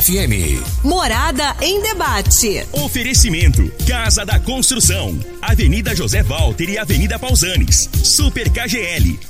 Morada 0.00 0.02
FM. 0.02 0.82
Morada 0.82 1.56
em 1.60 1.82
debate. 1.82 2.66
Oferecimento: 2.72 3.70
Casa 3.86 4.24
da 4.24 4.40
Construção, 4.40 5.18
Avenida 5.42 5.94
José 5.94 6.22
Walter 6.22 6.70
e 6.70 6.78
Avenida 6.78 7.18
Pausanes. 7.18 7.88
Super 8.02 8.48
KGL. 8.50 9.29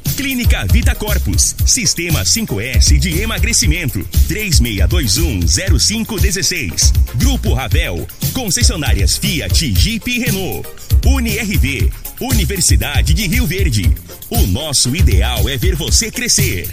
Clínica 0.11 0.65
Vita 0.71 0.95
Corpus. 0.95 1.53
Sistema 1.65 2.23
5S 2.23 2.97
de 2.97 3.19
emagrecimento. 3.21 3.99
36210516. 4.27 6.91
Grupo 7.15 7.53
Ravel. 7.53 8.07
Concessionárias 8.33 9.17
Fiat, 9.17 9.73
Jeep 9.73 10.09
e 10.09 10.19
Renault. 10.19 10.67
UniRV. 11.05 11.91
Universidade 12.19 13.13
de 13.13 13.27
Rio 13.27 13.47
Verde. 13.47 13.95
O 14.29 14.45
nosso 14.47 14.93
ideal 14.95 15.47
é 15.49 15.57
ver 15.57 15.75
você 15.75 16.11
crescer. 16.11 16.69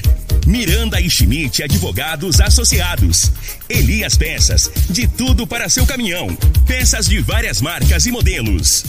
Miranda 0.47 1.01
e 1.01 1.09
Schmidt 1.09 1.63
Advogados 1.63 2.41
Associados. 2.41 3.33
Elias 3.69 4.17
Peças. 4.17 4.71
De 4.91 5.07
tudo 5.07 5.47
para 5.47 5.69
seu 5.69 5.87
caminhão. 5.87 6.37
Peças 6.67 7.07
de 7.07 7.21
várias 7.21 7.61
marcas 7.61 8.07
e 8.07 8.13
modelos. 8.13 8.85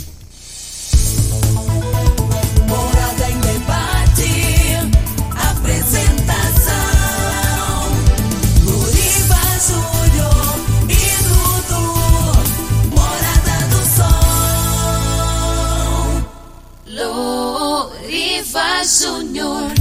Júnior. 18.84 19.72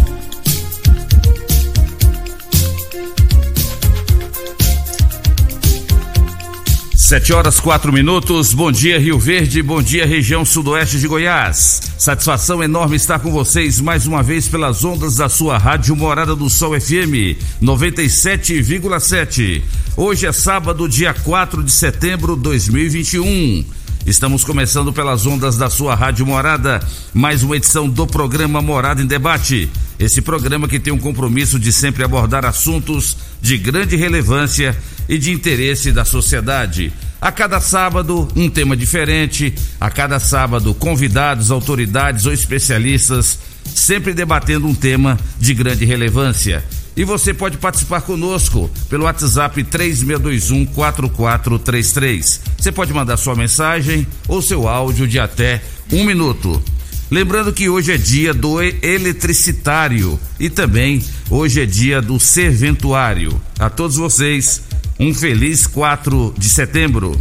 Sete 6.96 7.32
horas 7.32 7.60
quatro 7.60 7.92
minutos. 7.92 8.52
Bom 8.52 8.72
dia 8.72 8.98
Rio 8.98 9.18
Verde, 9.18 9.62
bom 9.62 9.80
dia 9.80 10.05
região 10.05 10.44
sudoeste 10.44 10.98
de 10.98 11.06
Goiás. 11.06 11.80
Satisfação 11.96 12.62
enorme 12.62 12.96
estar 12.96 13.20
com 13.20 13.30
vocês 13.30 13.80
mais 13.80 14.06
uma 14.06 14.22
vez 14.22 14.48
pelas 14.48 14.84
ondas 14.84 15.16
da 15.16 15.28
sua 15.28 15.58
rádio 15.58 15.94
Morada 15.94 16.34
do 16.34 16.50
Sol 16.50 16.78
FM 16.78 17.38
97,7. 17.62 19.62
Hoje 19.96 20.27
é 20.27 20.33
sábado, 20.33 20.89
dia 20.89 21.14
4 21.14 21.62
de 21.62 21.70
setembro 21.70 22.36
de 22.36 22.42
2021. 22.42 23.77
Estamos 24.08 24.42
começando 24.42 24.91
pelas 24.91 25.27
ondas 25.27 25.58
da 25.58 25.69
sua 25.69 25.95
rádio 25.95 26.24
Morada, 26.24 26.80
mais 27.13 27.42
uma 27.42 27.58
edição 27.58 27.86
do 27.86 28.07
programa 28.07 28.63
Morada 28.63 29.02
em 29.02 29.07
Debate. 29.07 29.70
Esse 29.98 30.23
programa 30.23 30.67
que 30.67 30.80
tem 30.80 30.91
um 30.91 30.98
compromisso 30.98 31.58
de 31.58 31.70
sempre 31.70 32.02
abordar 32.02 32.47
assuntos 32.47 33.18
de 33.42 33.58
grande 33.58 33.97
relevância 33.97 34.74
e 35.11 35.18
de 35.18 35.30
interesse 35.30 35.92
da 35.92 36.07
sociedade. 36.07 36.91
A 37.20 37.30
cada 37.30 37.61
sábado, 37.61 38.27
um 38.35 38.48
tema 38.48 38.74
diferente, 38.74 39.52
a 39.79 39.91
cada 39.91 40.18
sábado, 40.18 40.73
convidados, 40.73 41.51
autoridades 41.51 42.24
ou 42.24 42.33
especialistas, 42.33 43.39
sempre 43.63 44.14
debatendo 44.14 44.67
um 44.67 44.74
tema 44.74 45.18
de 45.39 45.52
grande 45.52 45.85
relevância. 45.85 46.64
E 46.98 47.05
você 47.05 47.33
pode 47.33 47.57
participar 47.59 48.01
conosco 48.01 48.69
pelo 48.91 49.05
WhatsApp 49.05 49.63
3621-4433. 49.63 52.41
Você 52.59 52.73
pode 52.73 52.92
mandar 52.92 53.17
sua 53.17 53.36
mensagem 53.36 54.05
ou 54.27 54.42
seu 54.42 54.67
áudio 54.67 55.07
de 55.07 55.20
até 55.20 55.63
um 55.92 56.03
minuto. 56.03 56.61
Lembrando 57.09 57.53
que 57.53 57.69
hoje 57.69 57.92
é 57.92 57.97
dia 57.97 58.35
do 58.35 58.61
eletricitário 58.61 60.19
e 60.41 60.51
também 60.51 61.01
hoje 61.31 61.61
é 61.61 61.67
dia 61.67 62.03
do 62.03 62.19
serventuário. 62.19 63.41
A 63.61 63.70
todos 63.70 63.97
vocês, 63.97 64.65
um 64.98 65.15
feliz 65.15 65.69
4 65.69 66.35
de 66.36 66.48
setembro. 66.48 67.17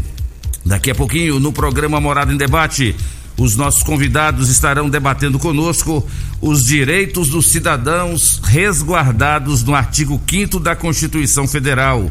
Daqui 0.66 0.90
a 0.90 0.96
pouquinho, 0.96 1.40
no 1.40 1.54
programa 1.54 2.02
Morada 2.02 2.34
em 2.34 2.38
Debate, 2.38 2.96
os 3.38 3.56
nossos 3.56 3.84
convidados 3.84 4.50
estarão 4.50 4.90
debatendo 4.90 5.38
conosco 5.38 6.06
os 6.42 6.66
direitos 6.66 7.30
dos 7.30 7.48
cidadãos 7.52 8.42
resguardados 8.44 9.64
no 9.64 9.76
artigo 9.76 10.20
5 10.28 10.60
da 10.60 10.76
Constituição 10.76 11.48
Federal. 11.48 12.10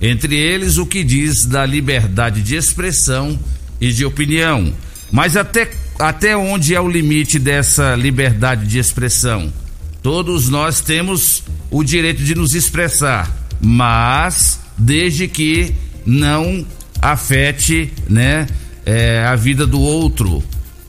Entre 0.00 0.36
eles, 0.36 0.78
o 0.78 0.86
que 0.86 1.02
diz 1.02 1.44
da 1.44 1.66
liberdade 1.66 2.42
de 2.42 2.54
expressão 2.54 3.36
e 3.80 3.92
de 3.92 4.04
opinião. 4.04 4.72
Mas 5.10 5.36
até, 5.36 5.68
até 5.98 6.36
onde 6.36 6.74
é 6.74 6.80
o 6.80 6.88
limite 6.88 7.38
dessa 7.40 7.96
liberdade 7.96 8.66
de 8.66 8.78
expressão? 8.78 9.52
Todos 10.00 10.48
nós 10.48 10.80
temos 10.80 11.42
o 11.70 11.82
direito 11.82 12.22
de 12.22 12.36
nos 12.36 12.54
expressar, 12.54 13.30
mas 13.60 14.60
desde 14.76 15.26
que 15.26 15.74
não 16.06 16.64
afete 17.02 17.92
né, 18.08 18.46
é, 18.86 19.24
a 19.24 19.34
vida 19.34 19.66
do 19.66 19.80
outro. 19.80 20.42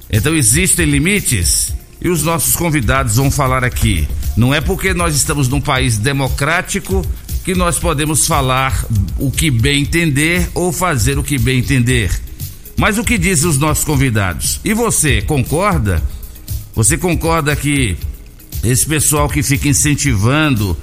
Então 0.10 0.36
existem 0.36 0.86
limites 0.86 1.74
e 2.02 2.10
os 2.10 2.24
nossos 2.24 2.56
convidados 2.56 3.18
vão 3.18 3.30
falar 3.30 3.64
aqui. 3.64 4.08
Não 4.36 4.54
é 4.54 4.62
porque 4.62 4.94
nós 4.94 5.16
estamos 5.16 5.48
num 5.48 5.62
país 5.62 5.98
democrático 5.98 7.06
que 7.44 7.54
nós 7.54 7.78
podemos 7.78 8.26
falar 8.26 8.86
o 9.18 9.30
que 9.30 9.52
bem 9.52 9.82
entender 9.82 10.50
ou 10.54 10.72
fazer 10.72 11.18
o 11.18 11.24
que 11.24 11.38
bem 11.38 11.60
entender. 11.60 12.12
Mas 12.78 12.98
o 12.98 13.04
que 13.04 13.18
dizem 13.18 13.50
os 13.50 13.58
nossos 13.58 13.84
convidados? 13.84 14.60
E 14.64 14.74
você 14.74 15.22
concorda? 15.22 16.02
Você 16.74 16.98
concorda 16.98 17.56
que 17.56 17.98
esse 18.64 18.86
pessoal 18.86 19.28
que 19.28 19.44
fica 19.44 19.68
incentivando 19.68 20.78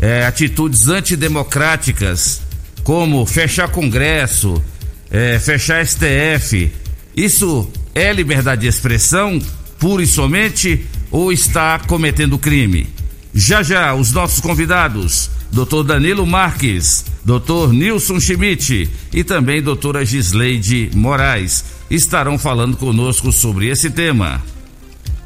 é, 0.00 0.24
atitudes 0.24 0.88
antidemocráticas, 0.88 2.42
como 2.84 3.26
fechar 3.26 3.68
Congresso, 3.68 4.62
é, 5.10 5.38
fechar 5.38 5.84
STF, 5.84 6.72
isso 7.16 7.68
é 7.94 8.12
liberdade 8.12 8.62
de 8.62 8.66
expressão, 8.66 9.40
pura 9.78 10.02
e 10.02 10.06
somente, 10.06 10.86
ou 11.10 11.32
está 11.32 11.78
cometendo 11.78 12.38
crime? 12.38 12.86
Já 13.34 13.62
já, 13.62 13.94
os 13.94 14.12
nossos 14.12 14.40
convidados, 14.40 15.30
Dr. 15.50 15.82
Danilo 15.84 16.26
Marques, 16.26 17.04
Dr. 17.24 17.72
Nilson 17.72 18.18
Schmidt 18.18 18.90
e 19.12 19.22
também 19.24 19.62
doutora 19.62 20.04
Gisleide 20.04 20.90
Moraes, 20.94 21.64
estarão 21.90 22.38
falando 22.38 22.76
conosco 22.76 23.30
sobre 23.30 23.68
esse 23.68 23.90
tema. 23.90 24.42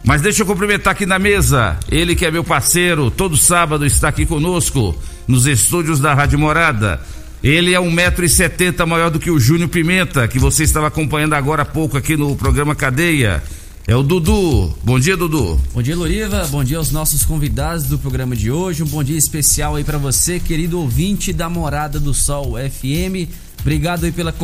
Mas 0.05 0.23
deixa 0.23 0.43
eu 0.43 0.47
cumprimentar 0.47 0.93
aqui 0.93 1.05
na 1.05 1.19
mesa, 1.19 1.77
ele 1.91 2.15
que 2.15 2.25
é 2.25 2.31
meu 2.31 2.45
parceiro, 2.45 3.11
todo 3.11 3.37
sábado 3.37 3.85
está 3.85 4.09
aqui 4.09 4.25
conosco, 4.25 4.97
nos 5.27 5.47
estúdios 5.47 5.99
da 5.99 6.15
Rádio 6.15 6.39
Morada. 6.39 7.01
Ele 7.47 7.75
é 7.75 7.79
um 7.79 7.93
metro 7.93 8.25
e 8.25 8.29
setenta 8.29 8.85
maior 8.85 9.09
do 9.09 9.21
que 9.21 9.31
o 9.31 9.39
Júnior 9.39 9.69
Pimenta, 9.69 10.27
que 10.27 10.37
você 10.37 10.65
estava 10.65 10.89
acompanhando 10.89 11.35
agora 11.35 11.63
há 11.63 11.65
pouco 11.65 11.97
aqui 11.97 12.17
no 12.17 12.35
programa 12.35 12.75
Cadeia. 12.75 13.41
É 13.87 13.95
o 13.95 14.03
Dudu. 14.03 14.77
Bom 14.83 14.99
dia, 14.99 15.17
Dudu. 15.17 15.57
Bom 15.73 15.81
dia, 15.81 15.95
Loriva. 15.95 16.45
Bom 16.49 16.65
dia 16.65 16.77
aos 16.77 16.91
nossos 16.91 17.25
convidados 17.25 17.85
do 17.85 18.01
programa 18.01 18.35
de 18.35 18.51
hoje. 18.51 18.83
Um 18.83 18.87
bom 18.87 19.01
dia 19.01 19.17
especial 19.17 19.77
aí 19.77 19.85
para 19.85 19.97
você, 19.97 20.41
querido 20.41 20.81
ouvinte 20.81 21.33
da 21.33 21.49
Morada 21.49 22.01
do 22.01 22.13
Sol 22.13 22.55
FM. 22.57 23.31
Obrigado 23.61 24.07
aí 24.07 24.11
pela, 24.11 24.35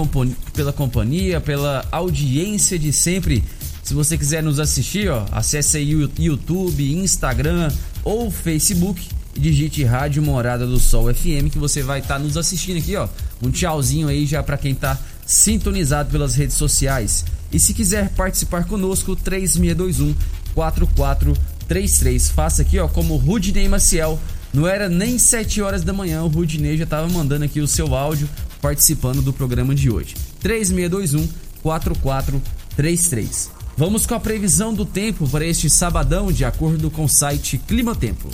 pela 0.55 0.73
companhia, 0.73 1.41
pela 1.41 1.85
audiência 1.91 2.79
de 2.79 2.93
sempre. 2.93 3.43
Se 3.83 3.95
você 3.95 4.17
quiser 4.17 4.45
nos 4.45 4.61
assistir, 4.61 5.11
ó, 5.11 5.27
acesse 5.33 5.77
aí 5.77 5.97
o 5.97 6.09
YouTube, 6.17 6.95
Instagram 6.99 7.69
ou 8.05 8.31
Facebook 8.31 9.09
digite 9.35 9.85
Rádio 9.85 10.23
Morada 10.23 10.67
do 10.67 10.79
Sol 10.79 11.13
FM 11.13 11.51
que 11.51 11.59
você 11.59 11.83
vai 11.83 12.01
estar 12.01 12.15
tá 12.15 12.21
nos 12.21 12.37
assistindo 12.37 12.79
aqui, 12.79 12.97
ó. 12.97 13.09
Um 13.43 13.51
tchauzinho 13.51 14.09
aí 14.09 14.27
já 14.27 14.43
para 14.43 14.59
quem 14.59 14.75
tá 14.75 14.99
sintonizado 15.27 16.11
pelas 16.11 16.35
redes 16.35 16.57
sociais. 16.57 17.25
E 17.53 17.61
se 17.61 17.75
quiser 17.75 18.11
participar 18.11 18.65
conosco, 18.65 19.15
3621 19.17 20.15
4433. 20.55 22.31
Faça 22.31 22.63
aqui, 22.63 22.79
ó, 22.79 22.89
como 22.89 23.17
Rudney 23.17 23.69
Maciel. 23.69 24.19
Não 24.53 24.67
era 24.67 24.89
nem 24.89 25.19
7 25.19 25.63
horas 25.63 25.83
da 25.83 25.93
manhã, 25.93 26.23
o 26.23 26.29
Rudney 26.29 26.77
já 26.77 26.85
estava 26.85 27.09
mandando 27.09 27.45
aqui 27.45 27.61
o 27.61 27.67
seu 27.67 27.95
áudio 27.95 28.29
participando 28.61 29.23
do 29.23 29.33
programa 29.33 29.75
de 29.75 29.91
hoje. 29.91 30.15
3621 30.41 31.29
4433. 31.63 33.51
Vamos 33.77 34.05
com 34.05 34.15
a 34.15 34.21
previsão 34.21 34.75
do 34.75 34.85
tempo 34.85 35.27
para 35.29 35.47
este 35.47 35.71
sabadão, 35.71 36.31
de 36.31 36.45
acordo 36.45 36.91
com 36.91 37.05
o 37.05 37.09
site 37.09 37.57
Clima 37.57 37.95
Tempo. 37.95 38.29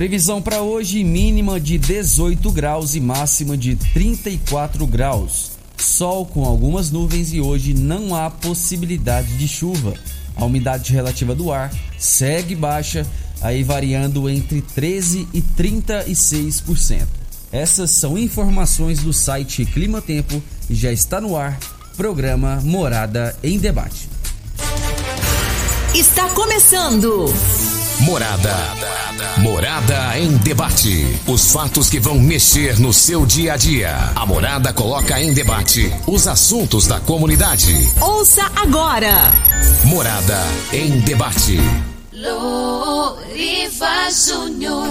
previsão 0.00 0.40
para 0.40 0.62
hoje 0.62 1.04
mínima 1.04 1.60
de 1.60 1.76
18 1.76 2.50
graus 2.52 2.94
e 2.94 3.00
máxima 3.00 3.54
de 3.54 3.76
34 3.76 4.86
graus. 4.86 5.50
Sol 5.76 6.24
com 6.24 6.46
algumas 6.46 6.90
nuvens 6.90 7.34
e 7.34 7.40
hoje 7.40 7.74
não 7.74 8.14
há 8.14 8.30
possibilidade 8.30 9.36
de 9.36 9.46
chuva. 9.46 9.92
A 10.34 10.46
umidade 10.46 10.90
relativa 10.90 11.34
do 11.34 11.52
ar 11.52 11.70
segue 11.98 12.54
baixa, 12.54 13.06
aí 13.42 13.62
variando 13.62 14.26
entre 14.30 14.62
13 14.62 15.28
e 15.34 15.42
36%. 15.42 17.19
Essas 17.52 17.98
são 17.98 18.16
informações 18.16 19.00
do 19.00 19.12
site 19.12 19.64
Clima 19.64 20.00
Tempo 20.00 20.42
e 20.68 20.74
já 20.74 20.92
está 20.92 21.20
no 21.20 21.36
ar 21.36 21.58
programa 21.96 22.60
Morada 22.62 23.36
em 23.42 23.58
Debate. 23.58 24.08
Está 25.94 26.28
começando. 26.30 27.26
Morada. 28.00 28.56
Morada 29.38 30.18
em 30.18 30.36
debate. 30.38 31.04
Os 31.26 31.52
fatos 31.52 31.90
que 31.90 32.00
vão 32.00 32.18
mexer 32.18 32.78
no 32.78 32.92
seu 32.92 33.26
dia 33.26 33.54
a 33.54 33.56
dia. 33.56 33.94
A 34.14 34.24
Morada 34.24 34.72
coloca 34.72 35.20
em 35.20 35.34
debate 35.34 35.92
os 36.06 36.26
assuntos 36.26 36.86
da 36.86 37.00
comunidade. 37.00 37.74
Ouça 38.00 38.50
agora. 38.56 39.32
Morada 39.84 40.38
em 40.72 41.00
debate. 41.00 41.58
Loriva 42.12 44.10
Júnior. 44.10 44.88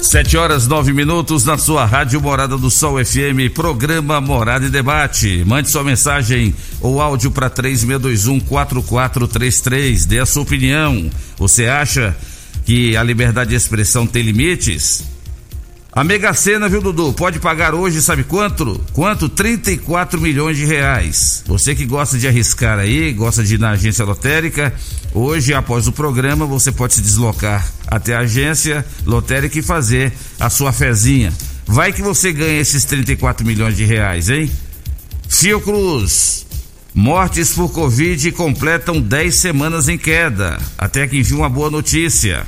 Sete 0.00 0.36
horas 0.36 0.68
nove 0.68 0.92
minutos 0.92 1.44
na 1.44 1.58
sua 1.58 1.84
rádio 1.84 2.20
Morada 2.20 2.56
do 2.56 2.70
Sol 2.70 3.04
FM, 3.04 3.52
programa 3.52 4.20
Morada 4.20 4.66
e 4.66 4.70
Debate. 4.70 5.42
Mande 5.44 5.68
sua 5.68 5.82
mensagem 5.82 6.54
ou 6.80 7.02
áudio 7.02 7.32
para 7.32 7.50
3621-4433. 7.50 10.06
Dê 10.06 10.20
a 10.20 10.26
sua 10.26 10.44
opinião. 10.44 11.10
Você 11.36 11.66
acha 11.66 12.16
que 12.64 12.96
a 12.96 13.02
liberdade 13.02 13.50
de 13.50 13.56
expressão 13.56 14.06
tem 14.06 14.22
limites? 14.22 15.02
A 15.98 16.04
Mega 16.04 16.32
Sena, 16.32 16.68
viu, 16.68 16.80
Dudu? 16.80 17.12
Pode 17.12 17.40
pagar 17.40 17.74
hoje, 17.74 18.00
sabe 18.00 18.22
quanto? 18.22 18.80
Quanto? 18.92 19.28
34 19.28 20.20
milhões 20.20 20.56
de 20.56 20.64
reais. 20.64 21.42
Você 21.44 21.74
que 21.74 21.84
gosta 21.84 22.16
de 22.16 22.28
arriscar 22.28 22.78
aí, 22.78 23.12
gosta 23.12 23.42
de 23.42 23.56
ir 23.56 23.58
na 23.58 23.70
agência 23.70 24.04
lotérica, 24.04 24.72
hoje, 25.12 25.52
após 25.52 25.88
o 25.88 25.92
programa, 25.92 26.46
você 26.46 26.70
pode 26.70 26.94
se 26.94 27.00
deslocar 27.00 27.68
até 27.84 28.14
a 28.14 28.20
agência 28.20 28.86
lotérica 29.04 29.58
e 29.58 29.62
fazer 29.62 30.12
a 30.38 30.48
sua 30.48 30.72
fezinha. 30.72 31.32
Vai 31.66 31.92
que 31.92 32.00
você 32.00 32.32
ganha 32.32 32.60
esses 32.60 32.84
34 32.84 33.44
milhões 33.44 33.76
de 33.76 33.84
reais, 33.84 34.30
hein? 34.30 34.48
Fiocruz. 35.28 36.46
Mortes 36.94 37.54
por 37.54 37.72
Covid 37.72 38.30
completam 38.32 39.00
10 39.00 39.34
semanas 39.34 39.88
em 39.88 39.98
queda. 39.98 40.60
Até 40.78 41.08
que 41.08 41.18
enfim 41.18 41.34
uma 41.34 41.48
boa 41.48 41.68
notícia. 41.70 42.46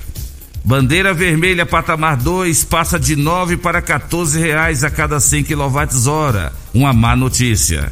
Bandeira 0.64 1.14
vermelha 1.14 1.64
patamar 1.64 2.16
2 2.16 2.64
passa 2.64 2.98
de 2.98 3.16
9 3.16 3.56
para 3.56 3.80
14 3.80 4.38
reais 4.38 4.84
a 4.84 4.90
cada 4.90 5.18
100 5.18 5.44
kWh. 5.44 6.52
Uma 6.74 6.92
má 6.92 7.16
notícia. 7.16 7.90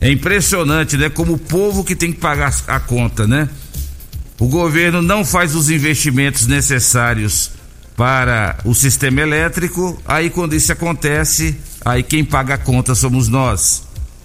É 0.00 0.10
impressionante, 0.10 0.96
né? 0.96 1.08
Como 1.08 1.34
o 1.34 1.38
povo 1.38 1.84
que 1.84 1.94
tem 1.94 2.12
que 2.12 2.18
pagar 2.18 2.52
a 2.66 2.80
conta, 2.80 3.26
né? 3.26 3.48
O 4.38 4.48
governo 4.48 5.00
não 5.00 5.24
faz 5.24 5.54
os 5.54 5.70
investimentos 5.70 6.46
necessários 6.46 7.52
para 7.96 8.58
o 8.64 8.74
sistema 8.74 9.20
elétrico. 9.20 10.00
Aí 10.04 10.28
quando 10.28 10.54
isso 10.54 10.72
acontece, 10.72 11.56
aí 11.84 12.02
quem 12.02 12.24
paga 12.24 12.54
a 12.54 12.58
conta 12.58 12.94
somos 12.94 13.28
nós. 13.28 13.84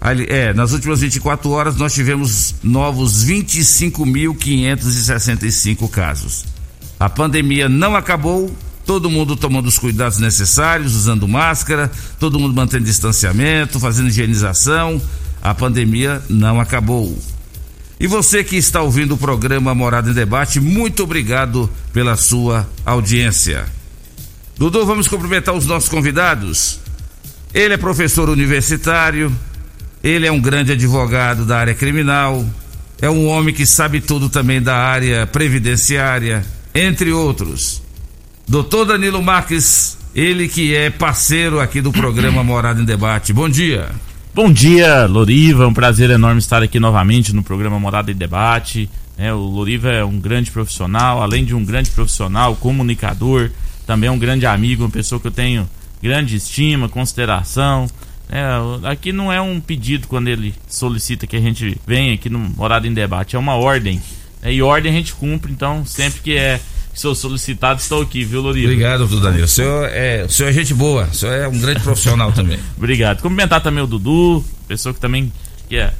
Ali- 0.00 0.26
É, 0.28 0.52
nas 0.52 0.72
últimas 0.72 1.00
24 1.00 1.50
horas 1.50 1.76
nós 1.76 1.94
tivemos 1.94 2.54
novos 2.62 3.24
25.565 3.24 5.88
casos. 5.88 6.44
A 6.98 7.08
pandemia 7.08 7.68
não 7.68 7.94
acabou, 7.96 8.54
todo 8.84 9.10
mundo 9.10 9.36
tomando 9.36 9.66
os 9.66 9.78
cuidados 9.78 10.18
necessários, 10.18 10.94
usando 10.94 11.26
máscara, 11.28 11.90
todo 12.18 12.38
mundo 12.38 12.54
mantendo 12.54 12.84
distanciamento, 12.84 13.80
fazendo 13.80 14.08
higienização. 14.08 15.00
A 15.42 15.54
pandemia 15.54 16.22
não 16.28 16.60
acabou. 16.60 17.16
E 17.98 18.06
você 18.06 18.44
que 18.44 18.56
está 18.56 18.82
ouvindo 18.82 19.14
o 19.14 19.18
programa 19.18 19.74
Morada 19.74 20.10
em 20.10 20.14
Debate, 20.14 20.60
muito 20.60 21.02
obrigado 21.02 21.70
pela 21.92 22.16
sua 22.16 22.68
audiência. 22.84 23.64
Dudu, 24.58 24.84
vamos 24.86 25.08
cumprimentar 25.08 25.54
os 25.54 25.66
nossos 25.66 25.88
convidados. 25.88 26.78
Ele 27.54 27.74
é 27.74 27.78
professor 27.78 28.28
universitário, 28.28 29.32
ele 30.06 30.24
é 30.24 30.30
um 30.30 30.40
grande 30.40 30.70
advogado 30.70 31.44
da 31.44 31.58
área 31.58 31.74
criminal, 31.74 32.44
é 33.02 33.10
um 33.10 33.26
homem 33.26 33.52
que 33.52 33.66
sabe 33.66 34.00
tudo 34.00 34.28
também 34.28 34.62
da 34.62 34.76
área 34.76 35.26
previdenciária, 35.26 36.44
entre 36.72 37.10
outros. 37.10 37.82
Doutor 38.46 38.84
Danilo 38.84 39.20
Marques, 39.20 39.98
ele 40.14 40.46
que 40.46 40.72
é 40.76 40.90
parceiro 40.90 41.58
aqui 41.58 41.80
do 41.80 41.90
programa 41.90 42.44
Morada 42.44 42.80
em 42.80 42.84
Debate. 42.84 43.32
Bom 43.32 43.48
dia. 43.48 43.88
Bom 44.32 44.52
dia, 44.52 45.06
Loriva. 45.06 45.64
É 45.64 45.66
um 45.66 45.74
prazer 45.74 46.08
enorme 46.08 46.38
estar 46.38 46.62
aqui 46.62 46.78
novamente 46.78 47.34
no 47.34 47.42
programa 47.42 47.80
Morada 47.80 48.08
e 48.08 48.14
Debate. 48.14 48.88
É, 49.18 49.32
o 49.32 49.38
Loriva 49.38 49.90
é 49.90 50.04
um 50.04 50.20
grande 50.20 50.52
profissional, 50.52 51.20
além 51.20 51.44
de 51.44 51.52
um 51.52 51.64
grande 51.64 51.90
profissional, 51.90 52.54
comunicador, 52.54 53.50
também 53.84 54.08
é 54.08 54.12
um 54.12 54.18
grande 54.18 54.46
amigo, 54.46 54.84
uma 54.84 54.90
pessoa 54.90 55.20
que 55.20 55.26
eu 55.26 55.32
tenho 55.32 55.68
grande 56.00 56.36
estima, 56.36 56.88
consideração. 56.88 57.88
É, 58.28 58.88
aqui 58.88 59.12
não 59.12 59.32
é 59.32 59.40
um 59.40 59.60
pedido 59.60 60.08
quando 60.08 60.28
ele 60.28 60.54
solicita 60.68 61.26
que 61.26 61.36
a 61.36 61.40
gente 61.40 61.78
venha 61.86 62.14
aqui 62.14 62.28
no 62.28 62.38
Morada 62.38 62.86
em 62.86 62.92
Debate, 62.92 63.36
é 63.36 63.38
uma 63.38 63.54
ordem. 63.54 64.00
É, 64.42 64.52
e 64.52 64.62
ordem 64.62 64.92
a 64.92 64.94
gente 64.94 65.14
cumpre, 65.14 65.52
então 65.52 65.84
sempre 65.84 66.20
que 66.20 66.36
é 66.36 66.60
que 66.96 67.00
sou 67.00 67.14
solicitado, 67.14 67.78
estou 67.78 68.00
aqui, 68.00 68.24
viu, 68.24 68.40
Loriva? 68.40 68.68
Obrigado, 68.68 69.00
doutor 69.06 69.20
Danilo. 69.20 69.44
O 69.44 69.48
senhor 69.48 69.86
é, 69.92 70.24
o 70.24 70.30
senhor 70.30 70.48
é 70.48 70.52
gente 70.52 70.72
boa, 70.72 71.04
o 71.04 71.14
senhor 71.14 71.34
é 71.34 71.46
um 71.46 71.58
grande 71.58 71.80
profissional 71.80 72.32
também. 72.32 72.58
Obrigado. 72.74 73.20
Cumprimentar 73.20 73.60
também 73.60 73.84
o 73.84 73.86
Dudu, 73.86 74.42
pessoa 74.66 74.94
que 74.94 75.00
também 75.00 75.30
que 75.68 75.76
é, 75.76 75.92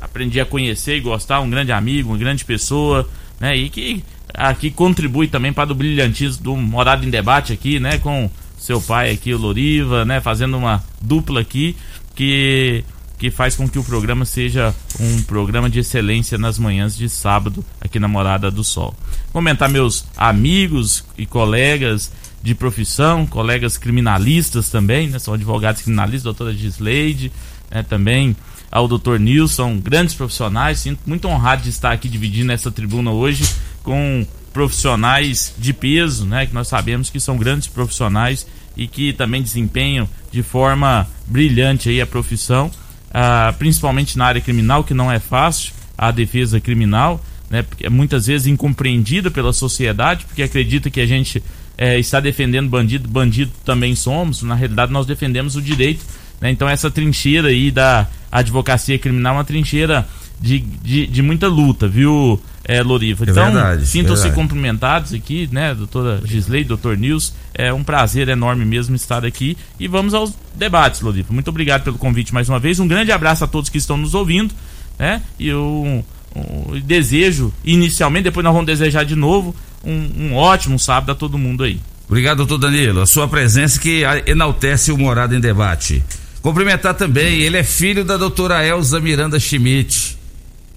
aprendi 0.00 0.40
a 0.40 0.46
conhecer 0.46 0.96
e 0.96 1.00
gostar, 1.00 1.40
um 1.40 1.50
grande 1.50 1.72
amigo, 1.72 2.10
uma 2.10 2.18
grande 2.18 2.44
pessoa, 2.44 3.08
né? 3.40 3.56
E 3.56 3.68
que 3.68 4.04
aqui 4.32 4.70
contribui 4.70 5.26
também 5.26 5.52
para 5.52 5.72
o 5.72 5.74
brilhantismo 5.74 6.44
do 6.44 6.56
Morado 6.56 7.04
em 7.04 7.10
Debate 7.10 7.52
aqui, 7.52 7.80
né? 7.80 7.98
Com 7.98 8.30
seu 8.60 8.80
pai 8.80 9.10
aqui, 9.10 9.32
o 9.32 9.38
Loriva, 9.38 10.04
né? 10.04 10.20
Fazendo 10.20 10.56
uma 10.56 10.84
dupla 11.00 11.40
aqui 11.40 11.74
que 12.14 12.84
que 13.18 13.30
faz 13.30 13.54
com 13.54 13.68
que 13.68 13.78
o 13.78 13.84
programa 13.84 14.24
seja 14.24 14.74
um 14.98 15.22
programa 15.22 15.68
de 15.68 15.80
excelência 15.80 16.38
nas 16.38 16.58
manhãs 16.58 16.96
de 16.96 17.06
sábado 17.06 17.62
aqui 17.78 17.98
na 18.00 18.08
Morada 18.08 18.50
do 18.50 18.64
Sol. 18.64 18.94
Comentar 19.30 19.68
meus 19.68 20.06
amigos 20.16 21.04
e 21.18 21.26
colegas 21.26 22.10
de 22.42 22.54
profissão, 22.54 23.26
colegas 23.26 23.76
criminalistas 23.76 24.70
também, 24.70 25.08
né? 25.08 25.18
São 25.18 25.34
advogados 25.34 25.82
criminalistas, 25.82 26.22
doutora 26.22 26.54
Gisleide, 26.54 27.30
né? 27.70 27.82
também 27.82 28.34
ao 28.70 28.88
doutor 28.88 29.20
Nilson, 29.20 29.78
grandes 29.78 30.14
profissionais, 30.14 30.78
sinto 30.78 31.00
muito 31.04 31.28
honrado 31.28 31.62
de 31.62 31.70
estar 31.70 31.92
aqui 31.92 32.08
dividindo 32.08 32.52
essa 32.52 32.70
tribuna 32.70 33.10
hoje 33.10 33.44
com 33.82 34.26
profissionais 34.52 35.54
de 35.58 35.72
peso, 35.72 36.26
né? 36.26 36.46
Que 36.46 36.54
nós 36.54 36.68
sabemos 36.68 37.10
que 37.10 37.20
são 37.20 37.36
grandes 37.36 37.68
profissionais 37.68 38.46
e 38.76 38.86
que 38.86 39.12
também 39.12 39.42
desempenham 39.42 40.08
de 40.30 40.42
forma 40.42 41.06
brilhante 41.26 41.88
aí 41.88 42.00
a 42.00 42.06
profissão, 42.06 42.70
ah, 43.12 43.54
principalmente 43.58 44.16
na 44.16 44.26
área 44.26 44.40
criminal, 44.40 44.84
que 44.84 44.94
não 44.94 45.10
é 45.10 45.18
fácil, 45.18 45.72
a 45.96 46.10
defesa 46.10 46.60
criminal, 46.60 47.22
né? 47.50 47.62
Porque 47.62 47.86
é 47.86 47.90
muitas 47.90 48.26
vezes 48.26 48.46
incompreendida 48.46 49.30
pela 49.30 49.52
sociedade, 49.52 50.24
porque 50.24 50.42
acredita 50.42 50.88
que 50.88 51.00
a 51.00 51.06
gente 51.06 51.42
eh, 51.76 51.98
está 51.98 52.20
defendendo 52.20 52.68
bandido, 52.68 53.08
bandido 53.08 53.52
também 53.64 53.94
somos, 53.94 54.42
na 54.42 54.54
realidade 54.54 54.92
nós 54.92 55.06
defendemos 55.06 55.56
o 55.56 55.62
direito, 55.62 56.04
né? 56.40 56.50
Então 56.50 56.68
essa 56.68 56.90
trincheira 56.90 57.48
aí 57.48 57.70
da 57.70 58.08
advocacia 58.30 58.98
criminal 58.98 59.34
é 59.34 59.38
uma 59.38 59.44
trincheira 59.44 60.08
de, 60.40 60.60
de, 60.60 61.06
de 61.06 61.22
muita 61.22 61.48
luta, 61.48 61.86
viu, 61.86 62.40
eh, 62.64 62.82
Loriva? 62.82 63.24
É 63.24 63.30
então, 63.30 63.44
sintam-se 63.84 64.22
verdade. 64.22 64.34
cumprimentados 64.34 65.12
aqui, 65.12 65.48
né, 65.50 65.74
doutora 65.74 66.20
Gisley, 66.24 66.64
doutor 66.64 66.96
Nils. 66.96 67.34
É 67.54 67.72
um 67.72 67.82
prazer 67.82 68.28
enorme 68.28 68.64
mesmo 68.64 68.94
estar 68.96 69.24
aqui. 69.24 69.56
E 69.78 69.88
vamos 69.88 70.14
aos 70.14 70.32
debates, 70.54 71.00
Loriva. 71.00 71.32
Muito 71.32 71.48
obrigado 71.48 71.82
pelo 71.82 71.98
convite 71.98 72.32
mais 72.32 72.48
uma 72.48 72.58
vez. 72.58 72.80
Um 72.80 72.88
grande 72.88 73.12
abraço 73.12 73.44
a 73.44 73.46
todos 73.46 73.70
que 73.70 73.78
estão 73.78 73.96
nos 73.96 74.14
ouvindo, 74.14 74.54
né? 74.98 75.22
E 75.38 75.52
um 75.52 76.02
um, 76.34 76.78
desejo 76.80 77.52
inicialmente, 77.64 78.24
depois 78.24 78.44
nós 78.44 78.52
vamos 78.52 78.66
desejar 78.66 79.04
de 79.04 79.16
novo 79.16 79.54
um, 79.84 80.10
um 80.18 80.34
ótimo 80.34 80.78
sábado 80.78 81.12
a 81.12 81.14
todo 81.14 81.38
mundo 81.38 81.64
aí. 81.64 81.80
Obrigado, 82.08 82.38
doutor 82.38 82.58
Danilo. 82.58 83.00
A 83.00 83.06
sua 83.06 83.28
presença 83.28 83.78
que 83.78 84.02
enaltece 84.26 84.90
o 84.90 84.98
Morada 84.98 85.34
em 85.34 85.40
Debate. 85.40 86.02
Cumprimentar 86.42 86.94
também, 86.94 87.40
ele 87.40 87.56
é 87.56 87.62
filho 87.62 88.04
da 88.04 88.16
doutora 88.16 88.66
Elza 88.66 88.98
Miranda 88.98 89.38
Schmidt. 89.38 90.18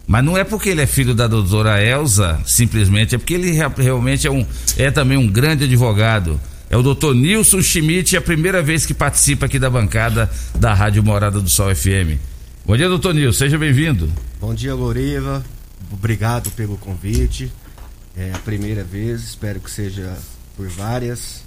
Mas 0.05 0.23
não 0.23 0.37
é 0.37 0.43
porque 0.43 0.69
ele 0.69 0.81
é 0.81 0.85
filho 0.85 1.15
da 1.15 1.27
doutora 1.27 1.81
Elza, 1.83 2.39
simplesmente, 2.45 3.15
é 3.15 3.17
porque 3.17 3.33
ele 3.33 3.51
rea- 3.51 3.71
realmente 3.75 4.27
é, 4.27 4.31
um, 4.31 4.45
é 4.77 4.91
também 4.91 5.17
um 5.17 5.27
grande 5.27 5.63
advogado. 5.63 6.39
É 6.69 6.75
o 6.75 6.83
doutor 6.83 7.13
Nilson 7.15 7.61
Schmidt, 7.61 8.15
é 8.15 8.19
a 8.19 8.21
primeira 8.21 8.61
vez 8.61 8.85
que 8.85 8.93
participa 8.93 9.45
aqui 9.45 9.57
da 9.59 9.69
bancada 9.69 10.29
da 10.55 10.73
Rádio 10.73 11.03
Morada 11.03 11.39
do 11.39 11.49
Sol 11.49 11.73
FM. 11.73 12.17
Bom 12.65 12.75
dia, 12.75 12.89
doutor 12.89 13.13
Nilson, 13.13 13.37
seja 13.39 13.57
bem-vindo. 13.57 14.11
Bom 14.41 14.53
dia, 14.53 14.73
Loriva. 14.75 15.43
Obrigado 15.91 16.49
pelo 16.51 16.77
convite. 16.77 17.51
É 18.17 18.31
a 18.33 18.39
primeira 18.39 18.83
vez, 18.83 19.21
espero 19.23 19.59
que 19.59 19.69
seja 19.71 20.17
por 20.57 20.67
várias. 20.67 21.43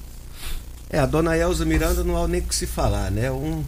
É, 0.88 0.98
a 0.98 1.06
dona 1.06 1.36
Elza 1.36 1.64
Miranda 1.64 2.02
não 2.04 2.22
há 2.22 2.26
nem 2.28 2.40
o 2.40 2.44
que 2.44 2.54
se 2.54 2.66
falar, 2.66 3.10
né? 3.10 3.30
Um, 3.30 3.62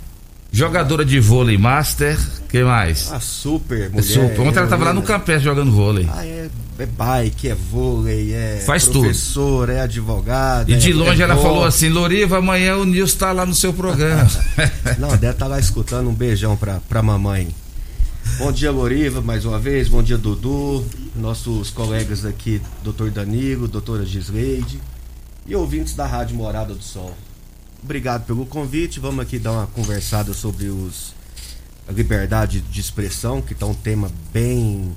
Jogadora 0.51 1.05
de 1.05 1.21
vôlei 1.21 1.59
master, 1.59 2.19
que 2.49 2.65
mais? 2.65 3.09
uma 3.09 3.21
super 3.21 3.83
É 3.83 3.89
mulher. 3.91 4.03
super. 4.03 4.41
Ontem 4.41 4.57
ela 4.57 4.65
estava 4.65 4.85
lá 4.87 4.95
no 4.95 5.01
heroína. 5.01 5.19
Campestre 5.19 5.45
jogando 5.45 5.71
vôlei. 5.71 6.09
Ah, 6.11 6.25
é, 6.27 6.49
é 6.79 6.87
bike, 6.87 7.49
é 7.51 7.55
vôlei, 7.55 8.33
é 8.33 8.63
Faz 8.65 8.87
tudo. 8.87 9.01
professor, 9.01 9.69
é 9.69 9.83
advogado. 9.83 10.71
E 10.71 10.75
é- 10.75 10.77
de 10.79 10.93
longe 10.95 11.21
é 11.21 11.25
ela 11.25 11.37
falou 11.37 11.65
assim: 11.67 11.91
Loriva, 11.91 12.39
amanhã 12.39 12.77
o 12.77 12.85
Nilson 12.87 13.19
tá 13.19 13.33
lá 13.33 13.45
no 13.45 13.55
seu 13.55 13.75
programa. 13.75 14.29
Não, 14.99 15.11
deve 15.11 15.33
estar 15.35 15.47
lá 15.47 15.59
escutando. 15.61 16.09
Um 16.09 16.15
beijão 16.15 16.57
pra, 16.57 16.81
pra 16.89 17.03
mamãe. 17.03 17.49
Bom 18.39 18.51
dia, 18.51 18.71
Loriva, 18.71 19.21
mais 19.21 19.45
uma 19.45 19.59
vez. 19.59 19.87
Bom 19.89 20.03
dia, 20.03 20.17
Dudu. 20.17 20.85
Nossos 21.15 21.71
colegas 21.71 22.25
aqui, 22.25 22.61
Dr. 22.83 23.11
Danilo, 23.11 23.69
doutora 23.69 24.05
Gisleide. 24.07 24.81
E 25.47 25.55
ouvintes 25.55 25.95
da 25.95 26.07
Rádio 26.07 26.37
Morada 26.37 26.75
do 26.75 26.83
Sol. 26.83 27.15
Obrigado 27.83 28.25
pelo 28.27 28.45
convite. 28.47 29.01
Vamos 29.01 29.21
aqui 29.21 29.39
dar 29.39 29.53
uma 29.53 29.67
conversada 29.69 30.33
sobre 30.35 30.67
os, 30.67 31.15
a 31.89 31.93
liberdade 31.93 32.61
de 32.61 32.81
expressão, 32.81 33.41
que 33.41 33.53
está 33.53 33.67
um 33.67 33.75
tema 33.75 34.11
bem 34.33 34.97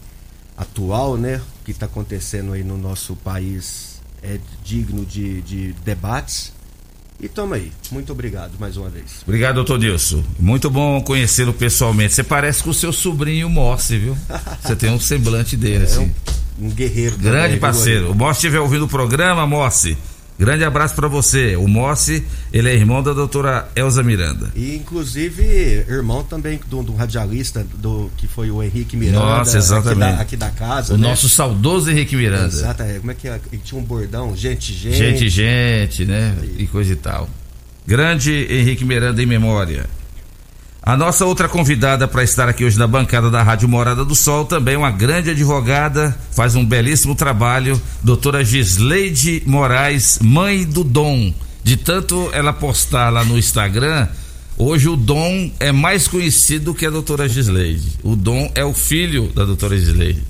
atual, 0.58 1.18
né? 1.18 1.42
O 1.62 1.66
que 1.66 1.72
está 1.72 1.86
acontecendo 1.86 2.54
aí 2.54 2.64
no 2.64 2.78
nosso 2.78 3.16
país 3.18 4.02
é 4.24 4.40
digno 4.64 5.06
de, 5.06 5.42
de 5.42 5.74
debates. 5.86 6.52
E 7.20 7.28
tamo 7.28 7.54
aí. 7.54 7.72
Muito 7.92 8.12
obrigado 8.12 8.54
mais 8.60 8.78
uma 8.78 8.90
vez. 8.90 9.22
Obrigado, 9.24 9.56
doutor 9.56 9.78
Nilson. 9.78 10.24
Muito 10.40 10.72
bom 10.72 11.00
conhecê-lo 11.02 11.54
pessoalmente. 11.54 12.14
Você 12.16 12.24
parece 12.24 12.64
com 12.64 12.72
o 12.72 12.74
seu 12.74 12.92
sobrinho 12.92 13.48
Morse, 13.48 13.96
viu? 13.98 14.18
Você 14.64 14.76
tem 14.76 14.90
um 14.90 15.00
semblante 15.00 15.56
dele, 15.56 15.84
É 15.86 15.88
assim. 15.88 16.12
um, 16.60 16.66
um 16.66 16.70
guerreiro. 16.72 17.16
também, 17.18 17.32
Grande 17.32 17.52
viu, 17.52 17.62
parceiro. 17.62 18.12
O 18.12 18.16
Morse 18.16 18.40
estiver 18.40 18.60
ouvindo 18.60 18.86
o 18.86 18.88
programa, 18.88 19.46
Morse. 19.46 19.96
Grande 20.38 20.64
abraço 20.64 20.96
pra 20.96 21.08
você. 21.08 21.56
O 21.56 21.68
Morse, 21.68 22.26
ele 22.52 22.70
é 22.70 22.76
irmão 22.76 23.04
da 23.04 23.14
doutora 23.14 23.70
Elza 23.76 24.02
Miranda. 24.02 24.52
E 24.56 24.76
inclusive 24.76 25.44
irmão 25.88 26.24
também 26.24 26.60
do, 26.68 26.82
do 26.82 26.96
radialista 26.96 27.66
do 27.76 28.10
que 28.18 28.28
foi 28.28 28.50
o 28.50 28.64
Henrique 28.64 28.98
Miranda. 28.98 29.20
Nossa, 29.20 29.58
exatamente. 29.58 30.04
Aqui 30.04 30.16
da, 30.16 30.22
aqui 30.22 30.38
da 30.38 30.50
casa. 30.50 30.94
O 30.94 30.98
né? 30.98 31.08
nosso 31.08 31.30
saudoso 31.30 31.92
Henrique 31.92 32.16
Miranda. 32.16 32.48
Exato, 32.48 32.82
é, 32.84 33.00
como 33.00 33.12
é 33.12 33.14
que 33.14 33.28
é? 33.28 33.40
Ele 33.52 33.62
tinha 33.64 33.80
um 33.80 33.84
bordão, 33.84 34.36
gente, 34.36 34.74
gente. 34.74 34.98
Gente, 34.98 35.30
gente, 35.30 36.06
né? 36.06 36.36
E 36.58 36.66
coisa 36.66 36.92
e 36.92 36.96
tal. 36.96 37.30
Grande 37.86 38.48
Henrique 38.50 38.84
Miranda 38.84 39.22
em 39.22 39.26
memória. 39.26 39.86
A 40.84 40.98
nossa 40.98 41.26
outra 41.26 41.48
convidada 41.48 42.08
para 42.08 42.24
estar 42.24 42.50
aqui 42.50 42.66
hoje 42.66 42.80
na 42.80 42.88
bancada 42.88 43.30
da 43.30 43.44
Rádio 43.44 43.70
Morada 43.70 44.04
do 44.04 44.16
Sol, 44.16 44.46
também 44.46 44.76
uma 44.76 44.90
grande 44.90 45.30
advogada, 45.30 46.18
faz 46.32 46.56
um 46.56 46.66
belíssimo 46.66 47.14
trabalho, 47.14 47.80
doutora 48.04 48.44
Gisleide 48.44 49.44
Moraes, 49.46 50.18
mãe 50.24 50.64
do 50.66 50.84
Dom. 50.84 51.32
De 51.64 51.78
tanto 51.78 52.30
ela 52.34 52.52
postar 52.52 53.12
lá 53.12 53.24
no 53.24 53.38
Instagram, 53.38 54.08
hoje 54.58 54.90
o 54.90 54.96
Dom 54.98 55.52
é 55.60 55.72
mais 55.72 56.08
conhecido 56.08 56.74
que 56.74 56.88
a 56.88 56.90
doutora 56.90 57.30
Gisleide. 57.30 58.00
O 58.02 58.16
Dom 58.16 58.52
é 58.56 58.66
o 58.66 58.74
filho 58.74 59.32
da 59.36 59.46
doutora 59.46 59.78
Gisleide. 59.78 60.24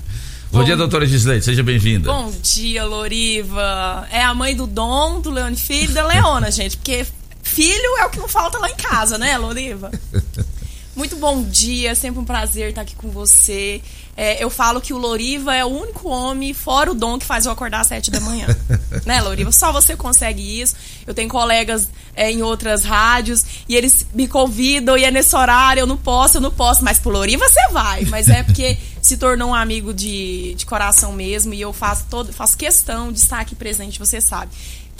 Bom, 0.52 0.58
Bom- 0.58 0.64
dia, 0.66 0.76
doutora 0.76 1.06
Gisleide, 1.06 1.46
seja 1.46 1.62
bem-vinda. 1.62 2.12
Bom 2.12 2.30
dia, 2.42 2.84
Loriva. 2.84 4.06
É 4.12 4.22
a 4.22 4.34
mãe 4.34 4.54
do 4.54 4.66
Dom, 4.66 5.22
do 5.22 5.30
Leone 5.30 5.56
Filho 5.56 5.90
e 5.92 5.94
da 5.94 6.06
Leona, 6.06 6.50
gente. 6.50 6.76
Porque 6.76 7.06
filho 7.52 7.98
é 7.98 8.06
o 8.06 8.10
que 8.10 8.18
não 8.18 8.28
falta 8.28 8.58
lá 8.58 8.70
em 8.70 8.76
casa, 8.76 9.18
né, 9.18 9.36
Loriva? 9.36 9.90
Muito 10.96 11.16
bom 11.16 11.42
dia, 11.42 11.94
sempre 11.94 12.20
um 12.20 12.24
prazer 12.24 12.70
estar 12.70 12.82
aqui 12.82 12.94
com 12.94 13.08
você. 13.10 13.80
É, 14.14 14.44
eu 14.44 14.50
falo 14.50 14.78
que 14.78 14.92
o 14.92 14.98
Loriva 14.98 15.54
é 15.54 15.64
o 15.64 15.68
único 15.68 16.06
homem, 16.08 16.52
fora 16.52 16.90
o 16.90 16.94
Dom, 16.94 17.18
que 17.18 17.24
faz 17.24 17.46
eu 17.46 17.52
acordar 17.52 17.80
às 17.80 17.86
sete 17.86 18.10
da 18.10 18.20
manhã. 18.20 18.46
né, 19.06 19.20
Loriva? 19.22 19.50
Só 19.52 19.72
você 19.72 19.96
consegue 19.96 20.60
isso. 20.60 20.76
Eu 21.06 21.14
tenho 21.14 21.30
colegas 21.30 21.88
é, 22.14 22.30
em 22.30 22.42
outras 22.42 22.84
rádios 22.84 23.42
e 23.66 23.74
eles 23.74 24.06
me 24.12 24.28
convidam 24.28 24.98
e 24.98 25.04
é 25.04 25.10
nesse 25.10 25.34
horário, 25.34 25.80
eu 25.80 25.86
não 25.86 25.96
posso, 25.96 26.36
eu 26.36 26.42
não 26.42 26.50
posso. 26.50 26.84
Mas 26.84 26.98
pro 26.98 27.10
Loriva 27.10 27.48
você 27.48 27.68
vai. 27.70 28.04
Mas 28.04 28.28
é 28.28 28.42
porque 28.42 28.76
se 29.00 29.16
tornou 29.16 29.48
um 29.48 29.54
amigo 29.54 29.94
de, 29.94 30.54
de 30.54 30.66
coração 30.66 31.12
mesmo 31.12 31.54
e 31.54 31.60
eu 31.60 31.72
faço, 31.72 32.04
todo, 32.10 32.32
faço 32.34 32.56
questão 32.56 33.10
de 33.10 33.18
estar 33.18 33.40
aqui 33.40 33.54
presente, 33.54 33.98
você 33.98 34.20
sabe. 34.20 34.52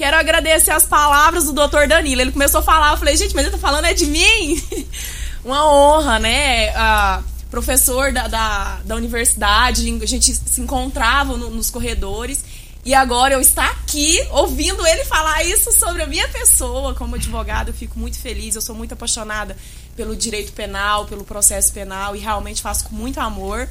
Quero 0.03 0.17
agradecer 0.17 0.73
as 0.73 0.85
palavras 0.85 1.45
do 1.45 1.53
Dr. 1.53 1.87
Danilo. 1.87 2.23
Ele 2.23 2.33
começou 2.33 2.59
a 2.59 2.63
falar, 2.65 2.91
eu 2.91 2.97
falei, 2.97 3.17
gente, 3.17 3.37
mas 3.37 3.45
ele 3.45 3.53
tá 3.53 3.59
falando 3.59 3.85
é 3.85 3.95
de 3.95 4.07
mim? 4.07 4.61
Uma 5.45 5.65
honra, 5.73 6.19
né? 6.19 6.71
Ah, 6.71 7.23
professor 7.49 8.11
da, 8.11 8.27
da, 8.27 8.81
da 8.85 8.97
universidade, 8.97 9.89
a 10.03 10.07
gente 10.07 10.35
se 10.35 10.61
encontrava 10.61 11.37
no- 11.37 11.51
nos 11.51 11.71
corredores. 11.71 12.45
E 12.85 12.93
agora 12.95 13.35
eu 13.35 13.41
estar 13.41 13.71
aqui 13.71 14.19
ouvindo 14.33 14.85
ele 14.85 15.05
falar 15.05 15.45
isso 15.45 15.71
sobre 15.71 16.03
a 16.03 16.07
minha 16.09 16.27
pessoa 16.31 16.95
como 16.97 17.15
advogado, 17.15 17.69
eu 17.69 17.75
fico 17.75 17.97
muito 17.97 18.19
feliz. 18.19 18.57
Eu 18.57 18.61
sou 18.61 18.75
muito 18.75 18.95
apaixonada 18.95 19.57
pelo 19.95 20.17
direito 20.17 20.53
penal, 20.53 21.05
pelo 21.07 21.23
processo 21.23 21.73
penal 21.73 22.17
e 22.17 22.19
realmente 22.19 22.61
faço 22.61 22.89
com 22.89 22.97
muito 22.97 23.21
amor. 23.21 23.69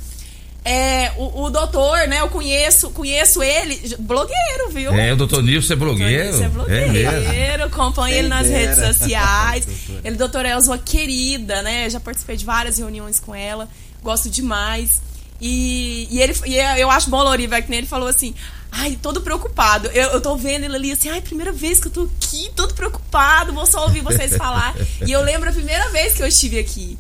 É, 0.64 1.12
o, 1.18 1.44
o 1.46 1.50
doutor, 1.50 2.08
né? 2.08 2.20
Eu 2.20 2.30
conheço, 2.30 2.92
conheço 2.92 3.42
ele, 3.42 3.96
blogueiro, 3.98 4.70
viu? 4.72 4.94
É, 4.94 5.12
o 5.12 5.16
doutor 5.16 5.42
Nilson 5.42 5.74
é 5.74 5.76
blogueiro. 5.76 6.34
Você 6.34 6.44
é 6.44 6.46
É 6.46 6.50
blogueiro, 6.50 7.64
acompanha 7.64 8.14
Quem 8.14 8.20
ele 8.20 8.28
nas 8.28 8.48
redes 8.48 8.78
sociais. 8.78 9.66
Doutor. 9.88 10.06
ele, 10.06 10.16
doutora 10.18 10.50
Elza, 10.50 10.72
uma 10.72 10.78
querida, 10.78 11.64
né? 11.64 11.90
Já 11.90 12.00
participei 12.00 12.38
de 12.38 12.46
várias 12.46 12.78
reuniões 12.78 13.20
com 13.20 13.34
ela, 13.34 13.68
gosto 14.04 14.30
demais. 14.30 15.02
E, 15.40 16.08
e 16.12 16.22
ele, 16.22 16.36
e 16.46 16.56
eu 16.80 16.92
acho 16.92 17.10
bom, 17.10 17.24
Loriva, 17.24 17.60
que 17.62 17.70
nem 17.70 17.80
ele 17.80 17.88
falou 17.88 18.08
assim. 18.08 18.36
Ai, 18.72 18.98
todo 19.02 19.20
preocupado. 19.20 19.90
Eu, 19.90 20.12
eu 20.12 20.22
tô 20.22 20.38
vendo 20.38 20.64
ele 20.64 20.76
ali 20.76 20.92
assim, 20.94 21.10
ai, 21.10 21.20
primeira 21.20 21.52
vez 21.52 21.80
que 21.80 21.88
eu 21.88 21.92
tô 21.92 22.04
aqui, 22.04 22.50
todo 22.56 22.74
preocupado, 22.74 23.52
vou 23.52 23.66
só 23.66 23.84
ouvir 23.84 24.02
vocês 24.02 24.38
falar. 24.38 24.74
e 25.06 25.12
eu 25.12 25.22
lembro 25.22 25.50
a 25.50 25.52
primeira 25.52 25.90
vez 25.90 26.14
que 26.14 26.24
eu 26.24 26.28
estive 26.28 26.58
aqui. 26.60 26.98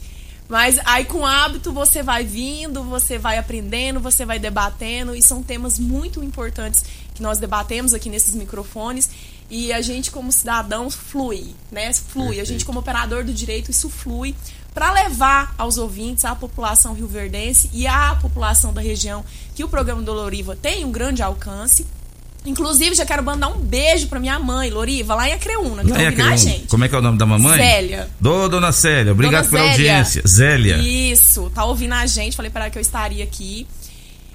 Mas 0.51 0.77
aí 0.83 1.05
com 1.05 1.25
hábito 1.25 1.71
você 1.71 2.03
vai 2.03 2.25
vindo, 2.25 2.83
você 2.83 3.17
vai 3.17 3.37
aprendendo, 3.37 4.01
você 4.01 4.25
vai 4.25 4.37
debatendo 4.37 5.15
e 5.15 5.21
são 5.21 5.41
temas 5.41 5.79
muito 5.79 6.21
importantes 6.21 6.83
que 7.15 7.23
nós 7.23 7.37
debatemos 7.37 7.93
aqui 7.93 8.09
nesses 8.09 8.35
microfones 8.35 9.09
e 9.49 9.71
a 9.71 9.81
gente 9.81 10.11
como 10.11 10.29
cidadão 10.29 10.89
flui, 10.89 11.55
né? 11.71 11.93
Flui, 11.93 12.41
a 12.41 12.43
gente 12.43 12.65
como 12.65 12.79
operador 12.79 13.23
do 13.23 13.33
direito 13.33 13.71
isso 13.71 13.89
flui 13.89 14.35
para 14.73 14.91
levar 14.91 15.55
aos 15.57 15.77
ouvintes, 15.77 16.25
à 16.25 16.35
população 16.35 16.93
rioverdense 16.93 17.69
e 17.71 17.87
à 17.87 18.13
população 18.15 18.73
da 18.73 18.81
região 18.81 19.23
que 19.55 19.63
o 19.63 19.69
programa 19.69 20.01
do 20.01 20.11
Loriva 20.11 20.53
tem 20.53 20.83
um 20.83 20.91
grande 20.91 21.23
alcance. 21.23 21.87
Inclusive, 22.45 22.95
já 22.95 23.05
quero 23.05 23.23
mandar 23.23 23.49
um 23.49 23.59
beijo 23.59 24.07
pra 24.07 24.19
minha 24.19 24.39
mãe, 24.39 24.69
Loriva, 24.71 25.13
lá 25.13 25.29
em 25.29 25.33
Acreúna, 25.33 25.83
que 25.83 25.91
tá 25.91 26.01
É, 26.01 26.05
ouvindo 26.09 26.37
gente. 26.37 26.67
Como 26.67 26.83
é 26.83 26.89
que 26.89 26.95
é 26.95 26.97
o 26.97 27.01
nome 27.01 27.17
da 27.17 27.25
mamãe? 27.25 27.55
Zélia. 27.57 28.09
Dô, 28.19 28.47
dona 28.49 28.71
Célia, 28.71 29.11
obrigado 29.11 29.47
Dona 29.47 29.63
pela 29.63 29.71
Zélia. 29.75 29.91
audiência. 29.97 30.23
Zélia. 30.27 30.77
Isso, 30.77 31.51
tá 31.53 31.63
ouvindo 31.65 31.93
a 31.93 32.05
gente, 32.07 32.35
falei 32.35 32.49
para 32.49 32.61
ela 32.65 32.71
que 32.71 32.77
eu 32.79 32.81
estaria 32.81 33.23
aqui. 33.23 33.67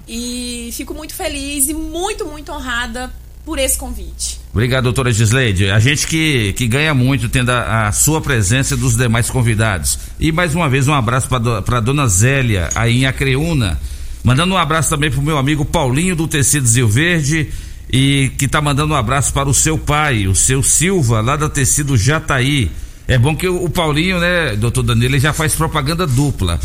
E 0.08 0.70
fico 0.72 0.94
muito 0.94 1.14
feliz 1.14 1.68
e 1.68 1.74
muito, 1.74 2.24
muito 2.26 2.52
honrada 2.52 3.10
por 3.44 3.58
esse 3.58 3.76
convite. 3.76 4.38
Obrigado, 4.52 4.84
doutora 4.84 5.12
Gisleide. 5.12 5.68
A 5.70 5.80
gente 5.80 6.06
que, 6.06 6.52
que 6.52 6.66
ganha 6.68 6.94
muito 6.94 7.28
tendo 7.28 7.50
a, 7.50 7.88
a 7.88 7.92
sua 7.92 8.20
presença 8.20 8.74
e 8.74 8.76
dos 8.76 8.96
demais 8.96 9.28
convidados. 9.28 9.98
E 10.20 10.30
mais 10.30 10.54
uma 10.54 10.68
vez 10.68 10.86
um 10.86 10.94
abraço 10.94 11.28
para 11.28 11.80
dona 11.80 12.06
Zélia, 12.06 12.68
aí 12.76 12.98
em 13.02 13.06
Acreúna. 13.06 13.80
Mandando 14.22 14.54
um 14.54 14.58
abraço 14.58 14.90
também 14.90 15.10
pro 15.10 15.22
meu 15.22 15.38
amigo 15.38 15.64
Paulinho 15.64 16.14
do 16.16 16.26
Tecido 16.28 16.66
Zil 16.66 16.88
Verde. 16.88 17.48
E 17.90 18.32
que 18.36 18.48
tá 18.48 18.60
mandando 18.60 18.94
um 18.94 18.96
abraço 18.96 19.32
para 19.32 19.48
o 19.48 19.54
seu 19.54 19.78
pai, 19.78 20.26
o 20.26 20.34
seu 20.34 20.62
Silva, 20.62 21.20
lá 21.20 21.36
da 21.36 21.48
Tecido 21.48 21.96
Jataí. 21.96 22.70
É 23.08 23.16
bom 23.16 23.36
que 23.36 23.46
o, 23.46 23.68
Paulinho, 23.68 24.18
né, 24.18 24.56
doutor 24.56 24.82
Danilo, 24.82 25.06
ele 25.14 25.20
já 25.20 25.32
faz 25.32 25.54
propaganda 25.54 26.06
dupla. 26.06 26.58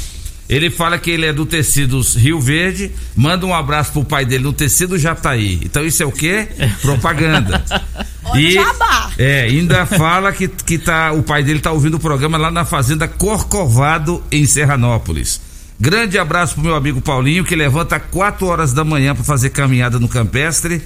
Ele 0.49 0.69
fala 0.69 0.97
que 0.97 1.11
ele 1.11 1.25
é 1.25 1.31
do 1.31 1.45
Tecidos 1.45 2.15
Rio 2.15 2.39
Verde, 2.41 2.91
manda 3.15 3.45
um 3.45 3.53
abraço 3.53 3.93
pro 3.93 4.03
pai 4.03 4.25
dele 4.25 4.43
no 4.43 4.51
Tecido 4.51 4.97
Jataí. 4.97 5.61
Então 5.63 5.85
isso 5.85 6.03
é 6.03 6.05
o 6.05 6.11
quê? 6.11 6.47
Propaganda. 6.81 7.63
Jabá. 8.51 9.11
é, 9.17 9.41
ainda 9.41 9.85
fala 9.85 10.31
que, 10.31 10.47
que 10.47 10.77
tá, 10.77 11.11
o 11.11 11.23
pai 11.23 11.43
dele 11.43 11.59
tá 11.59 11.71
ouvindo 11.71 11.95
o 11.95 11.99
programa 11.99 12.37
lá 12.37 12.51
na 12.51 12.63
Fazenda 12.63 13.07
Corcovado, 13.07 14.23
em 14.31 14.45
Serranópolis. 14.45 15.41
Grande 15.79 16.17
abraço 16.17 16.53
pro 16.55 16.63
meu 16.63 16.75
amigo 16.75 17.01
Paulinho, 17.01 17.43
que 17.43 17.55
levanta 17.55 17.99
4 17.99 18.45
horas 18.45 18.73
da 18.73 18.83
manhã 18.83 19.15
para 19.15 19.23
fazer 19.23 19.49
caminhada 19.49 19.99
no 19.99 20.07
campestre 20.07 20.81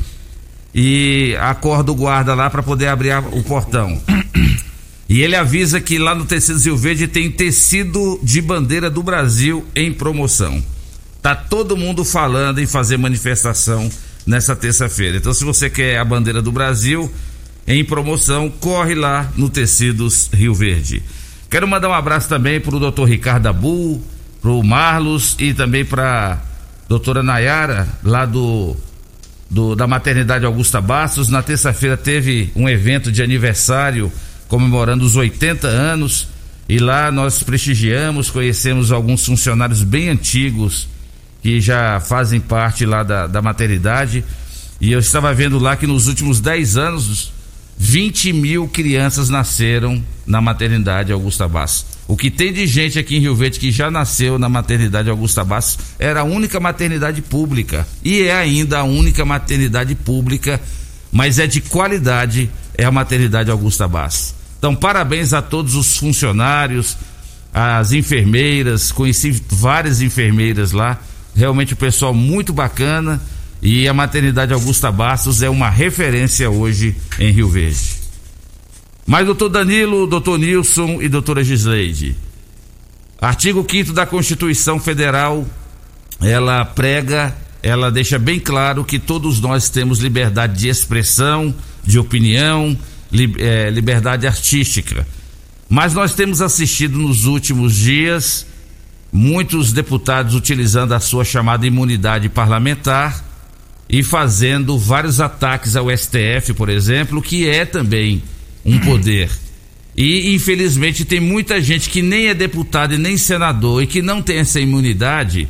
e 0.78 1.38
acorda 1.40 1.90
o 1.90 1.96
guarda 1.96 2.36
lá 2.36 2.50
para 2.50 2.62
poder 2.62 2.88
abrir 2.88 3.18
o 3.32 3.42
portão. 3.42 4.00
E 5.08 5.22
ele 5.22 5.36
avisa 5.36 5.80
que 5.80 6.00
lá 6.00 6.16
no 6.16 6.26
Tecido 6.26 6.60
Rio 6.60 6.76
Verde 6.76 7.08
tem 7.08 7.30
tecido 7.30 8.20
de 8.24 8.42
bandeira 8.42 8.90
do 8.90 9.04
Brasil 9.04 9.64
em 9.76 9.94
promoção. 9.94 10.64
Tá 11.22 11.36
todo 11.36 11.78
mundo 11.78 12.04
falando 12.04 12.60
em 12.60 12.66
fazer 12.66 12.98
manifestação 12.98 13.88
nessa 14.26 14.56
terça-feira. 14.56 15.18
Então, 15.18 15.32
se 15.32 15.46
você 15.46 15.70
quer 15.70 16.00
a 16.00 16.04
bandeira 16.04 16.42
do 16.42 16.52
Brasil 16.52 17.14
em 17.68 17.86
promoção, 17.86 18.50
corre 18.50 18.96
lá 18.96 19.32
no 19.38 19.48
Tecidos 19.48 20.28
Rio 20.34 20.56
Verde. 20.56 21.04
Quero 21.52 21.68
mandar 21.68 21.90
um 21.90 21.94
abraço 21.94 22.28
também 22.28 22.60
pro 22.60 22.80
Dr. 22.80 23.04
Ricardo 23.04 23.46
Abu, 23.46 24.02
pro 24.42 24.64
Marlos 24.64 25.36
e 25.38 25.54
também 25.54 25.86
pra 25.86 26.42
doutora 26.90 27.22
Nayara, 27.22 27.88
lá 28.04 28.26
do 28.26 28.76
do- 29.50 29.76
da 29.76 29.88
maternidade 29.88 30.46
Augusta 30.46 30.80
Bastos. 30.82 31.30
Na 31.30 31.42
terça-feira 31.42 31.96
teve 31.98 32.52
um 32.56 32.68
evento 32.68 33.12
de 33.12 33.22
aniversário 33.24 34.12
comemorando 34.48 35.06
os 35.06 35.16
80 35.16 35.68
anos 35.68 36.28
e 36.68 36.78
lá 36.80 37.12
nós 37.12 37.42
prestigiamos, 37.44 38.30
conhecemos 38.30 38.92
alguns 38.92 39.26
funcionários 39.26 39.84
bem 39.84 40.10
antigos 40.10 40.88
que 41.42 41.62
já 41.62 42.00
fazem 42.00 42.40
parte 42.40 42.86
lá 42.86 43.04
da, 43.04 43.28
da 43.28 43.42
maternidade. 43.42 44.24
E 44.82 44.92
eu 44.92 45.00
estava 45.00 45.34
vendo 45.34 45.58
lá 45.60 45.76
que 45.76 45.86
nos 45.88 46.08
últimos 46.08 46.40
10 46.42 46.76
anos, 46.78 47.32
20 47.78 48.34
mil 48.34 48.68
crianças 48.68 49.30
nasceram 49.30 50.04
na 50.26 50.42
maternidade 50.42 51.12
Augusta 51.12 51.48
Bastos. 51.48 51.95
O 52.08 52.16
que 52.16 52.30
tem 52.30 52.54
de 52.54 52.68
gente 52.68 53.00
aqui 53.00 53.18
em 53.18 53.20
Rio 53.20 53.36
Verde 53.36 53.60
que 53.60 53.72
já 53.72 53.90
nasceu 53.90 54.38
na 54.38 54.48
maternidade 54.48 55.10
Augusta 55.10 55.44
Bastos 55.44 55.80
era 55.98 56.22
a 56.22 56.24
única 56.24 56.60
maternidade 56.60 57.22
pública. 57.22 57.88
E 58.04 58.22
é 58.22 58.36
ainda 58.36 58.80
a 58.80 58.84
única 58.84 59.26
maternidade 59.26 59.96
pública, 59.96 60.62
mas 61.12 61.40
é 61.40 61.48
de 61.48 61.62
qualidade, 61.62 62.50
é 62.78 62.86
a 62.86 62.92
maternidade 62.92 63.50
Augusta 63.50 63.88
Bastos. 63.88 64.36
Então, 64.60 64.76
parabéns 64.76 65.34
a 65.34 65.42
todos 65.42 65.76
os 65.76 65.98
funcionários, 65.98 66.96
as 67.54 67.92
enfermeiras, 67.92 68.92
conheci 68.92 69.42
várias 69.50 70.02
enfermeiras 70.02 70.72
lá, 70.72 71.00
realmente 71.36 71.74
o 71.74 71.78
pessoal 71.78 72.14
muito 72.14 72.54
bacana 72.54 73.22
e 73.62 73.88
a 73.88 73.94
maternidade 73.94 74.54
Augusta 74.54 74.92
Bastos 74.92 75.42
é 75.42 75.50
uma 75.50 75.70
referência 75.70 76.50
hoje 76.50 76.96
em 77.18 77.32
Rio 77.32 77.50
Verde. 77.50 78.05
Mas 79.06 79.26
doutor 79.26 79.50
Danilo, 79.50 80.08
doutor 80.08 80.40
Nilson 80.40 81.00
e 81.00 81.08
doutora 81.08 81.44
Gisleide, 81.44 82.16
artigo 83.22 83.66
5 83.70 83.94
da 83.94 84.04
Constituição 84.04 84.80
Federal, 84.80 85.46
ela 86.20 86.66
prega, 86.66 87.36
ela 87.62 87.92
deixa 87.92 88.18
bem 88.18 88.40
claro 88.40 88.84
que 88.84 88.98
todos 88.98 89.40
nós 89.40 89.70
temos 89.70 90.00
liberdade 90.00 90.60
de 90.60 90.70
expressão, 90.70 91.54
de 91.84 92.00
opinião, 92.00 92.76
eh, 93.38 93.70
liberdade 93.70 94.26
artística. 94.26 95.06
Mas 95.70 95.94
nós 95.94 96.16
temos 96.16 96.42
assistido 96.42 96.98
nos 96.98 97.26
últimos 97.26 97.76
dias 97.76 98.48
muitos 99.14 99.72
deputados 99.72 100.34
utilizando 100.34 100.94
a 100.94 101.00
sua 101.00 101.24
chamada 101.24 101.66
imunidade 101.66 102.28
parlamentar 102.28 103.24
e 103.88 104.02
fazendo 104.02 104.80
vários 104.80 105.22
ataques 105.22 105.76
ao 105.76 105.96
STF, 105.96 106.54
por 106.56 106.70
exemplo, 106.70 107.22
que 107.22 107.48
é 107.48 107.66
também 107.66 108.24
um 108.66 108.80
poder. 108.80 109.30
E 109.96 110.36
infelizmente 110.36 111.06
tem 111.06 111.20
muita 111.20 111.62
gente 111.62 111.90
que 111.90 112.02
nem 112.02 112.28
é 112.28 112.34
deputado 112.34 112.94
e 112.94 112.98
nem 112.98 113.18
senador 113.18 113.82
e 113.82 113.88
que 113.88 114.02
não 114.02 114.22
tem 114.22 114.40
essa 114.40 114.60
imunidade 114.60 115.48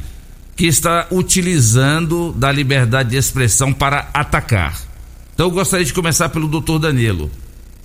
que 0.56 0.68
está 0.68 1.08
utilizando 1.12 2.32
da 2.34 2.52
liberdade 2.52 3.10
de 3.10 3.18
expressão 3.18 3.74
para 3.74 4.10
atacar. 4.14 4.80
Então 5.34 5.48
eu 5.48 5.52
gostaria 5.52 5.86
de 5.86 5.94
começar 5.94 6.30
pelo 6.30 6.48
doutor 6.48 6.80
Danilo. 6.80 7.32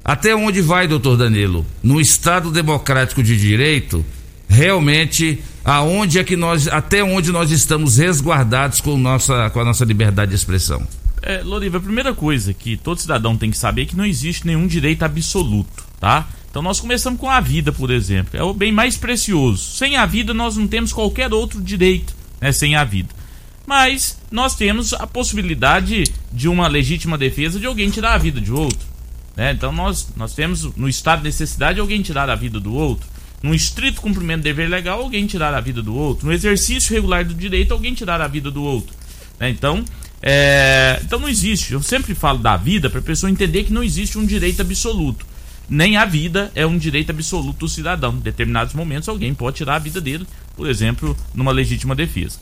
Até 0.04 0.34
onde 0.34 0.60
vai, 0.60 0.86
doutor 0.86 1.16
Danilo? 1.16 1.66
No 1.82 2.00
Estado 2.00 2.50
Democrático 2.50 3.22
de 3.22 3.36
Direito, 3.38 4.04
realmente, 4.48 5.42
aonde 5.64 6.18
é 6.18 6.24
que 6.24 6.36
nós, 6.36 6.68
até 6.68 7.02
onde 7.02 7.32
nós 7.32 7.50
estamos 7.50 7.98
resguardados 7.98 8.80
com, 8.80 8.96
nossa, 8.96 9.50
com 9.50 9.60
a 9.60 9.64
nossa 9.64 9.84
liberdade 9.84 10.30
de 10.30 10.36
expressão? 10.36 10.86
É, 11.22 11.42
Loriva, 11.42 11.78
a 11.78 11.80
primeira 11.80 12.14
coisa 12.14 12.54
que 12.54 12.76
todo 12.76 13.00
cidadão 13.00 13.36
tem 13.36 13.50
que 13.50 13.58
saber 13.58 13.82
é 13.82 13.86
que 13.86 13.96
não 13.96 14.06
existe 14.06 14.46
nenhum 14.46 14.66
direito 14.66 15.02
absoluto, 15.02 15.84
tá? 15.98 16.28
Então 16.50 16.62
nós 16.62 16.80
começamos 16.80 17.20
com 17.20 17.28
a 17.28 17.40
vida, 17.40 17.72
por 17.72 17.90
exemplo. 17.90 18.38
É 18.38 18.42
o 18.42 18.52
bem 18.52 18.72
mais 18.72 18.96
precioso. 18.96 19.76
Sem 19.76 19.96
a 19.96 20.04
vida 20.06 20.34
nós 20.34 20.56
não 20.56 20.66
temos 20.66 20.92
qualquer 20.92 21.32
outro 21.32 21.60
direito, 21.60 22.14
né? 22.40 22.50
Sem 22.50 22.74
a 22.74 22.84
vida. 22.84 23.14
Mas 23.66 24.18
nós 24.30 24.56
temos 24.56 24.92
a 24.92 25.06
possibilidade 25.06 26.04
de 26.32 26.48
uma 26.48 26.66
legítima 26.66 27.16
defesa 27.16 27.60
de 27.60 27.66
alguém 27.66 27.90
tirar 27.90 28.14
a 28.14 28.18
vida 28.18 28.40
de 28.40 28.50
outro. 28.50 28.88
Né? 29.36 29.52
Então 29.52 29.70
nós, 29.70 30.08
nós 30.16 30.34
temos 30.34 30.64
no 30.74 30.88
estado 30.88 31.18
de 31.18 31.24
necessidade 31.26 31.78
alguém 31.78 32.02
tirar 32.02 32.28
a 32.28 32.34
vida 32.34 32.58
do 32.58 32.74
outro. 32.74 33.08
Num 33.42 33.54
estrito 33.54 34.00
cumprimento 34.00 34.40
do 34.40 34.44
dever 34.44 34.68
legal, 34.68 35.00
alguém 35.00 35.26
tirar 35.26 35.54
a 35.54 35.60
vida 35.60 35.80
do 35.80 35.94
outro. 35.94 36.26
No 36.26 36.32
exercício 36.32 36.92
regular 36.92 37.24
do 37.24 37.32
direito, 37.32 37.72
alguém 37.72 37.94
tirar 37.94 38.20
a 38.20 38.26
vida 38.26 38.50
do 38.50 38.62
outro. 38.62 38.94
né? 39.38 39.48
Então, 39.48 39.84
é, 40.22 41.00
então 41.02 41.18
não 41.18 41.28
existe. 41.28 41.72
Eu 41.72 41.82
sempre 41.82 42.14
falo 42.14 42.38
da 42.38 42.56
vida 42.56 42.90
para 42.90 43.00
a 43.00 43.02
pessoa 43.02 43.30
entender 43.30 43.64
que 43.64 43.72
não 43.72 43.82
existe 43.82 44.18
um 44.18 44.26
direito 44.26 44.60
absoluto. 44.60 45.26
Nem 45.68 45.96
a 45.96 46.04
vida 46.04 46.50
é 46.54 46.66
um 46.66 46.76
direito 46.76 47.10
absoluto 47.10 47.60
do 47.60 47.68
cidadão. 47.68 48.14
Em 48.14 48.20
determinados 48.20 48.74
momentos, 48.74 49.08
alguém 49.08 49.32
pode 49.32 49.58
tirar 49.58 49.76
a 49.76 49.78
vida 49.78 50.00
dele, 50.00 50.26
por 50.56 50.68
exemplo, 50.68 51.16
numa 51.34 51.52
legítima 51.52 51.94
defesa. 51.94 52.38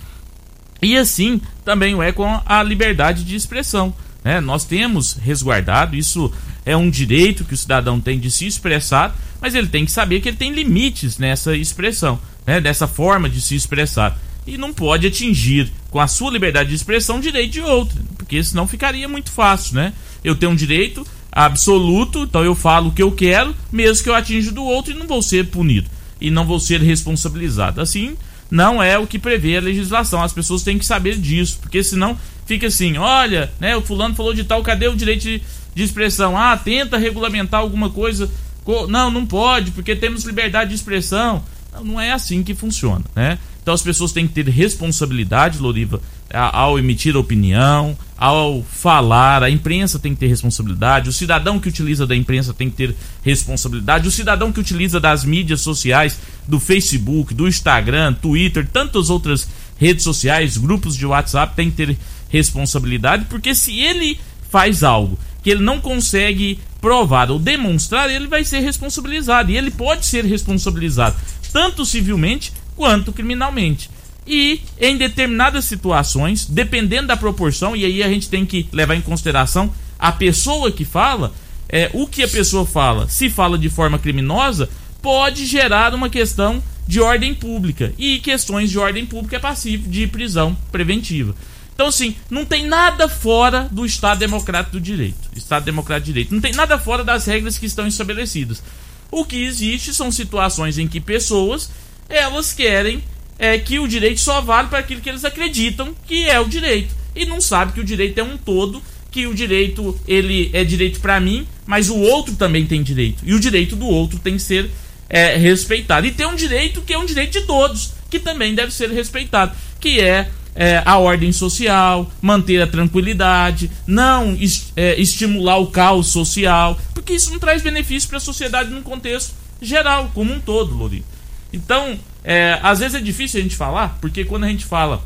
E 0.80 0.96
assim 0.96 1.40
também 1.64 2.00
é 2.02 2.12
com 2.12 2.40
a 2.46 2.62
liberdade 2.62 3.24
de 3.24 3.36
expressão. 3.36 3.94
né? 4.24 4.40
Nós 4.40 4.64
temos 4.64 5.14
resguardado, 5.14 5.96
isso 5.96 6.32
é 6.64 6.76
um 6.76 6.90
direito 6.90 7.44
que 7.44 7.54
o 7.54 7.56
cidadão 7.56 8.00
tem 8.00 8.18
de 8.18 8.30
se 8.30 8.46
expressar, 8.46 9.16
mas 9.40 9.54
ele 9.54 9.68
tem 9.68 9.84
que 9.84 9.90
saber 9.90 10.20
que 10.20 10.28
ele 10.28 10.36
tem 10.36 10.52
limites 10.52 11.18
nessa 11.18 11.56
expressão, 11.56 12.18
né? 12.46 12.60
dessa 12.60 12.86
forma 12.88 13.28
de 13.28 13.40
se 13.40 13.54
expressar. 13.54 14.18
E 14.48 14.58
não 14.58 14.72
pode 14.72 15.06
atingir 15.06 15.70
com 15.90 16.00
a 16.00 16.06
sua 16.06 16.30
liberdade 16.30 16.70
de 16.70 16.74
expressão 16.74 17.20
direito 17.20 17.52
de 17.52 17.61
outro, 17.61 17.98
porque 18.16 18.42
senão 18.42 18.66
ficaria 18.66 19.08
muito 19.08 19.30
fácil, 19.30 19.74
né? 19.76 19.92
Eu 20.24 20.34
tenho 20.34 20.52
um 20.52 20.56
direito 20.56 21.06
absoluto, 21.30 22.22
então 22.24 22.44
eu 22.44 22.54
falo 22.54 22.88
o 22.88 22.92
que 22.92 23.02
eu 23.02 23.12
quero, 23.12 23.54
mesmo 23.72 24.02
que 24.04 24.11
eu 24.11 24.14
atinja 24.14 24.50
do 24.52 24.62
outro 24.64 24.92
e 24.92 24.96
não 24.96 25.06
vou 25.06 25.22
ser 25.22 25.46
punido 25.46 25.88
e 26.20 26.30
não 26.30 26.44
vou 26.44 26.58
ser 26.61 26.80
responsabilizado. 26.80 27.80
Assim, 27.80 28.16
não 28.50 28.82
é 28.82 28.98
o 28.98 29.06
que 29.06 29.18
prevê 29.18 29.56
a 29.56 29.61
legislação. 29.61 30.22
As 30.22 30.32
pessoas 30.32 30.62
têm 30.62 30.78
que 30.78 30.84
saber 30.87 31.16
disso, 31.16 31.58
porque 31.61 31.82
senão 31.84 32.18
fica 32.46 32.66
assim: 32.66 32.96
olha, 32.98 33.52
né, 33.61 33.76
o 33.76 33.82
fulano 33.82 34.14
falou 34.14 34.34
de 34.34 34.44
tal, 34.44 34.62
cadê 34.62 34.88
o 34.88 34.96
direito 34.96 35.22
de, 35.22 35.42
de 35.74 35.82
expressão? 35.82 36.37
Ah, 36.37 36.56
tenta 36.56 36.98
regulamentar 36.98 37.61
alguma 37.61 37.88
coisa. 37.90 38.30
Co- 38.64 38.87
Não, 38.87 39.11
não 39.11 39.24
pode, 39.24 39.70
porque 39.70 39.94
temos 39.96 40.24
liberdade 40.24 40.70
de 40.70 40.76
expressão. 40.76 41.42
Não, 41.72 41.84
não 41.84 42.00
é 42.00 42.12
assim 42.12 42.42
que 42.42 42.54
funciona, 42.54 43.04
né? 43.14 43.38
Então 43.68 43.74
as 43.74 43.83
pessoas 43.83 44.12
têm 44.12 44.26
que 44.26 44.33
ter 44.33 44.48
responsabilidade, 44.48 45.59
Loriva, 45.59 46.00
ao 46.33 46.78
emitir 46.78 47.18
opinião, 47.18 47.94
ao 48.16 48.62
falar. 48.62 49.42
A 49.42 49.50
imprensa 49.50 49.98
tem 49.98 50.14
que 50.14 50.20
ter 50.20 50.26
responsabilidade. 50.26 51.11
O 51.11 51.12
cidadão 51.12 51.61
que 51.61 51.68
utiliza 51.68 52.07
da 52.07 52.16
imprensa 52.16 52.54
tem 52.54 52.70
que 52.70 52.76
ter 52.76 52.96
responsabilidade. 53.22 54.09
O 54.09 54.11
cidadão 54.11 54.50
que 54.50 54.59
utiliza 54.59 54.98
das 54.98 55.22
mídias 55.22 55.61
sociais, 55.61 56.18
do 56.46 56.59
Facebook, 56.59 57.35
do 57.35 57.46
Instagram, 57.46 58.14
Twitter, 58.14 58.66
tantas 58.66 59.11
outras 59.11 59.46
redes 59.76 60.02
sociais, 60.02 60.57
grupos 60.57 60.96
de 60.96 61.04
WhatsApp, 61.04 61.54
tem 61.54 61.70
que 61.70 61.76
ter 61.76 61.98
responsabilidade, 62.31 63.26
porque 63.28 63.54
se 63.54 63.78
ele 63.78 64.18
faz 64.48 64.83
algo 64.83 65.18
que 65.42 65.50
ele 65.50 65.62
não 65.62 65.78
consegue 65.78 66.59
provar 66.81 67.31
ou 67.31 67.38
demonstrar, 67.38 68.09
ele 68.09 68.28
vai 68.28 68.44
ser 68.44 68.61
responsabilizado. 68.61 69.50
E 69.50 69.59
ele 69.59 69.70
pode 69.70 70.07
ser 70.07 70.24
responsabilizado 70.24 71.16
tanto 71.52 71.85
civilmente 71.85 72.52
quanto 72.78 73.12
criminalmente. 73.12 73.90
E 74.24 74.60
em 74.78 74.96
determinadas 74.96 75.64
situações, 75.64 76.46
dependendo 76.46 77.08
da 77.08 77.16
proporção, 77.16 77.74
e 77.74 77.84
aí 77.84 78.04
a 78.04 78.08
gente 78.08 78.28
tem 78.28 78.46
que 78.46 78.68
levar 78.72 78.94
em 78.94 79.00
consideração 79.00 79.74
a 79.98 80.12
pessoa 80.12 80.70
que 80.70 80.84
fala, 80.84 81.34
é, 81.68 81.90
o 81.92 82.06
que 82.06 82.22
a 82.22 82.28
pessoa 82.28 82.64
fala, 82.64 83.08
se 83.08 83.28
fala 83.28 83.58
de 83.58 83.68
forma 83.68 83.98
criminosa, 83.98 84.70
pode 85.02 85.44
gerar 85.44 85.92
uma 85.92 86.08
questão 86.08 86.62
de 86.86 87.00
ordem 87.00 87.34
pública. 87.34 87.92
E 87.98 88.20
questões 88.20 88.70
de 88.70 88.78
ordem 88.78 89.04
pública 89.04 89.36
é 89.36 89.40
passivo 89.40 89.88
de 89.88 90.06
prisão 90.06 90.56
preventiva. 90.70 91.34
Então, 91.74 91.88
assim, 91.88 92.14
não 92.30 92.44
tem 92.44 92.66
nada 92.66 93.08
fora 93.08 93.68
do 93.72 93.84
Estado 93.84 94.18
Democrático 94.18 94.72
do 94.72 94.80
Direito. 94.80 95.30
Estado 95.34 95.64
Democrático 95.64 96.06
de 96.06 96.12
Direito. 96.12 96.34
Não 96.34 96.40
tem 96.40 96.52
nada 96.52 96.78
fora 96.78 97.02
das 97.02 97.24
regras 97.24 97.58
que 97.58 97.66
estão 97.66 97.86
estabelecidas. 97.86 98.62
O 99.10 99.24
que 99.24 99.42
existe 99.42 99.92
são 99.94 100.12
situações 100.12 100.78
em 100.78 100.86
que 100.86 101.00
pessoas 101.00 101.70
elas 102.08 102.52
querem 102.52 103.02
é, 103.38 103.58
que 103.58 103.78
o 103.78 103.86
direito 103.86 104.20
só 104.20 104.40
vale 104.40 104.68
para 104.68 104.78
aquilo 104.78 105.00
que 105.00 105.08
eles 105.08 105.24
acreditam 105.24 105.94
que 106.06 106.28
é 106.28 106.38
o 106.40 106.48
direito. 106.48 106.94
E 107.14 107.24
não 107.26 107.40
sabe 107.40 107.72
que 107.72 107.80
o 107.80 107.84
direito 107.84 108.18
é 108.18 108.22
um 108.22 108.36
todo, 108.36 108.82
que 109.10 109.26
o 109.26 109.34
direito 109.34 109.98
ele 110.06 110.50
é 110.52 110.62
direito 110.64 111.00
para 111.00 111.18
mim, 111.20 111.46
mas 111.66 111.88
o 111.90 111.96
outro 111.96 112.34
também 112.36 112.66
tem 112.66 112.82
direito. 112.82 113.22
E 113.24 113.34
o 113.34 113.40
direito 113.40 113.74
do 113.76 113.86
outro 113.86 114.18
tem 114.18 114.34
que 114.34 114.42
ser 114.42 114.70
é, 115.08 115.36
respeitado. 115.36 116.06
E 116.06 116.12
tem 116.12 116.26
um 116.26 116.34
direito 116.34 116.82
que 116.82 116.92
é 116.92 116.98
um 116.98 117.06
direito 117.06 117.32
de 117.40 117.46
todos, 117.46 117.92
que 118.10 118.18
também 118.18 118.54
deve 118.54 118.72
ser 118.72 118.90
respeitado, 118.90 119.54
que 119.80 120.00
é, 120.00 120.28
é, 120.54 120.82
a 120.84 120.98
ordem 120.98 121.32
social, 121.32 122.10
manter 122.20 122.60
a 122.60 122.66
tranquilidade, 122.66 123.70
não 123.86 124.34
es- 124.34 124.72
é, 124.76 125.00
estimular 125.00 125.58
o 125.58 125.68
caos 125.68 126.08
social, 126.08 126.78
porque 126.94 127.12
isso 127.14 127.30
não 127.30 127.38
traz 127.38 127.62
benefício 127.62 128.08
para 128.08 128.18
a 128.18 128.20
sociedade 128.20 128.70
num 128.70 128.82
contexto 128.82 129.34
geral, 129.60 130.10
como 130.14 130.32
um 130.32 130.40
todo, 130.40 130.74
Lori. 130.76 131.04
Então, 131.52 131.98
é, 132.24 132.58
às 132.62 132.78
vezes 132.80 132.94
é 132.94 133.00
difícil 133.00 133.40
a 133.40 133.42
gente 133.42 133.56
falar, 133.56 133.98
porque 134.00 134.24
quando 134.24 134.44
a 134.44 134.48
gente 134.48 134.64
fala 134.64 135.02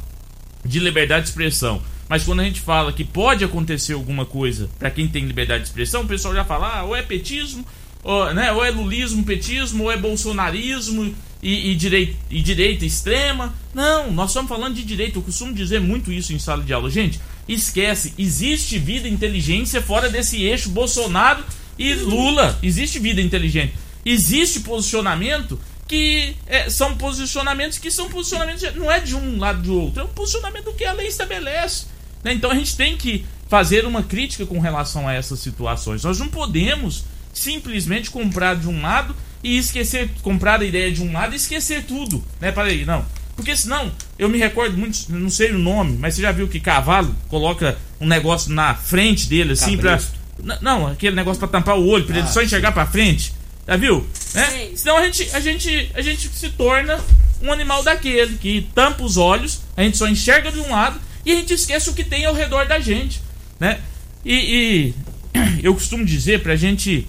de 0.65 0.79
liberdade 0.79 1.25
de 1.25 1.29
expressão, 1.29 1.83
mas 2.09 2.25
quando 2.25 2.41
a 2.41 2.45
gente 2.45 2.61
fala 2.61 2.93
que 2.93 3.05
pode 3.05 3.45
acontecer 3.45 3.95
alguma 3.95 4.25
coisa 4.27 4.69
para 4.79 4.91
quem 4.91 5.09
tem 5.09 5.25
liberdade 5.25 5.63
de 5.63 5.69
expressão, 5.69 6.03
o 6.03 6.07
pessoal 6.07 6.35
já 6.35 6.45
fala, 6.45 6.79
ah, 6.79 6.83
ou 6.85 6.95
é 6.95 7.03
petismo, 7.03 7.65
ou, 8.03 8.35
né, 8.35 8.53
ou 8.53 8.65
é 8.65 8.71
lulismo, 8.71 9.25
petismo, 9.25 9.85
ou 9.85 9.93
é 9.93 9.97
bolsonarismo 9.97 11.15
e, 11.43 11.71
e, 11.71 11.75
direi- 11.75 12.17
e 12.31 12.43
direita 12.43 12.85
extrema. 12.85 13.55
Não, 13.73 14.11
nós 14.13 14.31
estamos 14.31 14.49
falando 14.49 14.75
de 14.75 14.83
direita. 14.83 15.19
Eu 15.19 15.23
costumo 15.23 15.55
dizer 15.55 15.81
muito 15.81 16.13
isso 16.13 16.33
em 16.33 16.39
sala 16.39 16.63
de 16.65 16.73
aula. 16.73 16.91
Gente, 16.91 17.21
esquece, 17.49 18.13
existe 18.19 18.79
vida 18.79 19.09
e 19.09 19.13
inteligência 19.13 19.81
fora 19.81 20.09
desse 20.11 20.43
eixo 20.43 20.69
Bolsonaro 20.69 21.43
e 21.79 21.95
Lula. 21.95 22.59
Existe 22.63 22.99
vida 22.99 23.21
inteligente. 23.23 23.75
Existe 24.05 24.61
posicionamento 24.61 25.59
que 25.93 26.35
é, 26.47 26.71
são 26.71 26.97
posicionamentos 26.97 27.77
que 27.77 27.91
são 27.91 28.09
posicionamentos, 28.09 28.63
não 28.77 28.91
é 28.91 28.99
de 28.99 29.15
um 29.15 29.39
lado 29.39 29.61
do 29.61 29.79
outro, 29.79 30.01
é 30.01 30.05
um 30.05 30.09
posicionamento 30.09 30.73
que 30.73 30.87
a 30.87 30.93
lei 30.95 31.07
estabelece. 31.07 31.85
né? 32.25 32.33
Então 32.33 32.51
a 32.51 32.55
gente 32.55 32.75
tem 32.75 32.97
que 32.97 33.27
fazer 33.47 33.85
uma 33.85 34.03
crítica 34.03 34.47
com 34.47 34.59
relação 34.59 35.07
a 35.07 35.13
essas 35.13 35.39
situações. 35.41 36.03
Nós 36.03 36.19
não 36.19 36.29
podemos 36.29 37.05
simplesmente 37.31 38.11
comprar 38.11 38.57
de 38.57 38.67
um 38.69 38.81
lado 38.81 39.15
e 39.45 39.59
esquecer, 39.59 40.09
comprar 40.23 40.63
a 40.63 40.65
ideia 40.65 40.91
de 40.91 41.03
um 41.03 41.13
lado 41.13 41.35
e 41.35 41.37
esquecer 41.37 41.85
tudo, 41.85 42.25
né? 42.41 42.51
Para 42.51 42.69
aí, 42.69 42.87
não. 42.87 43.05
Porque 43.37 43.55
senão, 43.55 43.93
eu 44.19 44.31
me 44.31 44.39
recordo 44.39 44.79
muito, 44.79 44.99
não 45.11 45.29
sei 45.29 45.53
o 45.53 45.59
nome, 45.59 45.99
mas 46.01 46.15
você 46.15 46.23
já 46.23 46.33
viu 46.33 46.49
que 46.49 46.59
cavalo 46.59 47.15
coloca 47.29 47.77
um 48.01 48.07
negócio 48.07 48.51
na 48.51 48.75
frente 48.75 49.27
dele 49.27 49.53
assim 49.53 49.77
pra. 49.77 49.91
Cabresto. 49.99 50.19
N- 50.43 50.59
Não, 50.63 50.87
aquele 50.87 51.15
negócio 51.15 51.39
pra 51.39 51.49
tampar 51.49 51.77
o 51.77 51.87
olho, 51.87 52.07
pra 52.07 52.17
ele 52.17 52.27
Ah, 52.27 52.31
só 52.31 52.41
enxergar 52.43 52.73
pra 52.73 52.87
frente. 52.87 53.35
Já 53.67 53.77
viu? 53.77 54.07
Né? 54.35 54.71
Senão 54.75 54.97
a 54.97 55.05
gente, 55.05 55.35
a, 55.35 55.41
gente, 55.41 55.91
a 55.95 56.03
gente 56.03 56.29
se 56.29 56.51
torna 56.51 56.99
um 57.41 57.53
animal 57.53 57.83
daquele 57.83 58.37
que 58.39 58.69
tampa 58.75 59.03
os 59.03 59.17
olhos, 59.17 59.63
a 59.77 59.83
gente 59.83 59.97
só 59.97 60.09
enxerga 60.09 60.51
de 60.51 60.61
um 60.61 60.71
lado 60.71 61.01
e 61.25 61.33
a 61.33 61.35
gente 61.37 61.53
esquece 61.55 61.91
o 61.91 61.95
que 61.95 62.05
tem 62.05 62.25
ao 62.25 62.35
redor 62.35 62.67
da 62.67 62.81
gente. 62.81 63.21
Né? 63.59 63.81
E, 64.25 64.95
e 65.35 65.61
eu 65.63 65.75
costumo 65.75 66.05
dizer 66.05 66.43
pra 66.43 66.57
gente 66.57 67.07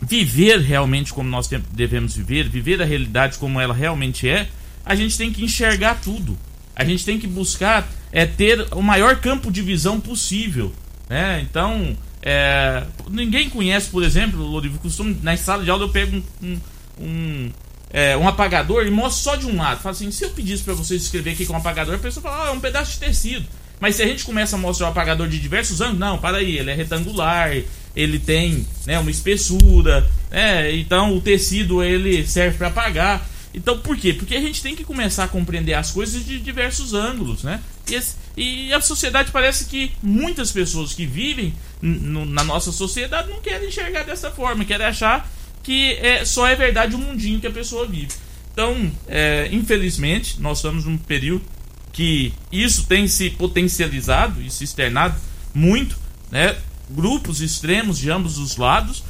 viver 0.00 0.60
realmente 0.60 1.12
como 1.12 1.28
nós 1.28 1.48
devemos 1.72 2.14
viver, 2.14 2.48
viver 2.48 2.80
a 2.80 2.84
realidade 2.84 3.38
como 3.38 3.60
ela 3.60 3.74
realmente 3.74 4.28
é, 4.28 4.46
a 4.84 4.94
gente 4.94 5.16
tem 5.16 5.32
que 5.32 5.44
enxergar 5.44 6.00
tudo. 6.00 6.38
A 6.74 6.84
gente 6.84 7.04
tem 7.04 7.18
que 7.18 7.26
buscar 7.26 7.88
é 8.12 8.24
ter 8.24 8.66
o 8.72 8.82
maior 8.82 9.16
campo 9.16 9.50
de 9.50 9.60
visão 9.62 10.00
possível, 10.00 10.72
né? 11.08 11.40
Então, 11.42 11.96
é, 12.28 12.82
ninguém 13.08 13.48
conhece, 13.48 13.88
por 13.88 14.02
exemplo, 14.02 14.42
Lorivo, 14.42 14.80
costumo 14.80 15.16
na 15.22 15.36
sala 15.36 15.62
de 15.62 15.70
aula 15.70 15.84
eu 15.84 15.90
pego 15.90 16.20
um, 16.42 16.58
um, 16.98 17.50
é, 17.88 18.16
um 18.16 18.26
apagador 18.26 18.84
e 18.84 18.90
mostro 18.90 19.22
só 19.22 19.36
de 19.36 19.46
um 19.46 19.56
lado. 19.56 19.80
Falo 19.80 19.94
assim, 19.94 20.10
se 20.10 20.24
eu 20.24 20.30
pedisse 20.30 20.64
pra 20.64 20.74
você 20.74 20.98
descrever 20.98 21.34
o 21.34 21.36
que 21.36 21.44
é 21.44 21.50
um 21.52 21.56
apagador, 21.56 21.94
a 21.94 21.98
pessoa 21.98 22.24
fala, 22.24 22.46
ah, 22.46 22.48
é 22.48 22.50
um 22.50 22.58
pedaço 22.58 22.94
de 22.94 22.98
tecido. 22.98 23.46
Mas 23.78 23.94
se 23.94 24.02
a 24.02 24.06
gente 24.08 24.24
começa 24.24 24.56
a 24.56 24.58
mostrar 24.58 24.88
o 24.88 24.90
apagador 24.90 25.28
de 25.28 25.38
diversos 25.38 25.80
ângulos, 25.80 26.00
não, 26.00 26.18
para 26.18 26.38
aí, 26.38 26.58
ele 26.58 26.70
é 26.72 26.74
retangular, 26.74 27.56
ele 27.94 28.18
tem 28.18 28.66
né, 28.86 28.98
uma 28.98 29.10
espessura, 29.10 30.04
né, 30.28 30.74
então 30.74 31.16
o 31.16 31.20
tecido 31.20 31.80
ele 31.80 32.26
serve 32.26 32.58
para 32.58 32.68
apagar. 32.68 33.24
Então 33.54 33.78
por 33.78 33.96
quê? 33.96 34.12
Porque 34.12 34.34
a 34.34 34.40
gente 34.40 34.60
tem 34.60 34.74
que 34.74 34.82
começar 34.82 35.24
a 35.24 35.28
compreender 35.28 35.74
as 35.74 35.92
coisas 35.92 36.24
de 36.26 36.40
diversos 36.40 36.92
ângulos, 36.92 37.42
né? 37.44 37.60
E, 37.88 37.94
esse- 37.94 38.16
e 38.36 38.72
a 38.72 38.80
sociedade 38.80 39.30
parece 39.30 39.64
que 39.64 39.92
muitas 40.02 40.52
pessoas 40.52 40.92
que 40.92 41.06
vivem 41.06 41.54
na 41.80 42.44
nossa 42.44 42.70
sociedade 42.70 43.30
não 43.30 43.40
querem 43.40 43.68
enxergar 43.68 44.02
dessa 44.02 44.30
forma, 44.30 44.64
querem 44.64 44.86
achar 44.86 45.30
que 45.62 45.94
é, 45.94 46.24
só 46.24 46.46
é 46.46 46.54
verdade 46.54 46.94
o 46.94 46.98
mundinho 46.98 47.40
que 47.40 47.46
a 47.46 47.50
pessoa 47.50 47.86
vive. 47.86 48.12
Então, 48.52 48.90
é, 49.08 49.48
infelizmente, 49.50 50.40
nós 50.40 50.58
estamos 50.58 50.84
num 50.84 50.98
período 50.98 51.44
que 51.92 52.32
isso 52.52 52.86
tem 52.86 53.08
se 53.08 53.30
potencializado 53.30 54.42
e 54.42 54.50
se 54.50 54.64
externado 54.64 55.18
muito, 55.54 55.96
né? 56.30 56.56
Grupos 56.90 57.40
extremos 57.40 57.98
de 57.98 58.10
ambos 58.10 58.38
os 58.38 58.56
lados. 58.58 59.02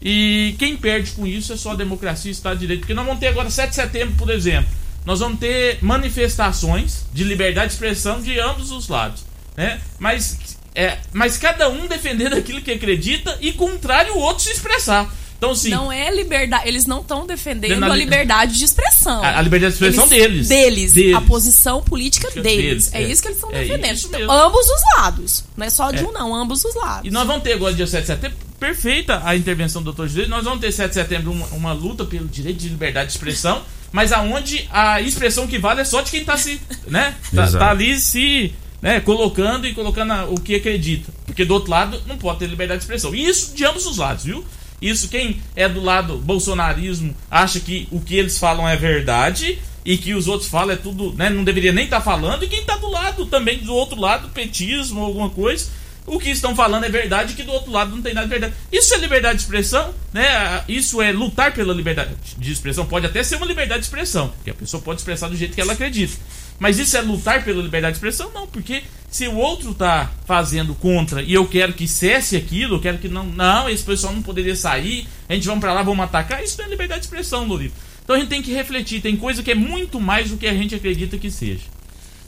E 0.00 0.54
quem 0.58 0.76
perde 0.76 1.12
com 1.12 1.26
isso 1.26 1.52
é 1.52 1.56
só 1.56 1.72
a 1.72 1.74
democracia 1.74 2.30
e 2.30 2.32
o 2.32 2.36
Estado 2.36 2.56
de 2.56 2.60
Direito. 2.60 2.80
Porque 2.80 2.94
nós 2.94 3.06
vamos 3.06 3.20
ter 3.20 3.28
agora 3.28 3.48
7 3.48 3.70
de 3.70 3.74
setembro, 3.74 4.14
por 4.16 4.30
exemplo. 4.30 4.70
Nós 5.04 5.20
vamos 5.20 5.38
ter 5.38 5.78
manifestações 5.82 7.04
de 7.12 7.24
liberdade 7.24 7.68
de 7.68 7.74
expressão 7.74 8.20
de 8.20 8.38
ambos 8.40 8.70
os 8.70 8.88
lados. 8.88 9.22
Né? 9.56 9.80
Mas, 9.98 10.56
é, 10.74 10.98
mas 11.12 11.36
cada 11.36 11.68
um 11.68 11.86
defendendo 11.86 12.34
aquilo 12.34 12.60
que 12.60 12.70
acredita 12.72 13.36
e 13.40 13.52
contrário 13.52 14.14
o 14.14 14.18
outro 14.18 14.44
se 14.44 14.50
expressar. 14.52 15.08
Então, 15.36 15.50
assim, 15.50 15.68
Não 15.68 15.92
é 15.92 16.10
liberdade. 16.14 16.66
Eles 16.66 16.86
não 16.86 17.00
estão 17.00 17.26
defendendo 17.26 17.78
Na 17.80 17.88
a 17.88 17.90
li- 17.96 18.04
liberdade 18.04 18.56
de 18.56 18.64
expressão. 18.64 19.22
A- 19.22 19.38
a 19.38 19.42
liberdade 19.42 19.76
de 19.76 19.84
expressão 19.84 20.08
deles. 20.08 20.48
Deles. 20.48 20.92
Deles. 20.92 21.14
A 21.14 21.20
posição 21.20 21.82
política 21.82 22.30
deles. 22.30 22.44
deles, 22.44 22.94
É, 22.94 23.02
é. 23.02 23.08
isso 23.10 23.20
que 23.20 23.28
eles 23.28 23.36
estão 23.36 23.50
É 23.52 23.62
defendendo. 23.62 23.98
Então, 24.06 24.30
ambos 24.32 24.64
os 24.66 24.80
lados. 24.96 25.44
Não 25.56 25.66
é 25.66 25.70
só 25.70 25.90
de 25.90 25.98
É. 26.02 26.06
um, 26.06 26.12
não. 26.12 26.34
Ambos 26.34 26.64
os 26.64 26.74
lados. 26.74 27.06
E 27.06 27.10
nós 27.10 27.26
vamos 27.26 27.42
ter 27.42 27.52
agora, 27.52 27.74
dia 27.74 27.86
7 27.86 28.00
de 28.02 28.06
setembro, 28.06 28.38
perfeita 28.58 29.20
a 29.22 29.36
intervenção 29.36 29.82
do 29.82 29.92
Dr. 29.92 30.06
José. 30.06 30.26
Nós 30.26 30.44
vamos 30.44 30.60
ter 30.60 30.72
7 30.72 30.88
de 30.90 30.94
setembro 30.94 31.30
uma, 31.32 31.46
uma 31.48 31.72
luta 31.74 32.06
pelo 32.06 32.26
direito 32.26 32.56
de 32.60 32.68
liberdade 32.70 33.08
de 33.08 33.12
expressão, 33.14 33.60
mas 33.94 34.10
aonde 34.12 34.68
a 34.72 35.00
expressão 35.00 35.46
que 35.46 35.56
vale 35.56 35.80
é 35.80 35.84
só 35.84 36.00
de 36.00 36.10
quem 36.10 36.24
tá 36.24 36.36
se. 36.36 36.60
né? 36.88 37.14
Tá, 37.32 37.46
tá 37.60 37.70
ali 37.70 37.96
se. 37.96 38.52
Né, 38.82 38.98
colocando 39.00 39.66
e 39.66 39.72
colocando 39.72 40.12
a- 40.12 40.24
o 40.26 40.34
que 40.34 40.56
acredita. 40.56 41.10
Porque 41.24 41.44
do 41.44 41.54
outro 41.54 41.70
lado 41.70 42.02
não 42.06 42.18
pode 42.18 42.40
ter 42.40 42.46
liberdade 42.46 42.80
de 42.80 42.84
expressão. 42.84 43.14
E 43.14 43.24
isso 43.26 43.54
de 43.54 43.64
ambos 43.64 43.86
os 43.86 43.96
lados, 43.96 44.24
viu? 44.24 44.44
Isso 44.82 45.08
quem 45.08 45.40
é 45.56 45.66
do 45.68 45.80
lado 45.80 46.18
bolsonarismo 46.18 47.16
acha 47.30 47.60
que 47.60 47.88
o 47.90 48.00
que 48.00 48.16
eles 48.16 48.36
falam 48.38 48.68
é 48.68 48.76
verdade 48.76 49.58
e 49.86 49.96
que 49.96 50.12
os 50.12 50.26
outros 50.28 50.50
falam 50.50 50.74
é 50.74 50.76
tudo, 50.76 51.14
né, 51.14 51.30
não 51.30 51.44
deveria 51.44 51.72
nem 51.72 51.84
estar 51.84 52.00
falando, 52.02 52.42
e 52.44 52.48
quem 52.48 52.64
tá 52.64 52.76
do 52.76 52.90
lado 52.90 53.24
também 53.26 53.58
do 53.60 53.72
outro 53.72 53.98
lado, 53.98 54.28
petismo 54.30 55.00
ou 55.00 55.06
alguma 55.06 55.30
coisa, 55.30 55.70
o 56.06 56.18
que 56.18 56.30
estão 56.30 56.54
falando 56.54 56.84
é 56.84 56.88
verdade 56.88 57.34
que 57.34 57.42
do 57.42 57.52
outro 57.52 57.72
lado 57.72 57.94
não 57.94 58.02
tem 58.02 58.12
nada 58.12 58.26
de 58.26 58.30
verdade. 58.30 58.54
Isso 58.70 58.94
é 58.94 58.98
liberdade 58.98 59.38
de 59.38 59.44
expressão, 59.44 59.94
né? 60.12 60.62
Isso 60.68 61.00
é 61.00 61.10
lutar 61.12 61.52
pela 61.54 61.72
liberdade 61.72 62.14
de 62.36 62.52
expressão. 62.52 62.84
Pode 62.84 63.06
até 63.06 63.22
ser 63.22 63.36
uma 63.36 63.46
liberdade 63.46 63.80
de 63.80 63.86
expressão, 63.86 64.28
porque 64.28 64.50
a 64.50 64.54
pessoa 64.54 64.82
pode 64.82 65.00
expressar 65.00 65.28
do 65.28 65.36
jeito 65.36 65.54
que 65.54 65.60
ela 65.60 65.72
acredita. 65.72 66.16
Mas 66.58 66.78
isso 66.78 66.96
é 66.96 67.00
lutar 67.00 67.42
pela 67.42 67.62
liberdade 67.62 67.94
de 67.94 67.98
expressão? 67.98 68.30
Não, 68.32 68.46
porque 68.46 68.84
se 69.10 69.26
o 69.26 69.36
outro 69.36 69.74
tá 69.74 70.10
fazendo 70.26 70.74
contra 70.74 71.22
e 71.22 71.32
eu 71.32 71.46
quero 71.46 71.72
que 71.72 71.88
cesse 71.88 72.36
aquilo, 72.36 72.76
eu 72.76 72.80
quero 72.80 72.98
que 72.98 73.08
não, 73.08 73.24
não, 73.24 73.68
esse 73.68 73.82
pessoal 73.82 74.12
não 74.12 74.22
poderia 74.22 74.54
sair, 74.54 75.08
a 75.28 75.34
gente 75.34 75.46
vamos 75.46 75.60
pra 75.60 75.72
lá, 75.72 75.82
vamos 75.82 76.04
atacar, 76.04 76.42
isso 76.44 76.58
não 76.58 76.66
é 76.66 76.68
liberdade 76.68 77.00
de 77.00 77.06
expressão, 77.06 77.46
Lolito. 77.46 77.74
Então 78.04 78.14
a 78.14 78.18
gente 78.18 78.28
tem 78.28 78.42
que 78.42 78.52
refletir, 78.52 79.00
tem 79.00 79.16
coisa 79.16 79.42
que 79.42 79.50
é 79.50 79.54
muito 79.54 79.98
mais 79.98 80.30
do 80.30 80.36
que 80.36 80.46
a 80.46 80.52
gente 80.52 80.74
acredita 80.74 81.16
que 81.16 81.30
seja. 81.30 81.73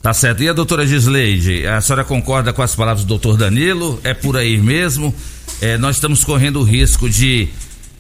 Tá 0.03 0.15
certo. 0.15 0.43
E 0.43 0.49
a 0.49 0.53
doutora 0.53 0.87
Gisleide, 0.87 1.67
a 1.67 1.81
senhora 1.81 2.05
concorda 2.05 2.53
com 2.53 2.63
as 2.63 2.75
palavras 2.75 3.05
do 3.05 3.09
doutor 3.09 3.37
Danilo? 3.37 4.01
É 4.05 4.15
por 4.15 4.37
aí 4.37 4.57
mesmo? 4.59 5.15
É, 5.61 5.77
nós 5.79 5.97
estamos 5.97 6.23
correndo 6.23 6.61
o 6.61 6.63
risco 6.63 7.09
de, 7.09 7.49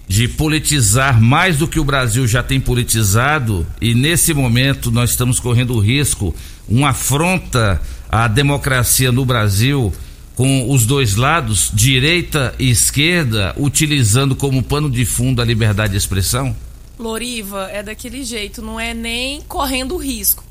de 0.06 0.28
politizar 0.28 1.20
mais 1.20 1.56
do 1.56 1.66
que 1.66 1.80
o 1.80 1.84
Brasil 1.84 2.26
já 2.26 2.42
tem 2.42 2.60
politizado 2.60 3.66
e 3.80 3.94
nesse 3.94 4.32
momento 4.34 4.90
nós 4.90 5.10
estamos 5.10 5.40
correndo 5.40 5.74
o 5.74 5.80
risco, 5.80 6.34
uma 6.68 6.90
afronta 6.90 7.80
à 8.08 8.28
democracia 8.28 9.10
no 9.10 9.24
Brasil 9.24 9.92
com 10.36 10.70
os 10.70 10.84
dois 10.84 11.16
lados, 11.16 11.70
direita 11.72 12.54
e 12.58 12.70
esquerda, 12.70 13.54
utilizando 13.56 14.36
como 14.36 14.62
pano 14.62 14.90
de 14.90 15.06
fundo 15.06 15.40
a 15.40 15.44
liberdade 15.44 15.92
de 15.92 15.96
expressão? 15.98 16.54
Loriva 16.98 17.70
é 17.70 17.82
daquele 17.82 18.22
jeito, 18.22 18.60
não 18.60 18.78
é 18.78 18.92
nem 18.92 19.40
correndo 19.42 19.96
risco. 19.96 20.44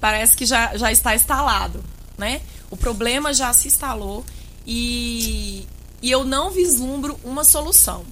Parece 0.00 0.36
que 0.36 0.46
já, 0.46 0.76
já 0.76 0.90
está 0.90 1.14
instalado, 1.14 1.84
né? 2.16 2.40
O 2.70 2.76
problema 2.76 3.34
já 3.34 3.52
se 3.52 3.68
instalou 3.68 4.24
e, 4.66 5.66
e 6.00 6.10
eu 6.10 6.24
não 6.24 6.50
vislumbro 6.50 7.18
uma 7.22 7.44
solução. 7.44 8.04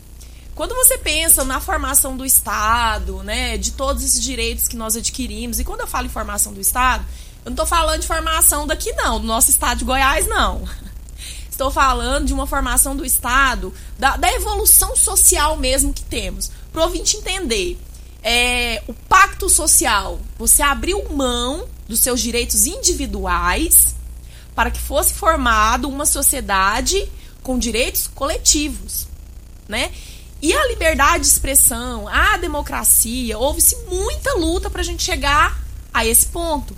Quando 0.55 0.74
você 0.74 0.98
pensa 0.98 1.44
na 1.44 1.61
formação 1.61 2.16
do 2.16 2.27
Estado, 2.27 3.22
né, 3.22 3.57
de 3.57 3.70
todos 3.70 4.03
esses 4.03 4.20
direitos 4.20 4.66
que 4.66 4.77
nós 4.77 4.96
adquirimos, 4.96 5.61
e 5.61 5.64
quando 5.64 5.83
eu 5.83 5.87
falo 5.87 6.07
em 6.07 6.11
formação 6.11 6.53
do 6.53 6.61
Estado, 6.61 7.05
eu 7.44 7.51
não 7.51 7.53
estou 7.53 7.66
falando 7.66 8.01
de 8.01 8.09
formação 8.09 8.66
daqui 8.66 8.92
não, 8.92 9.20
do 9.20 9.27
nosso 9.27 9.51
Estado 9.51 9.79
de 9.79 9.85
Goiás 9.85 10.27
não. 10.27 10.68
Estou 11.48 11.70
falando 11.70 12.27
de 12.27 12.33
uma 12.33 12.46
formação 12.46 12.94
do 12.94 13.05
Estado, 13.05 13.72
da, 13.98 14.16
da 14.16 14.33
evolução 14.33 14.94
social 14.94 15.57
mesmo 15.57 15.92
que 15.92 16.03
temos. 16.03 16.51
Para 16.72 16.83
o 16.83 16.85
ouvinte 16.85 17.16
entender, 17.16 17.79
é, 18.22 18.83
o 18.87 18.94
pacto 18.94 19.48
social, 19.48 20.20
você 20.37 20.62
abriu 20.62 21.09
mão 21.11 21.68
dos 21.88 22.01
seus 22.01 22.20
direitos 22.20 22.66
individuais 22.66 23.96
para 24.55 24.70
que 24.70 24.81
fosse 24.81 25.14
formado 25.14 25.88
uma 25.88 26.05
sociedade 26.05 27.11
com 27.42 27.59
direitos 27.59 28.07
coletivos, 28.07 29.07
né? 29.68 29.90
E 30.40 30.53
a 30.53 30.66
liberdade 30.66 31.24
de 31.24 31.31
expressão, 31.31 32.07
a 32.07 32.37
democracia, 32.37 33.38
houve-se 33.38 33.77
muita 33.88 34.35
luta 34.35 34.70
para 34.70 34.83
a 34.83 34.85
gente 34.85 35.03
chegar 35.03 35.61
a 35.92 36.05
esse 36.05 36.27
ponto. 36.27 36.77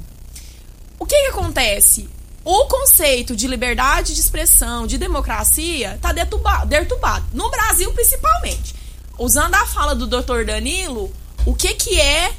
O 0.98 1.04
que, 1.04 1.14
que 1.14 1.26
acontece? 1.28 2.08
O 2.44 2.66
conceito 2.66 3.36
de 3.36 3.46
liberdade 3.46 4.14
de 4.14 4.20
expressão, 4.20 4.86
de 4.86 4.96
democracia, 4.96 5.94
está 5.96 6.12
deturbado. 6.12 7.26
No 7.34 7.50
Brasil, 7.50 7.92
principalmente. 7.92 8.74
Usando 9.18 9.54
a 9.54 9.66
fala 9.66 9.94
do 9.94 10.06
Dr. 10.06 10.44
Danilo, 10.46 11.12
o 11.44 11.54
que, 11.54 11.74
que 11.74 12.00
é 12.00 12.32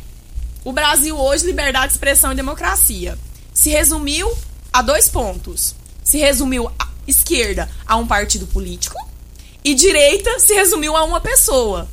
o 0.63 0.71
Brasil 0.71 1.17
hoje, 1.17 1.45
liberdade 1.45 1.87
de 1.87 1.93
expressão 1.93 2.31
e 2.31 2.35
democracia? 2.35 3.17
Se 3.53 3.69
resumiu 3.69 4.31
a 4.71 4.81
dois 4.81 5.07
pontos. 5.07 5.75
Se 6.03 6.17
resumiu 6.17 6.71
a 6.79 6.87
esquerda 7.07 7.69
a 7.85 7.95
um 7.95 8.07
partido 8.07 8.47
político 8.47 8.95
e 9.63 9.73
direita 9.73 10.39
se 10.39 10.53
resumiu 10.53 10.95
a 10.95 11.03
uma 11.03 11.21
pessoa. 11.21 11.87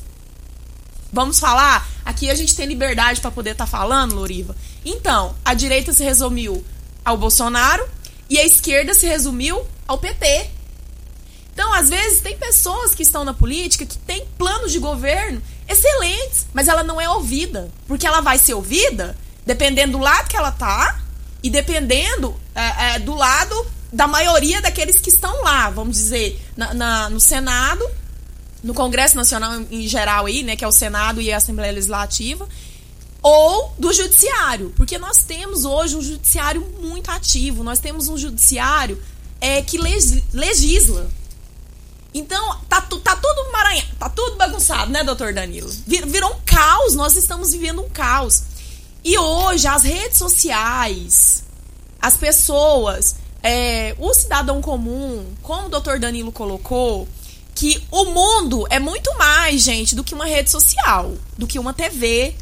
Vamos 1.13 1.39
falar? 1.39 1.87
Aqui 2.05 2.31
a 2.31 2.35
gente 2.35 2.57
tem 2.57 2.67
liberdade 2.67 3.21
para 3.21 3.31
poder 3.31 3.51
estar 3.51 3.65
tá 3.65 3.71
falando, 3.71 4.15
Loriva. 4.15 4.57
Então, 4.85 5.35
a 5.45 5.55
direita 5.55 5.93
se 5.93 6.03
resumiu 6.03 6.65
ao 7.05 7.17
Bolsonaro 7.17 7.87
e 8.29 8.39
a 8.39 8.45
esquerda 8.45 8.95
se 8.95 9.07
resumiu 9.07 9.67
ao 9.87 9.99
PT. 9.99 10.51
Então, 11.53 11.73
às 11.75 11.89
vezes, 11.89 12.21
tem 12.21 12.39
pessoas 12.39 12.95
que 12.95 13.03
estão 13.03 13.25
na 13.25 13.35
política 13.35 13.85
que 13.85 13.99
têm 13.99 14.27
planos 14.39 14.73
de 14.73 14.79
governo 14.79 15.43
excelentes, 15.69 16.47
mas 16.53 16.69
ela 16.69 16.83
não 16.83 17.01
é 17.01 17.09
ouvida. 17.09 17.71
Porque 17.87 18.07
ela 18.07 18.21
vai 18.21 18.39
ser 18.39 18.55
ouvida 18.55 19.17
dependendo 19.45 19.93
do 19.93 19.99
lado 19.99 20.29
que 20.29 20.37
ela 20.37 20.53
tá 20.53 21.01
e 21.43 21.49
dependendo 21.51 22.35
é, 22.55 22.95
é, 22.95 22.99
do 22.99 23.15
lado 23.15 23.55
da 23.93 24.07
maioria 24.07 24.61
daqueles 24.61 25.01
que 25.01 25.09
estão 25.09 25.43
lá, 25.43 25.71
vamos 25.71 25.97
dizer, 25.97 26.39
na, 26.57 26.75
na, 26.75 27.11
no 27.11 27.21
Senado, 27.21 27.89
no 28.63 28.75
Congresso 28.75 29.17
Nacional 29.17 29.63
em 29.71 29.87
geral 29.87 30.27
aí, 30.27 30.43
né, 30.43 30.57
que 30.57 30.65
é 30.65 30.69
o 30.69 30.73
Senado 30.73 31.21
e 31.21 31.33
a 31.33 31.39
Assembleia 31.39 31.73
Legislativa, 31.73 32.47
ou 33.23 33.75
do 33.79 33.93
judiciário, 33.93 34.73
porque 34.77 34.99
nós 34.99 35.23
temos 35.23 35.65
hoje 35.65 35.97
um 35.97 36.03
judiciário 36.03 36.67
muito 36.81 37.11
ativo, 37.11 37.65
nós 37.65 37.79
temos 37.79 38.09
um 38.09 38.17
judiciário 38.17 39.03
é, 39.41 39.63
que 39.63 39.79
legisla. 39.79 41.09
Então, 42.13 42.59
tá, 42.69 42.81
tá 42.81 43.17
tudo 43.17 43.53
maranhado, 43.53 43.89
tá 43.99 44.09
tudo 44.09 44.37
bagunçado, 44.37 44.91
né, 44.91 45.05
doutor 45.05 45.33
Danilo? 45.35 45.71
Vir, 45.87 46.07
virou 46.07 46.31
um 46.31 46.41
caos, 46.45 46.95
nós 46.95 47.17
estamos 47.17 47.51
vivendo 47.51 47.83
um 47.83 47.89
caos. 47.89 48.43
E 49.05 49.17
hoje, 49.19 49.67
as 49.67 49.83
redes 49.83 50.19
sociais, 50.19 51.45
as 52.01 52.17
pessoas, 52.17 53.17
é, 53.43 53.95
o 53.99 54.13
cidadão 54.15 54.61
comum, 54.61 55.27
como 55.43 55.67
o 55.67 55.71
doutor 55.71 55.99
Danilo 55.99 56.33
colocou, 56.33 57.07
que 57.55 57.83
o 57.91 58.05
mundo 58.07 58.67
é 58.71 58.79
muito 58.79 59.13
mais, 59.19 59.63
gente, 59.63 59.95
do 59.95 60.05
que 60.05 60.15
uma 60.15 60.27
rede 60.27 60.51
social, 60.51 61.13
do 61.37 61.47
que 61.47 61.59
uma 61.59 61.75
TV, 61.75 62.35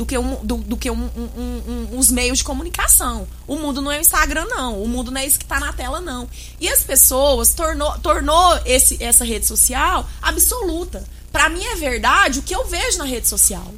do 0.00 0.06
que, 0.06 0.16
um, 0.16 0.36
do, 0.42 0.56
do 0.56 0.76
que 0.78 0.90
um, 0.90 1.10
um, 1.14 1.88
um, 1.92 1.98
os 1.98 2.10
meios 2.10 2.38
de 2.38 2.44
comunicação. 2.44 3.28
O 3.46 3.56
mundo 3.56 3.82
não 3.82 3.92
é 3.92 3.98
o 3.98 4.00
Instagram, 4.00 4.46
não. 4.46 4.82
O 4.82 4.88
mundo 4.88 5.10
não 5.10 5.20
é 5.20 5.26
isso 5.26 5.38
que 5.38 5.44
está 5.44 5.60
na 5.60 5.74
tela, 5.74 6.00
não. 6.00 6.26
E 6.58 6.70
as 6.70 6.82
pessoas 6.82 7.50
tornou, 7.50 7.98
tornou 7.98 8.58
esse, 8.64 8.96
essa 9.04 9.26
rede 9.26 9.44
social 9.44 10.08
absoluta. 10.22 11.06
Para 11.30 11.50
mim 11.50 11.62
é 11.62 11.76
verdade 11.76 12.38
o 12.38 12.42
que 12.42 12.54
eu 12.54 12.66
vejo 12.66 12.96
na 12.96 13.04
rede 13.04 13.28
social. 13.28 13.74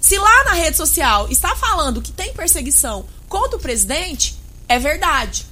Se 0.00 0.16
lá 0.16 0.44
na 0.44 0.52
rede 0.52 0.76
social 0.76 1.28
está 1.28 1.56
falando 1.56 2.00
que 2.00 2.12
tem 2.12 2.32
perseguição 2.32 3.04
contra 3.28 3.56
o 3.56 3.60
presidente, 3.60 4.36
é 4.68 4.78
verdade. 4.78 5.44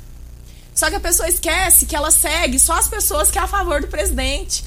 Só 0.76 0.88
que 0.88 0.94
a 0.94 1.00
pessoa 1.00 1.28
esquece 1.28 1.86
que 1.86 1.96
ela 1.96 2.12
segue 2.12 2.56
só 2.56 2.74
as 2.74 2.86
pessoas 2.86 3.32
que 3.32 3.38
é 3.38 3.42
a 3.42 3.48
favor 3.48 3.80
do 3.80 3.88
presidente 3.88 4.62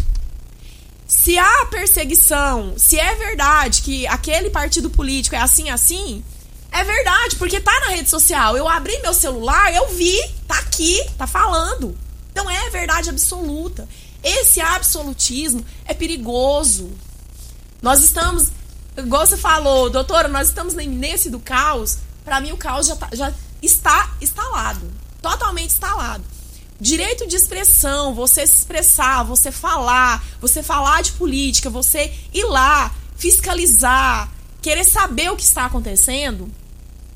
se 1.12 1.38
há 1.38 1.66
perseguição, 1.66 2.74
se 2.78 2.98
é 2.98 3.14
verdade 3.16 3.82
que 3.82 4.08
aquele 4.08 4.50
partido 4.50 4.90
político 4.90 5.36
é 5.36 5.40
assim, 5.40 5.70
assim, 5.70 6.24
é 6.72 6.86
verdade, 6.86 7.36
porque 7.36 7.60
tá 7.60 7.78
na 7.82 7.88
rede 7.88 8.10
social. 8.10 8.56
Eu 8.56 8.66
abri 8.66 8.98
meu 9.02 9.14
celular, 9.14 9.76
eu 9.76 9.90
vi, 9.90 10.18
tá 10.48 10.58
aqui, 10.60 11.04
tá 11.18 11.28
falando. 11.28 11.98
Então 12.32 12.50
é 12.50 12.70
verdade 12.70 13.10
absoluta. 13.10 13.90
Esse 14.24 14.62
absolutismo 14.62 15.66
é 15.84 15.94
perigoso. 15.94 16.90
Nós 17.82 18.02
estamos, 18.02 18.48
igual 18.96 19.28
você 19.28 19.36
falou, 19.36 19.90
doutora, 19.90 20.30
nós 20.30 20.48
estamos 20.48 20.74
na 20.74 20.82
iminência 20.82 21.30
do 21.30 21.42
caos. 21.42 21.98
Para 22.24 22.40
mim, 22.40 22.54
o 22.54 22.58
caos 22.58 22.88
já, 22.88 22.96
tá, 22.96 23.10
já 23.12 23.34
está 23.62 24.16
instalado 24.22 24.90
totalmente 25.22 25.72
instalado 25.72 26.24
direito 26.82 27.28
de 27.28 27.36
expressão, 27.36 28.16
você 28.16 28.46
se 28.48 28.56
expressar, 28.56 29.24
você 29.24 29.52
falar, 29.52 30.26
você 30.42 30.64
falar 30.64 31.04
de 31.04 31.12
política, 31.12 31.70
você 31.70 32.12
ir 32.34 32.44
lá, 32.46 32.94
fiscalizar, 33.16 34.32
querer 34.64 34.84
saber 34.84 35.30
o 35.30 35.38
que 35.38 35.44
está 35.44 35.66
acontecendo, 35.66 36.52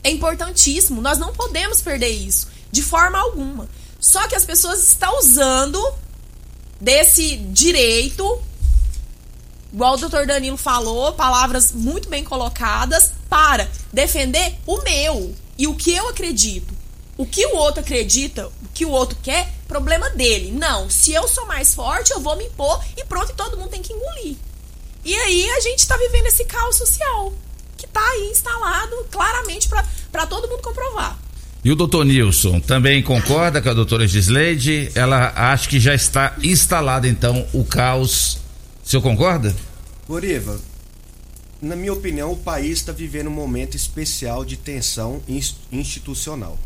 é 0.04 0.12
importantíssimo. 0.12 1.01
Nós 1.01 1.17
não 1.17 1.34
podemos 1.34 1.82
perder 1.82 2.10
isso, 2.10 2.47
de 2.71 2.84
forma 2.84 3.17
alguma. 3.17 3.67
Só 3.99 4.28
que 4.28 4.36
as 4.36 4.45
pessoas 4.45 4.88
estão 4.88 5.17
usando 5.17 5.84
desse 6.80 7.38
direito, 7.38 8.39
igual 9.73 9.95
o 9.95 9.97
doutor 9.97 10.28
Danilo 10.28 10.58
falou, 10.58 11.13
palavras 11.13 11.71
muito 11.71 12.08
bem 12.08 12.23
colocadas, 12.23 13.13
para 13.28 13.67
defender 13.91 14.60
o 14.67 14.80
meu 14.84 15.36
e 15.58 15.65
o 15.65 15.73
que 15.73 15.91
eu 15.91 16.08
acredito. 16.08 16.71
O 17.17 17.25
que 17.25 17.47
o 17.47 17.56
outro 17.56 17.80
acredita, 17.80 18.47
o 18.47 18.69
que 18.73 18.86
o 18.86 18.91
outro 18.91 19.17
quer, 19.23 19.55
problema 19.67 20.10
dele. 20.12 20.51
Não, 20.51 20.89
se 20.89 21.13
eu 21.13 21.28
sou 21.28 21.45
mais 21.45 21.73
forte, 21.73 22.12
eu 22.12 22.19
vou 22.19 22.36
me 22.36 22.45
impor 22.45 22.84
e 22.95 23.04
pronto, 23.06 23.32
e 23.32 23.36
todo 23.36 23.58
mundo 23.58 23.69
tem 23.69 23.82
que 23.82 23.93
engolir. 23.93 24.36
E 25.04 25.13
aí 25.13 25.49
a 25.51 25.60
gente 25.60 25.80
está 25.80 25.95
vivendo 25.97 26.28
esse 26.28 26.45
caos 26.45 26.78
social 26.78 27.34
que 27.78 27.86
está 27.86 28.01
aí 28.01 28.30
instalado 28.32 28.95
claramente 29.12 29.67
para 29.67 30.25
todo 30.25 30.47
mundo 30.47 30.62
comprovar. 30.62 31.19
E 31.63 31.71
o 31.71 31.75
doutor 31.75 32.06
Nilson 32.06 32.60
também 32.60 33.01
concorda 33.01 33.62
com 33.62 33.69
a 33.69 33.73
doutora 33.73 34.08
Gisleide? 34.08 34.91
Ela 34.93 35.34
acha 35.36 35.67
que 35.67 35.80
já 35.80 35.95
está 35.95 36.36
instalado 36.43 37.08
então 37.08 37.45
o 37.54 37.65
caos. 37.65 38.39
O 38.84 38.89
senhor 38.89 39.01
concorda? 39.01 39.56
Goriva, 40.08 40.60
na 41.60 41.75
minha 41.75 41.91
opinião, 41.91 42.32
o 42.32 42.38
país 42.38 42.78
está 42.78 42.91
vivendo 42.91 43.28
um 43.28 43.32
momento 43.32 43.75
especial 43.75 44.45
de 44.45 44.56
tensão 44.56 45.21
institucional. 45.71 46.60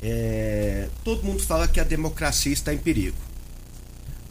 É, 0.00 0.88
todo 1.02 1.24
mundo 1.24 1.42
fala 1.42 1.66
que 1.66 1.80
a 1.80 1.84
democracia 1.84 2.52
está 2.52 2.72
em 2.72 2.78
perigo. 2.78 3.16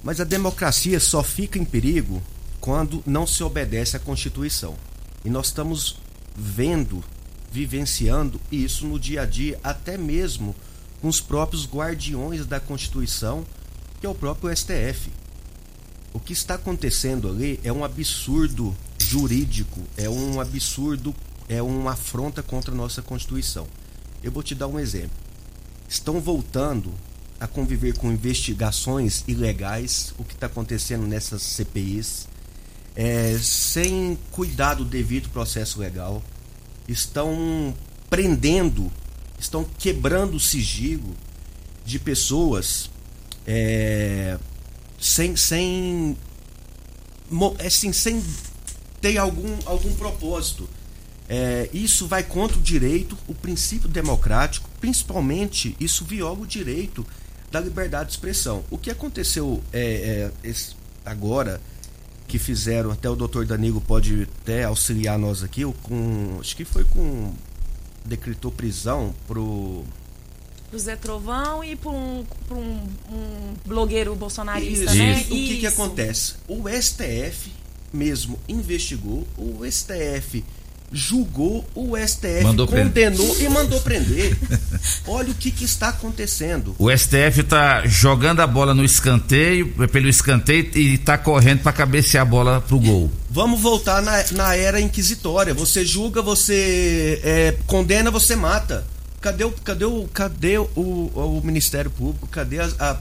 Mas 0.03 0.21
a 0.21 0.23
democracia 0.23 0.99
só 0.99 1.23
fica 1.23 1.59
em 1.59 1.65
perigo 1.65 2.21
quando 2.61 3.03
não 3.05 3.27
se 3.27 3.43
obedece 3.43 3.97
à 3.97 3.99
Constituição. 3.99 4.75
E 5.25 5.29
nós 5.29 5.47
estamos 5.47 5.97
vendo, 6.35 7.03
vivenciando 7.51 8.39
isso 8.51 8.85
no 8.85 8.99
dia 8.99 9.23
a 9.23 9.25
dia, 9.25 9.59
até 9.63 9.97
mesmo 9.97 10.55
com 11.01 11.07
os 11.07 11.19
próprios 11.19 11.67
guardiões 11.67 12.45
da 12.45 12.59
Constituição, 12.59 13.45
que 13.99 14.05
é 14.05 14.09
o 14.09 14.15
próprio 14.15 14.55
STF. 14.55 15.11
O 16.13 16.19
que 16.19 16.33
está 16.33 16.55
acontecendo 16.55 17.27
ali 17.27 17.59
é 17.63 17.71
um 17.71 17.83
absurdo 17.83 18.75
jurídico, 18.97 19.81
é 19.97 20.09
um 20.09 20.39
absurdo, 20.39 21.13
é 21.49 21.61
uma 21.61 21.91
afronta 21.91 22.41
contra 22.41 22.71
a 22.71 22.77
nossa 22.77 23.01
Constituição. 23.01 23.67
Eu 24.23 24.31
vou 24.31 24.41
te 24.41 24.55
dar 24.55 24.67
um 24.67 24.79
exemplo 24.79 25.26
estão 25.87 26.19
voltando 26.19 26.93
a 27.39 27.47
conviver 27.47 27.95
com 27.97 28.11
investigações 28.11 29.23
ilegais, 29.27 30.13
o 30.17 30.23
que 30.23 30.33
está 30.33 30.47
acontecendo 30.47 31.05
nessas 31.05 31.41
CPIs, 31.43 32.27
é, 32.95 33.37
sem 33.37 34.17
cuidado 34.31 34.83
devido 34.83 35.29
processo 35.29 35.79
legal, 35.79 36.23
estão 36.87 37.75
prendendo, 38.09 38.91
estão 39.39 39.63
quebrando 39.63 40.35
o 40.35 40.39
sigilo 40.39 41.15
de 41.85 41.99
pessoas 41.99 42.89
é, 43.45 44.37
sem, 44.99 45.35
sem, 45.35 46.17
assim, 47.65 47.93
sem 47.93 48.23
ter 48.99 49.17
algum, 49.17 49.57
algum 49.65 49.93
propósito. 49.93 50.67
É, 51.29 51.69
isso 51.73 52.07
vai 52.07 52.23
contra 52.23 52.57
o 52.57 52.61
direito, 52.61 53.17
o 53.27 53.33
princípio 53.33 53.87
democrático, 53.87 54.66
principalmente 54.79 55.75
isso 55.79 56.05
viola 56.05 56.39
o 56.39 56.47
direito 56.47 57.05
da 57.51 57.59
liberdade 57.59 58.09
de 58.09 58.15
expressão. 58.15 58.63
O 58.69 58.77
que 58.77 58.89
aconteceu 58.91 59.63
é, 59.71 60.31
é, 60.43 60.53
agora 61.05 61.61
que 62.27 62.37
fizeram, 62.37 62.91
até 62.91 63.09
o 63.09 63.15
doutor 63.15 63.45
Danilo 63.45 63.79
pode 63.79 64.27
até 64.41 64.65
auxiliar 64.65 65.17
nós 65.17 65.43
aqui, 65.43 65.63
com, 65.83 66.37
acho 66.41 66.55
que 66.55 66.65
foi 66.65 66.83
com 66.83 67.33
decretou 68.03 68.51
prisão 68.51 69.13
pro 69.27 69.83
do 70.71 70.77
Zé 70.77 70.97
Trovão 70.97 71.63
e 71.63 71.77
para 71.77 71.91
um, 71.91 72.25
um, 72.51 72.55
um, 72.55 73.53
blogueiro 73.65 74.13
bolsonarista, 74.15 74.85
Isso. 74.85 74.95
né? 74.95 75.21
O 75.21 75.25
que, 75.25 75.57
que 75.59 75.67
acontece? 75.67 76.35
O 76.47 76.63
STF 76.67 77.53
mesmo 77.93 78.37
investigou, 78.49 79.25
o 79.37 79.59
STF 79.69 80.43
julgou 80.91 81.65
o 81.75 81.97
STF, 81.97 82.43
Mandou 82.43 82.67
prender. 82.67 83.11
condenou 83.11 83.37
e 83.41 83.49
mandou 83.49 83.81
prender. 83.81 84.37
Olha 85.07 85.31
o 85.31 85.35
que, 85.35 85.51
que 85.51 85.65
está 85.65 85.89
acontecendo. 85.89 86.75
O 86.79 86.89
STF 86.95 87.43
tá 87.43 87.85
jogando 87.85 88.39
a 88.39 88.47
bola 88.47 88.73
no 88.73 88.83
escanteio, 88.83 89.67
pelo 89.89 90.07
escanteio 90.07 90.71
e 90.75 90.97
tá 90.97 91.17
correndo 91.17 91.61
para 91.61 91.73
cabecear 91.73 92.21
a 92.21 92.25
bola 92.25 92.61
pro 92.61 92.79
gol. 92.79 93.11
Vamos 93.29 93.59
voltar 93.59 94.01
na, 94.01 94.23
na 94.31 94.55
era 94.55 94.79
inquisitória. 94.79 95.53
Você 95.53 95.85
julga, 95.85 96.21
você 96.21 97.19
é, 97.23 97.55
condena, 97.67 98.09
você 98.09 98.35
mata. 98.35 98.85
Cadê 99.27 99.43
o, 99.43 99.51
cadê 99.51 99.85
o, 99.85 100.07
cadê 100.13 100.57
o, 100.57 100.69
o 100.73 101.41
Ministério 101.43 101.91
Público? 101.91 102.25
Cadê 102.27 102.61
a, 102.61 102.69
a, 102.79 102.91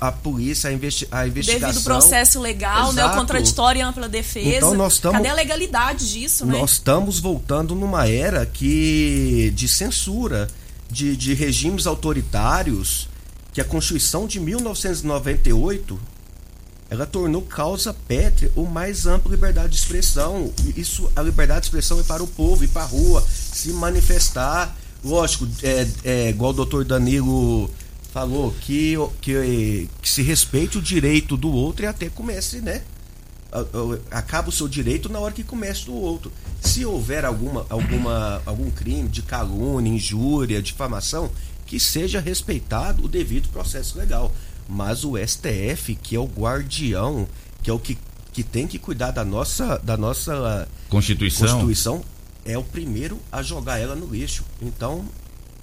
a, 0.00 0.08
a 0.08 0.12
polícia, 0.12 0.70
a, 0.70 0.72
investi, 0.72 1.06
a 1.10 1.26
investigação? 1.26 1.68
Devido 1.68 1.84
processo 1.84 2.40
legal, 2.40 2.90
né? 2.94 3.02
O 3.02 3.04
Exato. 3.04 3.18
contraditório 3.18 3.78
e 3.80 3.82
ampla 3.82 4.08
defesa. 4.08 4.56
Então 4.56 4.72
nós 4.74 4.98
tamo- 4.98 5.12
Cadê 5.18 5.28
a 5.28 5.34
legalidade 5.34 6.10
disso, 6.10 6.46
né? 6.46 6.58
Nós 6.58 6.72
estamos 6.72 7.20
voltando 7.20 7.74
numa 7.74 8.08
era 8.08 8.46
que 8.46 9.52
de 9.54 9.68
censura, 9.68 10.48
de, 10.90 11.14
de 11.14 11.34
regimes 11.34 11.86
autoritários, 11.86 13.06
que 13.52 13.60
a 13.60 13.64
Constituição 13.64 14.26
de 14.26 14.40
1998 14.40 16.00
ela 16.88 17.04
tornou 17.04 17.42
causa 17.42 17.92
pétrea 17.92 18.50
o 18.56 18.64
mais 18.64 19.06
ampla 19.06 19.30
liberdade 19.32 19.68
de 19.72 19.76
expressão. 19.76 20.50
Isso, 20.74 21.12
a 21.14 21.20
liberdade 21.20 21.60
de 21.60 21.66
expressão 21.66 22.00
é 22.00 22.02
para 22.02 22.22
o 22.22 22.26
povo, 22.26 22.64
ir 22.64 22.68
para 22.68 22.84
a 22.84 22.86
rua, 22.86 23.22
se 23.52 23.68
manifestar. 23.74 24.74
Lógico, 25.04 25.48
é, 25.62 25.86
é 26.04 26.30
igual 26.30 26.50
o 26.50 26.54
doutor 26.54 26.84
Danilo 26.84 27.70
falou, 28.12 28.54
que, 28.60 28.94
que, 29.20 29.88
que 30.02 30.08
se 30.08 30.22
respeite 30.22 30.78
o 30.78 30.82
direito 30.82 31.36
do 31.36 31.50
outro 31.50 31.84
e 31.84 31.86
até 31.86 32.08
comece, 32.08 32.60
né? 32.60 32.82
acaba 34.10 34.50
o 34.50 34.52
seu 34.52 34.68
direito 34.68 35.08
na 35.08 35.18
hora 35.18 35.32
que 35.32 35.42
começa 35.42 35.90
o 35.90 35.94
outro. 35.94 36.30
Se 36.60 36.84
houver 36.84 37.24
alguma, 37.24 37.64
alguma, 37.70 38.42
algum 38.44 38.70
crime 38.70 39.08
de 39.08 39.22
calúnia, 39.22 39.92
injúria, 39.92 40.60
difamação, 40.60 41.30
que 41.66 41.80
seja 41.80 42.20
respeitado 42.20 43.04
o 43.04 43.08
devido 43.08 43.48
processo 43.48 43.98
legal. 43.98 44.32
Mas 44.68 45.04
o 45.04 45.16
STF, 45.16 45.94
que 45.94 46.14
é 46.14 46.18
o 46.18 46.26
guardião, 46.26 47.26
que 47.62 47.70
é 47.70 47.72
o 47.72 47.78
que, 47.78 47.96
que 48.32 48.42
tem 48.42 48.66
que 48.66 48.78
cuidar 48.78 49.12
da 49.12 49.24
nossa, 49.24 49.78
da 49.78 49.96
nossa 49.96 50.68
Constituição. 50.90 51.48
Constituição, 51.48 52.04
é 52.48 52.56
o 52.56 52.64
primeiro 52.64 53.20
a 53.30 53.42
jogar 53.42 53.78
ela 53.78 53.94
no 53.94 54.06
lixo. 54.06 54.42
Então, 54.60 55.04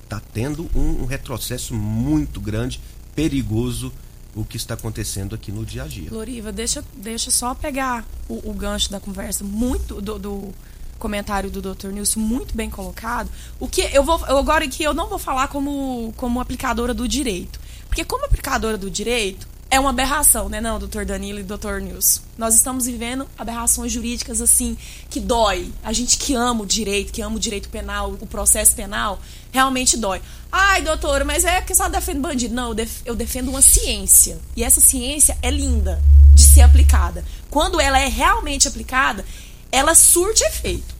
tá 0.07 0.21
tendo 0.33 0.69
um, 0.75 1.01
um 1.01 1.05
retrocesso 1.05 1.73
muito 1.73 2.39
grande, 2.39 2.79
perigoso, 3.15 3.91
o 4.35 4.45
que 4.45 4.55
está 4.55 4.75
acontecendo 4.75 5.33
aqui 5.33 5.51
no 5.51 5.65
dia 5.65 5.83
a 5.83 5.87
dia. 5.87 6.09
Loriva, 6.11 6.51
deixa, 6.51 6.83
deixa 6.95 7.31
só 7.31 7.55
pegar 7.55 8.05
o, 8.29 8.51
o 8.51 8.53
gancho 8.53 8.91
da 8.91 8.99
conversa 8.99 9.43
muito 9.43 9.99
do, 9.99 10.19
do 10.19 10.53
comentário 10.99 11.49
do 11.49 11.61
Dr. 11.61 11.87
Nilson 11.87 12.19
muito 12.19 12.55
bem 12.55 12.69
colocado. 12.69 13.31
O 13.59 13.67
que 13.67 13.81
eu 13.81 14.03
vou 14.03 14.23
agora 14.25 14.65
aqui 14.65 14.83
eu 14.83 14.93
não 14.93 15.07
vou 15.07 15.17
falar 15.17 15.47
como 15.47 16.13
como 16.17 16.39
aplicadora 16.39 16.93
do 16.93 17.07
direito, 17.07 17.59
porque 17.87 18.05
como 18.05 18.25
aplicadora 18.25 18.77
do 18.77 18.91
direito 18.91 19.47
é 19.69 19.79
uma 19.79 19.89
aberração, 19.89 20.47
né, 20.47 20.61
não, 20.61 20.79
Dr. 20.79 21.03
Danilo 21.05 21.39
e 21.39 21.43
Dr. 21.43 21.79
Nilson. 21.81 22.21
Nós 22.37 22.55
estamos 22.55 22.85
vivendo 22.85 23.27
aberrações 23.37 23.91
jurídicas 23.91 24.39
assim 24.39 24.77
que 25.09 25.19
dói. 25.19 25.71
A 25.83 25.91
gente 25.91 26.17
que 26.17 26.33
ama 26.35 26.63
o 26.63 26.65
direito, 26.65 27.11
que 27.11 27.21
ama 27.21 27.35
o 27.35 27.39
direito 27.39 27.67
penal, 27.69 28.11
o 28.21 28.27
processo 28.27 28.75
penal, 28.75 29.19
realmente 29.51 29.97
dói. 29.97 30.21
Ai, 30.51 30.81
doutora, 30.81 31.25
mas 31.25 31.43
é 31.43 31.59
que 31.61 31.73
só 31.75 31.89
defende 31.89 32.19
bandido. 32.19 32.53
Não, 32.53 32.69
eu, 32.69 32.73
def- 32.73 33.01
eu 33.05 33.15
defendo 33.15 33.49
uma 33.49 33.61
ciência. 33.61 34.39
E 34.55 34.63
essa 34.63 34.79
ciência 34.79 35.37
é 35.41 35.49
linda 35.49 36.01
de 36.33 36.43
ser 36.43 36.61
aplicada. 36.61 37.25
Quando 37.49 37.81
ela 37.81 37.99
é 37.99 38.07
realmente 38.07 38.67
aplicada, 38.67 39.25
ela 39.71 39.95
surte 39.95 40.43
efeito. 40.43 40.95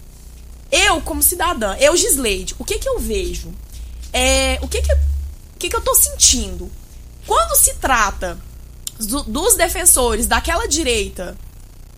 Eu, 0.71 0.99
como 1.01 1.21
cidadã, 1.21 1.75
eu, 1.79 1.95
Gisleide, 1.95 2.55
o 2.57 2.65
que 2.65 2.79
que 2.79 2.89
eu 2.89 2.99
vejo? 2.99 3.53
É, 4.11 4.57
o 4.61 4.67
que 4.67 4.81
que, 4.81 4.97
que 5.59 5.69
que 5.69 5.75
eu 5.75 5.81
tô 5.81 5.93
sentindo? 5.95 6.69
Quando 7.27 7.55
se 7.57 7.73
trata 7.75 8.37
do- 8.99 9.23
dos 9.23 9.55
defensores 9.55 10.27
daquela 10.27 10.67
direita, 10.67 11.37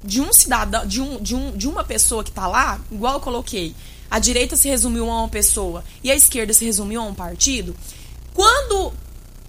de 0.04 0.22
um 0.22 0.32
cidadão, 0.32 0.86
de, 0.86 1.02
um, 1.02 1.22
de, 1.22 1.36
um, 1.36 1.52
de 1.52 1.68
uma 1.68 1.84
pessoa 1.84 2.24
que 2.24 2.32
tá 2.32 2.48
lá, 2.48 2.80
igual 2.92 3.16
eu 3.16 3.20
coloquei, 3.20 3.76
a 4.10 4.20
direita 4.20 4.56
se 4.56 4.68
resumiu 4.70 5.10
a 5.10 5.20
uma 5.22 5.28
pessoa 5.30 5.84
e 6.04 6.10
a 6.10 6.16
esquerda 6.16 6.54
se 6.54 6.64
resumiu 6.64 7.02
a 7.02 7.04
um 7.06 7.14
partido, 7.14 7.76
quando 8.34 8.94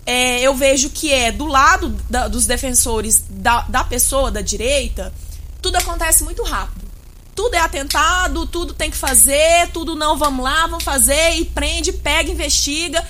é, 0.06 0.40
eu 0.40 0.54
vejo 0.54 0.90
que 0.90 1.12
é 1.12 1.30
do 1.30 1.46
lado 1.46 1.90
da- 2.08 2.28
dos 2.28 2.46
defensores 2.46 3.24
da, 3.28 3.60
da 3.62 3.84
pessoa 3.84 4.30
da 4.30 4.40
direita, 4.40 5.12
tudo 5.60 5.76
acontece 5.76 6.24
muito 6.24 6.42
rápido. 6.42 6.88
Tudo 7.34 7.54
é 7.54 7.60
atentado, 7.60 8.46
tudo 8.46 8.74
tem 8.74 8.90
que 8.90 8.96
fazer, 8.96 9.70
tudo 9.72 9.94
não, 9.94 10.16
vamos 10.18 10.42
lá, 10.42 10.66
vamos 10.66 10.82
fazer, 10.82 11.34
e 11.36 11.44
prende, 11.44 11.92
pega, 11.92 12.32
investiga. 12.32 13.06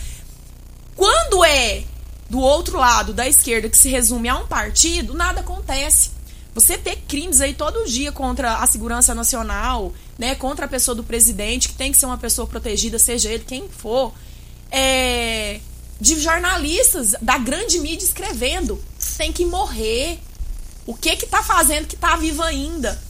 Quando 0.95 1.45
é 1.45 1.85
do 2.29 2.39
outro 2.41 2.79
lado, 2.79 3.13
da 3.13 3.27
esquerda, 3.29 3.69
que 3.69 3.77
se 3.79 3.89
resume 3.89 4.29
a 4.29 4.37
um 4.37 4.47
partido, 4.47 5.15
nada 5.15 5.41
acontece. 5.41 6.11
Você 6.55 6.77
vê 6.77 6.97
crimes 6.97 7.41
aí 7.41 7.55
todo 7.55 7.87
dia 7.89 8.11
contra 8.13 8.57
a 8.57 8.67
segurança 8.67 9.15
nacional, 9.15 9.93
né, 10.19 10.35
contra 10.35 10.67
a 10.67 10.69
pessoa 10.69 10.95
do 10.95 11.05
presidente, 11.05 11.69
que 11.69 11.75
tem 11.75 11.93
que 11.93 11.99
ser 11.99 12.07
uma 12.07 12.19
pessoa 12.19 12.47
protegida, 12.47 12.99
seja 12.99 13.31
ele 13.31 13.45
quem 13.47 13.69
for. 13.69 14.13
É, 14.71 15.61
de 16.01 16.21
jornalistas 16.21 17.15
da 17.23 17.39
grande 17.39 17.79
mídia 17.81 18.05
escrevendo, 18.05 18.83
tem 19.17 19.33
que 19.33 19.45
morrer. 19.45 20.19
O 20.87 20.95
que 20.95 21.17
que 21.17 21.27
tá 21.27 21.43
fazendo 21.43 21.87
que 21.87 21.97
tá 21.97 22.17
vivo 22.17 22.43
ainda? 22.43 23.01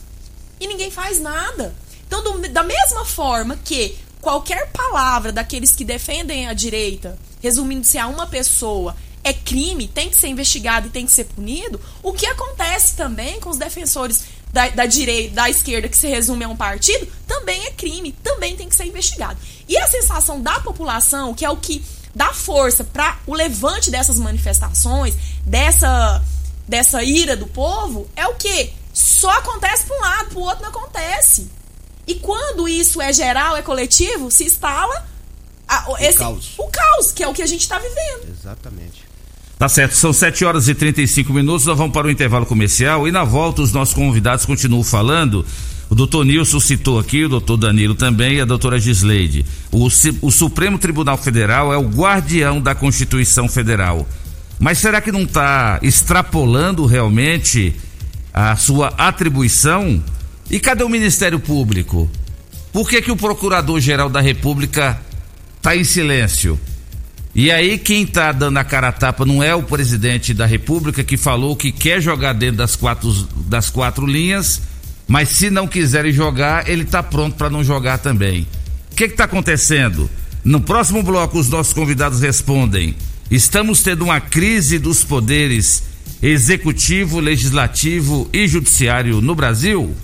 E 0.59 0.67
ninguém 0.67 0.91
faz 0.91 1.19
nada. 1.19 1.73
Então, 2.07 2.23
do- 2.23 2.49
da 2.49 2.63
mesma 2.63 3.05
forma 3.05 3.57
que 3.63 3.97
qualquer 4.21 4.71
palavra 4.71 5.31
daqueles 5.31 5.75
que 5.75 5.85
defendem 5.85 6.47
a 6.47 6.53
direita, 6.53 7.17
resumindo-se 7.41 7.97
a 7.97 8.07
uma 8.07 8.27
pessoa, 8.27 8.95
é 9.23 9.33
crime, 9.33 9.87
tem 9.87 10.09
que 10.09 10.17
ser 10.17 10.27
investigado 10.27 10.87
e 10.87 10.89
tem 10.89 11.05
que 11.05 11.11
ser 11.11 11.25
punido, 11.25 11.79
o 12.01 12.13
que 12.13 12.25
acontece 12.25 12.95
também 12.95 13.39
com 13.39 13.49
os 13.49 13.57
defensores 13.57 14.23
da, 14.51 14.69
da 14.69 14.85
direita, 14.85 15.35
da 15.35 15.49
esquerda, 15.49 15.87
que 15.89 15.97
se 15.97 16.07
resume 16.07 16.43
a 16.45 16.47
um 16.49 16.55
partido, 16.55 17.07
também 17.27 17.65
é 17.65 17.71
crime, 17.71 18.11
também 18.23 18.55
tem 18.55 18.67
que 18.69 18.75
ser 18.75 18.85
investigado. 18.85 19.37
E 19.67 19.77
a 19.77 19.87
sensação 19.87 20.41
da 20.41 20.59
população, 20.59 21.33
que 21.33 21.45
é 21.45 21.49
o 21.49 21.57
que 21.57 21.83
dá 22.15 22.33
força 22.33 22.83
para 22.83 23.19
o 23.27 23.33
levante 23.35 23.91
dessas 23.91 24.17
manifestações, 24.17 25.13
dessa 25.45 26.23
dessa 26.67 27.03
ira 27.03 27.35
do 27.35 27.47
povo 27.47 28.07
é 28.15 28.27
o 28.27 28.35
que 28.35 28.71
só 28.93 29.29
acontece 29.31 29.85
para 29.85 29.97
um 29.97 30.01
lado, 30.01 30.29
para 30.29 30.37
o 30.37 30.41
outro 30.43 30.61
não 30.61 30.69
acontece. 30.69 31.49
E 32.05 32.15
quando 32.15 32.67
isso 32.67 33.01
é 33.01 33.11
geral, 33.11 33.55
é 33.57 33.61
coletivo, 33.63 34.29
se 34.29 34.43
instala 34.43 35.07
a- 35.67 35.89
o, 35.91 35.97
esse, 35.97 36.17
caos. 36.19 36.53
o 36.57 36.67
caos, 36.67 37.11
que 37.11 37.23
é 37.23 37.27
o 37.27 37.33
que 37.33 37.41
a 37.41 37.45
gente 37.47 37.61
está 37.61 37.77
vivendo. 37.79 38.29
Exatamente. 38.29 38.98
Tá 39.59 39.67
certo, 39.67 39.97
são 39.97 40.13
7 40.13 40.45
horas 40.45 40.69
e 40.69 40.73
35 40.73 41.33
minutos, 41.33 41.65
nós 41.65 41.77
vamos 41.77 41.91
para 41.91 42.07
o 42.07 42.09
intervalo 42.09 42.45
comercial 42.45 43.05
e 43.05 43.11
na 43.11 43.25
volta 43.25 43.61
os 43.61 43.73
nossos 43.73 43.93
convidados 43.93 44.45
continuam 44.45 44.85
falando. 44.85 45.45
O 45.89 45.95
doutor 45.95 46.23
Nilson 46.23 46.61
citou 46.61 46.97
aqui, 46.97 47.25
o 47.25 47.29
doutor 47.29 47.57
Danilo 47.57 47.93
também 47.93 48.35
e 48.35 48.39
a 48.39 48.45
doutora 48.45 48.79
Gisleide. 48.79 49.45
O, 49.69 49.85
o 50.21 50.31
Supremo 50.31 50.79
Tribunal 50.79 51.17
Federal 51.17 51.73
é 51.73 51.77
o 51.77 51.89
guardião 51.89 52.61
da 52.61 52.73
Constituição 52.73 53.49
Federal. 53.49 54.07
Mas 54.57 54.77
será 54.77 55.01
que 55.01 55.11
não 55.11 55.23
está 55.23 55.77
extrapolando 55.81 56.85
realmente 56.85 57.75
a 58.33 58.55
sua 58.55 58.93
atribuição? 58.97 60.01
E 60.49 60.57
cadê 60.57 60.85
o 60.85 60.89
Ministério 60.89 61.37
Público? 61.37 62.09
Por 62.71 62.87
que, 62.87 63.01
que 63.01 63.11
o 63.11 63.17
Procurador-Geral 63.17 64.09
da 64.09 64.21
República 64.21 65.01
está 65.57 65.75
em 65.75 65.83
silêncio? 65.83 66.57
E 67.33 67.51
aí 67.51 67.77
quem 67.77 68.05
tá 68.05 68.31
dando 68.31 68.57
a 68.57 68.63
cara 68.63 68.87
a 68.89 68.91
tapa 68.91 69.25
não 69.25 69.43
é 69.43 69.53
o 69.53 69.63
presidente 69.63 70.33
da 70.33 70.45
República 70.45 71.03
que 71.03 71.15
falou 71.15 71.55
que 71.55 71.71
quer 71.71 72.01
jogar 72.01 72.33
dentro 72.33 72.57
das 72.57 72.75
quatro, 72.75 73.11
das 73.45 73.69
quatro 73.69 74.05
linhas, 74.05 74.61
mas 75.07 75.29
se 75.29 75.49
não 75.49 75.67
quiserem 75.67 76.11
jogar, 76.11 76.67
ele 76.67 76.85
tá 76.85 77.03
pronto 77.03 77.35
para 77.35 77.49
não 77.49 77.63
jogar 77.63 77.99
também. 77.99 78.47
O 78.91 78.95
que 78.95 79.07
que 79.07 79.15
tá 79.15 79.25
acontecendo? 79.25 80.09
No 80.43 80.61
próximo 80.61 81.03
bloco 81.03 81.37
os 81.37 81.49
nossos 81.49 81.73
convidados 81.73 82.21
respondem. 82.21 82.95
Estamos 83.29 83.81
tendo 83.83 84.05
uma 84.05 84.19
crise 84.19 84.79
dos 84.79 85.03
poderes 85.03 85.83
executivo, 86.21 87.19
legislativo 87.19 88.27
e 88.33 88.47
judiciário 88.47 89.21
no 89.21 89.35
Brasil? 89.35 89.95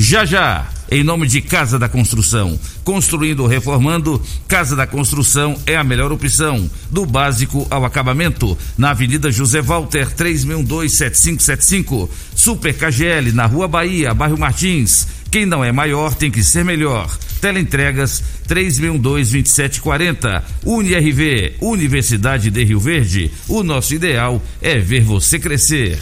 Já 0.00 0.24
já, 0.24 0.64
em 0.92 1.02
nome 1.02 1.26
de 1.26 1.40
Casa 1.40 1.76
da 1.76 1.88
Construção. 1.88 2.56
Construindo 2.84 3.40
ou 3.40 3.48
reformando, 3.48 4.22
Casa 4.46 4.76
da 4.76 4.86
Construção 4.86 5.60
é 5.66 5.74
a 5.74 5.82
melhor 5.82 6.12
opção. 6.12 6.70
Do 6.88 7.04
básico 7.04 7.66
ao 7.68 7.84
acabamento. 7.84 8.56
Na 8.78 8.90
Avenida 8.90 9.32
José 9.32 9.60
Walter, 9.60 10.14
36127575. 10.14 12.08
Super 12.32 12.74
KGL, 12.74 13.32
na 13.32 13.46
Rua 13.46 13.66
Bahia, 13.66 14.14
bairro 14.14 14.38
Martins. 14.38 15.08
Quem 15.32 15.44
não 15.44 15.64
é 15.64 15.72
maior 15.72 16.14
tem 16.14 16.30
que 16.30 16.44
ser 16.44 16.64
melhor. 16.64 17.10
Teleentregas 17.40 18.22
36122740. 18.48 20.44
UniRV, 20.64 21.56
Universidade 21.60 22.52
de 22.52 22.62
Rio 22.62 22.78
Verde. 22.78 23.32
O 23.48 23.64
nosso 23.64 23.92
ideal 23.92 24.40
é 24.62 24.78
ver 24.78 25.02
você 25.02 25.40
crescer. 25.40 25.98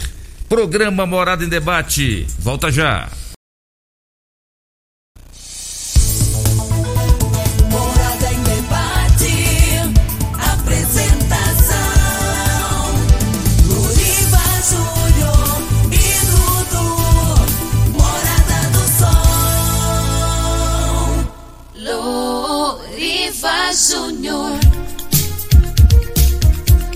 Programa 0.47 1.07
Morada 1.07 1.43
em 1.43 1.49
Debate. 1.49 2.27
Volta 2.37 2.71
já. 2.71 3.09
Júnior. 23.73 24.59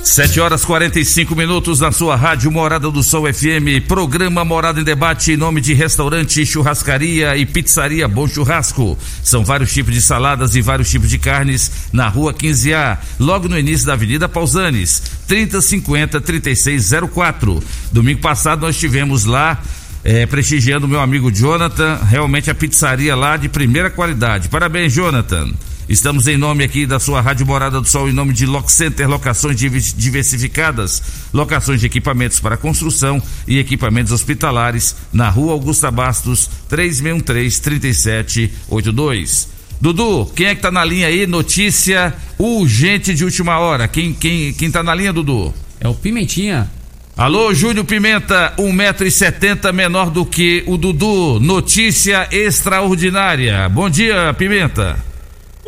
7 0.03 0.39
horas 0.39 0.65
45 0.65 1.35
minutos 1.35 1.79
na 1.79 1.91
sua 1.91 2.15
rádio 2.15 2.51
Morada 2.51 2.89
do 2.89 3.03
Sol 3.03 3.31
FM, 3.31 3.85
programa 3.87 4.43
Morada 4.43 4.79
em 4.79 4.83
Debate 4.83 5.33
em 5.33 5.37
nome 5.37 5.61
de 5.61 5.73
restaurante, 5.73 6.45
churrascaria 6.45 7.35
e 7.37 7.45
pizzaria 7.45 8.07
Bom 8.07 8.27
Churrasco. 8.27 8.97
São 9.23 9.43
vários 9.43 9.73
tipos 9.73 9.93
de 9.93 10.01
saladas 10.01 10.55
e 10.55 10.61
vários 10.61 10.89
tipos 10.89 11.09
de 11.09 11.17
carnes 11.17 11.71
na 11.93 12.07
rua 12.07 12.33
15A, 12.33 12.97
logo 13.19 13.47
no 13.47 13.57
início 13.57 13.85
da 13.85 13.93
Avenida 13.93 14.27
Pausanes, 14.27 15.01
3050 15.27 16.19
3604. 16.19 17.63
Domingo 17.91 18.21
passado 18.21 18.61
nós 18.61 18.75
estivemos 18.75 19.25
lá 19.25 19.61
eh, 20.03 20.25
prestigiando 20.25 20.87
meu 20.87 20.99
amigo 20.99 21.31
Jonathan, 21.31 21.99
realmente 22.09 22.49
a 22.49 22.55
pizzaria 22.55 23.15
lá 23.15 23.37
de 23.37 23.49
primeira 23.49 23.89
qualidade. 23.89 24.49
Parabéns, 24.49 24.93
Jonathan. 24.93 25.51
Estamos 25.89 26.27
em 26.27 26.37
nome 26.37 26.63
aqui 26.63 26.85
da 26.85 26.99
sua 26.99 27.21
Rádio 27.21 27.43
Morada 27.45 27.81
do 27.81 27.87
Sol, 27.87 28.07
em 28.07 28.13
nome 28.13 28.33
de 28.33 28.45
Lock 28.45 28.71
Center, 28.71 29.09
locações 29.09 29.57
diversificadas, 29.59 31.01
locações 31.33 31.79
de 31.79 31.87
equipamentos 31.87 32.39
para 32.39 32.55
construção 32.55 33.19
e 33.47 33.57
equipamentos 33.59 34.13
hospitalares, 34.13 34.95
na 35.11 35.27
rua 35.29 35.53
Augusta 35.53 35.89
Bastos, 35.91 36.49
3613-3782. 36.69 39.47
Dudu, 39.81 40.31
quem 40.35 40.47
é 40.47 40.55
que 40.55 40.61
tá 40.61 40.71
na 40.71 40.85
linha 40.85 41.07
aí? 41.07 41.25
Notícia 41.25 42.13
urgente 42.37 43.15
de 43.15 43.25
última 43.25 43.57
hora. 43.57 43.87
Quem, 43.87 44.13
quem, 44.13 44.53
quem 44.53 44.69
tá 44.69 44.83
na 44.83 44.93
linha, 44.93 45.11
Dudu? 45.11 45.51
É 45.79 45.87
o 45.87 45.95
Pimentinha. 45.95 46.69
Alô, 47.17 47.53
Júnior 47.53 47.85
Pimenta, 47.85 48.53
1,70m 48.57 49.73
menor 49.73 50.09
do 50.09 50.25
que 50.25 50.63
o 50.67 50.77
Dudu. 50.77 51.39
Notícia 51.39 52.27
extraordinária. 52.31 53.67
Bom 53.67 53.89
dia, 53.89 54.33
Pimenta. 54.35 55.10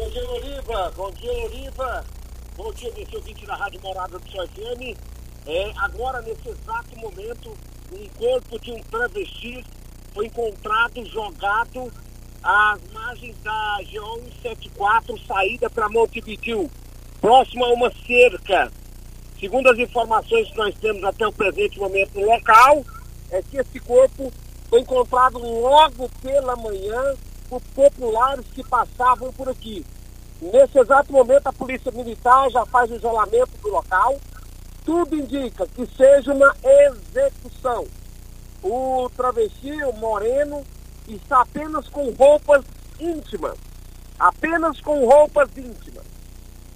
Bom 0.03 0.09
dia, 0.09 0.23
Loriva. 0.23 0.93
Bom 0.97 1.11
dia, 1.11 1.31
Loriva. 1.31 2.05
Bom 2.57 2.73
dia, 2.73 2.91
você 2.91 3.15
ouvinte 3.15 3.45
da 3.45 3.55
Rádio 3.55 3.79
Morada 3.81 4.19
do 4.19 4.29
Sol 4.29 4.45
FM. 4.49 4.99
É, 5.47 5.71
agora, 5.77 6.21
nesse 6.21 6.49
exato 6.49 6.97
momento, 6.97 7.57
um 7.89 8.09
corpo 8.19 8.59
de 8.59 8.73
um 8.73 8.83
travesti 8.83 9.65
foi 10.13 10.25
encontrado 10.25 11.05
jogado 11.05 11.89
às 12.43 12.81
margens 12.91 13.37
da 13.43 13.77
G174, 13.83 15.25
saída 15.25 15.69
para 15.69 15.87
Montevideo, 15.87 16.69
próximo 17.21 17.63
a 17.63 17.71
uma 17.71 17.89
cerca. 18.05 18.73
Segundo 19.39 19.69
as 19.69 19.79
informações 19.79 20.49
que 20.49 20.57
nós 20.57 20.75
temos 20.81 21.01
até 21.05 21.25
o 21.25 21.31
presente 21.31 21.79
momento 21.79 22.19
no 22.19 22.25
local, 22.25 22.83
é 23.31 23.41
que 23.41 23.55
esse 23.55 23.79
corpo 23.79 24.33
foi 24.69 24.81
encontrado 24.81 25.37
logo 25.39 26.09
pela 26.21 26.57
manhã 26.57 27.15
por 27.53 27.61
populares 27.75 28.45
que 28.53 28.63
passavam 28.63 29.31
por 29.33 29.49
aqui. 29.49 29.85
Nesse 30.41 30.79
exato 30.79 31.11
momento, 31.11 31.47
a 31.47 31.53
Polícia 31.53 31.91
Militar 31.91 32.49
já 32.49 32.65
faz 32.65 32.89
o 32.89 32.95
isolamento 32.95 33.51
do 33.61 33.69
local. 33.69 34.19
Tudo 34.85 35.15
indica 35.15 35.67
que 35.67 35.85
seja 35.95 36.33
uma 36.33 36.53
execução. 36.63 37.85
O 38.61 39.09
travesti, 39.15 39.71
o 39.83 39.93
moreno, 39.93 40.63
está 41.07 41.41
apenas 41.41 41.87
com 41.89 42.09
roupas 42.11 42.65
íntimas. 42.99 43.57
Apenas 44.19 44.79
com 44.81 45.05
roupas 45.05 45.49
íntimas. 45.55 46.05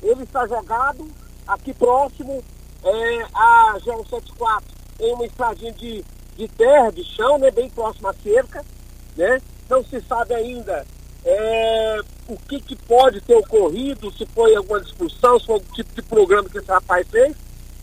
Ele 0.01 0.23
está 0.23 0.45
jogado 0.47 1.09
aqui 1.47 1.73
próximo 1.73 2.43
é, 2.83 3.23
a 3.33 3.75
G174, 3.79 4.63
em 4.99 5.13
uma 5.13 5.25
estradinha 5.25 5.73
de, 5.73 6.05
de 6.35 6.47
terra, 6.47 6.91
de 6.91 7.03
chão, 7.03 7.37
né, 7.37 7.51
bem 7.51 7.69
próximo 7.69 8.07
à 8.07 8.13
cerca. 8.13 8.63
Né? 9.15 9.41
Não 9.69 9.83
se 9.83 9.99
sabe 10.01 10.33
ainda 10.33 10.85
é, 11.25 11.99
o 12.27 12.37
que, 12.37 12.59
que 12.61 12.75
pode 12.75 13.19
ter 13.21 13.35
ocorrido, 13.35 14.11
se 14.11 14.25
foi 14.27 14.55
alguma 14.55 14.79
discussão, 14.81 15.39
se 15.39 15.45
foi 15.45 15.55
algum 15.55 15.73
tipo 15.73 15.93
de 15.93 16.01
programa 16.01 16.49
que 16.49 16.57
esse 16.57 16.69
rapaz 16.69 17.07
fez, 17.09 17.35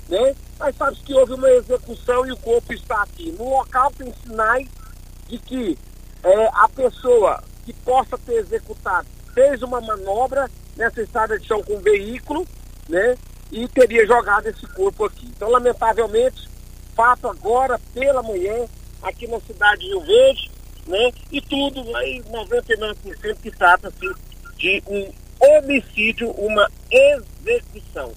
né? 0.09 0.35
Mas 0.59 0.77
sabe 0.77 0.97
que 0.97 1.15
houve 1.15 1.35
uma 1.35 1.51
execução 1.51 2.27
e 2.27 2.33
o 2.33 2.37
corpo 2.37 2.73
está 2.73 3.03
aqui. 3.03 3.33
No 3.33 3.51
local 3.51 3.93
tem 3.97 4.13
sinais 4.23 4.69
de 5.29 5.39
que 5.39 5.79
é, 6.23 6.47
a 6.55 6.69
pessoa 6.69 7.43
que 7.65 7.73
possa 7.73 8.17
ter 8.19 8.35
executado 8.35 9.07
fez 9.35 9.63
uma 9.63 9.81
manobra 9.81 10.51
nessa 10.77 11.03
estrada 11.03 11.39
de 11.39 11.47
chão 11.47 11.63
com 11.63 11.75
o 11.75 11.81
veículo, 11.81 12.47
né? 12.89 13.17
E 13.51 13.69
teria 13.69 14.07
jogado 14.07 14.47
esse 14.47 14.67
corpo 14.69 15.05
aqui. 15.05 15.27
Então, 15.27 15.51
lamentavelmente, 15.51 16.49
fato 16.95 17.29
agora 17.29 17.79
pela 17.93 18.23
manhã, 18.23 18.67
aqui 19.03 19.27
na 19.27 19.41
cidade 19.41 19.81
de 19.81 19.89
Rio 19.89 20.01
Verde, 20.01 20.51
né? 20.87 21.13
E 21.31 21.41
tudo 21.41 21.97
aí, 21.97 22.23
99% 22.23 23.37
que 23.43 23.51
trata-se 23.51 24.15
de 24.57 24.83
um 24.87 25.11
homicídio, 25.41 26.31
uma 26.33 26.69
execução. 26.91 28.13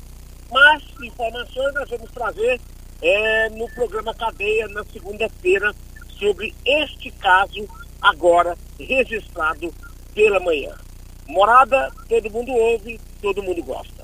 Mas 0.52 0.84
informações 1.04 1.74
nós 1.74 1.90
vamos 1.90 2.12
trazer 2.12 2.60
eh, 3.02 3.50
no 3.50 3.70
programa 3.72 4.14
Cadeia 4.14 4.68
na 4.70 4.84
segunda-feira 4.86 5.74
sobre 6.18 6.54
este 6.66 7.12
caso 7.12 7.68
agora 8.02 8.58
registrado 8.80 9.74
pela 10.14 10.40
manhã. 10.40 10.74
Morada, 11.28 11.92
todo 12.08 12.32
mundo 12.32 12.52
ouve, 12.54 13.00
todo 13.22 13.44
mundo 13.44 13.62
gosta. 13.64 13.97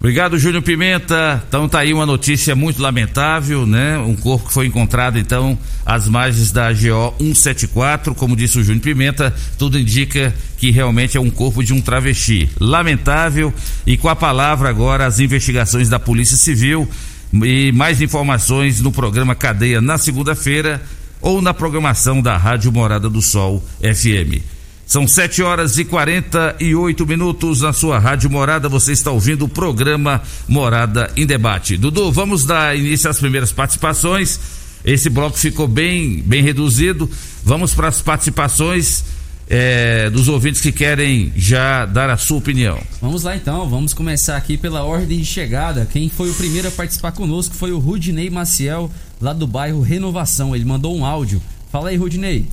Obrigado, 0.00 0.38
Júnior 0.38 0.62
Pimenta. 0.62 1.42
Então 1.48 1.68
tá 1.68 1.80
aí 1.80 1.92
uma 1.92 2.06
notícia 2.06 2.54
muito 2.54 2.80
lamentável, 2.80 3.66
né? 3.66 3.98
Um 3.98 4.14
corpo 4.14 4.46
que 4.46 4.52
foi 4.52 4.66
encontrado 4.66 5.18
então 5.18 5.58
às 5.84 6.06
margens 6.06 6.52
da 6.52 6.72
GO 6.72 7.14
174, 7.18 8.14
como 8.14 8.36
disse 8.36 8.58
o 8.58 8.62
Júnior 8.62 8.82
Pimenta, 8.82 9.34
tudo 9.58 9.76
indica 9.76 10.32
que 10.56 10.70
realmente 10.70 11.16
é 11.16 11.20
um 11.20 11.30
corpo 11.30 11.64
de 11.64 11.72
um 11.74 11.80
travesti. 11.80 12.48
Lamentável 12.60 13.52
e 13.84 13.96
com 13.96 14.08
a 14.08 14.14
palavra 14.14 14.68
agora 14.68 15.04
as 15.04 15.18
investigações 15.18 15.88
da 15.88 15.98
Polícia 15.98 16.36
Civil 16.36 16.88
e 17.32 17.72
mais 17.72 18.00
informações 18.00 18.80
no 18.80 18.92
programa 18.92 19.34
Cadeia 19.34 19.80
na 19.80 19.98
segunda-feira 19.98 20.80
ou 21.20 21.42
na 21.42 21.52
programação 21.52 22.22
da 22.22 22.36
Rádio 22.36 22.70
Morada 22.70 23.10
do 23.10 23.20
Sol 23.20 23.64
FM. 23.80 24.57
São 24.88 25.06
7 25.06 25.42
horas 25.42 25.76
e 25.76 25.84
48 25.84 27.06
minutos 27.06 27.60
na 27.60 27.74
sua 27.74 27.98
Rádio 27.98 28.30
Morada. 28.30 28.70
Você 28.70 28.92
está 28.92 29.10
ouvindo 29.10 29.44
o 29.44 29.48
programa 29.48 30.22
Morada 30.48 31.10
em 31.14 31.26
Debate. 31.26 31.76
Dudu, 31.76 32.10
vamos 32.10 32.46
dar 32.46 32.74
início 32.74 33.10
às 33.10 33.18
primeiras 33.18 33.52
participações. 33.52 34.40
Esse 34.82 35.10
bloco 35.10 35.36
ficou 35.36 35.68
bem, 35.68 36.22
bem 36.22 36.42
reduzido. 36.42 37.08
Vamos 37.44 37.74
para 37.74 37.88
as 37.88 38.00
participações 38.00 39.04
eh, 39.46 40.08
dos 40.08 40.26
ouvintes 40.26 40.62
que 40.62 40.72
querem 40.72 41.34
já 41.36 41.84
dar 41.84 42.08
a 42.08 42.16
sua 42.16 42.38
opinião. 42.38 42.80
Vamos 42.98 43.24
lá 43.24 43.36
então, 43.36 43.68
vamos 43.68 43.92
começar 43.92 44.38
aqui 44.38 44.56
pela 44.56 44.84
ordem 44.84 45.18
de 45.18 45.26
chegada. 45.26 45.86
Quem 45.92 46.08
foi 46.08 46.30
o 46.30 46.34
primeiro 46.34 46.68
a 46.68 46.70
participar 46.70 47.12
conosco 47.12 47.54
foi 47.54 47.72
o 47.72 47.78
Rudinei 47.78 48.30
Maciel, 48.30 48.90
lá 49.20 49.34
do 49.34 49.46
bairro 49.46 49.82
Renovação. 49.82 50.56
Ele 50.56 50.64
mandou 50.64 50.96
um 50.96 51.04
áudio. 51.04 51.42
Fala 51.70 51.90
aí, 51.90 51.96
Rudinei. 51.98 52.46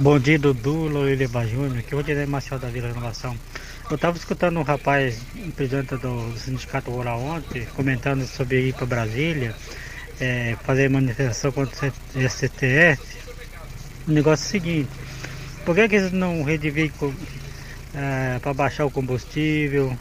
Bom 0.00 0.16
dia, 0.16 0.38
Dudu, 0.38 0.86
Loíliba 0.86 1.44
Júnior, 1.44 1.82
que 1.82 1.92
hoje 1.92 2.12
é 2.12 2.24
Marcial 2.24 2.60
da 2.60 2.68
Vila 2.68 2.86
Renovação. 2.86 3.36
Eu 3.90 3.96
estava 3.96 4.16
escutando 4.16 4.56
um 4.60 4.62
rapaz, 4.62 5.20
um 5.34 5.50
presidente 5.50 5.96
do, 5.96 6.38
Sindicato 6.38 6.92
Rural 6.92 7.20
ontem, 7.20 7.66
comentando 7.74 8.24
sobre 8.24 8.68
ir 8.68 8.74
para 8.74 8.86
Brasília, 8.86 9.56
é, 10.20 10.56
fazer 10.62 10.88
manifestação 10.88 11.50
contra 11.50 11.92
o 12.14 12.28
STF. 12.28 13.02
O 14.06 14.12
negócio 14.12 14.44
é 14.44 14.46
o 14.46 14.50
seguinte, 14.50 14.90
por 15.64 15.74
que, 15.74 15.88
que 15.88 15.96
eles 15.96 16.12
não 16.12 16.44
reivindicam 16.44 17.12
é, 17.92 18.38
para 18.38 18.54
baixar 18.54 18.84
o 18.84 18.92
combustível, 18.92 19.98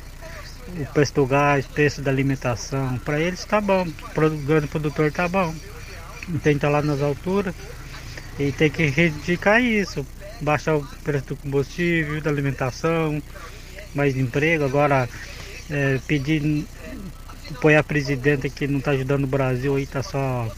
o 0.80 0.86
preço 0.94 1.16
do 1.16 1.26
gás, 1.26 1.66
o 1.66 1.70
preço 1.70 2.04
da 2.04 2.12
alimentação? 2.12 3.00
Para 3.00 3.20
eles 3.20 3.44
tá 3.46 3.60
bom, 3.60 3.82
o 3.82 4.30
grande 4.46 4.68
produtor 4.68 5.12
tá 5.12 5.28
bom. 5.28 5.56
Tem 6.44 6.54
que 6.54 6.58
estar 6.58 6.70
lá 6.70 6.84
nas 6.84 7.02
alturas. 7.02 7.56
E 8.40 8.52
tem 8.52 8.70
que 8.70 8.86
reivindicar 8.86 9.62
isso, 9.62 10.06
baixar 10.42 10.76
o 10.76 10.88
preço 11.04 11.28
do 11.28 11.36
combustível, 11.36 12.22
da 12.22 12.30
alimentação, 12.30 13.22
mais 13.96 14.16
emprego. 14.16 14.64
Agora, 14.64 15.10
é, 15.70 16.00
pedir, 16.08 16.66
apoiar 17.52 17.80
a 17.80 17.84
presidenta 17.84 18.48
que 18.48 18.68
não 18.68 18.80
está 18.80 18.92
ajudando 18.92 19.24
o 19.24 19.28
Brasil 19.28 19.76
aí, 19.76 19.84
está 19.84 20.04
só 20.04 20.50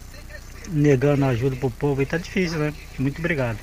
negando 0.71 1.25
ajuda 1.25 1.55
pro 1.55 1.71
povo, 1.71 2.01
aí 2.01 2.05
tá 2.05 2.17
difícil, 2.17 2.59
né? 2.59 2.73
Muito 2.97 3.19
obrigado. 3.19 3.57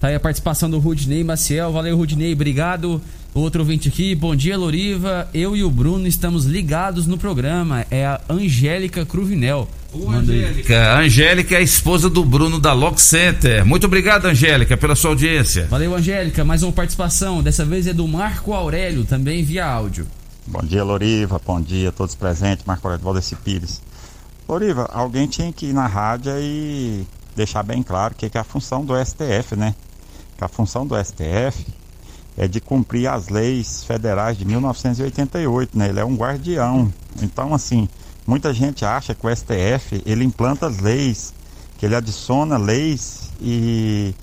Tá 0.00 0.08
aí 0.08 0.14
a 0.14 0.20
participação 0.20 0.70
do 0.70 0.78
Rudinei 0.78 1.22
Maciel. 1.22 1.72
Valeu, 1.72 1.96
Rudinei, 1.96 2.32
obrigado. 2.32 3.00
Outro 3.34 3.60
ouvinte 3.60 3.88
aqui, 3.88 4.14
bom 4.14 4.34
dia, 4.34 4.56
Loriva. 4.56 5.28
Eu 5.32 5.54
e 5.54 5.62
o 5.62 5.70
Bruno 5.70 6.06
estamos 6.06 6.46
ligados 6.46 7.06
no 7.06 7.18
programa. 7.18 7.86
É 7.90 8.06
a 8.06 8.20
Angélica 8.28 9.04
Cruvinel. 9.04 9.68
Aí. 9.92 10.06
Angélica, 10.08 10.78
a 10.78 11.00
Angélica 11.00 11.54
é 11.54 11.58
a 11.58 11.62
esposa 11.62 12.08
do 12.08 12.24
Bruno 12.24 12.60
da 12.60 12.72
Lock 12.72 13.00
Center. 13.00 13.64
Muito 13.64 13.86
obrigado, 13.86 14.26
Angélica, 14.26 14.76
pela 14.76 14.94
sua 14.94 15.10
audiência. 15.10 15.66
Valeu, 15.66 15.94
Angélica. 15.94 16.44
Mais 16.44 16.62
uma 16.62 16.72
participação. 16.72 17.42
Dessa 17.42 17.64
vez 17.64 17.86
é 17.86 17.92
do 17.92 18.06
Marco 18.06 18.52
Aurélio, 18.52 19.04
também 19.04 19.42
via 19.42 19.66
áudio. 19.66 20.06
Bom 20.46 20.62
dia, 20.62 20.84
Loriva. 20.84 21.40
Bom 21.44 21.60
dia 21.60 21.88
a 21.88 21.92
todos 21.92 22.14
presentes. 22.14 22.64
Marco 22.64 22.86
Aurélio 22.86 23.04
Valdeci 23.04 23.34
Pires. 23.36 23.82
Loriva, 24.48 24.88
alguém 24.92 25.26
tinha 25.26 25.52
que 25.52 25.66
ir 25.66 25.72
na 25.72 25.86
rádio 25.86 26.32
e 26.38 27.06
deixar 27.36 27.62
bem 27.62 27.82
claro 27.82 28.14
o 28.14 28.16
que 28.16 28.28
que 28.28 28.36
é 28.36 28.40
a 28.40 28.44
função 28.44 28.84
do 28.84 28.94
STF, 29.04 29.56
né? 29.56 29.74
Que 30.36 30.44
a 30.44 30.48
função 30.48 30.86
do 30.86 30.96
STF 30.96 31.66
é 32.36 32.48
de 32.48 32.60
cumprir 32.60 33.08
as 33.08 33.28
leis 33.28 33.84
federais 33.84 34.36
de 34.38 34.44
1988, 34.44 35.76
né? 35.76 35.88
Ele 35.88 36.00
é 36.00 36.04
um 36.04 36.16
guardião. 36.16 36.92
Então, 37.22 37.54
assim, 37.54 37.88
muita 38.30 38.54
gente 38.54 38.84
acha 38.84 39.12
que 39.12 39.26
o 39.26 39.36
STF 39.36 40.02
ele 40.06 40.22
implanta 40.22 40.68
as 40.68 40.78
leis, 40.78 41.34
que 41.76 41.84
ele 41.84 41.96
adiciona 41.96 42.56
leis 42.56 43.28
e, 43.40 44.14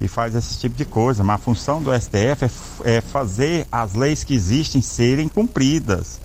e 0.00 0.08
faz 0.08 0.34
esse 0.34 0.58
tipo 0.58 0.74
de 0.74 0.84
coisa. 0.84 1.22
Mas 1.22 1.36
a 1.36 1.38
função 1.38 1.80
do 1.80 1.92
STF 1.94 2.44
é, 2.84 2.96
é 2.96 3.00
fazer 3.00 3.64
as 3.70 3.94
leis 3.94 4.24
que 4.24 4.34
existem 4.34 4.82
serem 4.82 5.28
cumpridas. 5.28 6.20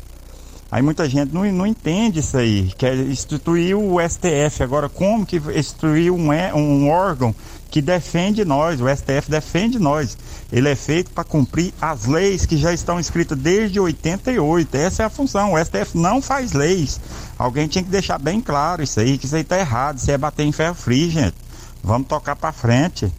Aí 0.71 0.81
muita 0.81 1.07
gente 1.07 1.31
não, 1.31 1.45
não 1.51 1.67
entende 1.67 2.21
isso 2.21 2.35
aí, 2.35 2.73
quer 2.75 2.95
instituir 2.97 3.77
o 3.77 3.97
STF. 4.01 4.63
Agora, 4.63 4.89
como 4.89 5.23
que 5.23 5.37
instituir 5.37 6.11
um, 6.11 6.33
é- 6.33 6.51
um 6.55 6.89
órgão 6.89 7.35
que 7.69 7.81
defende 7.81 8.45
nós? 8.45 8.79
O 8.81 8.87
STF 8.87 9.29
defende 9.29 9.77
nós. 9.77 10.17
Ele 10.51 10.69
é 10.69 10.75
feito 10.75 11.11
para 11.11 11.23
cumprir 11.23 11.73
as 11.81 12.05
leis 12.05 12.45
que 12.45 12.57
já 12.57 12.73
estão 12.73 12.99
escritas 12.99 13.37
desde 13.37 13.79
88. 13.79 14.75
Essa 14.75 15.03
é 15.03 15.05
a 15.05 15.09
função. 15.09 15.53
O 15.53 15.63
STF 15.63 15.97
não 15.97 16.21
faz 16.21 16.53
leis. 16.53 16.99
Alguém 17.37 17.67
tinha 17.67 17.83
que 17.83 17.89
deixar 17.89 18.17
bem 18.17 18.41
claro 18.41 18.81
isso 18.81 18.99
aí, 18.99 19.17
que 19.17 19.25
isso 19.25 19.35
aí 19.35 19.43
tá 19.43 19.59
errado. 19.59 19.97
Isso 19.97 20.09
é 20.09 20.17
bater 20.17 20.43
em 20.43 20.51
ferro 20.51 20.75
frio, 20.75 21.09
gente. 21.09 21.35
Vamos 21.83 22.07
tocar 22.07 22.35
para 22.35 22.51
frente. 22.51 23.11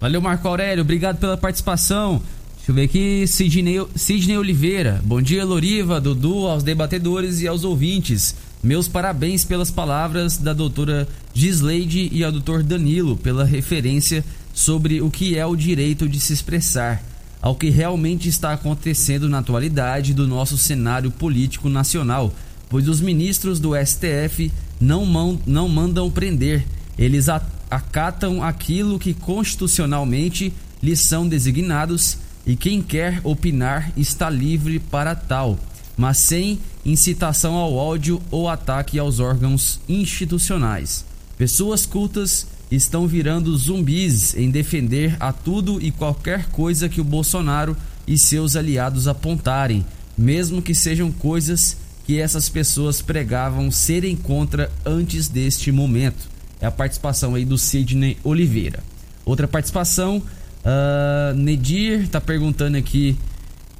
Valeu, 0.00 0.20
Marco 0.20 0.46
Aurélio. 0.46 0.82
Obrigado 0.82 1.18
pela 1.18 1.36
participação. 1.36 2.22
Deixa 2.56 2.70
eu 2.70 2.74
ver 2.74 2.84
aqui. 2.84 3.26
Sidney, 3.26 3.86
Sidney 3.96 4.36
Oliveira. 4.36 5.00
Bom 5.04 5.22
dia, 5.22 5.44
Loriva, 5.44 6.00
Dudu, 6.00 6.46
aos 6.46 6.62
debatedores 6.62 7.40
e 7.40 7.48
aos 7.48 7.64
ouvintes. 7.64 8.34
Meus 8.62 8.88
parabéns 8.88 9.44
pelas 9.44 9.70
palavras 9.70 10.36
da 10.36 10.52
doutora 10.52 11.08
Gisleide 11.38 12.08
e 12.12 12.24
ao 12.24 12.32
doutor 12.32 12.64
Danilo 12.64 13.16
pela 13.16 13.44
referência 13.44 14.24
sobre 14.52 15.00
o 15.00 15.08
que 15.08 15.38
é 15.38 15.46
o 15.46 15.54
direito 15.54 16.08
de 16.08 16.18
se 16.18 16.32
expressar, 16.32 17.00
ao 17.40 17.54
que 17.54 17.70
realmente 17.70 18.28
está 18.28 18.52
acontecendo 18.52 19.28
na 19.28 19.38
atualidade 19.38 20.12
do 20.12 20.26
nosso 20.26 20.58
cenário 20.58 21.12
político 21.12 21.68
nacional, 21.68 22.34
pois 22.68 22.88
os 22.88 23.00
ministros 23.00 23.60
do 23.60 23.70
STF 23.76 24.50
não, 24.80 25.06
mão- 25.06 25.40
não 25.46 25.68
mandam 25.68 26.10
prender, 26.10 26.66
eles 26.98 27.28
acatam 27.70 28.42
aquilo 28.42 28.98
que 28.98 29.14
constitucionalmente 29.14 30.52
lhes 30.82 30.98
são 30.98 31.28
designados 31.28 32.18
e 32.44 32.56
quem 32.56 32.82
quer 32.82 33.20
opinar 33.22 33.92
está 33.96 34.28
livre 34.28 34.80
para 34.80 35.14
tal, 35.14 35.56
mas 35.96 36.18
sem 36.18 36.58
incitação 36.84 37.54
ao 37.54 37.72
ódio 37.74 38.20
ou 38.28 38.48
ataque 38.48 38.98
aos 38.98 39.20
órgãos 39.20 39.78
institucionais. 39.88 41.06
Pessoas 41.38 41.86
cultas 41.86 42.48
estão 42.68 43.06
virando 43.06 43.56
zumbis 43.56 44.36
em 44.36 44.50
defender 44.50 45.16
a 45.20 45.32
tudo 45.32 45.80
e 45.80 45.92
qualquer 45.92 46.46
coisa 46.46 46.88
que 46.88 47.00
o 47.00 47.04
Bolsonaro 47.04 47.76
e 48.08 48.18
seus 48.18 48.56
aliados 48.56 49.06
apontarem, 49.06 49.86
mesmo 50.16 50.60
que 50.60 50.74
sejam 50.74 51.12
coisas 51.12 51.76
que 52.04 52.18
essas 52.18 52.48
pessoas 52.48 53.00
pregavam 53.00 53.70
serem 53.70 54.16
contra 54.16 54.68
antes 54.84 55.28
deste 55.28 55.70
momento. 55.70 56.28
É 56.60 56.66
a 56.66 56.72
participação 56.72 57.36
aí 57.36 57.44
do 57.44 57.56
Sidney 57.56 58.16
Oliveira. 58.24 58.82
Outra 59.24 59.46
participação, 59.46 60.20
ah, 60.64 61.32
Nedir 61.36 62.00
está 62.00 62.20
perguntando 62.20 62.76
aqui 62.76 63.16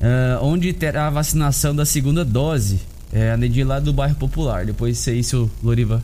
ah, 0.01 0.39
onde 0.43 0.73
terá 0.73 1.09
a 1.09 1.11
vacinação 1.11 1.75
da 1.75 1.85
segunda 1.85 2.25
dose. 2.25 2.79
É 3.13 3.33
a 3.33 3.37
Nedir 3.37 3.67
lá 3.67 3.81
do 3.81 3.93
bairro 3.93 4.15
Popular. 4.15 4.65
Depois, 4.65 4.97
se 4.99 5.11
aí, 5.11 5.25
se 5.25 5.35
o 5.35 5.51
Loriva 5.61 6.01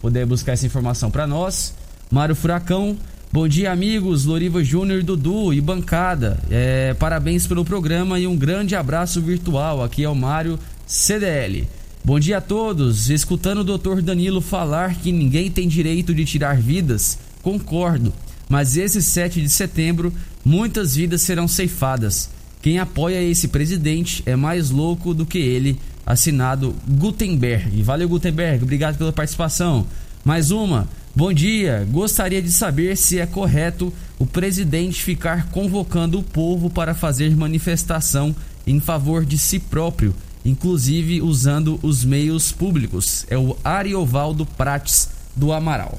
puder 0.00 0.26
buscar 0.26 0.52
essa 0.52 0.66
informação 0.66 1.10
para 1.10 1.26
nós. 1.26 1.74
Mário 2.10 2.34
Furacão, 2.34 2.96
bom 3.32 3.46
dia, 3.46 3.70
amigos. 3.70 4.24
Loriva 4.24 4.62
Júnior, 4.62 5.02
Dudu 5.02 5.52
e 5.52 5.60
bancada. 5.60 6.38
É, 6.50 6.94
parabéns 6.94 7.46
pelo 7.46 7.64
programa 7.64 8.18
e 8.18 8.26
um 8.26 8.36
grande 8.36 8.74
abraço 8.74 9.20
virtual. 9.20 9.82
Aqui 9.82 10.04
é 10.04 10.08
o 10.08 10.14
Mário 10.14 10.58
CDL. 10.86 11.68
Bom 12.04 12.18
dia 12.18 12.38
a 12.38 12.40
todos. 12.40 13.10
Escutando 13.10 13.58
o 13.58 13.78
Dr. 13.78 14.00
Danilo 14.00 14.40
falar 14.40 14.94
que 14.94 15.12
ninguém 15.12 15.50
tem 15.50 15.68
direito 15.68 16.14
de 16.14 16.24
tirar 16.24 16.56
vidas, 16.56 17.18
concordo. 17.42 18.12
Mas 18.48 18.76
esse 18.78 19.02
7 19.02 19.42
de 19.42 19.50
setembro, 19.50 20.12
muitas 20.42 20.94
vidas 20.96 21.20
serão 21.20 21.46
ceifadas. 21.46 22.30
Quem 22.60 22.78
apoia 22.78 23.22
esse 23.22 23.48
presidente 23.48 24.22
é 24.26 24.34
mais 24.34 24.70
louco 24.70 25.14
do 25.14 25.24
que 25.24 25.38
ele. 25.38 25.78
Assinado 26.04 26.74
Gutenberg. 26.88 27.82
Valeu, 27.82 28.08
Gutenberg. 28.08 28.62
Obrigado 28.62 28.96
pela 28.96 29.12
participação. 29.12 29.86
Mais 30.24 30.50
uma. 30.50 30.88
Bom 31.14 31.32
dia. 31.32 31.86
Gostaria 31.90 32.40
de 32.40 32.50
saber 32.50 32.96
se 32.96 33.18
é 33.18 33.26
correto 33.26 33.92
o 34.18 34.26
presidente 34.26 35.02
ficar 35.02 35.50
convocando 35.50 36.18
o 36.18 36.22
povo 36.22 36.70
para 36.70 36.94
fazer 36.94 37.36
manifestação 37.36 38.34
em 38.66 38.80
favor 38.80 39.24
de 39.24 39.38
si 39.38 39.58
próprio, 39.58 40.14
inclusive 40.44 41.22
usando 41.22 41.78
os 41.82 42.04
meios 42.04 42.52
públicos. 42.52 43.24
É 43.28 43.38
o 43.38 43.56
Ariovaldo 43.62 44.44
Prates 44.44 45.10
do 45.36 45.52
Amaral. 45.52 45.98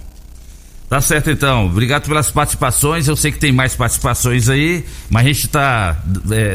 Tá 0.90 1.00
certo 1.00 1.30
então, 1.30 1.68
obrigado 1.68 2.08
pelas 2.08 2.32
participações. 2.32 3.08
Eu 3.08 3.16
sei 3.16 3.32
que 3.32 3.38
tem 3.38 3.52
mais 3.52 3.76
participações 3.76 4.50
aí, 4.50 4.84
mas 5.08 5.24
a 5.24 5.28
gente 5.28 5.46
está 5.46 6.02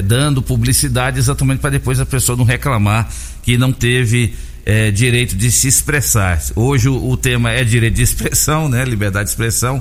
dando 0.05 0.43
publicidade 0.43 1.21
exatamente 1.21 1.61
para 1.61 1.71
depois 1.71 2.01
a 2.01 2.07
pessoa 2.07 2.37
não 2.37 2.45
reclamar 2.45 3.09
que 3.45 3.57
não 3.57 3.73
teve 3.73 4.35
é, 4.67 4.91
direito 4.91 5.37
de 5.37 5.53
se 5.53 5.69
expressar. 5.69 6.43
Hoje 6.57 6.89
o, 6.89 7.11
o 7.11 7.17
tema 7.17 7.53
é 7.53 7.63
direito 7.63 7.95
de 7.95 8.03
expressão, 8.03 8.69
né? 8.69 8.85
Liberdade 8.85 9.27
de 9.27 9.31
expressão. 9.31 9.81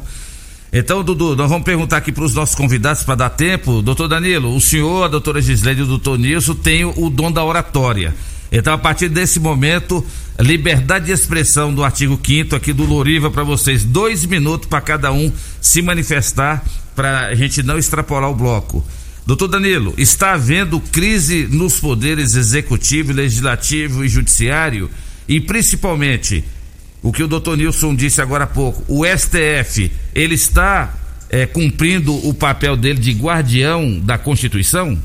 Então, 0.72 1.04
Dudu, 1.04 1.36
nós 1.36 1.50
vamos 1.50 1.66
perguntar 1.66 1.98
aqui 1.98 2.12
para 2.12 2.24
os 2.24 2.36
nossos 2.36 2.54
convidados 2.54 3.02
para 3.02 3.16
dar 3.16 3.30
tempo. 3.32 3.82
Doutor 3.82 4.08
Danilo, 4.08 4.56
o 4.56 4.62
senhor, 4.62 5.04
a 5.04 5.08
doutora 5.08 5.42
Gislene 5.42 5.80
e 5.80 5.84
o 5.84 5.88
doutor 5.88 6.20
Nilson 6.20 6.54
têm 6.54 6.86
o, 6.86 6.94
o 6.96 7.10
dom 7.10 7.32
da 7.32 7.44
oratória. 7.44 8.14
Então, 8.56 8.72
a 8.72 8.78
partir 8.78 9.10
desse 9.10 9.40
momento, 9.40 10.06
liberdade 10.40 11.08
de 11.08 11.12
expressão 11.12 11.74
do 11.74 11.84
artigo 11.84 12.20
5 12.24 12.56
aqui 12.56 12.72
do 12.72 12.86
Loriva 12.86 13.32
para 13.32 13.44
vocês. 13.44 13.84
Dois 13.84 14.28
minutos 14.28 14.70
para 14.70 14.80
cada 14.80 15.12
um 15.12 15.32
se 15.60 15.82
manifestar 15.82 16.64
para 16.96 17.30
a 17.30 17.36
gente 17.36 17.64
não 17.64 17.80
extrapolar 17.80 18.30
o 18.30 18.36
bloco. 18.36 18.86
Doutor 19.26 19.48
Danilo, 19.48 19.96
está 19.98 20.34
havendo 20.34 20.80
crise 20.80 21.48
nos 21.50 21.80
poderes 21.80 22.36
executivo, 22.36 23.12
legislativo 23.12 24.06
e 24.06 24.08
judiciário? 24.08 24.88
E 25.28 25.40
principalmente, 25.40 26.44
o 27.02 27.12
que 27.12 27.24
o 27.24 27.28
doutor 27.28 27.58
Nilson 27.58 27.96
disse 27.96 28.22
agora 28.22 28.44
há 28.44 28.48
pouco, 28.48 28.84
o 28.88 29.04
STF, 29.04 29.92
ele 30.14 30.36
está 30.36 30.94
é, 31.28 31.48
cumprindo 31.48 32.14
o 32.28 32.36
papel 32.36 32.78
dele 32.78 33.00
de 33.00 33.14
guardião 33.14 34.00
da 34.00 34.20
Constituição? 34.20 34.96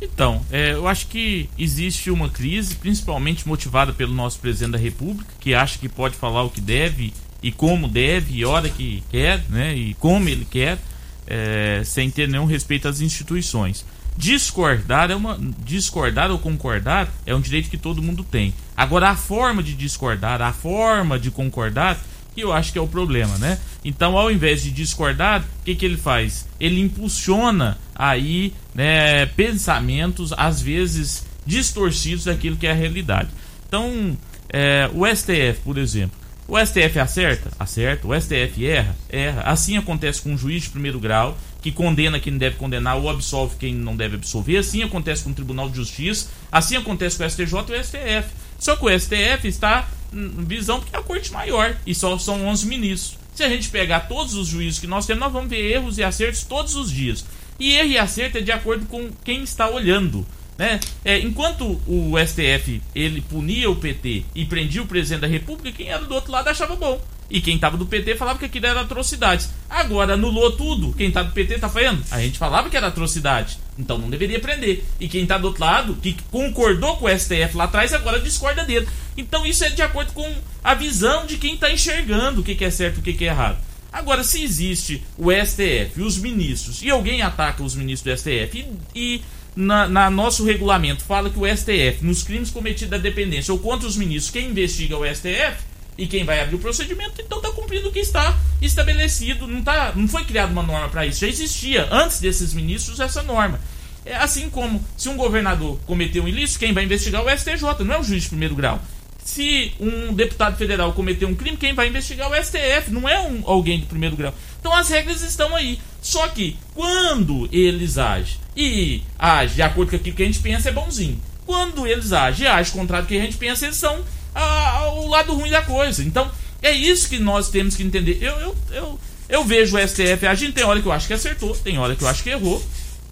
Então, 0.00 0.44
é, 0.50 0.72
eu 0.72 0.88
acho 0.88 1.06
que 1.08 1.48
existe 1.58 2.10
uma 2.10 2.28
crise, 2.28 2.74
principalmente 2.74 3.46
motivada 3.46 3.92
pelo 3.92 4.14
nosso 4.14 4.38
presidente 4.38 4.72
da 4.72 4.78
República, 4.78 5.34
que 5.38 5.54
acha 5.54 5.78
que 5.78 5.88
pode 5.88 6.16
falar 6.16 6.42
o 6.42 6.50
que 6.50 6.60
deve 6.60 7.12
e 7.42 7.52
como 7.52 7.88
deve, 7.88 8.38
e 8.38 8.44
hora 8.44 8.68
que 8.68 9.02
quer, 9.10 9.42
né, 9.48 9.74
e 9.74 9.94
como 9.94 10.28
ele 10.28 10.44
quer, 10.44 10.78
é, 11.26 11.82
sem 11.84 12.10
ter 12.10 12.28
nenhum 12.28 12.44
respeito 12.46 12.88
às 12.88 13.00
instituições. 13.00 13.84
Discordar 14.16 15.10
é 15.10 15.14
uma 15.14 15.38
discordar 15.64 16.30
ou 16.30 16.38
concordar 16.38 17.08
é 17.24 17.34
um 17.34 17.40
direito 17.40 17.70
que 17.70 17.78
todo 17.78 18.02
mundo 18.02 18.24
tem. 18.24 18.52
Agora 18.76 19.08
a 19.08 19.16
forma 19.16 19.62
de 19.62 19.72
discordar, 19.74 20.42
a 20.42 20.52
forma 20.52 21.18
de 21.18 21.30
concordar, 21.30 21.98
que 22.34 22.42
eu 22.42 22.52
acho 22.52 22.72
que 22.72 22.78
é 22.78 22.82
o 22.82 22.88
problema, 22.88 23.36
né? 23.38 23.58
Então, 23.84 24.16
ao 24.16 24.30
invés 24.30 24.62
de 24.62 24.70
discordar, 24.70 25.42
o 25.42 25.64
que, 25.64 25.74
que 25.74 25.84
ele 25.84 25.96
faz? 25.96 26.46
Ele 26.58 26.80
impulsiona 26.80 27.78
aí 27.94 28.52
né, 28.74 29.26
pensamentos, 29.26 30.32
às 30.36 30.60
vezes 30.60 31.26
distorcidos 31.44 32.24
daquilo 32.24 32.56
que 32.56 32.66
é 32.66 32.70
a 32.70 32.74
realidade. 32.74 33.30
Então, 33.66 34.16
é, 34.48 34.88
o 34.92 35.06
STF, 35.06 35.60
por 35.64 35.78
exemplo, 35.78 36.20
o 36.50 36.58
STF 36.58 36.98
acerta? 36.98 37.48
Acerta. 37.60 38.08
O 38.08 38.20
STF 38.20 38.66
erra? 38.66 38.96
Erra. 39.08 39.42
Assim 39.42 39.76
acontece 39.76 40.20
com 40.20 40.32
um 40.32 40.36
juiz 40.36 40.64
de 40.64 40.70
primeiro 40.70 40.98
grau, 40.98 41.38
que 41.62 41.70
condena 41.70 42.18
quem 42.18 42.36
deve 42.36 42.56
condenar 42.56 42.96
ou 42.96 43.08
absolve 43.08 43.54
quem 43.56 43.72
não 43.72 43.94
deve 43.94 44.16
absolver. 44.16 44.56
Assim 44.56 44.82
acontece 44.82 45.22
com 45.22 45.30
o 45.30 45.34
Tribunal 45.34 45.70
de 45.70 45.76
Justiça. 45.76 46.28
Assim 46.50 46.76
acontece 46.76 47.16
com 47.16 47.24
o 47.24 47.30
STJ 47.30 47.54
e 47.68 47.78
o 47.78 47.84
STF. 47.84 48.34
Só 48.58 48.74
que 48.74 48.84
o 48.84 48.98
STF 48.98 49.46
está 49.46 49.88
visão 50.12 50.80
porque 50.80 50.94
é 50.94 50.98
a 50.98 51.02
corte 51.02 51.32
maior 51.32 51.76
e 51.86 51.94
só 51.94 52.18
são 52.18 52.46
11 52.46 52.66
ministros. 52.66 53.18
Se 53.34 53.44
a 53.44 53.48
gente 53.48 53.68
pegar 53.70 54.00
todos 54.00 54.34
os 54.34 54.48
juízes 54.48 54.78
que 54.78 54.86
nós 54.86 55.06
temos, 55.06 55.20
nós 55.20 55.32
vamos 55.32 55.48
ver 55.48 55.72
erros 55.72 55.98
e 55.98 56.02
acertos 56.02 56.42
todos 56.44 56.74
os 56.74 56.90
dias. 56.90 57.24
E 57.58 57.72
erro 57.72 57.88
e 57.88 57.98
acerto 57.98 58.38
é 58.38 58.40
de 58.40 58.52
acordo 58.52 58.86
com 58.86 59.10
quem 59.24 59.42
está 59.42 59.68
olhando. 59.68 60.26
Né? 60.58 60.78
É, 61.04 61.18
enquanto 61.18 61.80
o 61.86 62.12
STF 62.18 62.82
ele 62.94 63.22
punia 63.22 63.70
o 63.70 63.76
PT 63.76 64.24
e 64.34 64.44
prendia 64.44 64.82
o 64.82 64.86
presidente 64.86 65.22
da 65.22 65.26
República, 65.26 65.72
quem 65.72 65.88
era 65.88 66.04
do 66.04 66.14
outro 66.14 66.32
lado 66.32 66.48
achava 66.48 66.76
bom. 66.76 67.00
E 67.30 67.40
quem 67.40 67.54
estava 67.54 67.76
do 67.76 67.86
PT 67.86 68.16
falava 68.16 68.38
que 68.38 68.44
aquilo 68.44 68.66
era 68.66 68.80
atrocidade. 68.80 69.46
Agora 69.68 70.14
anulou 70.14 70.50
tudo. 70.52 70.92
Quem 70.94 71.08
está 71.08 71.22
do 71.22 71.32
PT 71.32 71.54
está 71.54 71.68
falando? 71.68 72.02
A 72.10 72.20
gente 72.20 72.38
falava 72.38 72.68
que 72.68 72.76
era 72.76 72.88
atrocidade. 72.88 73.58
Então 73.78 73.96
não 73.96 74.10
deveria 74.10 74.40
prender. 74.40 74.84
E 74.98 75.08
quem 75.08 75.22
está 75.22 75.38
do 75.38 75.46
outro 75.46 75.62
lado, 75.62 75.94
que 75.94 76.16
concordou 76.30 76.96
com 76.96 77.06
o 77.06 77.18
STF 77.18 77.56
lá 77.56 77.64
atrás, 77.64 77.92
agora 77.92 78.18
discorda 78.18 78.64
dele. 78.64 78.88
Então 79.16 79.46
isso 79.46 79.64
é 79.64 79.70
de 79.70 79.80
acordo 79.80 80.12
com 80.12 80.28
a 80.62 80.74
visão 80.74 81.24
de 81.24 81.36
quem 81.36 81.54
está 81.54 81.70
enxergando 81.70 82.40
o 82.40 82.44
que, 82.44 82.56
que 82.56 82.64
é 82.64 82.70
certo 82.70 82.96
e 82.96 83.00
o 83.00 83.02
que, 83.02 83.12
que 83.12 83.24
é 83.24 83.28
errado. 83.28 83.58
Agora, 83.92 84.22
se 84.22 84.42
existe 84.42 85.02
o 85.18 85.30
STF 85.32 86.00
os 86.00 86.16
ministros, 86.16 86.82
e 86.82 86.90
alguém 86.90 87.22
ataca 87.22 87.62
os 87.62 87.74
ministros 87.74 88.14
do 88.14 88.18
STF, 88.18 88.64
e, 88.94 89.14
e 89.14 89.22
na, 89.56 89.88
na 89.88 90.08
nosso 90.08 90.44
regulamento 90.44 91.02
fala 91.02 91.28
que 91.28 91.38
o 91.38 91.44
STF, 91.44 92.04
nos 92.04 92.22
crimes 92.22 92.50
cometidos 92.50 92.90
da 92.90 92.98
dependência 92.98 93.52
ou 93.52 93.58
contra 93.58 93.88
os 93.88 93.96
ministros, 93.96 94.30
quem 94.30 94.50
investiga 94.50 94.94
é 94.94 94.98
o 94.98 95.14
STF, 95.14 95.69
e 95.98 96.06
quem 96.06 96.24
vai 96.24 96.40
abrir 96.40 96.56
o 96.56 96.58
procedimento, 96.58 97.20
então 97.20 97.38
está 97.38 97.50
cumprindo 97.50 97.88
o 97.88 97.92
que 97.92 97.98
está 97.98 98.38
estabelecido. 98.60 99.46
Não, 99.46 99.62
tá, 99.62 99.92
não 99.94 100.08
foi 100.08 100.24
criada 100.24 100.52
uma 100.52 100.62
norma 100.62 100.88
para 100.88 101.06
isso, 101.06 101.20
já 101.20 101.28
existia 101.28 101.88
antes 101.90 102.20
desses 102.20 102.54
ministros 102.54 103.00
essa 103.00 103.22
norma. 103.22 103.60
É 104.04 104.16
assim 104.16 104.48
como 104.48 104.82
se 104.96 105.08
um 105.08 105.16
governador 105.16 105.78
cometeu 105.86 106.24
um 106.24 106.28
ilícito, 106.28 106.60
quem 106.60 106.72
vai 106.72 106.84
investigar 106.84 107.22
é 107.22 107.34
o 107.34 107.38
STJ, 107.38 107.84
não 107.84 107.94
é 107.94 108.00
o 108.00 108.02
juiz 108.02 108.22
de 108.22 108.28
primeiro 108.30 108.54
grau. 108.54 108.80
Se 109.22 109.74
um 109.78 110.14
deputado 110.14 110.56
federal 110.56 110.92
cometeu 110.94 111.28
um 111.28 111.34
crime, 111.34 111.56
quem 111.56 111.74
vai 111.74 111.88
investigar 111.88 112.32
é 112.32 112.40
o 112.40 112.44
STF, 112.44 112.90
não 112.90 113.08
é 113.08 113.20
um, 113.20 113.42
alguém 113.44 113.78
de 113.78 113.86
primeiro 113.86 114.16
grau. 114.16 114.34
Então 114.58 114.74
as 114.74 114.88
regras 114.88 115.22
estão 115.22 115.54
aí. 115.54 115.78
Só 116.00 116.28
que 116.28 116.56
quando 116.74 117.48
eles 117.52 117.98
agem 117.98 118.38
e 118.56 119.02
agem 119.18 119.56
de 119.56 119.62
acordo 119.62 119.90
com 119.90 119.96
aquilo 119.96 120.16
que 120.16 120.22
a 120.22 120.26
gente 120.26 120.40
pensa, 120.40 120.70
é 120.70 120.72
bonzinho. 120.72 121.20
Quando 121.46 121.86
eles 121.86 122.12
agem 122.12 122.46
e 122.46 122.48
agem 122.48 122.72
contrário 122.72 123.06
do 123.06 123.08
que 123.08 123.16
a 123.16 123.20
gente 123.20 123.36
pensa, 123.36 123.66
eles 123.66 123.76
são 123.76 124.02
o 124.34 125.08
lado 125.08 125.34
ruim 125.34 125.50
da 125.50 125.62
coisa. 125.62 126.02
Então 126.02 126.30
é 126.62 126.72
isso 126.72 127.08
que 127.08 127.18
nós 127.18 127.48
temos 127.48 127.76
que 127.76 127.82
entender. 127.82 128.18
Eu, 128.20 128.34
eu, 128.40 128.56
eu, 128.72 129.00
eu 129.28 129.44
vejo 129.44 129.76
o 129.76 129.88
STF 129.88 130.26
agindo, 130.26 130.52
tem 130.52 130.64
hora 130.64 130.80
que 130.80 130.86
eu 130.86 130.92
acho 130.92 131.06
que 131.06 131.12
acertou, 131.12 131.54
tem 131.56 131.78
hora 131.78 131.96
que 131.96 132.02
eu 132.02 132.08
acho 132.08 132.22
que 132.22 132.30
errou. 132.30 132.62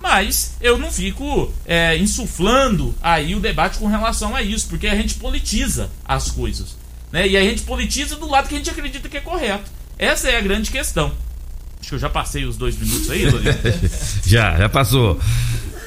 Mas 0.01 0.55
eu 0.61 0.79
não 0.79 0.93
fico 0.93 1.53
é, 1.67 1.97
insuflando 1.97 2.95
aí 3.03 3.35
o 3.35 3.41
debate 3.41 3.79
com 3.79 3.87
relação 3.87 4.35
a 4.35 4.43
isso, 4.43 4.69
porque 4.69 4.87
a 4.87 4.95
gente 4.95 5.15
politiza 5.15 5.91
as 6.05 6.31
coisas. 6.31 6.77
Né? 7.11 7.27
E 7.27 7.37
a 7.37 7.41
gente 7.41 7.63
politiza 7.63 8.17
do 8.17 8.29
lado 8.29 8.49
que 8.49 8.55
a 8.55 8.59
gente 8.59 8.71
acredita 8.71 9.09
que 9.09 9.17
é 9.17 9.21
correto. 9.21 9.71
Essa 9.99 10.29
é 10.31 10.37
a 10.37 10.41
grande 10.41 10.71
questão. 10.71 11.13
Acho 11.81 11.89
que 11.91 11.95
eu 11.95 11.99
já 11.99 12.11
passei 12.11 12.45
os 12.45 12.57
dois 12.57 12.77
minutos 12.77 13.11
aí, 13.11 13.25
Já, 14.27 14.57
já 14.57 14.69
passou. 14.69 15.19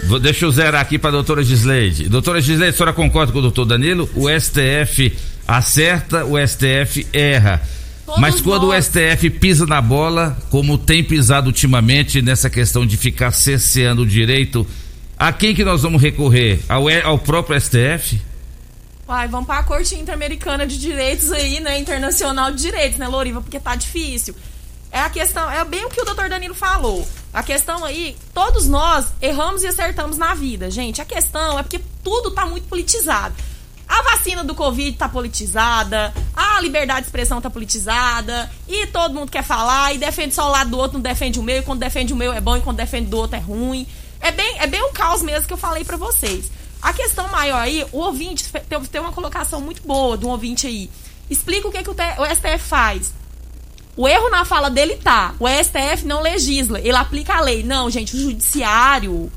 Vou, 0.06 0.20
deixa 0.20 0.46
eu 0.46 0.52
zerar 0.52 0.82
aqui 0.82 0.98
para 0.98 1.10
a 1.10 1.14
doutora 1.14 1.44
Gisleide. 1.44 2.10
Doutora 2.10 2.42
Gisleide, 2.42 2.74
a 2.74 2.78
senhora 2.78 2.94
concorda 2.94 3.32
com 3.32 3.40
o 3.40 3.42
doutor 3.42 3.66
Danilo? 3.66 4.10
O 4.16 4.28
STF 4.30 5.16
acerta, 5.48 6.26
o 6.26 6.36
STF 6.38 7.08
erra. 7.14 7.62
Mas 8.18 8.42
quando 8.42 8.68
nós. 8.68 8.88
o 8.88 8.90
STF 8.90 9.30
pisa 9.30 9.66
na 9.66 9.82
bola, 9.82 10.38
como 10.50 10.78
tem 10.78 11.04
pisado 11.04 11.48
ultimamente 11.48 12.22
nessa 12.22 12.50
questão 12.50 12.86
de 12.86 12.98
ficar 12.98 13.32
cerceando 13.32 14.02
o 14.02 14.06
direito, 14.06 14.68
a 15.18 15.32
quem 15.32 15.56
que 15.56 15.64
nós 15.64 15.84
vamos 15.84 16.02
recorrer? 16.02 16.60
Ao, 16.68 16.86
ao 17.04 17.20
próprio 17.20 17.60
STF? 17.60 18.20
Uai, 19.08 19.28
vamos 19.28 19.46
para 19.46 19.60
a 19.60 19.64
Corte 19.64 19.96
Interamericana 19.96 20.66
de 20.66 20.80
Direitos 20.80 21.32
aí, 21.32 21.60
né? 21.60 21.78
Internacional 21.80 22.52
de 22.52 22.62
Direitos, 22.62 22.98
né, 22.98 23.08
Loriva? 23.08 23.42
Porque 23.42 23.60
tá 23.60 23.76
difícil. 23.76 24.36
É 24.92 25.00
a 25.00 25.10
questão, 25.10 25.50
é 25.50 25.64
bem 25.64 25.86
o 25.86 25.90
que 25.90 26.02
o 26.02 26.06
doutor 26.06 26.30
Danilo 26.30 26.54
falou. 26.54 27.08
A 27.34 27.42
questão 27.42 27.86
aí, 27.86 28.18
todos 28.34 28.68
nós 28.68 29.06
erramos 29.22 29.64
e 29.64 29.68
acertamos 29.68 30.18
na 30.18 30.34
vida, 30.34 30.70
gente. 30.70 31.02
A 31.02 31.06
questão 31.06 31.58
é 31.58 31.64
porque 31.64 31.80
tudo 32.04 32.32
tá 32.32 32.46
muito 32.46 32.68
politizado. 32.68 33.34
A 33.88 34.02
vacina 34.04 34.44
do 34.44 34.56
Covid 34.56 34.98
tá 34.98 35.08
politizada, 35.08 36.14
a 36.34 36.62
liberdade 36.62 37.02
de 37.02 37.08
expressão 37.08 37.42
tá 37.42 37.50
politizada, 37.50 38.50
e 38.68 38.88
todo 38.88 39.14
mundo 39.14 39.30
quer 39.30 39.44
falar, 39.44 39.94
e 39.94 39.98
defende 39.98 40.34
só 40.34 40.48
o 40.48 40.52
lado 40.52 40.72
do 40.72 40.78
outro, 40.78 40.94
não 40.94 41.02
defende 41.02 41.40
o 41.40 41.44
meu, 41.44 41.58
e 41.58 41.62
quando 41.62 41.80
defende 41.80 42.14
o 42.14 42.16
meu 42.16 42.32
é 42.32 42.40
bom, 42.40 42.56
e 42.56 42.62
quando 42.62 42.78
defende 42.78 43.10
do 43.10 43.18
outro 43.18 43.36
é 43.36 43.40
ruim. 43.40 43.86
É 44.22 44.32
bem, 44.32 44.60
é 44.60 44.68
bem 44.68 44.82
o 44.84 44.94
caos 44.94 45.22
mesmo 45.22 45.48
que 45.48 45.54
eu 45.54 45.58
falei 45.58 45.84
para 45.84 45.98
vocês. 45.98 46.50
A 46.82 46.94
questão 46.94 47.28
maior 47.30 47.60
aí, 47.60 47.86
o 47.92 48.00
ouvinte 48.00 48.50
tem 48.90 49.02
uma 49.02 49.12
colocação 49.12 49.62
muito 49.62 49.82
boa 49.84 50.18
do 50.18 50.30
ouvinte 50.30 50.68
aí. 50.68 50.90
Explica 51.30 51.68
o 51.68 51.72
que, 51.72 51.84
que 51.84 51.90
o 51.90 51.94
STF 51.94 52.60
faz. 52.60 53.14
O 54.02 54.08
erro 54.08 54.32
na 54.32 54.44
fala 54.44 54.68
dele 54.68 54.96
tá. 54.96 55.36
O 55.40 55.48
STF 55.48 56.08
não 56.08 56.24
legisla, 56.24 56.80
ele 56.80 56.96
aplica 56.96 57.36
a 57.36 57.40
lei. 57.40 57.62
Não, 57.62 57.88
gente, 57.88 58.16
o 58.16 58.20
judiciário, 58.20 59.32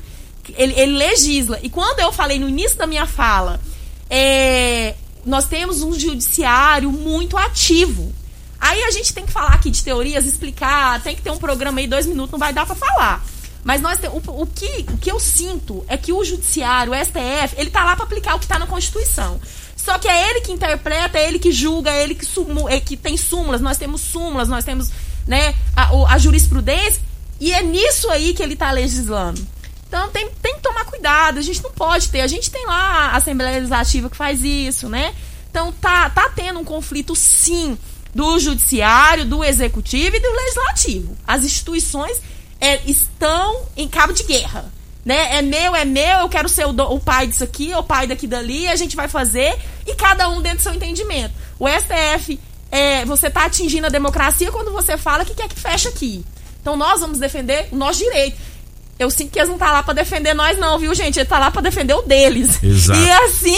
ele, 0.57 0.73
ele 0.73 0.93
legisla. 0.97 1.59
E 1.62 1.69
quando 1.69 2.01
eu 2.01 2.11
falei 2.11 2.39
no 2.39 2.49
início 2.49 2.79
da 2.79 2.87
minha 2.87 3.05
fala 3.05 3.61
é, 4.09 4.95
nós 5.27 5.47
temos 5.49 5.83
um 5.83 5.93
judiciário 5.93 6.91
muito 6.91 7.37
ativo. 7.37 8.11
Aí 8.59 8.83
a 8.85 8.91
gente 8.91 9.12
tem 9.12 9.27
que 9.27 9.33
falar 9.33 9.53
aqui 9.53 9.69
de 9.69 9.85
teorias, 9.85 10.25
explicar, 10.25 11.03
tem 11.03 11.15
que 11.15 11.21
ter 11.21 11.31
um 11.31 11.37
programa 11.37 11.81
aí, 11.81 11.87
dois 11.87 12.07
minutos, 12.07 12.33
não 12.33 12.39
vai 12.39 12.55
dar 12.55 12.65
para 12.65 12.75
falar. 12.75 13.23
Mas 13.62 13.83
nós 13.83 13.99
o, 14.05 14.43
o, 14.43 14.47
que, 14.47 14.87
o 14.95 14.97
que 14.97 15.12
eu 15.12 15.21
sinto 15.21 15.85
é 15.89 15.99
que 15.99 16.11
o 16.11 16.25
judiciário, 16.25 16.95
o 16.95 16.97
STF, 16.97 17.55
ele 17.59 17.69
tá 17.69 17.85
lá 17.85 17.97
para 17.97 18.07
aplicar 18.07 18.35
o 18.35 18.39
que 18.39 18.47
está 18.47 18.59
na 18.59 18.67
Constituição. 18.67 19.39
Só 19.85 19.99
que 19.99 20.09
é 20.09 20.30
ele 20.30 20.41
que 20.41 20.51
interpreta, 20.51 21.18
é 21.18 21.28
ele 21.28 21.39
que 21.39 21.53
julga, 21.53 21.91
é 21.91 22.03
ele 22.03 22.14
que, 22.14 22.26
é 22.70 22.80
que 22.80 22.97
tem 22.97 23.16
súmulas, 23.18 23.61
nós 23.61 23.76
temos 23.76 24.01
súmulas, 24.01 24.49
nós 24.49 24.64
temos 24.64 24.91
né, 25.26 25.55
a, 25.76 26.14
a 26.14 26.18
jurisprudência, 26.18 27.03
e 27.39 27.53
é 27.53 27.62
nisso 27.62 28.09
aí 28.09 28.32
que 28.32 28.43
ele 28.43 28.55
está 28.55 28.70
legislando. 28.70 29.47
Então 29.87 30.09
tem, 30.09 30.30
tem 30.43 30.55
que 30.55 30.62
tomar 30.62 30.87
cuidado, 30.87 31.39
a 31.39 31.43
gente 31.43 31.62
não 31.62 31.70
pode 31.70 32.09
ter. 32.09 32.22
A 32.22 32.26
gente 32.26 32.51
tem 32.51 32.66
lá 32.66 33.11
a 33.11 33.16
Assembleia 33.16 33.57
Legislativa 33.57 34.09
que 34.09 34.16
faz 34.16 34.43
isso, 34.43 34.89
né? 34.89 35.14
Então 35.51 35.70
tá, 35.72 36.09
tá 36.09 36.30
tendo 36.35 36.59
um 36.59 36.64
conflito 36.64 37.14
sim 37.14 37.78
do 38.14 38.39
judiciário, 38.39 39.24
do 39.26 39.45
executivo 39.45 40.16
e 40.16 40.20
do 40.20 40.32
legislativo. 40.32 41.16
As 41.26 41.45
instituições 41.45 42.20
é, 42.61 42.80
estão 42.87 43.66
em 43.76 43.87
cabo 43.87 44.12
de 44.12 44.22
guerra. 44.22 44.72
Né? 45.05 45.39
É 45.39 45.43
meu, 45.43 45.77
é 45.77 45.85
meu, 45.85 46.21
eu 46.21 46.29
quero 46.29 46.49
ser 46.49 46.67
o, 46.67 46.73
do, 46.73 46.83
o 46.85 46.99
pai 46.99 47.27
disso 47.27 47.45
aqui, 47.45 47.75
o 47.75 47.83
pai 47.83 48.07
daqui 48.07 48.27
dali, 48.27 48.67
a 48.69 48.77
gente 48.77 48.97
vai 48.97 49.07
fazer, 49.07 49.55
e 49.87 49.95
cada 49.95 50.29
um 50.29 50.41
dentro 50.41 50.59
do 50.59 50.63
seu 50.63 50.75
entendimento. 50.75 51.35
O 51.59 51.69
STF, 51.69 52.41
é, 52.71 53.05
você 53.05 53.27
está 53.27 53.45
atingindo 53.45 53.87
a 53.87 53.91
democracia 53.91 54.51
quando 54.51 54.73
você 54.73 54.97
fala 54.97 55.25
que 55.25 55.35
quer 55.35 55.49
que 55.49 55.61
feche 55.61 55.89
aqui. 55.89 56.25
Então 56.61 56.77
nós 56.77 57.01
vamos 57.01 57.19
defender 57.19 57.69
o 57.71 57.77
nosso 57.77 57.99
direito 57.99 58.55
eu 58.99 59.11
sinto 59.11 59.33
que 59.33 59.39
eles 59.39 59.49
não 59.49 59.57
estão 59.57 59.69
tá 59.69 59.75
lá 59.75 59.83
para 59.83 59.95
defender 59.95 60.35
nós, 60.35 60.59
não, 60.59 60.79
viu, 60.79 60.95
gente? 60.95 61.19
Ele 61.19 61.29
tá 61.29 61.39
lá 61.39 61.51
para 61.51 61.63
defender 61.63 61.95
o 61.95 62.03
deles. 62.03 62.63
Exato. 62.63 62.99
E 62.99 63.11
assim 63.11 63.57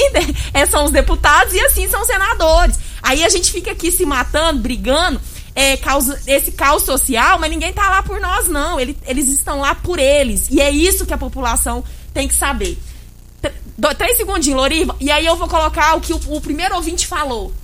é, 0.55 0.65
são 0.67 0.85
os 0.85 0.91
deputados 0.91 1.53
e 1.55 1.61
assim 1.61 1.89
são 1.89 2.01
os 2.01 2.07
senadores. 2.07 2.79
Aí 3.03 3.23
a 3.23 3.29
gente 3.29 3.53
fica 3.53 3.71
aqui 3.71 3.93
se 3.93 4.07
matando, 4.07 4.61
brigando, 4.61 5.21
é, 5.57 5.75
causa, 5.79 6.21
esse 6.27 6.53
caos 6.53 6.83
social, 6.83 7.39
mas 7.39 7.51
ninguém 7.51 7.73
tá 7.73 7.89
lá 7.89 8.03
por 8.03 8.21
nós, 8.21 8.47
não. 8.47 8.79
Ele, 8.79 8.95
eles 9.07 9.27
estão 9.29 9.59
lá 9.59 9.75
por 9.75 9.99
eles. 9.99 10.49
E 10.51 10.61
é 10.61 10.71
isso 10.71 11.07
que 11.07 11.15
a 11.15 11.19
população 11.19 11.83
tem 12.13 12.29
que 12.29 12.35
saber. 12.35 12.79
T 13.41 13.51
três 13.97 14.19
segundinhos, 14.19 14.61
Loriva. 14.61 14.95
E 15.01 15.11
aí 15.11 15.25
eu 15.25 15.35
vou 15.35 15.49
colocar 15.49 15.97
o 15.97 16.01
que 16.03 16.13
o, 16.13 16.21
o 16.29 16.41
primeiro 16.43 16.75
ouvinte 16.75 17.07
falou. 17.07 17.55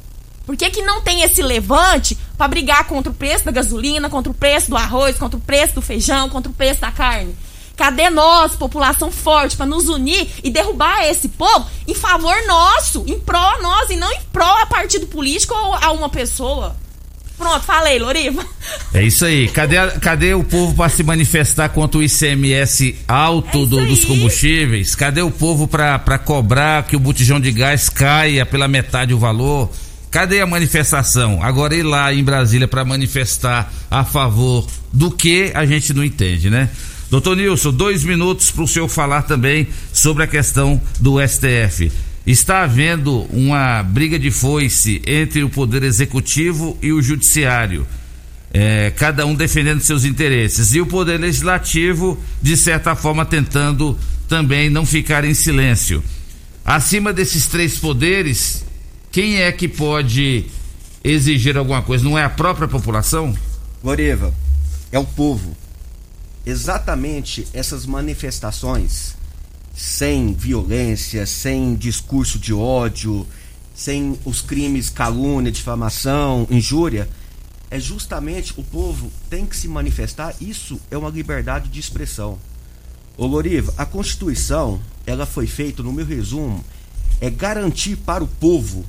Por 0.47 0.57
que, 0.57 0.70
que 0.70 0.80
não 0.80 1.03
tem 1.03 1.22
esse 1.22 1.43
levante 1.43 2.16
para 2.36 2.49
brigar 2.49 2.84
contra 2.86 3.12
o 3.12 3.14
preço 3.14 3.45
da 3.45 3.53
gasolina, 3.53 4.09
contra 4.09 4.32
o 4.32 4.34
preço 4.34 4.70
do 4.70 4.76
arroz, 4.76 5.18
contra 5.18 5.38
o 5.38 5.43
preço 5.43 5.74
do 5.74 5.82
feijão, 5.82 6.30
contra 6.30 6.51
o 6.51 6.55
preço 6.55 6.80
da 6.80 6.90
carne? 6.90 7.36
Cadê 7.76 8.09
nós, 8.09 8.57
população 8.57 9.11
forte, 9.11 9.57
para 9.57 9.66
nos 9.66 9.88
unir 9.88 10.28
e 10.43 10.51
derrubar 10.51 11.05
esse 11.05 11.28
povo 11.28 11.68
em 11.86 11.95
favor 11.95 12.34
nosso, 12.47 13.05
em 13.07 13.20
pró 13.20 13.61
nós 13.61 13.90
e 13.90 13.97
não 13.97 14.11
em 14.12 14.20
pró 14.32 14.62
a 14.62 14.66
partido 14.66 15.07
político 15.07 15.55
ou 15.55 15.74
a 15.74 15.93
uma 15.93 16.09
pessoa? 16.09 16.76
Pronto, 17.43 17.64
falei, 17.64 17.99
Loriva. 17.99 18.47
É 18.95 19.03
isso 19.03 19.24
aí. 19.24 19.49
Cadê, 19.49 19.74
cadê 20.01 20.32
o 20.32 20.45
povo 20.45 20.76
para 20.76 20.88
se 20.88 21.03
manifestar 21.03 21.68
contra 21.70 21.99
o 21.99 22.03
ICMS 22.03 22.95
alto 23.09 23.64
é 23.64 23.66
do, 23.66 23.86
dos 23.86 24.05
combustíveis? 24.05 24.95
Cadê 24.95 25.22
o 25.22 25.30
povo 25.30 25.66
para 25.66 26.18
cobrar 26.18 26.84
que 26.84 26.95
o 26.95 27.01
botijão 27.01 27.40
de 27.40 27.51
gás 27.51 27.88
caia 27.88 28.47
pela 28.47 28.68
metade 28.68 29.12
o 29.12 29.18
valor? 29.18 29.68
Cadê 30.09 30.40
a 30.40 30.47
manifestação? 30.47 31.43
Agora 31.43 31.74
ir 31.74 31.82
lá 31.82 32.14
em 32.14 32.22
Brasília 32.22 32.68
para 32.68 32.84
manifestar 32.84 33.72
a 33.90 34.05
favor 34.05 34.64
do 34.93 35.11
que 35.11 35.51
a 35.53 35.66
gente 35.66 35.93
não 35.93 36.05
entende, 36.05 36.49
né? 36.49 36.68
Doutor 37.11 37.36
Nilson, 37.36 37.72
dois 37.72 38.05
minutos 38.05 38.53
para 38.53 38.62
o 38.62 38.68
senhor 38.68 38.88
falar 38.88 39.22
também 39.22 39.66
sobre 39.93 40.22
a 40.22 40.28
questão 40.28 40.80
do 41.01 41.16
STF. 41.20 41.90
Está 42.26 42.62
havendo 42.62 43.22
uma 43.30 43.82
briga 43.82 44.18
de 44.18 44.30
foice 44.30 45.02
entre 45.06 45.42
o 45.42 45.50
Poder 45.50 45.82
Executivo 45.82 46.78
e 46.80 46.92
o 46.92 47.02
Judiciário. 47.02 47.86
É, 48.54 48.92
cada 48.92 49.26
um 49.26 49.34
defendendo 49.34 49.80
seus 49.80 50.04
interesses. 50.04 50.74
E 50.74 50.80
o 50.80 50.86
Poder 50.86 51.18
Legislativo, 51.18 52.22
de 52.40 52.56
certa 52.56 52.94
forma, 52.94 53.24
tentando 53.24 53.98
também 54.28 54.70
não 54.70 54.86
ficar 54.86 55.24
em 55.24 55.34
silêncio. 55.34 56.02
Acima 56.64 57.12
desses 57.12 57.48
três 57.48 57.78
poderes, 57.78 58.64
quem 59.10 59.42
é 59.42 59.50
que 59.50 59.66
pode 59.66 60.46
exigir 61.02 61.56
alguma 61.56 61.82
coisa? 61.82 62.04
Não 62.04 62.16
é 62.16 62.24
a 62.24 62.30
própria 62.30 62.68
população? 62.68 63.36
Loriva, 63.82 64.32
é 64.92 64.98
o 64.98 65.04
povo 65.04 65.56
exatamente 66.46 67.46
essas 67.52 67.86
manifestações 67.86 69.16
sem 69.74 70.32
violência, 70.34 71.26
sem 71.26 71.74
discurso 71.74 72.38
de 72.38 72.52
ódio, 72.52 73.26
sem 73.74 74.18
os 74.24 74.40
crimes 74.40 74.90
calúnia, 74.90 75.50
difamação, 75.50 76.46
injúria, 76.50 77.08
é 77.70 77.80
justamente 77.80 78.52
o 78.58 78.62
povo 78.62 79.10
tem 79.30 79.46
que 79.46 79.56
se 79.56 79.66
manifestar. 79.66 80.34
Isso 80.40 80.78
é 80.90 80.96
uma 80.96 81.08
liberdade 81.08 81.68
de 81.68 81.80
expressão. 81.80 82.38
Ô 83.16 83.26
Loriva, 83.26 83.72
a 83.76 83.86
Constituição, 83.86 84.80
ela 85.06 85.24
foi 85.24 85.46
feita, 85.46 85.82
no 85.82 85.92
meu 85.92 86.04
resumo, 86.04 86.62
é 87.20 87.30
garantir 87.30 87.96
para 87.96 88.22
o 88.22 88.28
povo 88.28 88.84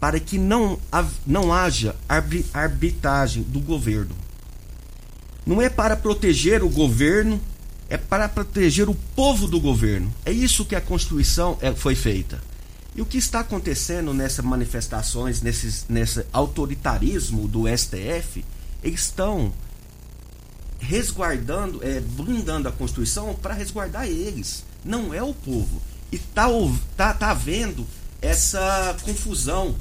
para 0.00 0.18
que 0.18 0.38
não, 0.38 0.78
não 1.26 1.52
haja 1.52 1.94
arbitragem 2.52 3.42
do 3.42 3.60
governo. 3.60 4.16
Não 5.44 5.60
é 5.60 5.68
para 5.68 5.96
proteger 5.96 6.62
o 6.62 6.68
governo, 6.68 7.40
é 7.90 7.98
para 7.98 8.28
proteger 8.28 8.88
o 8.88 8.94
povo 8.94 9.48
do 9.48 9.60
governo. 9.60 10.14
É 10.24 10.30
isso 10.30 10.64
que 10.64 10.76
a 10.76 10.80
Constituição 10.80 11.58
é, 11.60 11.74
foi 11.74 11.96
feita. 11.96 12.40
E 12.94 13.02
o 13.02 13.06
que 13.06 13.18
está 13.18 13.40
acontecendo 13.40 14.14
nessas 14.14 14.44
manifestações, 14.44 15.42
nesses, 15.42 15.86
nesse 15.88 16.24
autoritarismo 16.32 17.48
do 17.48 17.64
STF, 17.66 18.44
eles 18.82 19.00
estão 19.00 19.52
resguardando, 20.78 21.80
é, 21.84 22.00
blindando 22.00 22.68
a 22.68 22.72
Constituição 22.72 23.34
para 23.34 23.54
resguardar 23.54 24.06
eles. 24.06 24.64
Não 24.84 25.12
é 25.12 25.22
o 25.22 25.34
povo. 25.34 25.82
E 26.12 26.18
tá, 26.18 26.46
tá, 26.96 27.12
tá 27.12 27.30
havendo 27.32 27.84
essa 28.22 28.96
confusão. 29.02 29.74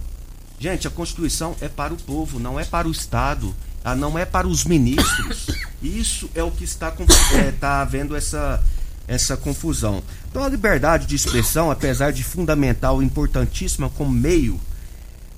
Gente, 0.60 0.88
a 0.88 0.92
Constituição 0.92 1.56
é 1.62 1.70
para 1.70 1.94
o 1.94 1.98
povo, 1.98 2.40
não 2.40 2.60
é 2.60 2.66
para 2.66 2.88
o 2.88 2.92
Estado, 2.92 3.56
ah, 3.84 3.96
não 3.96 4.18
é 4.18 4.26
para 4.26 4.48
os 4.48 4.66
ministros. 4.66 5.48
Isso 5.82 6.30
é 6.36 6.44
o 6.44 6.52
que 6.52 6.64
está, 6.64 6.94
é, 7.34 7.52
tá 7.52 7.82
havendo 7.82 8.16
essa, 8.16 8.62
essa 9.08 9.38
confusão. 9.38 10.04
Então 10.30 10.44
a 10.44 10.50
liberdade 10.50 11.06
de 11.06 11.16
expressão, 11.16 11.72
apesar 11.72 12.12
de 12.12 12.24
fundamental 12.24 13.02
e 13.02 13.06
importantíssima 13.06 13.90
como 13.90 14.12
meio 14.12 14.60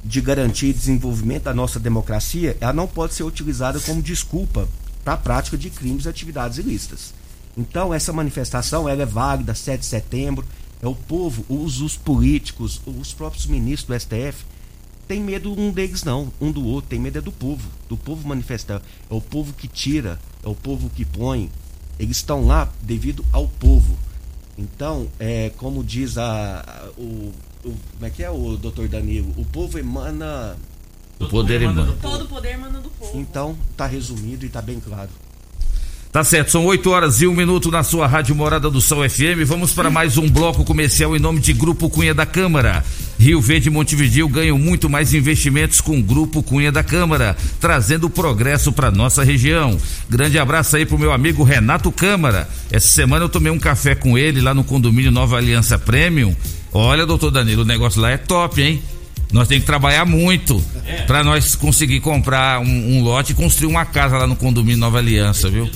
de 0.04 0.20
garantir 0.20 0.74
desenvolvimento 0.74 1.44
da 1.44 1.54
nossa 1.54 1.80
democracia, 1.80 2.58
ela 2.60 2.74
não 2.74 2.88
pode 2.88 3.14
ser 3.14 3.24
utilizada 3.24 3.80
como 3.80 4.02
desculpa 4.02 4.68
para 5.04 5.14
a 5.14 5.18
prática 5.18 5.58
de 5.58 5.70
crimes 5.70 6.06
e 6.06 6.10
atividades 6.10 6.58
ilícitas. 6.58 7.14
Então 7.56 7.94
essa 7.94 8.12
manifestação 8.12 8.90
ela 8.90 9.04
é 9.04 9.06
válida, 9.06 9.54
7 9.54 9.82
de 9.82 9.86
setembro, 9.86 10.46
é 10.82 10.88
o 10.88 10.96
povo, 10.96 11.46
os, 11.48 11.80
os 11.82 11.96
políticos, 11.96 12.82
os 12.86 13.14
próprios 13.14 13.46
ministros 13.46 13.88
do 13.88 14.00
STF 14.00 14.44
tem 15.12 15.20
medo 15.22 15.52
um 15.52 15.72
deles 15.72 16.06
não, 16.06 16.32
um 16.40 16.54
do 16.54 16.66
outro, 16.66 16.92
tem 16.92 16.98
medo 16.98 17.18
é 17.18 17.22
do 17.22 17.34
povo, 17.34 17.70
do 17.90 17.98
povo 17.98 18.26
manifestar. 18.26 18.82
É 19.10 19.14
o 19.14 19.20
povo 19.20 19.52
que 19.52 19.68
tira, 19.68 20.18
é 20.42 20.48
o 20.48 20.56
povo 20.56 20.90
que 20.90 21.04
põe. 21.04 21.52
Eles 22.00 22.16
estão 22.16 22.48
lá 22.48 22.72
devido 22.82 23.26
ao 23.30 23.46
povo. 23.46 24.00
Então, 24.58 25.10
é, 25.20 25.50
como 25.58 25.84
diz 25.84 26.18
a, 26.18 26.62
a 26.62 26.90
o, 26.98 27.34
o, 27.66 27.76
como 27.92 28.06
é 28.06 28.10
que 28.10 28.24
é 28.24 28.32
o 28.32 28.56
doutor 28.56 28.88
Danilo? 28.88 29.34
O 29.36 29.44
povo 29.44 29.78
emana. 29.78 30.56
O 31.20 31.28
poder 31.28 31.62
emana. 31.62 31.94
Todo 32.02 32.26
poder 32.30 32.54
emana 32.54 32.80
do 32.80 32.90
povo. 32.92 33.20
Então, 33.20 33.58
tá 33.76 33.86
resumido 33.86 34.46
e 34.46 34.50
tá 34.50 34.62
bem 34.62 34.80
claro. 34.80 35.10
Tá 36.12 36.26
certo, 36.26 36.52
são 36.52 36.66
8 36.66 36.90
horas 36.90 37.22
e 37.22 37.28
um 37.28 37.34
minuto 37.34 37.72
na 37.72 37.84
sua 37.84 38.06
Rádio 38.06 38.36
Morada 38.36 38.70
do 38.70 38.82
Sol 38.82 39.10
FM. 39.10 39.46
Vamos 39.46 39.72
para 39.72 39.90
mais 39.90 40.18
um 40.18 40.30
bloco 40.30 40.66
comercial 40.66 41.16
em 41.16 41.20
nome 41.20 41.40
de 41.40 41.54
Grupo 41.54 41.90
Cunha 41.90 42.14
da 42.14 42.26
Câmara. 42.26 42.84
Rio 43.18 43.40
Verde 43.40 43.70
e 43.70 43.72
Montevideo 43.72 44.28
ganham 44.28 44.60
muito 44.60 44.90
mais 44.90 45.14
investimentos 45.14 45.80
com 45.80 45.98
o 45.98 46.04
Grupo 46.04 46.44
Cunha 46.44 46.70
da 46.70 46.84
Câmara, 46.84 47.38
trazendo 47.62 48.10
progresso 48.10 48.74
para 48.74 48.92
nossa 48.92 49.24
região. 49.24 49.78
Grande 50.10 50.38
abraço 50.38 50.76
aí 50.76 50.86
pro 50.86 51.00
meu 51.00 51.14
amigo 51.14 51.46
Renato 51.46 51.90
Câmara. 51.94 52.46
Essa 52.70 52.90
semana 52.90 53.24
eu 53.24 53.30
tomei 53.30 53.50
um 53.50 53.60
café 53.60 53.96
com 53.96 54.18
ele 54.18 54.42
lá 54.42 54.54
no 54.54 54.66
condomínio 54.66 55.12
Nova 55.12 55.38
Aliança 55.38 55.80
Premium. 55.80 56.36
Olha, 56.74 57.06
doutor 57.06 57.32
Danilo, 57.32 57.62
o 57.62 57.66
negócio 57.66 58.02
lá 58.02 58.10
é 58.10 58.18
top, 58.18 58.62
hein? 58.62 58.82
Nós 59.32 59.48
temos 59.48 59.64
que 59.64 59.68
trabalhar 59.68 60.04
muito 60.04 60.62
para 61.08 61.24
nós 61.24 61.56
conseguir 61.56 62.02
comprar 62.02 62.60
um, 62.60 62.98
um, 62.98 63.02
lote 63.02 63.32
e 63.32 63.36
construir 63.36 63.68
uma 63.68 63.86
casa 63.86 64.18
lá 64.18 64.28
no 64.28 64.36
condomínio 64.36 64.78
Nova 64.78 64.98
Aliança, 64.98 65.50
viu? 65.50 65.70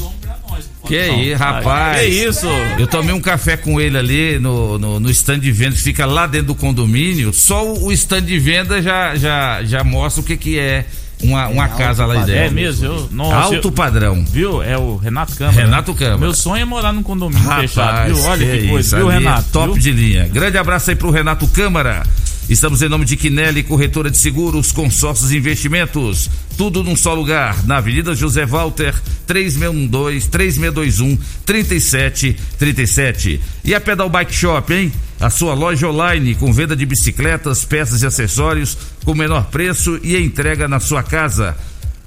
Que 0.86 0.98
aí, 0.98 1.34
rapaz. 1.34 2.02
Que 2.02 2.08
isso? 2.08 2.48
Eu 2.78 2.88
tomei 2.88 3.14
um 3.14 3.22
café 3.22 3.58
com 3.58 3.80
ele 3.80 3.98
ali 3.98 4.40
no, 4.40 4.78
no, 4.78 5.00
no 5.00 5.10
stand 5.10 5.40
de 5.40 5.52
venda 5.52 5.76
que 5.76 5.82
fica 5.82 6.06
lá 6.06 6.28
dentro 6.28 6.48
do 6.48 6.56
condomínio. 6.56 7.34
Só 7.34 7.66
o, 7.66 7.86
o 7.86 7.92
stand 7.92 8.24
de 8.24 8.38
venda 8.40 8.82
já, 8.82 9.16
já, 9.16 9.64
já 9.64 9.84
mostra 9.84 10.22
o 10.22 10.26
que, 10.26 10.38
que 10.38 10.60
é 10.60 10.86
uma, 11.22 11.48
uma 11.48 11.66
é 11.66 11.70
casa 11.70 12.06
lá 12.06 12.16
dentro. 12.24 12.34
É 12.34 12.50
mesmo? 12.50 12.86
Eu, 12.86 13.10
nossa, 13.12 13.36
alto 13.36 13.68
eu, 13.68 13.72
padrão. 13.72 14.24
Viu? 14.26 14.62
É 14.62 14.78
o 14.78 14.98
Renato 14.98 15.36
Câmara. 15.36 15.66
Renato 15.66 15.94
Câmara. 15.94 16.18
Meu 16.18 16.34
sonho 16.34 16.62
é 16.62 16.66
morar 16.66 16.94
num 16.94 17.04
condomínio 17.04 17.44
Rapaz, 17.44 17.72
fechado, 17.72 18.14
viu? 18.14 18.24
Olha 18.24 18.46
que, 18.46 18.62
que 18.62 18.68
coisa, 18.68 18.98
viu, 18.98 19.08
Renato? 19.08 19.50
top 19.52 19.74
viu? 19.74 19.82
de 19.82 19.92
linha. 19.92 20.28
Grande 20.28 20.58
abraço 20.58 20.90
aí 20.90 20.96
pro 20.96 21.10
Renato 21.10 21.48
Câmara. 21.48 22.04
Estamos 22.48 22.82
em 22.84 22.90
nome 22.90 23.06
de 23.06 23.18
Quinelli, 23.18 23.64
corretora 23.64 24.12
de 24.12 24.18
seguros, 24.18 24.72
consórcios 24.72 25.32
e 25.32 25.38
investimentos. 25.38 26.30
Tudo 26.58 26.84
num 26.84 26.95
só 26.95 27.14
lugar, 27.14 27.66
na 27.66 27.78
Avenida 27.78 28.16
José 28.16 28.45
Walter, 28.45 28.95
3612 29.28 30.30
3621 30.30 31.18
3737. 31.45 33.41
E 33.64 33.76
a 33.76 33.82
Pedal 33.82 34.10
Bike 34.10 34.34
Shop, 34.34 34.74
hein? 34.74 34.91
A 35.20 35.30
sua 35.30 35.53
loja 35.53 35.88
online 35.89 36.34
com 36.36 36.53
venda 36.53 36.76
de 36.76 36.86
bicicletas, 36.86 37.66
peças 37.66 38.01
e 38.01 38.06
acessórios 38.06 38.78
com 39.03 39.14
menor 39.14 39.45
preço 39.45 39.99
e 40.01 40.18
entrega 40.18 40.68
na 40.68 40.80
sua 40.80 41.03
casa. 41.03 41.58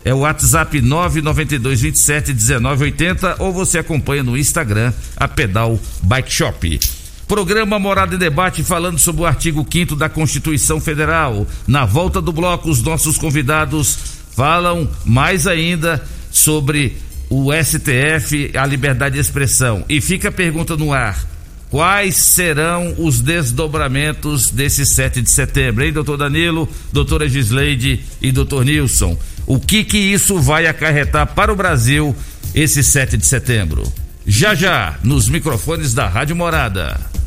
É 0.05 0.15
o 0.15 0.21
WhatsApp 0.21 0.81
992 0.81 1.81
27 1.83 2.33
1980 2.33 3.37
ou 3.41 3.53
você 3.53 3.79
acompanha 3.79 4.23
no 4.23 4.37
Instagram 4.37 4.93
a 5.17 5.29
Pedal 5.29 5.79
Bike 6.03 6.33
Shop. 6.33 6.81
Programa 7.27 7.79
Morada 7.79 8.15
em 8.15 8.19
Debate 8.19 8.63
falando 8.63 8.99
sobre 8.99 9.21
o 9.21 9.27
artigo 9.27 9.67
5 9.71 9.95
da 9.95 10.09
Constituição 10.09 10.81
Federal. 10.81 11.47
Na 11.67 11.85
volta 11.85 12.23
do 12.23 12.33
bloco, 12.33 12.71
os 12.71 12.83
nossos 12.83 13.19
convidados 13.19 14.18
falam 14.39 14.89
mais 15.05 15.49
ainda 15.49 16.01
sobre 16.31 16.97
o 17.29 17.51
STF, 17.53 18.53
a 18.57 18.65
liberdade 18.65 19.17
de 19.17 19.21
expressão. 19.21 19.85
E 19.89 20.01
fica 20.01 20.29
a 20.29 20.33
pergunta 20.33 20.77
no 20.77 20.93
ar: 20.93 21.27
quais 21.69 22.15
serão 22.15 22.95
os 22.99 23.21
desdobramentos 23.21 24.49
desse 24.51 24.87
7 24.87 25.23
de 25.23 25.31
setembro, 25.33 25.85
hein, 25.85 25.93
doutor 25.93 26.17
Danilo, 26.17 26.69
doutora 26.93 27.29
Gisleide 27.29 28.01
e 28.23 28.31
doutor 28.31 28.65
Nilson? 28.65 29.19
O 29.45 29.59
que 29.59 29.83
que 29.83 29.99
isso 29.99 30.39
vai 30.39 30.69
acarretar 30.69 31.27
para 31.35 31.53
o 31.53 31.57
Brasil 31.57 32.15
esse 32.55 32.85
7 32.85 33.17
de 33.17 33.27
setembro? 33.27 33.83
Já 34.25 34.55
já, 34.55 35.01
nos 35.03 35.29
microfones 35.29 35.95
da 35.95 36.07
Rádio 36.07 36.37
Morada. 36.37 36.83
Morada 36.83 37.18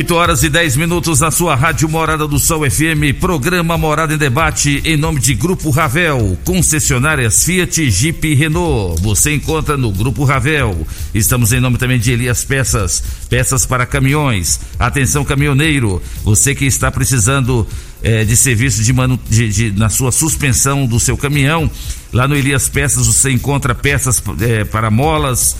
8 0.00 0.14
horas 0.14 0.42
e 0.42 0.48
10 0.48 0.78
minutos 0.78 1.20
na 1.20 1.30
sua 1.30 1.54
Rádio 1.54 1.86
Morada 1.86 2.26
do 2.26 2.38
Sol 2.38 2.62
FM, 2.68 3.20
programa 3.20 3.76
Morada 3.76 4.14
em 4.14 4.16
Debate, 4.16 4.80
em 4.82 4.96
nome 4.96 5.20
de 5.20 5.34
Grupo 5.34 5.68
Ravel, 5.68 6.38
concessionárias 6.42 7.44
Fiat, 7.44 7.90
Jeep 7.90 8.26
e 8.26 8.34
Renault. 8.34 8.98
Você 9.02 9.34
encontra 9.34 9.76
no 9.76 9.92
Grupo 9.92 10.24
Ravel. 10.24 10.86
Estamos 11.14 11.52
em 11.52 11.60
nome 11.60 11.76
também 11.76 11.98
de 11.98 12.12
Elias 12.12 12.42
Peças, 12.42 13.02
peças 13.28 13.66
para 13.66 13.84
caminhões. 13.84 14.58
Atenção, 14.78 15.22
caminhoneiro, 15.22 16.02
você 16.24 16.54
que 16.54 16.64
está 16.64 16.90
precisando 16.90 17.66
eh, 18.02 18.24
de 18.24 18.38
serviço 18.38 18.82
de, 18.82 18.94
manu, 18.94 19.20
de, 19.28 19.50
de, 19.50 19.70
na 19.72 19.90
sua 19.90 20.10
suspensão 20.10 20.86
do 20.86 20.98
seu 20.98 21.14
caminhão, 21.14 21.70
lá 22.10 22.26
no 22.26 22.34
Elias 22.34 22.70
Peças 22.70 23.06
você 23.06 23.30
encontra 23.32 23.74
peças 23.74 24.22
eh, 24.40 24.64
para 24.64 24.90
molas, 24.90 25.58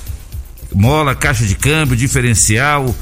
mola, 0.75 1.15
caixa 1.15 1.45
de 1.45 1.57
câmbio, 1.57 1.95
diferencial 1.95 2.97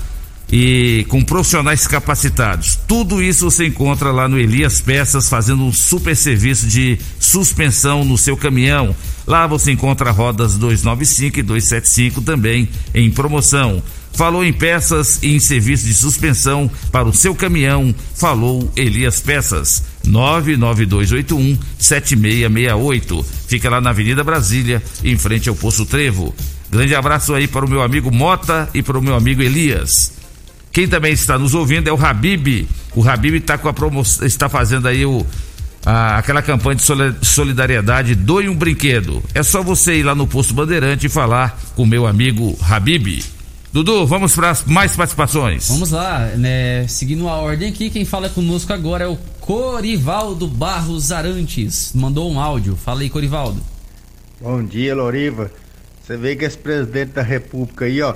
e 0.50 1.04
com 1.08 1.22
profissionais 1.22 1.86
capacitados. 1.86 2.78
Tudo 2.86 3.22
isso 3.22 3.50
você 3.50 3.66
encontra 3.66 4.10
lá 4.10 4.28
no 4.28 4.38
Elias 4.38 4.80
Peças, 4.80 5.28
fazendo 5.28 5.62
um 5.62 5.72
super 5.72 6.16
serviço 6.16 6.66
de 6.66 6.98
suspensão 7.20 8.04
no 8.04 8.16
seu 8.16 8.36
caminhão. 8.36 8.94
Lá 9.26 9.46
você 9.46 9.72
encontra 9.72 10.10
rodas 10.10 10.56
295 10.56 11.38
e 11.38 11.42
275 11.42 12.22
também 12.22 12.68
em 12.94 13.10
promoção. 13.10 13.82
Falou 14.14 14.44
em 14.44 14.52
peças 14.52 15.20
e 15.22 15.36
em 15.36 15.38
serviço 15.38 15.86
de 15.86 15.94
suspensão 15.94 16.68
para 16.90 17.06
o 17.06 17.12
seu 17.12 17.34
caminhão. 17.34 17.94
Falou 18.16 18.68
Elias 18.74 19.20
Peças. 19.20 19.84
99281 20.04 21.56
7668. 21.78 23.26
Fica 23.46 23.70
lá 23.70 23.80
na 23.80 23.90
Avenida 23.90 24.24
Brasília, 24.24 24.82
em 25.04 25.16
frente 25.16 25.48
ao 25.48 25.54
Poço 25.54 25.86
Trevo. 25.86 26.34
Grande 26.70 26.94
abraço 26.94 27.32
aí 27.32 27.46
para 27.46 27.64
o 27.64 27.68
meu 27.68 27.80
amigo 27.80 28.10
Mota 28.10 28.68
e 28.74 28.82
para 28.82 28.98
o 28.98 29.02
meu 29.02 29.14
amigo 29.14 29.42
Elias. 29.42 30.17
Quem 30.72 30.86
também 30.86 31.12
está 31.12 31.38
nos 31.38 31.54
ouvindo 31.54 31.88
é 31.88 31.92
o 31.92 32.04
Habib. 32.04 32.68
O 32.94 33.08
Habib 33.08 33.40
tá 33.40 33.58
com 33.58 33.68
a 33.68 33.72
promoção, 33.72 34.26
está 34.26 34.48
fazendo 34.48 34.88
aí 34.88 35.04
o, 35.04 35.26
a, 35.84 36.18
aquela 36.18 36.42
campanha 36.42 36.76
de 36.76 37.26
solidariedade 37.26 38.14
Doe 38.14 38.48
um 38.48 38.54
brinquedo. 38.54 39.22
É 39.34 39.42
só 39.42 39.62
você 39.62 39.96
ir 39.96 40.02
lá 40.02 40.14
no 40.14 40.26
posto 40.26 40.54
Bandeirante 40.54 41.06
e 41.06 41.08
falar 41.08 41.58
com 41.74 41.82
o 41.82 41.86
meu 41.86 42.06
amigo 42.06 42.56
Habib. 42.62 43.22
Dudu, 43.70 44.06
vamos 44.06 44.34
para 44.34 44.56
mais 44.66 44.96
participações. 44.96 45.68
Vamos 45.68 45.90
lá, 45.90 46.26
né? 46.36 46.86
Seguindo 46.88 47.28
a 47.28 47.36
ordem 47.36 47.68
aqui, 47.68 47.90
quem 47.90 48.04
fala 48.04 48.28
conosco 48.30 48.72
agora 48.72 49.04
é 49.04 49.06
o 49.06 49.16
Corivaldo 49.40 50.48
Barros 50.48 51.12
Arantes. 51.12 51.92
Mandou 51.94 52.32
um 52.32 52.40
áudio. 52.40 52.76
Fala 52.76 53.02
aí, 53.02 53.10
Corivaldo. 53.10 53.62
Bom 54.40 54.64
dia, 54.64 54.94
Loriva. 54.94 55.50
Você 56.02 56.16
vê 56.16 56.34
que 56.34 56.46
esse 56.46 56.56
presidente 56.56 57.12
da 57.12 57.22
República 57.22 57.84
aí, 57.84 58.00
ó, 58.00 58.14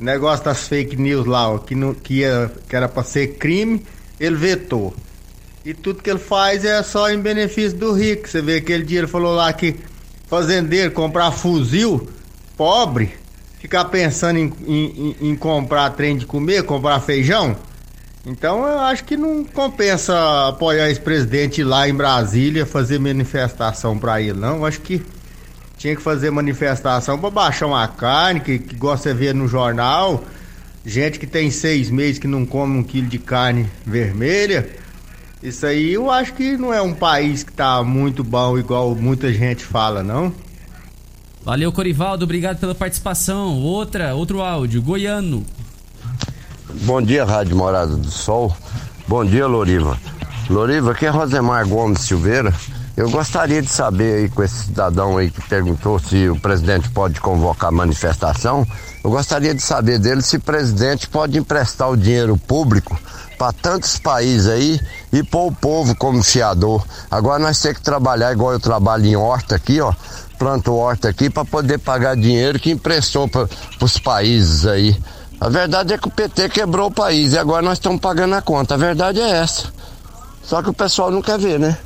negócio 0.00 0.44
das 0.44 0.66
fake 0.68 0.96
news 0.96 1.26
lá, 1.26 1.50
ó, 1.50 1.58
que, 1.58 1.74
não, 1.74 1.92
que, 1.94 2.20
ia, 2.20 2.50
que 2.68 2.74
era 2.76 2.88
pra 2.88 3.02
ser 3.02 3.34
crime, 3.38 3.84
ele 4.18 4.36
vetou. 4.36 4.94
E 5.64 5.74
tudo 5.74 6.02
que 6.02 6.08
ele 6.10 6.18
faz 6.18 6.64
é 6.64 6.82
só 6.82 7.10
em 7.10 7.18
benefício 7.20 7.76
do 7.76 7.92
rico. 7.92 8.28
Você 8.28 8.40
vê 8.40 8.56
aquele 8.56 8.84
dia 8.84 8.98
ele 9.00 9.06
falou 9.06 9.34
lá 9.34 9.52
que 9.52 9.76
fazendeiro 10.28 10.92
comprar 10.92 11.30
fuzil, 11.32 12.08
pobre, 12.56 13.12
ficar 13.58 13.86
pensando 13.86 14.38
em, 14.38 14.52
em- 14.66 15.16
em- 15.20 15.36
comprar 15.36 15.90
trem 15.90 16.16
de 16.16 16.24
comer, 16.26 16.62
comprar 16.64 17.00
feijão. 17.00 17.56
Então 18.26 18.66
eu 18.66 18.78
acho 18.80 19.04
que 19.04 19.16
não 19.16 19.44
compensa 19.44 20.48
apoiar 20.48 20.90
esse 20.90 21.00
presidente 21.00 21.62
lá 21.62 21.88
em 21.88 21.94
Brasília 21.94 22.64
fazer 22.66 22.98
manifestação 22.98 23.98
pra 23.98 24.20
ele, 24.20 24.38
não. 24.38 24.56
Eu 24.58 24.66
acho 24.66 24.80
que 24.80 25.02
tinha 25.78 25.94
que 25.94 26.02
fazer 26.02 26.30
manifestação 26.30 27.16
pra 27.16 27.30
baixar 27.30 27.68
uma 27.68 27.86
carne, 27.86 28.40
que, 28.40 28.58
que 28.58 28.74
gosta 28.74 29.14
de 29.14 29.18
ver 29.18 29.34
no 29.34 29.46
jornal. 29.46 30.24
Gente 30.84 31.18
que 31.18 31.26
tem 31.26 31.50
seis 31.50 31.88
meses 31.88 32.18
que 32.18 32.26
não 32.26 32.44
come 32.44 32.78
um 32.78 32.82
quilo 32.82 33.06
de 33.06 33.18
carne 33.18 33.70
vermelha. 33.86 34.68
Isso 35.40 35.64
aí 35.64 35.94
eu 35.94 36.10
acho 36.10 36.34
que 36.34 36.56
não 36.56 36.74
é 36.74 36.82
um 36.82 36.92
país 36.92 37.44
que 37.44 37.52
tá 37.52 37.82
muito 37.84 38.24
bom, 38.24 38.58
igual 38.58 38.94
muita 38.96 39.32
gente 39.32 39.64
fala, 39.64 40.02
não. 40.02 40.34
Valeu, 41.44 41.70
Corivaldo, 41.70 42.24
obrigado 42.24 42.58
pela 42.58 42.74
participação. 42.74 43.56
Outra, 43.60 44.14
outro 44.14 44.42
áudio, 44.42 44.82
goiano. 44.82 45.46
Bom 46.82 47.00
dia, 47.00 47.24
Rádio 47.24 47.56
Morada 47.56 47.96
do 47.96 48.10
Sol. 48.10 48.54
Bom 49.06 49.24
dia, 49.24 49.46
Loriva. 49.46 49.96
Loriva, 50.50 50.90
aqui 50.90 51.06
é 51.06 51.08
Rosemar 51.08 51.66
Gomes 51.68 52.00
Silveira. 52.00 52.52
Eu 52.98 53.08
gostaria 53.10 53.62
de 53.62 53.68
saber 53.68 54.14
aí 54.16 54.28
com 54.28 54.42
esse 54.42 54.64
cidadão 54.64 55.18
aí 55.18 55.30
que 55.30 55.40
perguntou 55.42 56.00
se 56.00 56.28
o 56.28 56.40
presidente 56.40 56.90
pode 56.90 57.20
convocar 57.20 57.70
manifestação. 57.70 58.66
Eu 59.04 59.10
gostaria 59.12 59.54
de 59.54 59.62
saber 59.62 60.00
dele 60.00 60.20
se 60.20 60.36
o 60.36 60.40
presidente 60.40 61.08
pode 61.08 61.38
emprestar 61.38 61.88
o 61.88 61.96
dinheiro 61.96 62.36
público 62.36 63.00
para 63.38 63.52
tantos 63.52 64.00
países 64.00 64.48
aí 64.48 64.80
e 65.12 65.22
pôr 65.22 65.46
o 65.46 65.54
povo 65.54 65.94
como 65.94 66.24
fiador. 66.24 66.84
Agora 67.08 67.38
nós 67.38 67.62
temos 67.62 67.78
que 67.78 67.84
trabalhar 67.84 68.32
igual 68.32 68.54
eu 68.54 68.58
trabalho 68.58 69.06
em 69.06 69.14
horta 69.14 69.54
aqui, 69.54 69.80
ó. 69.80 69.94
Planto 70.36 70.74
horta 70.74 71.08
aqui 71.08 71.30
para 71.30 71.44
poder 71.44 71.78
pagar 71.78 72.16
dinheiro 72.16 72.58
que 72.58 72.72
emprestou 72.72 73.28
para 73.28 73.48
os 73.80 73.96
países 73.96 74.66
aí. 74.66 75.00
A 75.40 75.48
verdade 75.48 75.94
é 75.94 75.98
que 75.98 76.08
o 76.08 76.10
PT 76.10 76.48
quebrou 76.48 76.88
o 76.88 76.92
país 76.92 77.32
e 77.32 77.38
agora 77.38 77.62
nós 77.62 77.74
estamos 77.74 78.00
pagando 78.00 78.34
a 78.34 78.42
conta. 78.42 78.74
A 78.74 78.76
verdade 78.76 79.20
é 79.20 79.36
essa. 79.36 79.72
Só 80.42 80.60
que 80.60 80.70
o 80.70 80.74
pessoal 80.74 81.12
não 81.12 81.22
quer 81.22 81.38
ver, 81.38 81.60
né? 81.60 81.78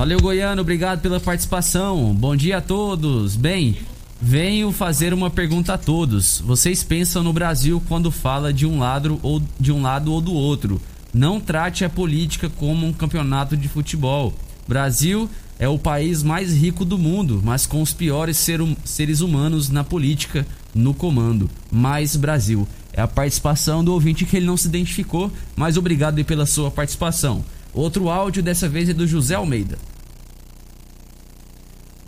Valeu, 0.00 0.18
Goiano, 0.18 0.62
obrigado 0.62 1.02
pela 1.02 1.20
participação. 1.20 2.14
Bom 2.14 2.34
dia 2.34 2.56
a 2.56 2.60
todos. 2.62 3.36
Bem, 3.36 3.76
venho 4.18 4.72
fazer 4.72 5.12
uma 5.12 5.28
pergunta 5.28 5.74
a 5.74 5.76
todos. 5.78 6.40
Vocês 6.40 6.82
pensam 6.82 7.22
no 7.22 7.34
Brasil 7.34 7.82
quando 7.86 8.10
fala 8.10 8.50
de 8.50 8.64
um 8.64 8.78
lado 8.78 9.20
ou 9.22 9.42
de 9.60 9.70
um 9.70 9.82
lado 9.82 10.10
ou 10.10 10.22
do 10.22 10.32
outro? 10.32 10.80
Não 11.12 11.38
trate 11.38 11.84
a 11.84 11.90
política 11.90 12.48
como 12.48 12.86
um 12.86 12.94
campeonato 12.94 13.54
de 13.54 13.68
futebol. 13.68 14.32
Brasil 14.66 15.28
é 15.58 15.68
o 15.68 15.78
país 15.78 16.22
mais 16.22 16.56
rico 16.56 16.82
do 16.82 16.96
mundo, 16.96 17.42
mas 17.44 17.66
com 17.66 17.82
os 17.82 17.92
piores 17.92 18.38
ser 18.38 18.62
hum- 18.62 18.76
seres 18.82 19.20
humanos 19.20 19.68
na 19.68 19.84
política, 19.84 20.46
no 20.74 20.94
comando. 20.94 21.50
Mais 21.70 22.16
Brasil. 22.16 22.66
É 22.94 23.02
a 23.02 23.06
participação 23.06 23.84
do 23.84 23.92
ouvinte 23.92 24.24
que 24.24 24.38
ele 24.38 24.46
não 24.46 24.56
se 24.56 24.66
identificou, 24.66 25.30
mas 25.54 25.76
obrigado 25.76 26.24
pela 26.24 26.46
sua 26.46 26.70
participação. 26.70 27.44
Outro 27.72 28.08
áudio 28.08 28.42
dessa 28.42 28.68
vez 28.68 28.88
é 28.88 28.94
do 28.94 29.06
José 29.06 29.34
Almeida. 29.34 29.78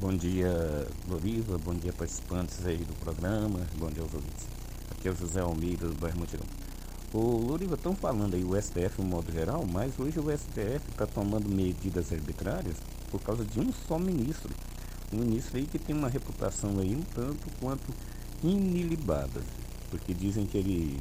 Bom 0.02 0.16
dia, 0.16 0.48
Loriva. 1.08 1.56
Bom 1.58 1.74
dia, 1.74 1.92
participantes 1.92 2.66
aí 2.66 2.78
do 2.78 2.92
programa. 2.94 3.60
Bom 3.78 3.88
dia 3.88 4.02
aos 4.02 4.12
ouvintes. 4.12 4.48
Aqui 4.90 5.06
é 5.06 5.12
o 5.12 5.14
José 5.14 5.38
Almeida 5.38 5.86
do 5.86 5.94
bairro 5.94 6.18
Mutirão. 6.18 6.44
Ô, 7.14 7.20
Loriva, 7.36 7.76
estão 7.76 7.94
falando 7.94 8.34
aí 8.34 8.42
o 8.42 8.60
STF 8.60 9.00
no 9.00 9.04
modo 9.04 9.30
geral, 9.30 9.64
mas 9.64 9.96
hoje 10.00 10.18
o 10.18 10.24
STF 10.36 10.90
está 10.90 11.06
tomando 11.06 11.48
medidas 11.48 12.12
arbitrárias 12.12 12.78
por 13.12 13.20
causa 13.20 13.44
de 13.44 13.60
um 13.60 13.72
só 13.72 13.96
ministro. 13.96 14.52
Um 15.12 15.18
ministro 15.18 15.56
aí 15.56 15.66
que 15.66 15.78
tem 15.78 15.94
uma 15.94 16.08
reputação 16.08 16.80
aí 16.80 16.96
um 16.96 17.02
tanto 17.14 17.46
quanto 17.60 17.94
inilibada. 18.42 19.40
Porque 19.88 20.12
dizem 20.12 20.46
que 20.46 20.58
ele 20.58 21.00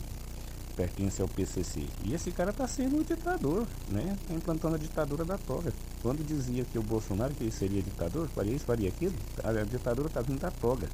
pertence 0.82 1.22
ao 1.22 1.28
PCC. 1.28 1.84
E 2.04 2.14
esse 2.14 2.32
cara 2.32 2.50
está 2.50 2.68
sendo 2.68 2.98
um 2.98 3.04
ditador, 3.04 3.68
né? 3.90 4.18
Tá 4.28 4.34
implantando 4.34 4.76
a 4.76 4.80
ditadura 4.80 5.24
da 5.24 5.38
toga. 5.38 5.72
Quando 6.02 6.26
dizia 6.26 6.66
que 6.66 6.80
o 6.80 6.82
Bolsonaro 6.82 7.34
que 7.34 7.50
seria 7.52 7.82
ditador, 7.82 8.28
faria 8.30 8.54
isso, 8.54 8.66
faria 8.66 8.90
aquilo, 8.90 9.14
a 9.44 9.52
ditadura 9.64 10.08
está 10.08 10.22
vindo 10.22 10.40
da 10.40 10.50
toga. 10.50 10.88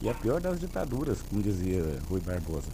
E 0.00 0.08
a 0.08 0.14
pior 0.14 0.40
das 0.40 0.60
ditaduras, 0.60 1.22
como 1.22 1.42
dizia 1.42 1.82
Rui 2.08 2.20
Barbosa. 2.20 2.68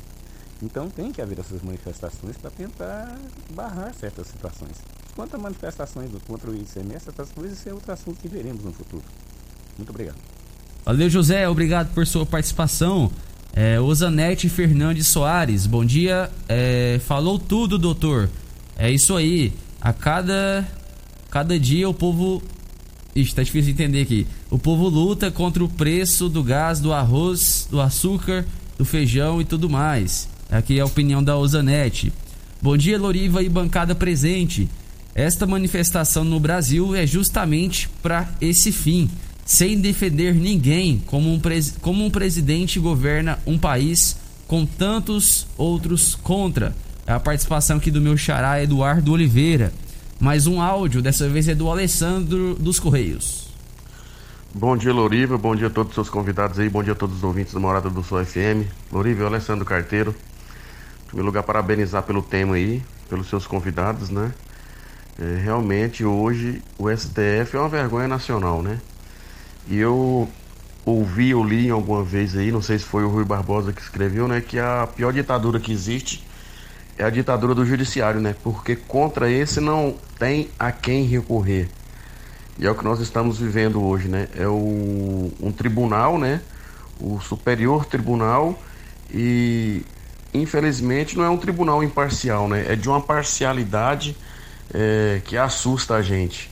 Então 0.62 0.90
tem 0.90 1.10
que 1.10 1.22
haver 1.22 1.38
essas 1.38 1.62
manifestações 1.62 2.36
para 2.36 2.50
tentar 2.50 3.18
barrar 3.54 3.94
certas 3.94 4.26
situações. 4.26 4.76
Quanto 5.14 5.34
a 5.34 5.38
manifestações 5.38 6.10
contra 6.26 6.50
o 6.50 6.54
ICMS, 6.54 7.08
essas 7.08 7.32
coisas, 7.32 7.58
isso 7.58 7.68
é 7.68 7.72
outro 7.72 7.92
assunto 7.92 8.20
que 8.20 8.28
veremos 8.28 8.62
no 8.62 8.72
futuro. 8.72 9.02
Muito 9.78 9.90
obrigado. 9.90 10.18
Valeu, 10.84 11.08
José. 11.08 11.48
Obrigado 11.48 11.92
por 11.94 12.06
sua 12.06 12.26
participação. 12.26 13.10
É, 13.54 13.80
Osanete 13.80 14.48
Fernandes 14.48 15.08
Soares, 15.08 15.66
bom 15.66 15.84
dia. 15.84 16.30
É, 16.48 17.00
falou 17.04 17.38
tudo, 17.38 17.78
doutor. 17.78 18.28
É 18.76 18.90
isso 18.90 19.16
aí. 19.16 19.52
A 19.80 19.92
cada, 19.92 20.66
cada 21.30 21.58
dia 21.58 21.88
o 21.88 21.94
povo. 21.94 22.42
Ixi, 23.14 23.34
tá 23.34 23.42
difícil 23.42 23.74
de 23.74 23.82
entender 23.82 24.02
aqui. 24.02 24.26
O 24.50 24.58
povo 24.58 24.88
luta 24.88 25.30
contra 25.30 25.64
o 25.64 25.68
preço 25.68 26.28
do 26.28 26.44
gás, 26.44 26.80
do 26.80 26.92
arroz, 26.92 27.66
do 27.70 27.80
açúcar, 27.80 28.46
do 28.78 28.84
feijão 28.84 29.40
e 29.40 29.44
tudo 29.44 29.68
mais. 29.68 30.28
Aqui 30.48 30.78
é 30.78 30.82
a 30.82 30.86
opinião 30.86 31.22
da 31.22 31.36
Osanete. 31.36 32.12
Bom 32.62 32.76
dia, 32.76 32.98
Loriva 32.98 33.42
e 33.42 33.48
bancada 33.48 33.94
presente. 33.94 34.68
Esta 35.14 35.46
manifestação 35.46 36.22
no 36.24 36.38
Brasil 36.38 36.94
é 36.94 37.06
justamente 37.06 37.88
para 38.00 38.28
esse 38.40 38.70
fim, 38.70 39.10
sem 39.44 39.80
defender 39.80 40.34
ninguém, 40.34 41.02
como 41.06 41.32
um, 41.32 41.40
como 41.80 42.04
um 42.04 42.10
presidente 42.10 42.78
governa 42.78 43.38
um 43.46 43.58
país 43.58 44.16
com 44.46 44.66
tantos 44.66 45.46
outros 45.56 46.14
contra. 46.14 46.74
É 47.06 47.12
a 47.12 47.20
participação 47.20 47.76
aqui 47.76 47.90
do 47.90 48.00
meu 48.00 48.16
xará 48.16 48.62
Eduardo 48.62 49.12
Oliveira. 49.12 49.72
Mais 50.18 50.46
um 50.46 50.60
áudio, 50.60 51.00
dessa 51.00 51.28
vez 51.28 51.48
é 51.48 51.54
do 51.54 51.70
Alessandro 51.70 52.54
dos 52.54 52.78
Correios. 52.78 53.50
Bom 54.52 54.76
dia, 54.76 54.92
Loriva. 54.92 55.38
Bom 55.38 55.54
dia 55.54 55.68
a 55.68 55.70
todos 55.70 55.90
os 55.90 55.94
seus 55.94 56.10
convidados 56.10 56.58
aí. 56.58 56.68
Bom 56.68 56.82
dia 56.82 56.92
a 56.92 56.96
todos 56.96 57.18
os 57.18 57.24
ouvintes 57.24 57.54
da 57.54 57.60
Morada 57.60 57.88
do 57.88 58.02
Sol 58.02 58.24
FM. 58.24 58.66
Loriva, 58.92 59.24
Alessandro 59.24 59.64
Carteiro. 59.64 60.14
Em 61.04 61.06
primeiro 61.06 61.26
lugar, 61.26 61.44
parabenizar 61.44 62.02
pelo 62.02 62.20
tema 62.20 62.56
aí, 62.56 62.82
pelos 63.08 63.28
seus 63.28 63.46
convidados, 63.46 64.10
né? 64.10 64.32
É, 65.18 65.40
realmente, 65.42 66.04
hoje, 66.04 66.60
o 66.76 66.90
STF 66.90 67.54
é 67.54 67.58
uma 67.58 67.68
vergonha 67.68 68.08
nacional, 68.08 68.60
né? 68.60 68.78
E 69.70 69.78
eu 69.78 70.28
ouvi 70.84 71.32
ou 71.32 71.44
li 71.44 71.70
alguma 71.70 72.02
vez 72.02 72.36
aí, 72.36 72.50
não 72.50 72.60
sei 72.60 72.76
se 72.76 72.84
foi 72.84 73.04
o 73.04 73.08
Rui 73.08 73.24
Barbosa 73.24 73.72
que 73.72 73.80
escreveu, 73.80 74.26
né? 74.26 74.40
Que 74.40 74.58
a 74.58 74.88
pior 74.96 75.12
ditadura 75.12 75.60
que 75.60 75.70
existe 75.70 76.26
é 76.98 77.04
a 77.04 77.10
ditadura 77.10 77.54
do 77.54 77.64
judiciário, 77.64 78.20
né? 78.20 78.34
Porque 78.42 78.74
contra 78.74 79.30
esse 79.30 79.60
não 79.60 79.96
tem 80.18 80.50
a 80.58 80.72
quem 80.72 81.04
recorrer. 81.04 81.68
E 82.58 82.66
é 82.66 82.70
o 82.70 82.74
que 82.74 82.84
nós 82.84 82.98
estamos 82.98 83.38
vivendo 83.38 83.80
hoje, 83.80 84.08
né? 84.08 84.28
É 84.36 84.48
o, 84.48 85.32
um 85.40 85.52
tribunal, 85.52 86.18
né? 86.18 86.40
O 87.00 87.20
Superior 87.20 87.84
Tribunal 87.84 88.60
e 89.08 89.84
infelizmente 90.34 91.16
não 91.16 91.24
é 91.24 91.30
um 91.30 91.38
tribunal 91.38 91.82
imparcial, 91.82 92.48
né? 92.48 92.66
É 92.68 92.74
de 92.74 92.88
uma 92.88 93.00
parcialidade 93.00 94.16
é, 94.74 95.22
que 95.24 95.36
assusta 95.36 95.94
a 95.94 96.02
gente. 96.02 96.49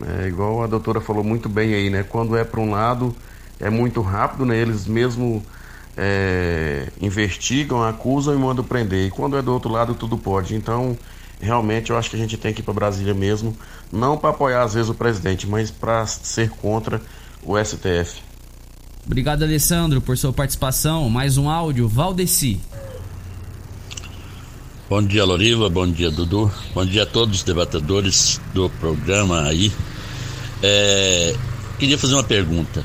É, 0.00 0.28
igual 0.28 0.62
a 0.62 0.66
doutora 0.66 1.00
falou 1.00 1.22
muito 1.22 1.48
bem 1.48 1.74
aí, 1.74 1.90
né? 1.90 2.02
Quando 2.02 2.36
é 2.36 2.44
para 2.44 2.60
um 2.60 2.70
lado 2.70 3.14
é 3.60 3.70
muito 3.70 4.00
rápido, 4.00 4.44
né? 4.44 4.56
Eles 4.56 4.86
mesmo 4.86 5.42
é, 5.96 6.88
investigam, 7.00 7.82
acusam 7.82 8.34
e 8.34 8.38
mandam 8.38 8.64
prender. 8.64 9.06
E 9.06 9.10
quando 9.10 9.36
é 9.36 9.42
do 9.42 9.52
outro 9.52 9.70
lado 9.70 9.94
tudo 9.94 10.18
pode. 10.18 10.54
Então 10.54 10.96
realmente 11.40 11.90
eu 11.90 11.98
acho 11.98 12.10
que 12.10 12.16
a 12.16 12.18
gente 12.18 12.36
tem 12.36 12.52
que 12.52 12.60
ir 12.60 12.64
para 12.64 12.74
Brasília 12.74 13.14
mesmo, 13.14 13.56
não 13.92 14.16
para 14.16 14.30
apoiar 14.30 14.62
às 14.62 14.74
vezes 14.74 14.88
o 14.88 14.94
presidente, 14.94 15.46
mas 15.46 15.70
para 15.70 16.06
ser 16.06 16.50
contra 16.50 17.00
o 17.42 17.62
STF. 17.62 18.22
Obrigado, 19.06 19.42
Alessandro, 19.42 20.00
por 20.00 20.16
sua 20.16 20.32
participação. 20.32 21.10
Mais 21.10 21.36
um 21.36 21.48
áudio, 21.48 21.86
Valdeci. 21.86 22.58
Bom 24.86 25.02
dia, 25.02 25.24
Loriva. 25.24 25.70
Bom 25.70 25.90
dia, 25.90 26.10
Dudu. 26.10 26.52
Bom 26.74 26.84
dia 26.84 27.04
a 27.04 27.06
todos 27.06 27.38
os 27.38 27.42
debatedores 27.42 28.38
do 28.52 28.68
programa 28.68 29.44
aí. 29.44 29.72
É, 30.62 31.34
queria 31.78 31.96
fazer 31.96 32.12
uma 32.14 32.22
pergunta. 32.22 32.84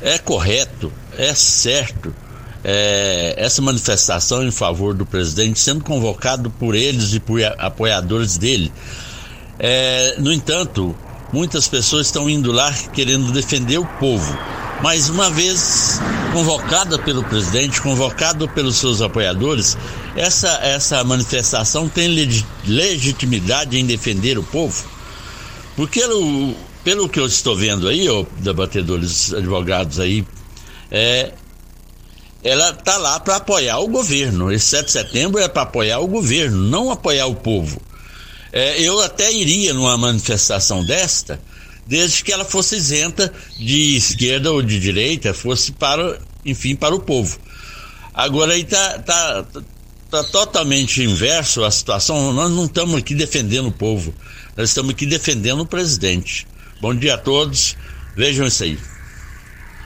É 0.00 0.16
correto, 0.16 0.92
é 1.18 1.34
certo 1.34 2.14
é, 2.62 3.34
essa 3.36 3.60
manifestação 3.60 4.44
em 4.44 4.52
favor 4.52 4.94
do 4.94 5.04
presidente 5.04 5.58
sendo 5.58 5.82
convocado 5.82 6.50
por 6.50 6.76
eles 6.76 7.14
e 7.14 7.20
por 7.20 7.40
apoiadores 7.58 8.38
dele? 8.38 8.72
É, 9.58 10.16
no 10.20 10.32
entanto, 10.32 10.94
muitas 11.32 11.66
pessoas 11.66 12.06
estão 12.06 12.30
indo 12.30 12.52
lá 12.52 12.72
querendo 12.92 13.32
defender 13.32 13.78
o 13.78 13.86
povo. 13.98 14.38
Mas 14.82 15.08
uma 15.08 15.30
vez 15.30 16.00
convocada 16.32 16.98
pelo 16.98 17.22
presidente, 17.24 17.80
convocado 17.82 18.48
pelos 18.48 18.76
seus 18.76 19.02
apoiadores, 19.02 19.76
essa, 20.16 20.48
essa 20.62 21.02
manifestação 21.04 21.88
tem 21.88 22.08
legi- 22.08 22.46
legitimidade 22.66 23.78
em 23.78 23.84
defender 23.84 24.38
o 24.38 24.42
povo? 24.42 24.84
Porque 25.76 26.04
o- 26.04 26.54
pelo 26.84 27.08
que 27.08 27.20
eu 27.20 27.26
estou 27.26 27.54
vendo 27.56 27.88
aí, 27.88 28.08
ó, 28.08 28.24
debatedores, 28.38 29.32
advogados 29.34 30.00
aí, 30.00 30.24
é, 30.90 31.32
ela 32.42 32.70
está 32.70 32.96
lá 32.96 33.20
para 33.20 33.36
apoiar 33.36 33.78
o 33.80 33.88
governo. 33.88 34.50
Esse 34.50 34.66
7 34.66 34.86
de 34.86 34.92
setembro 34.92 35.40
é 35.40 35.48
para 35.48 35.62
apoiar 35.62 35.98
o 35.98 36.06
governo, 36.06 36.56
não 36.56 36.90
apoiar 36.90 37.26
o 37.26 37.34
povo. 37.34 37.80
É, 38.52 38.80
eu 38.80 38.98
até 39.00 39.32
iria 39.32 39.74
numa 39.74 39.96
manifestação 39.96 40.82
desta, 40.82 41.38
desde 41.90 42.22
que 42.22 42.32
ela 42.32 42.44
fosse 42.44 42.76
isenta 42.76 43.32
de 43.58 43.96
esquerda 43.96 44.52
ou 44.52 44.62
de 44.62 44.78
direita, 44.78 45.34
fosse 45.34 45.72
para, 45.72 46.20
enfim, 46.46 46.76
para 46.76 46.94
o 46.94 47.00
povo. 47.00 47.36
Agora 48.14 48.52
aí 48.52 48.62
tá, 48.62 49.00
tá, 49.00 49.44
tá 50.08 50.22
totalmente 50.22 51.02
inverso 51.02 51.64
a 51.64 51.70
situação. 51.70 52.32
Nós 52.32 52.48
não 52.52 52.66
estamos 52.66 52.94
aqui 52.94 53.12
defendendo 53.12 53.66
o 53.66 53.72
povo, 53.72 54.14
nós 54.56 54.68
estamos 54.68 54.92
aqui 54.92 55.04
defendendo 55.04 55.62
o 55.62 55.66
presidente. 55.66 56.46
Bom 56.80 56.94
dia 56.94 57.14
a 57.14 57.18
todos, 57.18 57.76
vejam 58.14 58.46
isso 58.46 58.62
aí. 58.62 58.78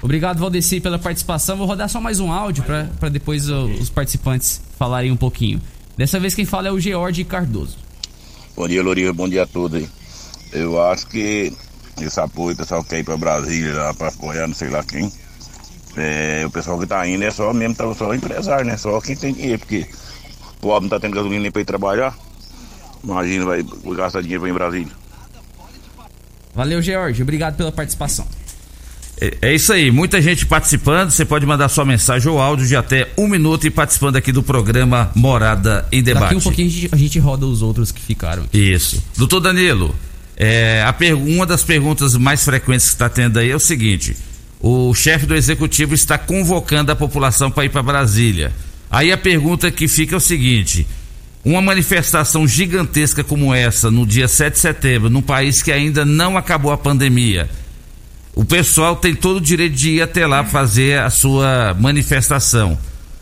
Obrigado, 0.02 0.38
Valdeci, 0.38 0.80
pela 0.80 0.98
participação. 0.98 1.56
Vou 1.56 1.66
rodar 1.66 1.88
só 1.88 2.02
mais 2.02 2.20
um 2.20 2.30
áudio 2.30 2.64
para 2.64 3.08
depois 3.08 3.48
os 3.48 3.88
participantes 3.88 4.60
falarem 4.78 5.10
um 5.10 5.16
pouquinho. 5.16 5.58
Dessa 5.96 6.20
vez 6.20 6.34
quem 6.34 6.44
fala 6.44 6.68
é 6.68 6.70
o 6.70 6.78
George 6.78 7.24
Cardoso. 7.24 7.78
Bom 8.54 8.68
dia, 8.68 8.82
Loriva. 8.82 9.14
Bom 9.14 9.26
dia 9.26 9.44
a 9.44 9.46
todos 9.46 9.78
aí. 9.78 9.88
Eu 10.52 10.80
acho 10.82 11.06
que 11.06 11.50
esse 12.00 12.20
apoio, 12.20 12.54
o 12.54 12.56
pessoal 12.56 12.82
quer 12.82 12.98
ir 12.98 13.04
pra 13.04 13.16
Brasília 13.16 13.94
pra 13.96 14.08
apoiar 14.08 14.46
não 14.46 14.54
sei 14.54 14.68
lá 14.68 14.82
quem. 14.82 15.12
É, 15.96 16.42
o 16.44 16.50
pessoal 16.50 16.78
que 16.78 16.86
tá 16.86 17.06
indo 17.06 17.22
é 17.22 17.30
só 17.30 17.52
mesmo, 17.52 17.74
tá, 17.74 17.92
só 17.94 18.12
empresário, 18.14 18.66
né? 18.66 18.76
Só 18.76 19.00
quem 19.00 19.14
tem 19.14 19.32
dinheiro, 19.32 19.60
porque 19.60 19.86
o 20.40 20.60
pobre 20.60 20.82
não 20.82 20.88
tá 20.88 20.98
tendo 20.98 21.14
gasolina 21.14 21.42
nem 21.42 21.52
pra 21.52 21.62
ir 21.62 21.64
trabalhar. 21.64 22.16
Imagina, 23.02 23.44
vai 23.44 23.64
gastar 23.96 24.20
dinheiro 24.20 24.40
pra 24.40 24.48
ir 24.48 24.52
em 24.52 24.54
Brasília. 24.54 24.92
Valeu, 26.54 26.80
George. 26.80 27.22
Obrigado 27.22 27.56
pela 27.56 27.70
participação. 27.70 28.26
É, 29.20 29.38
é 29.42 29.54
isso 29.54 29.72
aí, 29.72 29.90
muita 29.90 30.20
gente 30.20 30.46
participando. 30.46 31.10
Você 31.10 31.24
pode 31.24 31.46
mandar 31.46 31.68
sua 31.68 31.84
mensagem 31.84 32.28
ou 32.28 32.40
áudio 32.40 32.66
de 32.66 32.76
até 32.76 33.10
um 33.16 33.28
minuto 33.28 33.66
e 33.66 33.70
participando 33.70 34.16
aqui 34.16 34.32
do 34.32 34.42
programa 34.42 35.10
Morada 35.14 35.86
em 35.92 36.02
Debate. 36.02 36.24
Daqui 36.24 36.36
um 36.36 36.40
pouquinho 36.40 36.68
a 36.68 36.70
gente, 36.70 36.88
a 36.92 36.96
gente 36.96 37.18
roda 37.18 37.46
os 37.46 37.62
outros 37.62 37.92
que 37.92 38.00
ficaram. 38.00 38.44
Isso. 38.52 39.02
Doutor 39.16 39.40
Danilo, 39.40 39.94
é, 40.36 40.82
a 40.82 40.94
uma 41.14 41.46
das 41.46 41.62
perguntas 41.62 42.16
mais 42.16 42.44
frequentes 42.44 42.86
que 42.86 42.92
está 42.94 43.08
tendo 43.08 43.38
aí 43.38 43.50
é 43.50 43.56
o 43.56 43.60
seguinte: 43.60 44.16
o 44.60 44.94
chefe 44.94 45.26
do 45.26 45.34
executivo 45.34 45.94
está 45.94 46.18
convocando 46.18 46.90
a 46.90 46.96
população 46.96 47.50
para 47.50 47.64
ir 47.64 47.68
para 47.68 47.82
Brasília. 47.82 48.52
Aí 48.90 49.12
a 49.12 49.18
pergunta 49.18 49.70
que 49.70 49.86
fica 49.86 50.14
é 50.14 50.18
o 50.18 50.20
seguinte: 50.20 50.86
uma 51.44 51.60
manifestação 51.60 52.48
gigantesca 52.48 53.22
como 53.22 53.54
essa, 53.54 53.90
no 53.90 54.06
dia 54.06 54.26
7 54.26 54.54
de 54.54 54.60
setembro, 54.60 55.10
num 55.10 55.22
país 55.22 55.62
que 55.62 55.70
ainda 55.70 56.04
não 56.04 56.36
acabou 56.36 56.72
a 56.72 56.78
pandemia, 56.78 57.48
o 58.34 58.44
pessoal 58.44 58.96
tem 58.96 59.14
todo 59.14 59.36
o 59.36 59.40
direito 59.40 59.76
de 59.76 59.90
ir 59.90 60.02
até 60.02 60.26
lá 60.26 60.42
fazer 60.44 60.98
a 60.98 61.10
sua 61.10 61.76
manifestação. 61.78 62.76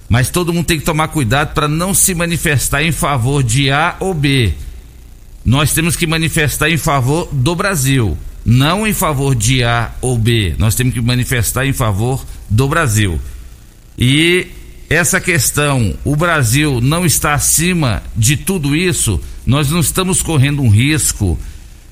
Mas 0.09 0.31
todo 0.31 0.53
mundo 0.53 0.67
tem 0.67 0.79
que 0.79 0.85
tomar 0.85 1.09
cuidado 1.09 1.55
para 1.55 1.67
não 1.67 1.93
se 1.93 2.15
manifestar 2.15 2.83
em 2.83 2.93
favor 2.93 3.43
de 3.43 3.71
A 3.71 3.97
ou 3.99 4.15
B. 4.15 4.53
Nós 5.45 5.73
temos 5.73 5.97
que 5.97 6.07
manifestar 6.07 6.71
em 6.71 6.77
favor 6.77 7.29
do 7.33 7.55
Brasil, 7.55 8.17
não 8.45 8.87
em 8.87 8.93
favor 8.93 9.35
de 9.35 9.63
A 9.65 9.93
ou 10.01 10.17
B. 10.17 10.55
Nós 10.59 10.75
temos 10.75 10.95
que 10.95 11.01
manifestar 11.01 11.67
em 11.67 11.73
favor 11.73 12.25
do 12.49 12.69
Brasil. 12.69 13.21
E 13.99 14.47
essa 14.89 15.21
questão, 15.21 15.95
o 16.05 16.15
Brasil 16.15 16.81
não 16.81 17.05
está 17.05 17.35
acima 17.35 18.03
de 18.17 18.37
tudo 18.37 18.77
isso, 18.77 19.21
nós 19.45 19.71
não 19.71 19.81
estamos 19.81 20.23
correndo 20.23 20.63
um 20.63 20.69
risco, 20.69 21.39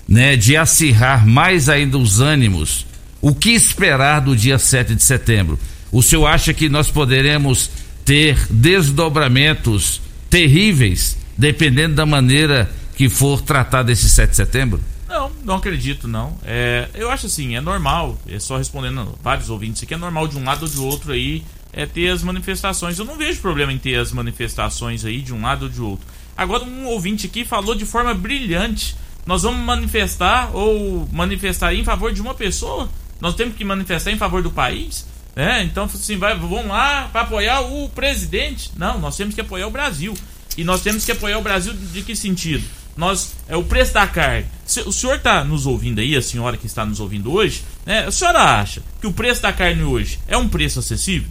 né, 0.07 0.37
de 0.37 0.57
acirrar 0.57 1.27
mais 1.27 1.69
ainda 1.69 1.97
os 1.97 2.21
ânimos. 2.21 2.87
O 3.21 3.35
que 3.35 3.51
esperar 3.51 4.21
do 4.21 4.37
dia 4.37 4.59
7 4.59 4.95
de 4.95 5.03
setembro? 5.03 5.59
O 5.93 6.03
senhor 6.03 6.27
acha 6.27 6.55
que 6.55 6.69
nós 6.69 6.91
poderemos 6.91 7.71
ter 8.05 8.37
desdobramentos 8.51 10.01
terríveis, 10.29 11.17
dependendo 11.37 11.95
da 11.95 12.07
maneira 12.07 12.71
que 13.01 13.09
for 13.09 13.41
tratado 13.41 13.91
esse 13.91 14.11
7 14.11 14.29
de 14.29 14.37
setembro? 14.37 14.79
Não, 15.09 15.33
não 15.43 15.55
acredito, 15.55 16.07
não. 16.07 16.37
É, 16.45 16.87
eu 16.93 17.11
acho 17.11 17.25
assim, 17.25 17.57
é 17.57 17.61
normal, 17.61 18.19
é 18.29 18.39
só 18.39 18.59
respondendo 18.59 19.19
vários 19.23 19.49
ouvintes 19.49 19.83
aqui, 19.83 19.95
é 19.95 19.97
normal 19.97 20.29
de 20.29 20.37
um 20.37 20.45
lado 20.45 20.65
ou 20.65 20.69
de 20.69 20.79
outro 20.79 21.13
aí 21.13 21.43
é 21.73 21.87
ter 21.87 22.11
as 22.11 22.23
manifestações. 22.23 22.99
Eu 22.99 23.07
não 23.07 23.17
vejo 23.17 23.41
problema 23.41 23.73
em 23.73 23.79
ter 23.79 23.99
as 23.99 24.13
manifestações 24.13 25.03
aí 25.07 25.23
de 25.23 25.33
um 25.33 25.41
lado 25.41 25.63
ou 25.63 25.69
de 25.71 25.81
outro. 25.81 26.07
Agora, 26.37 26.63
um 26.63 26.85
ouvinte 26.89 27.27
aqui 27.27 27.43
falou 27.43 27.75
de 27.75 27.87
forma 27.87 28.13
brilhante. 28.13 28.95
Nós 29.25 29.45
vamos 29.45 29.65
manifestar 29.65 30.55
ou 30.55 31.09
manifestar 31.11 31.75
em 31.75 31.83
favor 31.83 32.13
de 32.13 32.21
uma 32.21 32.35
pessoa? 32.35 32.87
Nós 33.19 33.35
temos 33.35 33.57
que 33.57 33.65
manifestar 33.65 34.11
em 34.11 34.19
favor 34.19 34.43
do 34.43 34.51
país? 34.51 35.07
É, 35.35 35.63
então, 35.63 35.85
assim, 35.85 36.19
vai, 36.19 36.37
vão 36.37 36.69
lá 36.69 37.09
para 37.11 37.23
apoiar 37.23 37.63
o 37.63 37.89
presidente? 37.89 38.71
Não, 38.77 39.01
nós 39.01 39.17
temos 39.17 39.35
que 39.35 39.41
apoiar 39.41 39.69
o 39.69 39.71
Brasil. 39.71 40.13
E 40.55 40.65
nós 40.65 40.83
temos 40.83 41.07
que 41.07 41.13
apoiar 41.13 41.39
o 41.39 41.43
Brasil 41.43 41.73
de 41.73 42.03
que 42.03 42.15
sentido? 42.15 42.80
Nós, 43.01 43.35
é 43.49 43.57
o 43.57 43.65
preço 43.65 43.95
da 43.95 44.07
carne. 44.07 44.47
Se, 44.67 44.83
o 44.83 44.93
senhor 44.93 45.17
está 45.17 45.43
nos 45.43 45.65
ouvindo 45.65 46.03
aí, 46.03 46.15
a 46.15 46.21
senhora 46.21 46.59
que 46.59 46.67
está 46.67 46.85
nos 46.85 47.01
ouvindo 47.01 47.33
hoje, 47.33 47.65
né, 47.87 48.07
a 48.07 48.13
senhora 48.13 48.61
acha 48.61 48.83
que 49.01 49.07
o 49.07 49.13
preço 49.13 49.41
da 49.41 49.51
carne 49.55 49.83
hoje 49.83 50.19
é 50.29 50.37
um 50.37 50.47
preço 50.47 50.81
acessível? 50.81 51.31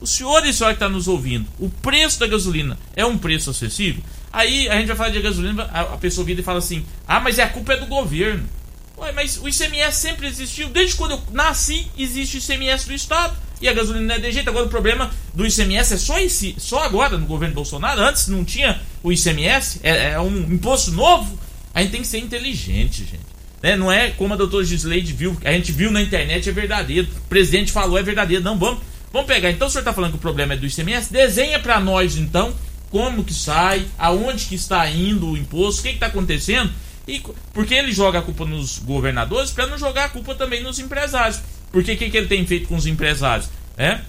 O 0.00 0.06
senhor 0.06 0.46
e 0.46 0.50
a 0.50 0.52
senhora 0.52 0.74
que 0.74 0.76
está 0.76 0.88
nos 0.88 1.08
ouvindo, 1.08 1.48
o 1.58 1.68
preço 1.68 2.20
da 2.20 2.28
gasolina 2.28 2.78
é 2.94 3.04
um 3.04 3.18
preço 3.18 3.50
acessível? 3.50 4.00
Aí 4.32 4.68
a 4.68 4.76
gente 4.76 4.86
vai 4.86 4.96
falar 4.96 5.08
de 5.08 5.20
gasolina, 5.20 5.64
a, 5.64 5.80
a 5.80 5.96
pessoa 5.96 6.24
vira 6.24 6.40
e 6.40 6.44
fala 6.44 6.60
assim: 6.60 6.86
ah, 7.04 7.18
mas 7.18 7.40
é 7.40 7.42
a 7.42 7.48
culpa 7.48 7.72
é 7.72 7.78
do 7.78 7.86
governo. 7.86 8.48
Ué, 8.96 9.10
mas 9.10 9.38
o 9.38 9.48
ICMS 9.48 9.98
sempre 9.98 10.28
existiu. 10.28 10.68
Desde 10.68 10.94
quando 10.94 11.12
eu 11.12 11.22
nasci, 11.32 11.90
existe 11.98 12.36
o 12.36 12.38
ICMS 12.38 12.86
do 12.86 12.94
Estado. 12.94 13.36
E 13.60 13.68
a 13.68 13.72
gasolina 13.72 14.14
é 14.14 14.18
de 14.18 14.32
jeito. 14.32 14.48
Agora 14.48 14.66
o 14.66 14.68
problema 14.68 15.10
do 15.34 15.46
ICMS 15.46 15.94
é 15.94 15.96
só, 15.96 16.18
esse, 16.18 16.54
só 16.58 16.84
agora 16.84 17.18
no 17.18 17.26
governo 17.26 17.54
Bolsonaro. 17.54 18.00
Antes 18.00 18.28
não 18.28 18.44
tinha 18.44 18.80
o 19.02 19.12
ICMS, 19.12 19.80
é, 19.82 20.10
é 20.12 20.20
um 20.20 20.52
imposto 20.52 20.92
novo. 20.92 21.38
A 21.74 21.82
gente 21.82 21.90
tem 21.90 22.00
que 22.00 22.06
ser 22.06 22.18
inteligente, 22.18 23.04
gente. 23.04 23.38
Né? 23.62 23.76
Não 23.76 23.90
é 23.90 24.10
como 24.10 24.34
a 24.34 24.36
doutora 24.36 24.64
Gisleide 24.64 25.12
viu, 25.12 25.36
a 25.44 25.52
gente 25.52 25.72
viu 25.72 25.90
na 25.90 26.00
internet, 26.00 26.48
é 26.48 26.52
verdadeiro. 26.52 27.08
O 27.24 27.28
presidente 27.28 27.72
falou, 27.72 27.98
é 27.98 28.02
verdadeiro. 28.02 28.42
Não, 28.42 28.58
vamos, 28.58 28.80
vamos 29.12 29.26
pegar. 29.26 29.50
Então 29.50 29.66
o 29.68 29.70
senhor 29.70 29.82
está 29.82 29.92
falando 29.92 30.12
que 30.12 30.18
o 30.18 30.20
problema 30.20 30.54
é 30.54 30.56
do 30.56 30.66
ICMS? 30.66 31.12
Desenha 31.12 31.58
para 31.58 31.80
nós, 31.80 32.16
então, 32.16 32.54
como 32.90 33.24
que 33.24 33.34
sai, 33.34 33.84
aonde 33.98 34.46
que 34.46 34.54
está 34.54 34.88
indo 34.88 35.30
o 35.30 35.36
imposto, 35.36 35.80
o 35.80 35.84
que 35.84 35.90
está 35.90 36.06
acontecendo. 36.06 36.70
E 37.06 37.22
porque 37.52 37.74
ele 37.74 37.90
joga 37.90 38.18
a 38.18 38.22
culpa 38.22 38.44
nos 38.44 38.78
governadores 38.78 39.50
para 39.50 39.66
não 39.66 39.78
jogar 39.78 40.04
a 40.04 40.08
culpa 40.10 40.34
também 40.34 40.62
nos 40.62 40.78
empresários. 40.78 41.40
Porque 41.70 41.92
o 41.92 41.96
que, 41.96 42.10
que 42.10 42.16
ele 42.16 42.26
tem 42.26 42.46
feito 42.46 42.68
com 42.68 42.76
os 42.76 42.86
empresários? 42.86 43.48
É? 43.76 44.00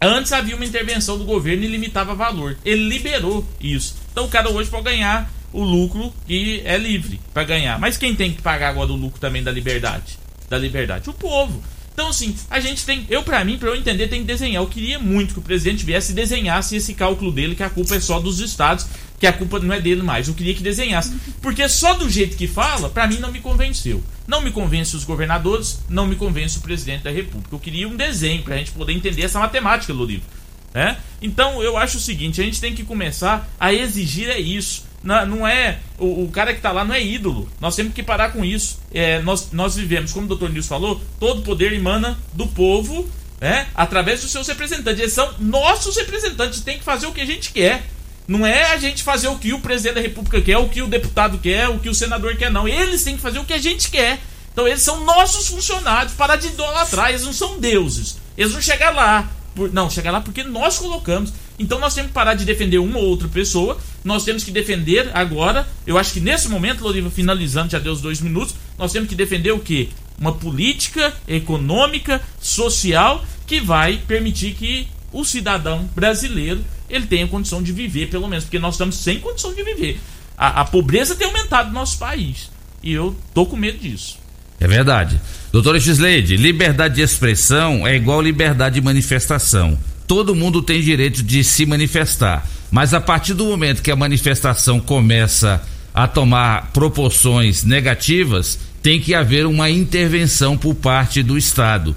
Antes 0.00 0.32
havia 0.32 0.56
uma 0.56 0.64
intervenção 0.64 1.16
do 1.16 1.24
governo 1.24 1.62
e 1.64 1.68
limitava 1.68 2.14
valor. 2.14 2.56
Ele 2.64 2.88
liberou 2.88 3.46
isso. 3.60 3.94
Então 4.10 4.24
o 4.24 4.28
cara 4.28 4.50
hoje 4.50 4.68
pode 4.68 4.84
ganhar 4.84 5.30
o 5.52 5.62
lucro 5.62 6.12
que 6.26 6.62
é 6.64 6.76
livre 6.76 7.20
para 7.32 7.44
ganhar. 7.44 7.78
Mas 7.78 7.96
quem 7.96 8.14
tem 8.14 8.32
que 8.32 8.42
pagar 8.42 8.70
agora 8.70 8.92
o 8.92 8.96
lucro 8.96 9.20
também 9.20 9.42
da 9.42 9.52
liberdade? 9.52 10.18
Da 10.48 10.58
liberdade? 10.58 11.08
O 11.08 11.12
povo. 11.12 11.62
Então, 11.92 12.08
assim, 12.08 12.34
a 12.50 12.58
gente 12.58 12.84
tem. 12.86 13.06
Eu, 13.10 13.22
para 13.22 13.44
mim, 13.44 13.58
para 13.58 13.68
eu 13.68 13.76
entender, 13.76 14.08
tem 14.08 14.20
que 14.20 14.26
desenhar. 14.26 14.62
Eu 14.62 14.66
queria 14.66 14.98
muito 14.98 15.34
que 15.34 15.40
o 15.40 15.42
presidente 15.42 15.84
viesse 15.84 16.12
e 16.12 16.14
desenhasse 16.14 16.74
esse 16.74 16.94
cálculo 16.94 17.30
dele, 17.30 17.54
que 17.54 17.62
a 17.62 17.70
culpa 17.70 17.94
é 17.96 18.00
só 18.00 18.18
dos 18.18 18.40
estados, 18.40 18.86
que 19.22 19.26
a 19.28 19.32
culpa 19.32 19.60
não 19.60 19.72
é 19.72 19.80
dele 19.80 20.02
mais. 20.02 20.26
Eu 20.26 20.34
queria 20.34 20.52
que 20.52 20.64
desenhasse. 20.64 21.14
Porque 21.40 21.68
só 21.68 21.94
do 21.94 22.10
jeito 22.10 22.36
que 22.36 22.48
fala, 22.48 22.90
para 22.90 23.06
mim 23.06 23.20
não 23.20 23.30
me 23.30 23.38
convenceu. 23.38 24.02
Não 24.26 24.42
me 24.42 24.50
convence 24.50 24.96
os 24.96 25.04
governadores, 25.04 25.78
não 25.88 26.08
me 26.08 26.16
convence 26.16 26.58
o 26.58 26.60
presidente 26.60 27.04
da 27.04 27.10
república. 27.12 27.54
Eu 27.54 27.60
queria 27.60 27.86
um 27.86 27.94
desenho 27.94 28.42
pra 28.42 28.56
gente 28.56 28.72
poder 28.72 28.92
entender 28.92 29.22
essa 29.22 29.38
matemática 29.38 29.94
do 29.94 30.04
livro. 30.04 30.26
Né? 30.74 30.98
Então, 31.22 31.62
eu 31.62 31.76
acho 31.76 31.98
o 31.98 32.00
seguinte: 32.00 32.40
a 32.40 32.44
gente 32.44 32.60
tem 32.60 32.74
que 32.74 32.82
começar 32.82 33.48
a 33.60 33.72
exigir 33.72 34.28
é 34.28 34.40
isso. 34.40 34.86
Não, 35.04 35.24
não 35.24 35.46
é. 35.46 35.78
O, 36.00 36.24
o, 36.24 36.28
cara 36.28 36.52
que 36.52 36.60
tá 36.60 36.72
lá 36.72 36.84
não 36.84 36.92
é 36.92 37.00
ídolo. 37.00 37.48
Nós 37.60 37.76
temos 37.76 37.94
que 37.94 38.02
parar 38.02 38.32
com 38.32 38.44
isso. 38.44 38.80
É, 38.92 39.22
nós, 39.22 39.52
nós 39.52 39.76
vivemos, 39.76 40.12
como 40.12 40.26
o 40.26 40.28
doutor 40.28 40.50
Nilson 40.50 40.68
falou, 40.68 41.00
todo 41.20 41.42
poder 41.42 41.72
emana 41.72 42.18
do 42.32 42.48
povo, 42.48 43.08
né? 43.40 43.68
Através 43.72 44.20
dos 44.20 44.32
seus 44.32 44.48
representantes. 44.48 44.98
Eles 44.98 45.12
são 45.12 45.32
nossos 45.38 45.96
representantes. 45.96 46.60
Tem 46.60 46.76
que 46.76 46.84
fazer 46.84 47.06
o 47.06 47.12
que 47.12 47.20
a 47.20 47.26
gente 47.26 47.52
quer. 47.52 47.84
Não 48.32 48.46
é 48.46 48.72
a 48.72 48.78
gente 48.78 49.02
fazer 49.02 49.28
o 49.28 49.36
que 49.36 49.52
o 49.52 49.60
presidente 49.60 49.96
da 49.96 50.00
república 50.00 50.40
quer, 50.40 50.56
o 50.56 50.66
que 50.66 50.80
o 50.80 50.86
deputado 50.86 51.36
quer, 51.36 51.68
o 51.68 51.78
que 51.78 51.90
o 51.90 51.94
senador 51.94 52.34
quer, 52.36 52.50
não. 52.50 52.66
Eles 52.66 53.04
têm 53.04 53.16
que 53.16 53.20
fazer 53.20 53.38
o 53.38 53.44
que 53.44 53.52
a 53.52 53.58
gente 53.58 53.90
quer. 53.90 54.20
Então 54.50 54.66
eles 54.66 54.80
são 54.80 55.04
nossos 55.04 55.48
funcionários. 55.48 56.14
Parar 56.14 56.36
de 56.36 56.46
idolatrar. 56.46 57.10
Eles 57.10 57.24
não 57.24 57.32
são 57.34 57.60
deuses. 57.60 58.16
Eles 58.36 58.52
vão 58.52 58.62
chegar 58.62 58.90
lá. 58.90 59.30
Por, 59.54 59.70
não, 59.70 59.90
chegar 59.90 60.10
lá 60.10 60.22
porque 60.22 60.42
nós 60.42 60.78
colocamos. 60.78 61.30
Então 61.58 61.78
nós 61.78 61.92
temos 61.92 62.08
que 62.08 62.14
parar 62.14 62.32
de 62.32 62.46
defender 62.46 62.78
uma 62.78 62.98
ou 62.98 63.04
outra 63.04 63.28
pessoa. 63.28 63.76
Nós 64.02 64.24
temos 64.24 64.42
que 64.42 64.50
defender 64.50 65.10
agora. 65.12 65.68
Eu 65.86 65.98
acho 65.98 66.14
que 66.14 66.20
nesse 66.20 66.48
momento, 66.48 66.82
Loriva, 66.82 67.10
finalizando, 67.10 67.70
já 67.70 67.78
deu 67.78 67.92
os 67.92 68.00
dois 68.00 68.22
minutos. 68.22 68.54
Nós 68.78 68.92
temos 68.92 69.10
que 69.10 69.14
defender 69.14 69.52
o 69.52 69.60
quê? 69.60 69.90
uma 70.22 70.32
política 70.32 71.12
econômica, 71.26 72.22
social 72.40 73.24
que 73.46 73.60
vai 73.60 73.98
permitir 74.06 74.54
que 74.54 74.86
o 75.12 75.24
cidadão 75.24 75.90
brasileiro 75.94 76.64
ele 76.92 77.06
tenha 77.06 77.26
condição 77.26 77.62
de 77.62 77.72
viver, 77.72 78.10
pelo 78.10 78.28
menos, 78.28 78.44
porque 78.44 78.58
nós 78.58 78.74
estamos 78.74 78.96
sem 78.96 79.18
condição 79.18 79.54
de 79.54 79.64
viver. 79.64 79.98
A, 80.36 80.60
a 80.60 80.64
pobreza 80.64 81.16
tem 81.16 81.26
aumentado 81.26 81.68
no 81.68 81.74
nosso 81.74 81.98
país 81.98 82.50
e 82.82 82.92
eu 82.92 83.16
tô 83.32 83.46
com 83.46 83.56
medo 83.56 83.78
disso. 83.78 84.18
É 84.60 84.68
verdade. 84.68 85.20
Doutora 85.50 85.80
Xleide, 85.80 86.36
liberdade 86.36 86.96
de 86.96 87.00
expressão 87.00 87.86
é 87.86 87.96
igual 87.96 88.20
liberdade 88.20 88.76
de 88.76 88.80
manifestação. 88.80 89.78
Todo 90.06 90.34
mundo 90.34 90.62
tem 90.62 90.80
direito 90.80 91.22
de 91.22 91.42
se 91.42 91.64
manifestar. 91.64 92.46
Mas 92.70 92.94
a 92.94 93.00
partir 93.00 93.34
do 93.34 93.46
momento 93.46 93.82
que 93.82 93.90
a 93.90 93.96
manifestação 93.96 94.78
começa 94.78 95.62
a 95.94 96.06
tomar 96.06 96.70
proporções 96.72 97.64
negativas, 97.64 98.58
tem 98.82 99.00
que 99.00 99.14
haver 99.14 99.46
uma 99.46 99.70
intervenção 99.70 100.56
por 100.56 100.74
parte 100.74 101.22
do 101.22 101.38
Estado. 101.38 101.94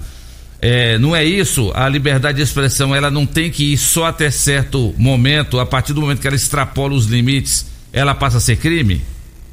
É, 0.68 0.98
não 0.98 1.14
é 1.14 1.22
isso? 1.22 1.70
A 1.76 1.88
liberdade 1.88 2.38
de 2.38 2.42
expressão 2.42 2.92
ela 2.92 3.08
não 3.08 3.24
tem 3.24 3.52
que 3.52 3.72
ir 3.72 3.78
só 3.78 4.06
até 4.06 4.32
certo 4.32 4.92
momento, 4.98 5.60
a 5.60 5.64
partir 5.64 5.92
do 5.92 6.00
momento 6.00 6.20
que 6.20 6.26
ela 6.26 6.34
extrapola 6.34 6.92
os 6.92 7.06
limites, 7.06 7.66
ela 7.92 8.16
passa 8.16 8.38
a 8.38 8.40
ser 8.40 8.56
crime? 8.56 9.00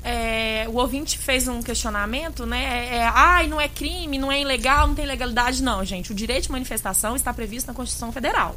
É, 0.04 0.66
o 0.68 0.78
ouvinte 0.78 1.20
fez 1.20 1.48
um 1.48 1.62
questionamento, 1.62 2.48
né? 2.48 2.64
É, 2.64 2.96
é, 2.96 3.12
ai, 3.14 3.46
não 3.46 3.62
é 3.62 3.68
crime, 3.68 4.18
não 4.18 4.32
é 4.32 4.42
ilegal, 4.42 4.88
não 4.88 4.96
tem 4.96 5.06
legalidade. 5.06 5.62
Não, 5.62 5.86
gente. 5.86 6.12
O 6.12 6.16
direito 6.16 6.46
de 6.46 6.52
manifestação 6.52 7.16
está 7.16 7.32
previsto 7.32 7.68
na 7.68 7.76
Constituição 7.76 8.12
Federal. 8.12 8.56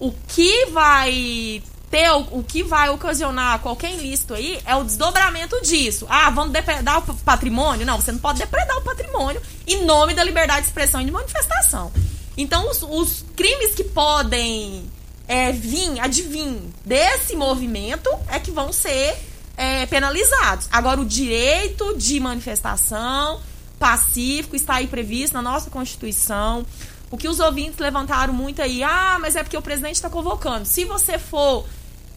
O 0.00 0.12
que 0.26 0.66
vai 0.72 1.62
ter, 1.90 2.10
o, 2.10 2.42
que 2.42 2.62
vai 2.62 2.90
ocasionar 2.90 3.60
qualquer 3.60 3.92
ilícito 3.94 4.34
aí 4.34 4.60
é 4.66 4.76
o 4.76 4.84
desdobramento 4.84 5.60
disso. 5.62 6.06
Ah, 6.08 6.28
vamos 6.30 6.52
depredar 6.52 6.98
o 6.98 7.14
patrimônio? 7.16 7.86
Não, 7.86 8.00
você 8.00 8.12
não 8.12 8.18
pode 8.18 8.38
depredar 8.38 8.76
o 8.76 8.82
patrimônio 8.82 9.40
em 9.66 9.84
nome 9.84 10.14
da 10.14 10.22
liberdade 10.22 10.62
de 10.62 10.66
expressão 10.66 11.00
e 11.00 11.04
de 11.04 11.10
manifestação. 11.10 11.90
Então, 12.36 12.70
os, 12.70 12.82
os 12.82 13.24
crimes 13.34 13.74
que 13.74 13.84
podem 13.84 14.84
é, 15.26 15.50
vir, 15.50 15.98
advir 16.00 16.58
desse 16.84 17.34
movimento 17.34 18.10
é 18.28 18.38
que 18.38 18.50
vão 18.50 18.72
ser 18.72 19.16
é, 19.56 19.86
penalizados. 19.86 20.68
Agora, 20.70 21.00
o 21.00 21.04
direito 21.04 21.96
de 21.96 22.20
manifestação 22.20 23.40
pacífico 23.78 24.56
está 24.56 24.76
aí 24.76 24.86
previsto 24.86 25.34
na 25.34 25.42
nossa 25.42 25.70
Constituição. 25.70 26.64
O 27.10 27.16
que 27.16 27.28
os 27.28 27.40
ouvintes 27.40 27.78
levantaram 27.78 28.34
muito 28.34 28.60
aí, 28.60 28.82
ah, 28.82 29.16
mas 29.20 29.34
é 29.34 29.42
porque 29.42 29.56
o 29.56 29.62
presidente 29.62 29.94
está 29.96 30.10
convocando. 30.10 30.66
Se 30.66 30.84
você 30.84 31.18
for, 31.18 31.64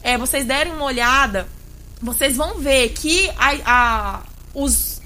é, 0.04 0.18
vocês 0.18 0.46
derem 0.46 0.74
uma 0.74 0.86
olhada, 0.86 1.48
vocês 2.02 2.36
vão 2.36 2.60
ver 2.60 2.90
que 2.90 3.30
a, 3.38 3.52
a, 3.66 4.20
os, 4.54 5.02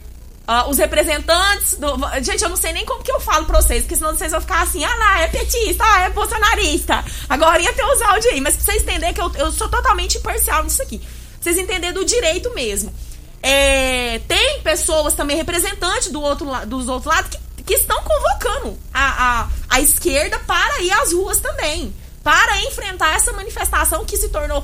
a, 0.47 0.67
os 0.67 0.77
representantes 0.77 1.75
do. 1.77 1.87
Gente, 2.21 2.43
eu 2.43 2.49
não 2.49 2.57
sei 2.57 2.73
nem 2.73 2.85
como 2.85 3.03
que 3.03 3.11
eu 3.11 3.19
falo 3.19 3.45
pra 3.45 3.61
vocês, 3.61 3.83
porque 3.83 3.95
senão 3.95 4.15
vocês 4.15 4.31
vão 4.31 4.41
ficar 4.41 4.61
assim, 4.61 4.83
ah 4.83 4.95
lá, 4.95 5.21
é 5.21 5.27
petista, 5.27 5.83
ah, 5.83 6.01
é 6.01 6.09
bolsonarista. 6.09 7.03
Agora 7.29 7.61
ia 7.61 7.73
ter 7.73 7.83
os 7.83 8.01
áudios 8.01 8.33
aí, 8.33 8.41
mas 8.41 8.55
pra 8.55 8.65
vocês 8.65 8.83
entenderem 8.83 9.13
que 9.13 9.21
eu, 9.21 9.31
eu 9.35 9.51
sou 9.51 9.69
totalmente 9.69 10.17
imparcial 10.17 10.63
nisso 10.63 10.81
aqui. 10.81 10.99
Pra 10.99 11.07
vocês 11.41 11.57
entenderem 11.57 11.93
do 11.93 12.05
direito 12.05 12.53
mesmo. 12.53 12.93
É, 13.41 14.19
tem 14.27 14.61
pessoas 14.61 15.13
também 15.13 15.37
representantes 15.37 16.09
do 16.09 16.19
outro, 16.19 16.47
dos 16.65 16.87
outros 16.87 17.13
lados 17.13 17.29
que 17.29 17.45
que 17.65 17.73
estão 17.73 17.99
convocando 18.03 18.77
a, 18.93 19.41
a, 19.41 19.49
a 19.69 19.81
esquerda 19.81 20.39
para 20.39 20.81
ir 20.81 20.91
às 20.91 21.11
ruas 21.11 21.39
também. 21.39 21.93
Para 22.23 22.61
enfrentar 22.63 23.15
essa 23.15 23.31
manifestação 23.33 24.05
que 24.05 24.17
se 24.17 24.29
tornou, 24.29 24.63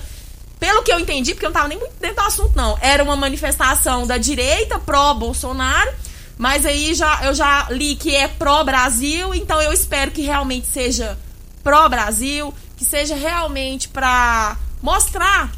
pelo 0.62 0.84
que 0.84 0.94
eu 0.94 1.00
entendi, 1.00 1.34
porque 1.34 1.44
eu 1.44 1.50
não 1.50 1.56
estava 1.56 1.68
nem 1.68 1.80
muito 1.80 1.96
dentro 2.00 2.18
do 2.18 2.28
assunto, 2.28 2.56
não. 2.56 2.78
Era 2.80 3.04
uma 3.04 3.16
manifestação 3.16 4.06
da 4.06 4.20
direita 4.20 4.78
pró-Bolsonaro, 4.78 5.92
mas 6.38 6.68
aí 6.68 6.94
já, 6.94 7.26
eu 7.26 7.34
já 7.34 7.68
li 7.72 7.96
que 7.96 8.16
é 8.16 8.28
pró-Brasil, 8.28 9.34
então 9.34 9.60
eu 9.60 9.74
espero 9.74 10.12
que 10.12 10.22
realmente 10.22 10.68
seja 10.68 11.18
pró-Brasil, 11.64 12.54
que 12.78 12.86
seja 12.86 13.16
realmente 13.16 13.90
para 13.90 14.56
mostrar 14.84 15.52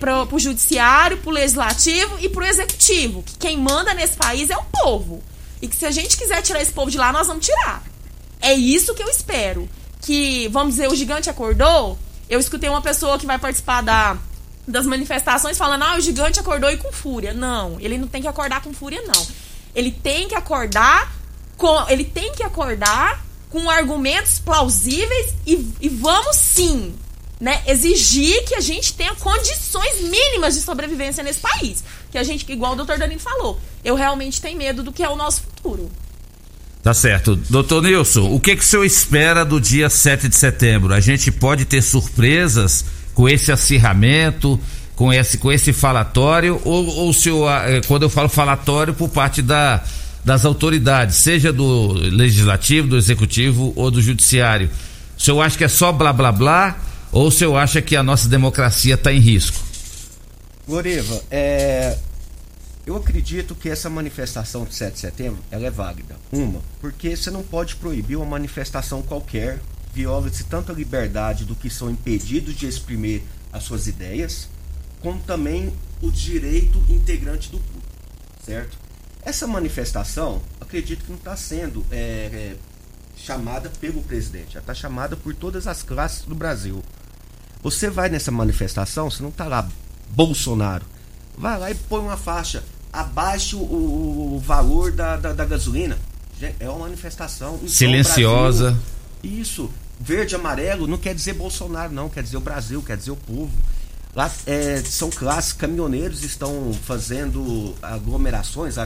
para 0.00 0.34
o 0.34 0.38
judiciário, 0.38 1.18
para 1.18 1.30
o 1.30 1.34
legislativo 1.34 2.16
e 2.18 2.26
para 2.26 2.44
o 2.44 2.46
executivo 2.46 3.22
que 3.22 3.36
quem 3.36 3.58
manda 3.58 3.92
nesse 3.92 4.16
país 4.16 4.48
é 4.48 4.56
o 4.56 4.64
povo. 4.64 5.22
E 5.60 5.68
que 5.68 5.76
se 5.76 5.84
a 5.84 5.90
gente 5.90 6.16
quiser 6.16 6.40
tirar 6.40 6.62
esse 6.62 6.72
povo 6.72 6.90
de 6.90 6.96
lá, 6.96 7.12
nós 7.12 7.26
vamos 7.26 7.44
tirar. 7.44 7.82
É 8.40 8.54
isso 8.54 8.94
que 8.94 9.02
eu 9.02 9.10
espero. 9.10 9.68
Que, 10.00 10.48
vamos 10.48 10.76
dizer, 10.76 10.88
o 10.88 10.96
gigante 10.96 11.28
acordou. 11.28 11.98
Eu 12.34 12.40
escutei 12.40 12.68
uma 12.68 12.82
pessoa 12.82 13.16
que 13.16 13.26
vai 13.26 13.38
participar 13.38 13.80
da, 13.80 14.18
das 14.66 14.84
manifestações 14.86 15.56
falando: 15.56 15.84
ah, 15.84 15.96
o 15.96 16.00
gigante 16.00 16.40
acordou 16.40 16.68
e 16.68 16.76
com 16.76 16.90
fúria. 16.90 17.32
Não, 17.32 17.78
ele 17.78 17.96
não 17.96 18.08
tem 18.08 18.20
que 18.20 18.26
acordar 18.26 18.60
com 18.60 18.74
fúria, 18.74 19.00
não. 19.02 19.26
Ele 19.72 19.92
tem 19.92 20.26
que 20.26 20.34
acordar 20.34 21.14
com. 21.56 21.88
Ele 21.88 22.04
tem 22.04 22.32
que 22.32 22.42
acordar 22.42 23.24
com 23.50 23.70
argumentos 23.70 24.40
plausíveis 24.40 25.32
e, 25.46 25.74
e 25.80 25.88
vamos 25.88 26.34
sim 26.34 26.96
né, 27.38 27.62
exigir 27.68 28.44
que 28.46 28.56
a 28.56 28.60
gente 28.60 28.94
tenha 28.94 29.14
condições 29.14 30.00
mínimas 30.00 30.54
de 30.54 30.60
sobrevivência 30.60 31.22
nesse 31.22 31.38
país. 31.38 31.84
Que 32.10 32.18
a 32.18 32.24
gente, 32.24 32.50
igual 32.50 32.72
o 32.72 32.76
doutor 32.76 32.98
Danilo 32.98 33.20
falou, 33.20 33.60
eu 33.84 33.94
realmente 33.94 34.40
tenho 34.40 34.58
medo 34.58 34.82
do 34.82 34.90
que 34.90 35.04
é 35.04 35.08
o 35.08 35.14
nosso 35.14 35.42
futuro. 35.42 35.88
Tá 36.84 36.92
certo. 36.92 37.34
Doutor 37.48 37.82
Nilson, 37.82 38.30
o 38.30 38.38
que, 38.38 38.54
que 38.54 38.62
o 38.62 38.66
senhor 38.66 38.84
espera 38.84 39.42
do 39.42 39.58
dia 39.58 39.88
7 39.88 40.28
de 40.28 40.36
setembro? 40.36 40.92
A 40.92 41.00
gente 41.00 41.32
pode 41.32 41.64
ter 41.64 41.80
surpresas 41.80 42.84
com 43.14 43.26
esse 43.26 43.50
acirramento, 43.50 44.60
com 44.94 45.10
esse, 45.10 45.38
com 45.38 45.50
esse 45.50 45.72
falatório, 45.72 46.60
ou, 46.62 46.86
ou 46.86 47.08
o 47.08 47.14
senhor, 47.14 47.50
eh, 47.66 47.80
quando 47.88 48.02
eu 48.02 48.10
falo 48.10 48.28
falatório, 48.28 48.92
por 48.92 49.08
parte 49.08 49.40
da, 49.40 49.82
das 50.22 50.44
autoridades, 50.44 51.22
seja 51.22 51.50
do 51.50 51.94
legislativo, 51.94 52.86
do 52.86 52.98
executivo 52.98 53.72
ou 53.76 53.90
do 53.90 54.02
judiciário. 54.02 54.68
O 55.16 55.22
senhor 55.22 55.40
acha 55.40 55.56
que 55.56 55.64
é 55.64 55.68
só 55.68 55.90
blá 55.90 56.12
blá 56.12 56.30
blá? 56.30 56.76
Ou 57.10 57.28
o 57.28 57.32
senhor 57.32 57.56
acha 57.56 57.80
que 57.80 57.96
a 57.96 58.02
nossa 58.02 58.28
democracia 58.28 58.92
está 58.92 59.10
em 59.10 59.20
risco? 59.20 59.56
Goriva, 60.68 61.18
é, 61.30 61.96
eu 62.86 62.96
acredito 62.96 63.54
que 63.54 63.68
essa 63.68 63.88
manifestação 63.88 64.64
de 64.64 64.74
7 64.74 64.94
de 64.94 65.00
setembro 65.00 65.42
ela 65.50 65.66
é 65.66 65.70
válida. 65.70 66.16
Uma, 66.30 66.60
porque 66.80 67.16
você 67.16 67.30
não 67.30 67.42
pode 67.42 67.76
proibir 67.76 68.16
uma 68.16 68.26
manifestação 68.26 69.02
qualquer, 69.02 69.60
viola-se 69.92 70.44
tanto 70.44 70.70
a 70.70 70.74
liberdade 70.74 71.44
do 71.44 71.54
que 71.54 71.70
são 71.70 71.90
impedidos 71.90 72.54
de 72.54 72.66
exprimir 72.66 73.22
as 73.52 73.62
suas 73.62 73.86
ideias, 73.86 74.48
como 75.00 75.20
também 75.20 75.72
o 76.02 76.10
direito 76.10 76.78
integrante 76.88 77.50
do 77.50 77.58
público, 77.58 77.88
certo? 78.44 78.76
Essa 79.22 79.46
manifestação, 79.46 80.42
acredito 80.60 81.04
que 81.04 81.10
não 81.10 81.18
está 81.18 81.36
sendo 81.36 81.84
é, 81.90 81.96
é, 81.96 82.56
chamada 83.16 83.70
pelo 83.80 84.02
presidente, 84.02 84.54
já 84.54 84.60
está 84.60 84.74
chamada 84.74 85.16
por 85.16 85.34
todas 85.34 85.66
as 85.66 85.82
classes 85.82 86.22
do 86.22 86.34
Brasil. 86.34 86.82
Você 87.62 87.88
vai 87.88 88.10
nessa 88.10 88.30
manifestação, 88.30 89.10
você 89.10 89.22
não 89.22 89.30
tá 89.30 89.46
lá 89.46 89.66
Bolsonaro. 90.10 90.84
Vai 91.36 91.58
lá 91.58 91.70
e 91.70 91.74
põe 91.74 92.00
uma 92.00 92.16
faixa. 92.16 92.62
Abaixe 92.94 93.56
o, 93.56 93.60
o, 93.60 94.42
valor 94.44 94.92
da, 94.92 95.16
da, 95.16 95.32
da, 95.32 95.44
gasolina. 95.44 95.98
É 96.60 96.68
uma 96.68 96.80
manifestação. 96.80 97.58
Silenciosa. 97.66 98.70
Brasil, 98.70 99.40
isso. 99.40 99.70
Verde 99.98 100.34
e 100.34 100.36
amarelo 100.36 100.86
não 100.86 100.98
quer 100.98 101.14
dizer 101.14 101.34
Bolsonaro, 101.34 101.92
não. 101.92 102.08
Quer 102.08 102.22
dizer 102.22 102.36
o 102.36 102.40
Brasil, 102.40 102.82
quer 102.82 102.96
dizer 102.96 103.10
o 103.10 103.16
povo. 103.16 103.52
Lá 104.14 104.30
é, 104.46 104.80
são 104.84 105.10
classes, 105.10 105.52
caminhoneiros 105.52 106.22
estão 106.22 106.72
fazendo 106.84 107.74
aglomerações. 107.82 108.76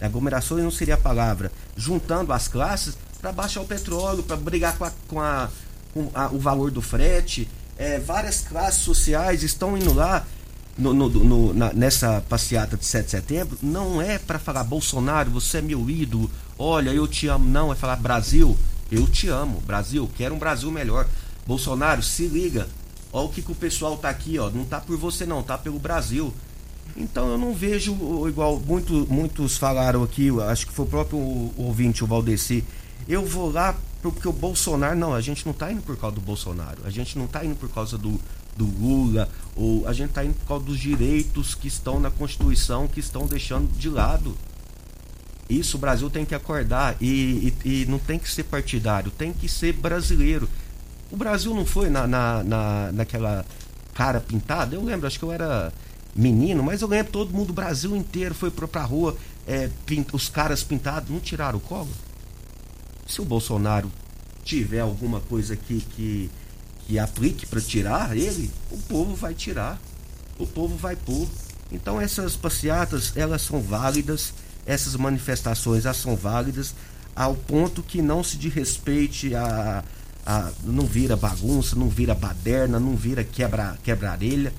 Aglomerações 0.00 0.62
não 0.62 0.70
seria 0.70 0.94
a 0.94 0.98
palavra. 0.98 1.50
Juntando 1.76 2.32
as 2.32 2.46
classes 2.48 2.96
para 3.20 3.32
baixar 3.32 3.60
o 3.62 3.66
petróleo, 3.66 4.22
para 4.22 4.36
brigar 4.36 4.76
com, 4.76 4.84
a, 4.84 4.92
com, 5.08 5.20
a, 5.20 5.48
com 5.92 6.10
a, 6.14 6.28
o 6.28 6.38
valor 6.38 6.70
do 6.70 6.80
frete 6.80 7.48
é, 7.80 7.98
várias 7.98 8.42
classes 8.42 8.82
sociais 8.82 9.42
estão 9.42 9.74
indo 9.74 9.94
lá 9.94 10.26
no, 10.80 10.94
no, 10.94 11.08
no, 11.08 11.54
na, 11.54 11.72
nessa 11.72 12.20
passeata 12.28 12.76
de 12.76 12.84
7 12.84 13.04
de 13.04 13.10
setembro. 13.10 13.58
Não 13.62 14.00
é 14.00 14.18
para 14.18 14.38
falar 14.38 14.64
Bolsonaro, 14.64 15.30
você 15.30 15.58
é 15.58 15.62
meu 15.62 15.88
ídolo, 15.88 16.30
olha, 16.58 16.90
eu 16.90 17.06
te 17.06 17.28
amo. 17.28 17.48
Não, 17.48 17.72
é 17.72 17.76
falar 17.76 17.96
Brasil, 17.96 18.56
eu 18.90 19.06
te 19.06 19.28
amo. 19.28 19.60
Brasil, 19.60 20.10
quero 20.16 20.34
um 20.34 20.38
Brasil 20.38 20.70
melhor. 20.70 21.06
Bolsonaro, 21.46 22.02
se 22.02 22.26
liga. 22.26 22.66
Olha 23.12 23.26
o 23.26 23.28
que, 23.28 23.42
que 23.42 23.52
o 23.52 23.54
pessoal 23.54 23.96
tá 23.96 24.08
aqui, 24.08 24.38
ó. 24.38 24.50
Não 24.50 24.64
tá 24.64 24.80
por 24.80 24.96
você, 24.96 25.26
não, 25.26 25.42
tá 25.42 25.58
pelo 25.58 25.78
Brasil. 25.78 26.32
Então 26.96 27.28
eu 27.28 27.38
não 27.38 27.54
vejo 27.54 27.94
igual 28.28 28.58
muito, 28.58 29.06
muitos 29.08 29.56
falaram 29.56 30.02
aqui, 30.02 30.28
acho 30.48 30.66
que 30.66 30.72
foi 30.72 30.84
o 30.84 30.88
próprio 30.88 31.18
ouvinte, 31.56 32.02
o 32.02 32.06
Valdeci. 32.06 32.64
Eu 33.08 33.24
vou 33.24 33.50
lá 33.50 33.76
porque 34.02 34.26
o 34.26 34.32
Bolsonaro, 34.32 34.96
não, 34.96 35.14
a 35.14 35.20
gente 35.20 35.44
não 35.44 35.52
está 35.52 35.70
indo 35.70 35.82
por 35.82 35.96
causa 35.96 36.16
do 36.16 36.20
Bolsonaro, 36.20 36.78
a 36.84 36.90
gente 36.90 37.18
não 37.18 37.26
está 37.26 37.44
indo 37.44 37.54
por 37.54 37.68
causa 37.68 37.98
do, 37.98 38.20
do 38.56 38.64
Lula, 38.66 39.28
ou 39.56 39.86
a 39.86 39.92
gente 39.92 40.10
está 40.10 40.24
indo 40.24 40.34
por 40.34 40.46
causa 40.46 40.64
dos 40.64 40.78
direitos 40.78 41.54
que 41.54 41.68
estão 41.68 41.98
na 41.98 42.10
Constituição, 42.10 42.86
que 42.86 43.00
estão 43.00 43.26
deixando 43.26 43.70
de 43.76 43.88
lado. 43.88 44.36
Isso 45.48 45.76
o 45.76 45.80
Brasil 45.80 46.08
tem 46.08 46.24
que 46.24 46.34
acordar 46.34 46.96
e, 47.00 47.52
e, 47.64 47.82
e 47.82 47.86
não 47.86 47.98
tem 47.98 48.18
que 48.18 48.30
ser 48.30 48.44
partidário, 48.44 49.10
tem 49.10 49.32
que 49.32 49.48
ser 49.48 49.72
brasileiro. 49.72 50.48
O 51.10 51.16
Brasil 51.16 51.52
não 51.54 51.66
foi 51.66 51.90
na, 51.90 52.06
na, 52.06 52.44
na, 52.44 52.92
naquela 52.92 53.44
cara 53.94 54.20
pintada, 54.20 54.76
eu 54.76 54.84
lembro, 54.84 55.06
acho 55.06 55.18
que 55.18 55.24
eu 55.24 55.32
era 55.32 55.72
menino, 56.14 56.62
mas 56.62 56.82
eu 56.82 56.88
lembro 56.88 57.10
todo 57.12 57.34
mundo, 57.34 57.50
o 57.50 57.54
Brasil 57.54 57.96
inteiro 57.96 58.34
foi 58.34 58.50
pra, 58.50 58.68
pra 58.68 58.82
rua 58.84 59.16
é, 59.46 59.68
pin- 59.86 60.06
os 60.12 60.28
caras 60.28 60.62
pintados 60.62 61.10
não 61.10 61.18
tiraram 61.18 61.58
o 61.58 61.60
colo? 61.60 61.90
Se 63.06 63.20
o 63.20 63.24
Bolsonaro 63.24 63.90
tiver 64.44 64.80
alguma 64.80 65.20
coisa 65.20 65.56
que, 65.56 65.80
que, 65.80 66.30
que 66.90 66.98
aplique 66.98 67.46
para 67.46 67.60
tirar 67.60 68.16
ele, 68.16 68.50
o 68.68 68.76
povo 68.76 69.14
vai 69.14 69.32
tirar. 69.32 69.80
O 70.36 70.44
povo 70.44 70.76
vai 70.76 70.96
pôr. 70.96 71.28
Então 71.70 72.00
essas 72.00 72.34
passeatas, 72.34 73.12
elas 73.14 73.42
são 73.42 73.62
válidas, 73.62 74.34
essas 74.66 74.96
manifestações, 74.96 75.84
elas 75.84 75.98
são 75.98 76.16
válidas 76.16 76.74
ao 77.14 77.36
ponto 77.36 77.80
que 77.80 78.02
não 78.02 78.24
se 78.24 78.36
desrespeite 78.36 79.36
a, 79.36 79.84
a 80.26 80.50
não 80.64 80.84
vira 80.84 81.14
bagunça, 81.14 81.76
não 81.76 81.88
vira 81.88 82.12
baderna, 82.12 82.80
não 82.80 82.96
vira 82.96 83.22
quebra, 83.22 83.78
quebrarelha 83.84 84.52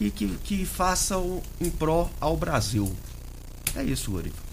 e 0.00 0.10
que, 0.10 0.26
que 0.42 0.66
façam 0.66 1.40
em 1.60 1.70
pró 1.70 2.10
ao 2.20 2.36
Brasil. 2.36 2.92
É 3.76 3.84
isso, 3.84 4.10
Loriva. 4.10 4.47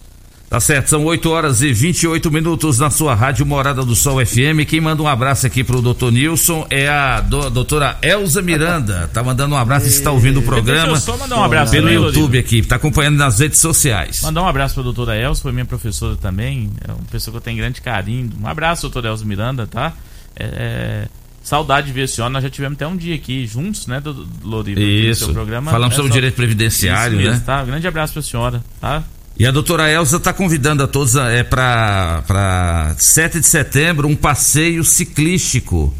Tá 0.49 0.59
certo, 0.59 0.87
são 0.89 1.03
8 1.03 1.29
horas 1.29 1.61
e 1.63 1.73
28 1.73 2.31
minutos 2.31 2.77
na 2.79 2.89
sua 2.91 3.15
rádio 3.15 3.45
Morada 3.45 3.83
do 3.83 3.95
Sol 3.95 4.23
FM. 4.23 4.63
Quem 4.67 4.79
manda 4.79 5.01
um 5.01 5.07
abraço 5.07 5.45
aqui 5.45 5.63
pro 5.63 5.81
doutor 5.81 6.11
Nilson 6.11 6.65
é 6.69 6.87
a 6.87 7.19
do- 7.19 7.49
doutora 7.49 7.97
Elza 8.01 8.41
Miranda. 8.43 9.09
Tá 9.11 9.23
mandando 9.23 9.55
um 9.55 9.57
abraço 9.57 9.87
e 9.87 9.89
está 9.89 10.11
ouvindo 10.11 10.39
o 10.39 10.43
programa. 10.43 10.93
Deixa 10.93 11.11
eu 11.11 11.13
só 11.13 11.17
mandar 11.17 11.37
um 11.39 11.43
abraço 11.43 11.71
pelo 11.71 11.89
YouTube 11.89 12.37
aqui. 12.37 12.61
Tá 12.61 12.75
acompanhando 12.75 13.17
nas 13.17 13.39
redes 13.39 13.59
sociais. 13.59 14.21
Mandar 14.21 14.43
um 14.43 14.47
abraço 14.47 14.75
pra 14.75 14.83
doutora 14.83 15.17
Elsa, 15.19 15.41
foi 15.41 15.51
minha 15.51 15.65
professora 15.65 16.15
também. 16.15 16.69
É 16.87 16.91
uma 16.91 17.01
pessoa 17.11 17.33
que 17.33 17.37
eu 17.37 17.41
tenho 17.41 17.57
grande 17.57 17.81
carinho. 17.81 18.29
Um 18.41 18.47
abraço, 18.47 18.83
doutora 18.83 19.09
Elsa 19.09 19.25
Miranda, 19.25 19.65
tá? 19.67 19.93
É, 20.37 20.43
é, 20.45 21.07
saudade 21.43 21.87
de 21.87 21.93
ver 21.93 22.03
a 22.03 22.07
senhora. 22.07 22.31
Nós 22.31 22.43
já 22.43 22.49
tivemos 22.51 22.75
até 22.77 22.85
um 22.87 22.95
dia 22.95 23.15
aqui 23.15 23.47
juntos, 23.47 23.87
né, 23.87 23.99
do, 23.99 24.13
do 24.13 24.47
Loriva? 24.47 24.79
Isso. 24.79 25.25
seu 25.25 25.33
programa. 25.33 25.71
Falamos 25.71 25.95
É 25.95 25.97
sobre 25.97 26.09
o 26.09 26.13
só- 26.13 26.15
direito 26.15 26.35
previdenciário, 26.35 27.15
Isso 27.19 27.23
mesmo, 27.23 27.39
né? 27.39 27.43
Tá? 27.45 27.63
Um 27.63 27.65
grande 27.65 27.87
abraço 27.87 28.13
pra 28.13 28.21
senhora, 28.21 28.63
tá? 28.79 29.03
E 29.37 29.45
a 29.45 29.51
doutora 29.51 29.91
Elza 29.91 30.15
está 30.15 30.31
convidando 30.31 30.81
a 30.81 30.87
todos 30.87 31.15
é, 31.17 31.43
para 31.43 32.95
7 32.97 33.41
de 33.41 33.45
setembro 33.45 34.07
um 34.07 34.15
passeio 34.15 34.81
ciclístico 34.81 35.93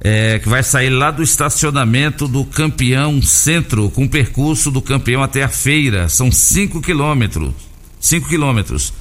é, 0.00 0.40
que 0.40 0.48
vai 0.48 0.62
sair 0.62 0.90
lá 0.90 1.12
do 1.12 1.22
estacionamento 1.22 2.26
do 2.26 2.44
Campeão 2.44 3.22
Centro, 3.22 3.88
com 3.90 4.08
percurso 4.08 4.72
do 4.72 4.82
Campeão 4.82 5.22
até 5.22 5.44
a 5.44 5.48
feira. 5.48 6.08
São 6.08 6.32
5 6.32 6.82
quilômetros. 6.82 7.54
5 8.00 8.28
quilômetros. 8.28 8.92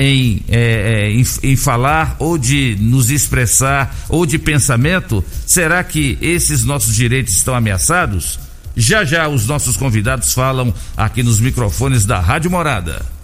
em, 0.00 0.42
é, 0.48 0.60
é, 0.60 1.10
em, 1.10 1.24
em 1.42 1.56
falar 1.56 2.16
ou 2.18 2.38
de 2.38 2.76
nos 2.80 3.10
expressar 3.10 3.94
ou 4.08 4.24
de 4.24 4.38
pensamento? 4.38 5.24
Será 5.46 5.82
que 5.82 6.16
esses 6.20 6.64
nossos 6.64 6.94
direitos 6.94 7.34
estão 7.34 7.54
ameaçados? 7.54 8.38
Já 8.76 9.04
já 9.04 9.28
os 9.28 9.46
nossos 9.46 9.76
convidados 9.76 10.32
falam 10.32 10.72
aqui 10.96 11.22
nos 11.22 11.40
microfones 11.40 12.04
da 12.04 12.20
Rádio 12.20 12.50
Morada. 12.50 12.92
Morada 12.92 13.17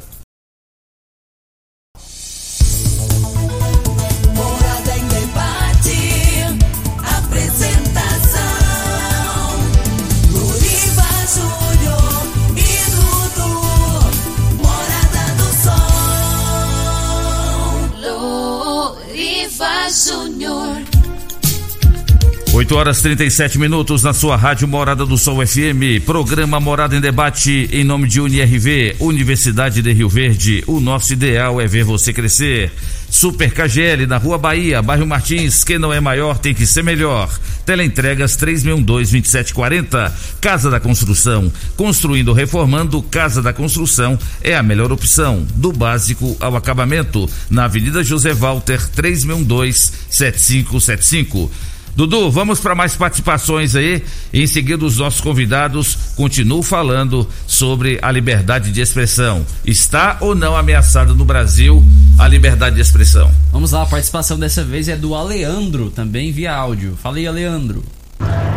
8 22.65 22.77
horas 22.77 23.03
37 23.03 23.59
minutos 23.59 24.03
na 24.03 24.15
sua 24.15 24.37
rádio 24.37 24.67
Morada 24.67 25.05
do 25.05 25.19
Sol 25.19 25.47
FM. 25.47 26.03
Programa 26.07 26.59
Morada 26.59 26.97
em 26.97 27.01
Debate 27.01 27.69
em 27.71 27.85
nome 27.85 28.09
de 28.09 28.23
UniRV, 28.23 28.97
Universidade 29.01 29.83
de 29.83 29.93
Rio 29.93 30.09
Verde. 30.09 30.65
O 30.67 30.81
nosso 30.81 31.13
ideal 31.13 31.61
é 31.61 31.67
ver 31.67 31.85
você 31.85 32.11
crescer. 32.11 32.73
Super 33.11 33.53
KGL 33.53 34.07
na 34.07 34.17
Rua 34.17 34.39
Bahia, 34.39 34.81
bairro 34.81 35.07
Martins. 35.07 35.63
Quem 35.63 35.79
não 35.79 35.93
é 35.93 36.01
maior 36.01 36.39
tem 36.39 36.55
que 36.55 36.67
ser 36.67 36.83
melhor. 36.83 37.29
Teleentregas 37.67 38.35
3612-2740. 38.39 40.11
Casa 40.41 40.71
da 40.71 40.81
Construção. 40.81 41.53
Construindo 41.77 42.29
ou 42.29 42.35
reformando, 42.35 43.03
Casa 43.03 43.43
da 43.43 43.53
Construção 43.53 44.19
é 44.41 44.57
a 44.57 44.63
melhor 44.63 44.91
opção. 44.91 45.47
Do 45.55 45.71
básico 45.71 46.35
ao 46.41 46.57
acabamento. 46.57 47.29
Na 47.51 47.67
Avenida 47.67 48.03
José 48.03 48.33
Walter 48.33 48.81
3612-7575. 48.97 51.51
Dudu, 51.97 52.29
vamos 52.29 52.59
para 52.59 52.75
mais 52.75 52.97
participações 52.97 53.77
aí. 53.77 54.03
Em 54.33 54.47
seguida, 54.49 54.85
os 54.85 54.99
nossos 54.99 55.21
convidados 55.21 55.97
continuam 56.17 56.61
falando 56.61 57.29
sobre 57.47 58.01
a 58.03 58.11
liberdade 58.11 58.73
de 58.73 58.81
expressão. 58.81 59.47
Está 59.65 60.17
ou 60.21 60.35
não 60.35 60.57
ameaçada 60.57 61.15
no 61.15 61.25
Brasil 61.25 61.85
a 62.19 62.27
liberdade 62.27 62.75
de 62.75 62.83
expressão? 62.83 63.31
Vamos 63.53 63.71
lá, 63.71 63.83
a 63.83 63.87
participação 63.87 64.37
dessa 64.37 64.65
vez 64.65 64.89
é 64.89 64.97
do 64.97 65.15
Aleandro, 65.15 65.89
também 65.89 66.33
via 66.33 66.53
áudio. 66.53 66.99
Fala 67.01 67.19
aí, 67.19 67.29
Aleandro. 67.29 67.85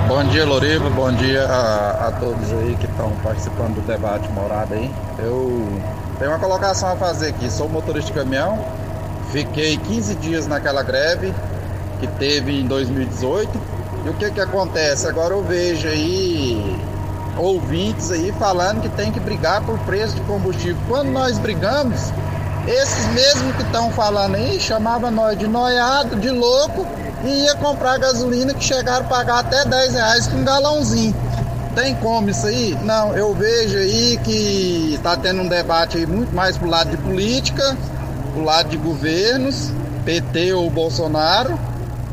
Bom 0.07 0.23
dia, 0.29 0.43
Loriva. 0.43 0.89
Bom 0.89 1.11
dia 1.13 1.43
a, 1.43 2.07
a 2.07 2.11
todos 2.13 2.51
aí 2.53 2.75
que 2.79 2.87
estão 2.87 3.11
participando 3.23 3.75
do 3.75 3.81
debate 3.81 4.27
morada 4.29 4.73
aí. 4.73 4.89
Eu 5.19 5.79
tenho 6.17 6.31
uma 6.31 6.39
colocação 6.39 6.89
a 6.89 6.95
fazer 6.95 7.27
aqui. 7.27 7.51
Sou 7.51 7.69
motorista 7.69 8.11
de 8.11 8.17
caminhão. 8.17 8.65
Fiquei 9.31 9.77
15 9.77 10.15
dias 10.15 10.47
naquela 10.47 10.81
greve 10.81 11.31
que 11.99 12.07
teve 12.07 12.59
em 12.59 12.65
2018. 12.65 13.49
E 14.05 14.09
o 14.09 14.13
que 14.13 14.31
que 14.31 14.39
acontece? 14.39 15.07
Agora 15.07 15.33
eu 15.33 15.43
vejo 15.43 15.87
aí 15.87 16.79
ouvintes 17.37 18.11
aí 18.11 18.31
falando 18.39 18.81
que 18.81 18.89
tem 18.89 19.11
que 19.11 19.19
brigar 19.19 19.63
por 19.63 19.77
preço 19.79 20.15
de 20.15 20.21
combustível. 20.21 20.77
Quando 20.87 21.09
nós 21.09 21.37
brigamos, 21.37 22.11
esses 22.67 23.07
mesmos 23.13 23.55
que 23.55 23.63
estão 23.63 23.91
falando 23.91 24.35
aí 24.35 24.59
chamavam 24.59 25.11
nós 25.11 25.37
de 25.37 25.47
noiado, 25.47 26.15
de 26.17 26.29
louco 26.29 26.85
e 27.23 27.45
ia 27.45 27.55
comprar 27.55 27.97
gasolina 27.97 28.53
que 28.53 28.63
chegaram 28.63 29.05
a 29.05 29.09
pagar 29.09 29.39
até 29.39 29.65
10 29.65 29.93
reais 29.93 30.27
com 30.27 30.37
um 30.37 30.43
galãozinho. 30.43 31.15
Tem 31.75 31.93
como 31.95 32.29
isso 32.29 32.47
aí? 32.47 32.77
Não, 32.83 33.15
eu 33.15 33.33
vejo 33.35 33.77
aí 33.77 34.17
que 34.23 34.95
está 34.95 35.15
tendo 35.15 35.41
um 35.41 35.47
debate 35.47 35.97
aí 35.97 36.05
muito 36.07 36.35
mais 36.35 36.57
pro 36.57 36.67
lado 36.67 36.89
de 36.89 36.97
política, 36.97 37.77
pro 38.33 38.43
lado 38.43 38.69
de 38.69 38.77
governos, 38.77 39.71
PT 40.03 40.53
ou 40.53 40.69
Bolsonaro, 40.69 41.57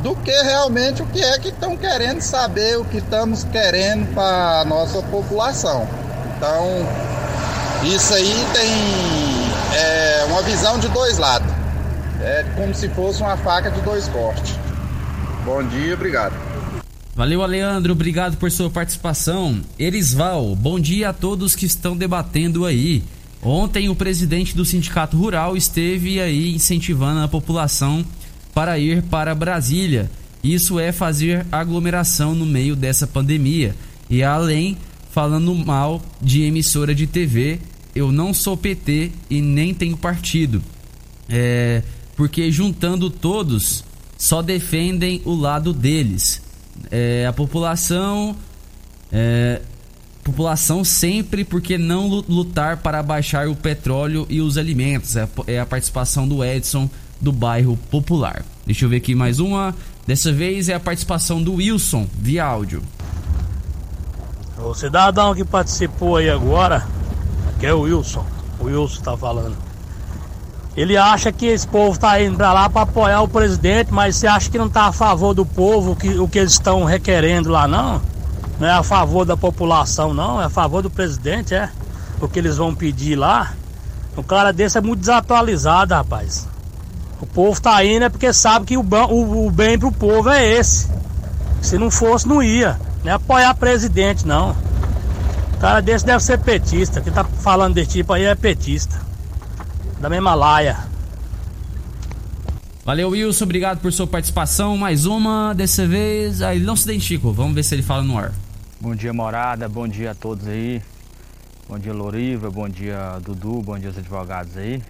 do 0.05 0.15
que 0.17 0.31
realmente 0.31 1.01
o 1.01 1.07
que 1.07 1.19
é 1.19 1.39
que 1.39 1.49
estão 1.49 1.79
querendo 1.79 2.21
saber, 2.21 2.77
o 2.77 2.85
que 2.85 2.99
estamos 2.99 3.43
querendo 3.45 4.15
para 4.15 4.61
a 4.61 4.65
nossa 4.67 5.03
população. 5.05 5.89
Então, 6.37 6.87
isso 7.83 8.13
aí 8.13 8.35
tem 8.53 8.71
é, 9.75 10.27
uma 10.29 10.43
visão 10.43 10.79
de 10.79 10.89
dois 10.89 11.17
lados. 11.17 11.51
É 12.21 12.45
como 12.55 12.75
se 12.75 12.87
fosse 12.91 13.23
uma 13.23 13.35
faca 13.39 13.71
de 13.71 13.81
dois 13.81 14.07
cortes. 14.09 14.55
Bom 15.43 15.67
dia, 15.67 15.95
obrigado. 15.95 16.35
Valeu, 17.17 17.43
Aleandro. 17.43 17.95
Obrigado 17.95 18.37
por 18.37 18.51
sua 18.51 18.69
participação. 18.69 19.63
Erisval, 19.79 20.55
bom 20.55 20.79
dia 20.79 21.09
a 21.09 21.13
todos 21.15 21.57
que 21.57 21.65
estão 21.65 21.97
debatendo 21.97 22.67
aí. 22.67 23.03
Ontem 23.43 23.89
o 23.89 23.95
presidente 23.95 24.55
do 24.55 24.67
Sindicato 24.67 25.17
Rural 25.17 25.57
esteve 25.57 26.21
aí 26.21 26.55
incentivando 26.55 27.21
a 27.21 27.29
população 27.29 28.05
para 28.55 28.79
ir 28.79 29.03
para 29.03 29.35
Brasília. 29.35 30.11
Isso 30.43 30.79
é 30.79 30.93
fazer 30.93 31.47
aglomeração 31.51 32.35
no 32.35 32.45
meio 32.47 32.77
dessa 32.77 33.07
pandemia. 33.07 33.75
E 34.09 34.23
além 34.23 34.77
falando 35.15 35.55
mal 35.55 36.03
de 36.21 36.43
emissora 36.43 36.93
de 36.93 37.07
TV. 37.07 37.61
Eu 37.95 38.11
não 38.11 38.35
sou 38.35 38.57
PT 38.57 39.13
e 39.31 39.41
nem 39.41 39.73
tenho 39.73 39.97
partido. 39.97 40.61
É, 41.29 41.85
porque 42.17 42.51
juntando 42.51 43.09
todos 43.09 43.85
só 44.19 44.43
defendem 44.43 45.23
o 45.25 45.33
lado 45.33 45.73
deles. 45.73 46.43
É, 46.91 47.25
a 47.27 47.33
população 47.33 48.35
é, 49.13 49.61
população 50.25 50.83
sempre 50.83 51.45
porque 51.45 51.79
não 51.79 52.09
lu- 52.09 52.25
lutar 52.29 52.79
para 52.79 53.01
baixar 53.01 53.47
o 53.47 53.55
petróleo 53.55 54.27
e 54.29 54.41
os 54.41 54.59
alimentos. 54.59 55.15
É, 55.15 55.23
a 55.23 55.29
é 55.47 55.61
a 55.61 55.67
participação 55.67 56.27
do 56.27 56.45
Edson 56.45 56.91
do 57.25 57.33
bairro 57.33 57.77
Popular. 57.91 58.45
Deixa 58.67 58.85
eu 58.85 58.89
ver 58.89 58.99
aqui 58.99 59.15
mais 59.15 59.41
uma. 59.41 59.75
Dessa 60.07 60.31
vez 60.31 60.69
é 60.69 60.75
a 60.75 60.81
participação 60.81 61.43
do 61.43 61.55
Wilson 61.55 62.07
via 62.13 62.45
áudio. 62.45 62.83
O 64.59 64.75
cidadão 64.75 65.35
que 65.35 65.45
participou 65.45 66.19
aí 66.19 66.29
agora, 66.29 66.87
que 67.59 67.67
é 67.67 67.73
o 67.73 67.81
Wilson, 67.81 68.25
o 68.61 68.67
Wilson 68.67 69.03
tá 69.03 69.17
falando. 69.17 69.57
Ele 70.77 70.97
acha 70.97 71.33
que 71.33 71.47
esse 71.47 71.67
povo 71.67 71.99
tá 71.99 72.21
indo 72.21 72.37
pra 72.37 72.53
lá 72.53 72.69
pra 72.69 72.83
apoiar 72.83 73.23
o 73.23 73.29
presidente, 73.29 73.93
mas 73.93 74.17
você 74.17 74.27
acha 74.27 74.51
que 74.51 74.59
não 74.59 74.69
tá 74.69 74.87
a 74.87 74.93
favor 74.93 75.33
do 75.33 75.47
povo, 75.47 75.97
que, 75.97 76.19
o 76.19 76.29
que 76.29 76.39
eles 76.39 76.53
estão 76.53 76.85
requerendo 76.85 77.51
lá, 77.51 77.67
não? 77.67 78.03
Não 78.61 78.69
é 78.69 78.73
a 78.73 78.83
favor 78.83 79.25
da 79.25 79.37
população, 79.37 80.13
não, 80.13 80.43
é 80.43 80.45
a 80.45 80.51
favor 80.51 80.83
do 80.83 80.91
presidente, 80.91 81.55
é? 81.55 81.71
O 82.21 82.29
que 82.29 82.39
eles 82.39 82.57
vão 82.57 82.75
pedir 82.75 83.17
lá. 83.17 83.53
Um 84.17 84.23
cara 84.23 84.53
desse 84.53 84.77
é 84.77 84.81
muito 84.81 85.01
desatualizado, 85.01 85.95
rapaz. 85.95 86.54
O 87.25 87.27
povo 87.27 87.59
tá 87.59 87.83
indo 87.83 88.05
é 88.05 88.09
porque 88.11 88.35
sabe 88.35 88.67
que 88.67 88.77
o, 88.77 88.83
ban- 88.83 89.07
o, 89.07 89.47
o 89.47 89.51
bem 89.51 89.79
pro 89.79 89.91
povo 89.91 90.29
é 90.29 90.47
esse. 90.47 90.87
Se 91.63 91.79
não 91.79 91.91
fosse, 91.91 92.29
não 92.29 92.43
ia. 92.43 92.79
Não 93.03 93.13
é 93.13 93.15
apoiar 93.15 93.55
presidente, 93.55 94.27
não. 94.27 94.51
O 95.55 95.59
cara 95.59 95.81
desse 95.81 96.05
deve 96.05 96.23
ser 96.23 96.39
petista. 96.39 97.01
Quem 97.01 97.11
tá 97.11 97.25
falando 97.25 97.73
desse 97.75 97.93
tipo 97.93 98.13
aí 98.13 98.25
é 98.25 98.35
petista. 98.35 99.01
Da 99.99 100.11
mesma 100.11 100.35
laia. 100.35 100.77
Valeu, 102.85 103.09
Wilson. 103.09 103.45
Obrigado 103.45 103.81
por 103.81 103.91
sua 103.91 104.07
participação. 104.07 104.77
Mais 104.77 105.07
uma 105.07 105.55
dessa 105.55 105.87
vez. 105.87 106.43
Ah, 106.43 106.55
ele 106.55 106.67
não 106.67 106.77
se 106.77 106.85
identificou. 106.85 107.33
Vamos 107.33 107.55
ver 107.55 107.63
se 107.63 107.75
ele 107.75 107.83
fala 107.83 108.03
no 108.03 108.19
ar. 108.19 108.33
Bom 108.79 108.95
dia, 108.95 109.15
morada. 109.15 109.67
Bom 109.67 109.89
dia 109.89 110.11
a 110.11 110.15
todos 110.15 110.47
aí. 110.47 110.83
Bom 111.67 111.79
dia, 111.79 111.95
Loriva. 111.95 112.51
Bom 112.51 112.69
dia, 112.69 113.19
Dudu. 113.25 113.63
Bom 113.63 113.79
dia, 113.79 113.89
os 113.89 113.97
advogados 113.97 114.59
aí. 114.59 114.83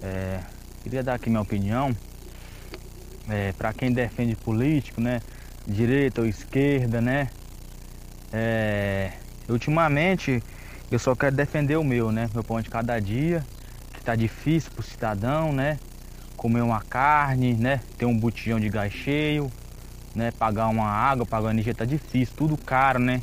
É, 0.00 0.40
queria 0.82 1.02
dar 1.02 1.14
aqui 1.14 1.30
minha 1.30 1.40
opinião. 1.40 1.94
É, 3.28 3.52
para 3.52 3.72
quem 3.72 3.92
defende 3.92 4.34
político, 4.36 5.00
né? 5.00 5.20
Direita 5.66 6.20
ou 6.20 6.26
esquerda, 6.26 7.00
né? 7.00 7.28
É, 8.32 9.12
ultimamente, 9.48 10.42
eu 10.90 10.98
só 10.98 11.14
quero 11.14 11.36
defender 11.36 11.76
o 11.76 11.84
meu, 11.84 12.10
né? 12.10 12.28
Meu 12.34 12.42
pão 12.42 12.60
de 12.60 12.68
cada 12.68 12.98
dia. 12.98 13.44
Que 13.92 14.02
tá 14.02 14.14
difícil 14.14 14.70
pro 14.72 14.82
cidadão, 14.82 15.52
né? 15.52 15.78
Comer 16.36 16.62
uma 16.62 16.80
carne, 16.80 17.54
né? 17.54 17.80
Ter 17.96 18.04
um 18.04 18.18
botijão 18.18 18.58
de 18.58 18.68
gás 18.68 18.92
cheio 18.92 19.50
né? 20.14 20.30
Pagar 20.30 20.68
uma 20.68 20.86
água, 20.86 21.26
pagar 21.26 21.46
uma 21.46 21.52
energia 21.52 21.74
tá 21.74 21.84
difícil, 21.84 22.34
tudo 22.36 22.56
caro, 22.56 22.98
né? 22.98 23.22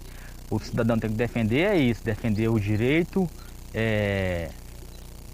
O 0.49 0.59
cidadão 0.59 0.97
tem 0.97 1.09
que 1.09 1.15
defender 1.15 1.61
é 1.61 1.77
isso, 1.77 2.03
defender 2.03 2.47
o 2.47 2.59
direito 2.59 3.29
é, 3.73 4.49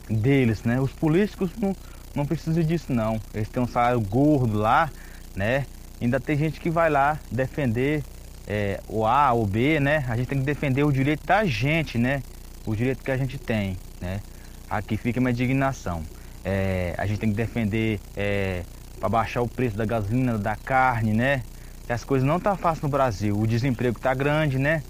deles, 0.10 0.64
né? 0.64 0.80
Os 0.80 0.92
políticos 0.92 1.52
não, 1.58 1.76
não 2.16 2.26
precisam 2.26 2.64
disso 2.64 2.92
não. 2.92 3.20
Eles 3.34 3.50
têm 3.50 3.62
um 3.62 3.68
salário 3.68 4.00
gordo 4.02 4.58
lá, 4.58 4.90
né? 5.36 5.66
Ainda 6.02 6.20
tem 6.20 6.38
gente 6.38 6.60
que 6.60 6.70
vai 6.70 6.90
lá 6.90 7.20
defender 7.32 8.04
é, 8.48 8.80
o 8.88 9.06
A 9.06 9.32
ou 9.34 9.46
B, 9.46 9.80
né? 9.80 10.06
A 10.08 10.16
gente 10.16 10.28
tem 10.28 10.40
que 10.40 10.46
defender 10.46 10.84
o 10.84 10.92
direito 10.92 11.26
da 11.26 11.46
gente, 11.46 11.98
né? 11.98 12.22
O 12.66 12.76
direito 12.76 13.04
que 13.04 13.12
a 13.12 13.18
gente 13.18 13.38
tem, 13.38 13.78
né? 14.02 14.22
Aqui 14.70 14.98
fica 14.98 15.20
minha 15.20 15.32
indignação. 15.32 16.04
É, 16.44 16.94
a 16.98 17.06
gente 17.06 17.20
tem 17.20 17.30
que 17.30 17.36
defender 17.36 18.00
é, 18.16 18.64
para 19.00 19.10
baixar 19.10 19.42
o 19.42 19.48
preço 19.48 19.76
da 19.76 19.86
gasolina, 19.86 20.38
da 20.38 20.56
carne, 20.56 21.14
né? 21.14 21.44
As 21.88 22.04
coisas 22.04 22.28
não 22.28 22.40
tá 22.40 22.56
fácil 22.56 22.84
no 22.84 22.90
Brasil. 22.90 23.38
O 23.38 23.46
desemprego 23.46 24.00
tá 24.00 24.14
grande, 24.14 24.58
né? 24.58 24.82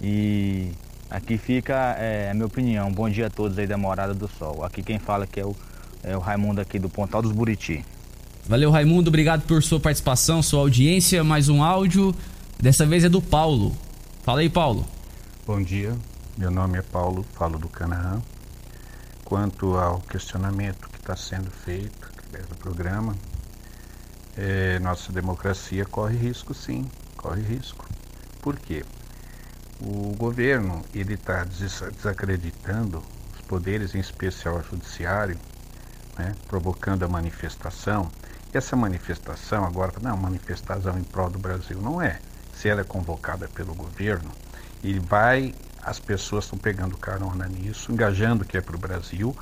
E 0.00 0.72
aqui 1.10 1.36
fica 1.36 1.96
é, 1.98 2.30
a 2.30 2.34
minha 2.34 2.46
opinião. 2.46 2.90
Bom 2.90 3.08
dia 3.08 3.26
a 3.26 3.30
todos 3.30 3.58
aí 3.58 3.66
da 3.66 3.76
Morada 3.76 4.14
do 4.14 4.26
Sol. 4.26 4.64
Aqui 4.64 4.82
quem 4.82 4.98
fala 4.98 5.26
que 5.26 5.38
é 5.38 5.44
o, 5.44 5.54
é 6.04 6.16
o 6.16 6.20
Raimundo 6.20 6.60
aqui 6.60 6.78
do 6.78 6.88
Pontal 6.88 7.22
dos 7.22 7.32
Buriti. 7.32 7.84
Valeu, 8.46 8.70
Raimundo. 8.70 9.08
Obrigado 9.08 9.42
por 9.42 9.62
sua 9.62 9.80
participação, 9.80 10.42
sua 10.42 10.60
audiência. 10.60 11.24
Mais 11.24 11.48
um 11.48 11.62
áudio. 11.62 12.14
Dessa 12.60 12.86
vez 12.86 13.04
é 13.04 13.08
do 13.08 13.20
Paulo. 13.20 13.74
Fala 14.22 14.40
aí, 14.40 14.50
Paulo. 14.50 14.86
Bom 15.46 15.62
dia, 15.62 15.94
meu 16.38 16.50
nome 16.50 16.78
é 16.78 16.82
Paulo, 16.82 17.24
falo 17.34 17.58
do 17.58 17.68
Canaã. 17.68 18.22
Quanto 19.24 19.76
ao 19.76 20.00
questionamento 20.00 20.88
que 20.90 20.98
está 20.98 21.16
sendo 21.16 21.50
feito 21.50 22.10
através 22.10 22.46
do 22.48 22.54
programa, 22.56 23.14
é, 24.36 24.78
nossa 24.78 25.12
democracia 25.12 25.84
corre 25.84 26.16
risco 26.16 26.54
sim, 26.54 26.86
corre 27.16 27.42
risco. 27.42 27.86
Por 28.40 28.58
quê? 28.58 28.84
O 29.80 30.14
governo 30.16 30.82
ele 30.94 31.14
está 31.14 31.44
desacreditando 31.44 33.02
os 33.34 33.40
poderes, 33.42 33.94
em 33.94 34.00
especial 34.00 34.56
o 34.56 34.62
judiciário, 34.62 35.38
né, 36.18 36.34
provocando 36.46 37.04
a 37.04 37.08
manifestação. 37.08 38.10
Essa 38.52 38.76
manifestação 38.76 39.64
agora 39.64 39.92
não 40.00 40.10
é 40.10 40.14
uma 40.14 40.22
manifestação 40.22 40.98
em 40.98 41.02
prol 41.02 41.28
do 41.28 41.38
Brasil, 41.38 41.80
não 41.80 42.00
é. 42.00 42.20
Se 42.52 42.68
ela 42.68 42.82
é 42.82 42.84
convocada 42.84 43.48
pelo 43.48 43.74
governo, 43.74 44.30
ele 44.82 45.00
vai, 45.00 45.54
as 45.82 45.98
pessoas 45.98 46.44
estão 46.44 46.58
pegando 46.58 46.96
carona 46.96 47.46
nisso, 47.46 47.90
engajando 47.90 48.44
que 48.44 48.56
é 48.56 48.60
para 48.60 48.76
o 48.76 48.78
Brasil, 48.78 49.36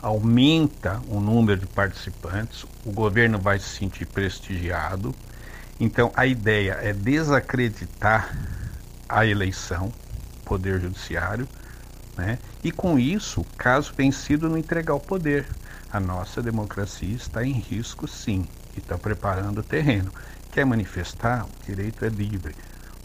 aumenta 0.00 1.00
o 1.08 1.20
número 1.20 1.60
de 1.60 1.66
participantes, 1.66 2.64
o 2.84 2.92
governo 2.92 3.38
vai 3.38 3.58
se 3.58 3.68
sentir 3.68 4.06
prestigiado. 4.06 5.14
Então 5.78 6.12
a 6.14 6.26
ideia 6.26 6.78
é 6.80 6.92
desacreditar 6.92 8.36
a 9.08 9.26
eleição, 9.26 9.92
poder 10.44 10.80
judiciário, 10.80 11.48
né? 12.16 12.38
E 12.62 12.70
com 12.70 12.98
isso, 12.98 13.44
caso 13.56 13.92
vencido, 13.96 14.48
não 14.48 14.56
entregar 14.56 14.94
o 14.94 15.00
poder. 15.00 15.46
A 15.94 16.00
nossa 16.00 16.42
democracia 16.42 17.14
está 17.14 17.46
em 17.46 17.52
risco, 17.52 18.08
sim, 18.08 18.48
e 18.76 18.80
está 18.80 18.98
preparando 18.98 19.58
o 19.58 19.62
terreno. 19.62 20.10
Quer 20.50 20.66
manifestar? 20.66 21.44
O 21.44 21.64
direito 21.64 22.04
é 22.04 22.08
livre. 22.08 22.52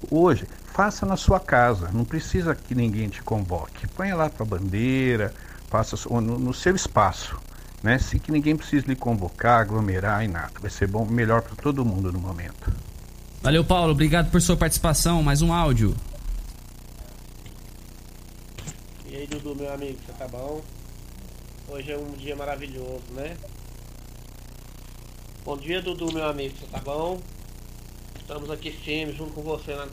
Hoje, 0.09 0.47
faça 0.73 1.05
na 1.05 1.15
sua 1.15 1.39
casa, 1.39 1.91
não 1.93 2.03
precisa 2.03 2.55
que 2.55 2.73
ninguém 2.73 3.07
te 3.07 3.21
convoque. 3.21 3.85
Põe 3.89 4.11
lá 4.13 4.27
para 4.27 4.43
bandeira, 4.43 5.31
faça 5.67 5.95
no, 6.09 6.39
no 6.39 6.51
seu 6.51 6.75
espaço, 6.75 7.39
né? 7.83 7.99
Sem 7.99 8.19
que 8.19 8.31
ninguém 8.31 8.57
precise 8.57 8.87
lhe 8.87 8.95
convocar, 8.95 9.61
aglomerar 9.61 10.25
e 10.25 10.27
nada. 10.27 10.53
Vai 10.59 10.71
ser 10.71 10.87
bom, 10.87 11.05
melhor 11.05 11.43
para 11.43 11.55
todo 11.57 11.85
mundo 11.85 12.11
no 12.11 12.19
momento. 12.19 12.73
Valeu, 13.43 13.63
Paulo. 13.63 13.91
Obrigado 13.91 14.31
por 14.31 14.41
sua 14.41 14.57
participação. 14.57 15.21
Mais 15.21 15.43
um 15.43 15.53
áudio. 15.53 15.95
E 19.05 19.15
aí, 19.15 19.27
Dudu, 19.27 19.55
meu 19.55 19.71
amigo, 19.71 19.99
você 20.03 20.11
tá 20.13 20.27
bom? 20.27 20.59
Hoje 21.71 21.91
é 21.91 21.97
um 21.97 22.13
dia 22.13 22.35
maravilhoso, 22.35 23.03
né? 23.11 23.37
Bom 25.45 25.55
dia, 25.55 25.83
Dudu, 25.83 26.11
meu 26.11 26.25
amigo, 26.27 26.57
você 26.57 26.65
tá 26.65 26.79
bom? 26.79 27.21
Estamos 28.19 28.49
aqui 28.49 28.71
firmes 28.71 29.15
junto 29.15 29.33
com 29.33 29.43
você, 29.43 29.75
né? 29.75 29.87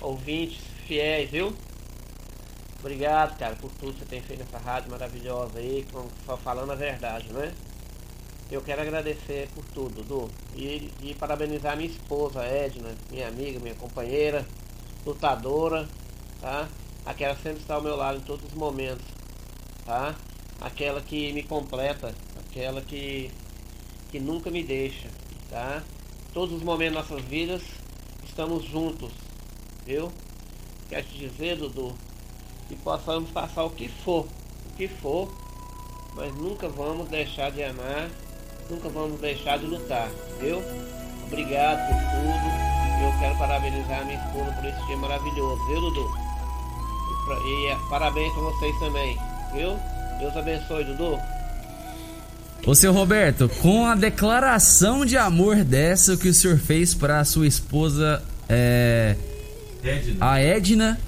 ouvintes 0.00 0.60
fiéis, 0.86 1.28
viu? 1.28 1.52
Obrigado, 2.78 3.36
cara, 3.36 3.56
por 3.56 3.72
tudo 3.72 3.94
que 3.94 3.98
você 3.98 4.04
tem 4.04 4.22
feito 4.22 4.38
nessa 4.38 4.58
rádio 4.58 4.92
maravilhosa 4.92 5.58
aí, 5.58 5.84
só 6.24 6.36
falando 6.36 6.70
a 6.70 6.76
verdade, 6.76 7.32
né? 7.32 7.52
Eu 8.48 8.62
quero 8.62 8.80
agradecer 8.80 9.48
por 9.52 9.64
tudo, 9.64 10.04
Dudu. 10.04 10.30
E, 10.54 10.92
e 11.02 11.14
parabenizar 11.16 11.76
minha 11.76 11.90
esposa, 11.90 12.44
Edna, 12.44 12.94
minha 13.10 13.26
amiga, 13.26 13.58
minha 13.58 13.74
companheira, 13.74 14.46
lutadora, 15.04 15.88
tá? 16.40 16.68
Aquela 17.04 17.34
que 17.34 17.42
sempre 17.42 17.62
está 17.62 17.74
ao 17.74 17.82
meu 17.82 17.96
lado 17.96 18.18
em 18.18 18.22
todos 18.22 18.44
os 18.46 18.54
momentos, 18.54 19.04
tá? 19.84 20.14
Aquela 20.60 21.00
que 21.00 21.32
me 21.32 21.42
completa, 21.42 22.14
aquela 22.38 22.82
que, 22.82 23.30
que 24.10 24.20
nunca 24.20 24.50
me 24.50 24.62
deixa, 24.62 25.08
tá? 25.48 25.82
Todos 26.34 26.54
os 26.54 26.62
momentos 26.62 26.96
das 26.96 27.08
nossas 27.08 27.24
vidas 27.24 27.62
estamos 28.24 28.64
juntos, 28.64 29.10
viu? 29.86 30.12
Quero 30.88 31.06
te 31.06 31.18
dizer, 31.18 31.56
Dudu, 31.56 31.94
que 32.68 32.76
possamos 32.76 33.30
passar 33.30 33.64
o 33.64 33.70
que 33.70 33.88
for, 33.88 34.26
o 34.26 34.76
que 34.76 34.86
for, 34.86 35.32
mas 36.14 36.34
nunca 36.34 36.68
vamos 36.68 37.08
deixar 37.08 37.50
de 37.50 37.62
amar, 37.62 38.10
nunca 38.68 38.88
vamos 38.88 39.20
deixar 39.20 39.58
de 39.58 39.66
lutar, 39.66 40.10
viu? 40.40 40.58
Obrigado 41.26 41.78
por 41.88 41.96
tudo. 42.10 42.70
Eu 43.02 43.18
quero 43.18 43.38
parabenizar 43.38 44.02
a 44.02 44.04
minha 44.04 44.18
esposa 44.22 44.52
por 44.52 44.64
esse 44.66 44.86
dia 44.86 44.96
maravilhoso, 44.98 45.66
viu, 45.68 45.80
Dudu? 45.80 46.10
E, 47.10 47.48
e 47.48 47.66
eh, 47.68 47.78
parabéns 47.88 48.32
pra 48.34 48.42
vocês 48.42 48.78
também, 48.78 49.18
viu? 49.54 49.99
Deus 50.20 50.36
abençoe, 50.36 50.84
Dudu. 50.84 51.18
Ô, 52.66 52.74
seu 52.74 52.92
Roberto, 52.92 53.48
com 53.62 53.86
a 53.86 53.94
declaração 53.94 55.06
de 55.06 55.16
amor 55.16 55.64
dessa 55.64 56.16
que 56.16 56.28
o 56.28 56.34
senhor 56.34 56.58
fez 56.58 56.92
pra 56.92 57.24
sua 57.24 57.46
esposa, 57.46 58.22
é, 58.48 59.16
a 60.20 60.38
Edna, 60.38 61.00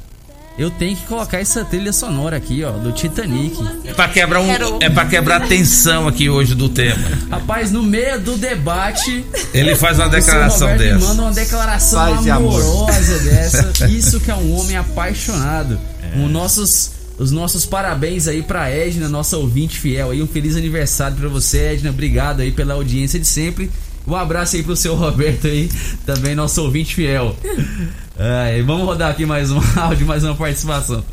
eu 0.58 0.70
tenho 0.70 0.96
que 0.96 1.06
colocar 1.06 1.38
essa 1.38 1.62
trilha 1.62 1.92
sonora 1.92 2.38
aqui, 2.38 2.64
ó, 2.64 2.72
do 2.72 2.90
Titanic. 2.92 3.54
É 3.84 3.92
pra 3.92 4.08
quebrar 4.08 4.40
um, 4.40 4.78
é 4.80 4.88
para 4.88 5.06
quebrar 5.06 5.42
a 5.42 5.46
tensão 5.46 6.08
aqui 6.08 6.30
hoje 6.30 6.54
do 6.54 6.70
tema. 6.70 7.06
Rapaz, 7.30 7.70
no 7.70 7.82
meio 7.82 8.18
do 8.18 8.38
debate, 8.38 9.22
Ele 9.52 9.74
faz 9.74 9.98
uma 9.98 10.08
declaração 10.08 10.74
dessa. 10.78 11.06
manda 11.06 11.22
uma 11.22 11.32
declaração 11.32 12.14
amor. 12.14 12.30
amorosa 12.62 13.18
dessa. 13.18 13.86
Isso 13.88 14.18
que 14.20 14.30
é 14.30 14.34
um 14.34 14.58
homem 14.58 14.76
apaixonado. 14.76 15.78
É. 16.02 16.16
Um 16.18 16.28
nossos 16.28 17.01
os 17.22 17.30
nossos 17.30 17.64
parabéns 17.64 18.26
aí 18.26 18.42
pra 18.42 18.68
Edna, 18.68 19.08
nossa 19.08 19.36
ouvinte 19.36 19.78
fiel 19.78 20.10
aí. 20.10 20.20
Um 20.20 20.26
feliz 20.26 20.56
aniversário 20.56 21.16
pra 21.16 21.28
você, 21.28 21.74
Edna. 21.74 21.90
Obrigado 21.90 22.40
aí 22.40 22.50
pela 22.50 22.74
audiência 22.74 23.18
de 23.18 23.26
sempre. 23.26 23.70
Um 24.04 24.16
abraço 24.16 24.56
aí 24.56 24.64
pro 24.64 24.74
seu 24.74 24.96
Roberto 24.96 25.46
aí, 25.46 25.70
também 26.04 26.34
nosso 26.34 26.60
ouvinte 26.60 26.96
fiel. 26.96 27.36
Ai, 28.18 28.60
vamos 28.62 28.84
rodar 28.84 29.12
aqui 29.12 29.24
mais 29.24 29.52
um 29.52 29.60
áudio, 29.80 30.04
mais 30.04 30.24
uma 30.24 30.34
participação. 30.34 31.04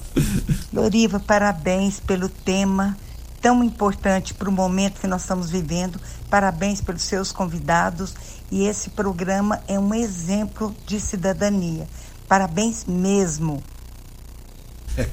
Loriva, 0.73 1.19
parabéns 1.19 1.99
pelo 1.99 2.27
tema 2.27 2.98
tão 3.40 3.64
importante 3.64 4.34
para 4.34 4.49
o 4.49 4.52
momento 4.52 4.99
que 4.99 5.07
nós 5.07 5.22
estamos 5.22 5.52
vivendo. 5.52 5.99
Parabéns 6.27 6.81
pelos 6.81 7.03
seus 7.03 7.31
convidados. 7.31 8.15
E 8.52 8.65
esse 8.65 8.90
programa 8.90 9.61
é 9.68 9.80
um 9.80 9.94
exemplo 9.94 10.76
de 10.88 10.99
cidadania. 10.99 11.88
Parabéns 12.27 12.86
mesmo. 12.86 13.64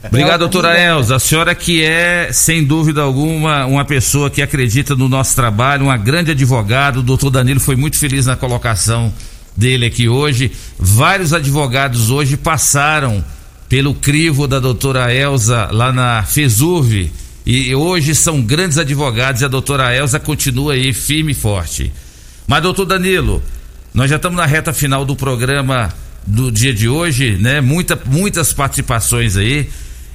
Obrigado, 0.09 0.41
doutora 0.41 0.79
Elza. 0.79 1.17
A 1.17 1.19
senhora 1.19 1.55
que 1.55 1.83
é, 1.83 2.31
sem 2.33 2.65
dúvida 2.65 3.03
alguma, 3.03 3.67
uma 3.67 3.85
pessoa 3.85 4.31
que 4.31 4.43
acredita 4.43 4.95
no 4.95 5.09
nosso 5.09 5.35
trabalho, 5.35 5.85
uma 5.85 5.97
grande 5.97 6.31
advogada. 6.31 7.01
O 7.01 7.03
doutor 7.03 7.31
Danilo 7.31 7.61
foi 7.61 7.77
muito 7.77 7.99
feliz 7.99 8.27
na 8.27 8.37
colocação 8.37 9.13
dele 9.57 9.87
aqui 9.87 10.09
hoje. 10.09 10.53
Vários 10.79 11.33
advogados 11.33 12.11
hoje 12.11 12.37
passaram 12.37 13.25
pelo 13.69 13.95
crivo 13.95 14.47
da 14.47 14.61
doutora 14.61 15.13
Elza 15.13 15.69
lá 15.73 15.93
na 15.93 16.23
FESURV 16.23 17.11
e 17.45 17.75
hoje 17.75 18.15
são 18.15 18.43
grandes 18.43 18.79
advogados 18.79 19.41
e 19.41 19.45
a 19.45 19.49
doutora 19.49 19.95
Elza 19.95 20.19
continua 20.19 20.75
aí 20.75 20.93
firme 20.93 21.33
e 21.33 21.35
forte. 21.35 21.93
Mas, 22.47 22.63
doutor 22.63 22.85
Danilo, 22.85 23.43
nós 23.95 24.11
já 24.11 24.17
estamos 24.17 24.37
na 24.37 24.47
reta 24.47 24.73
final 24.73 25.05
do 25.05 25.17
programa 25.17 25.93
do 26.27 26.51
dia 26.51 26.75
de 26.75 26.89
hoje, 26.89 27.37
né? 27.39 27.61
Muita, 27.61 27.99
muitas 28.07 28.53
participações 28.53 29.37
aí. 29.37 29.69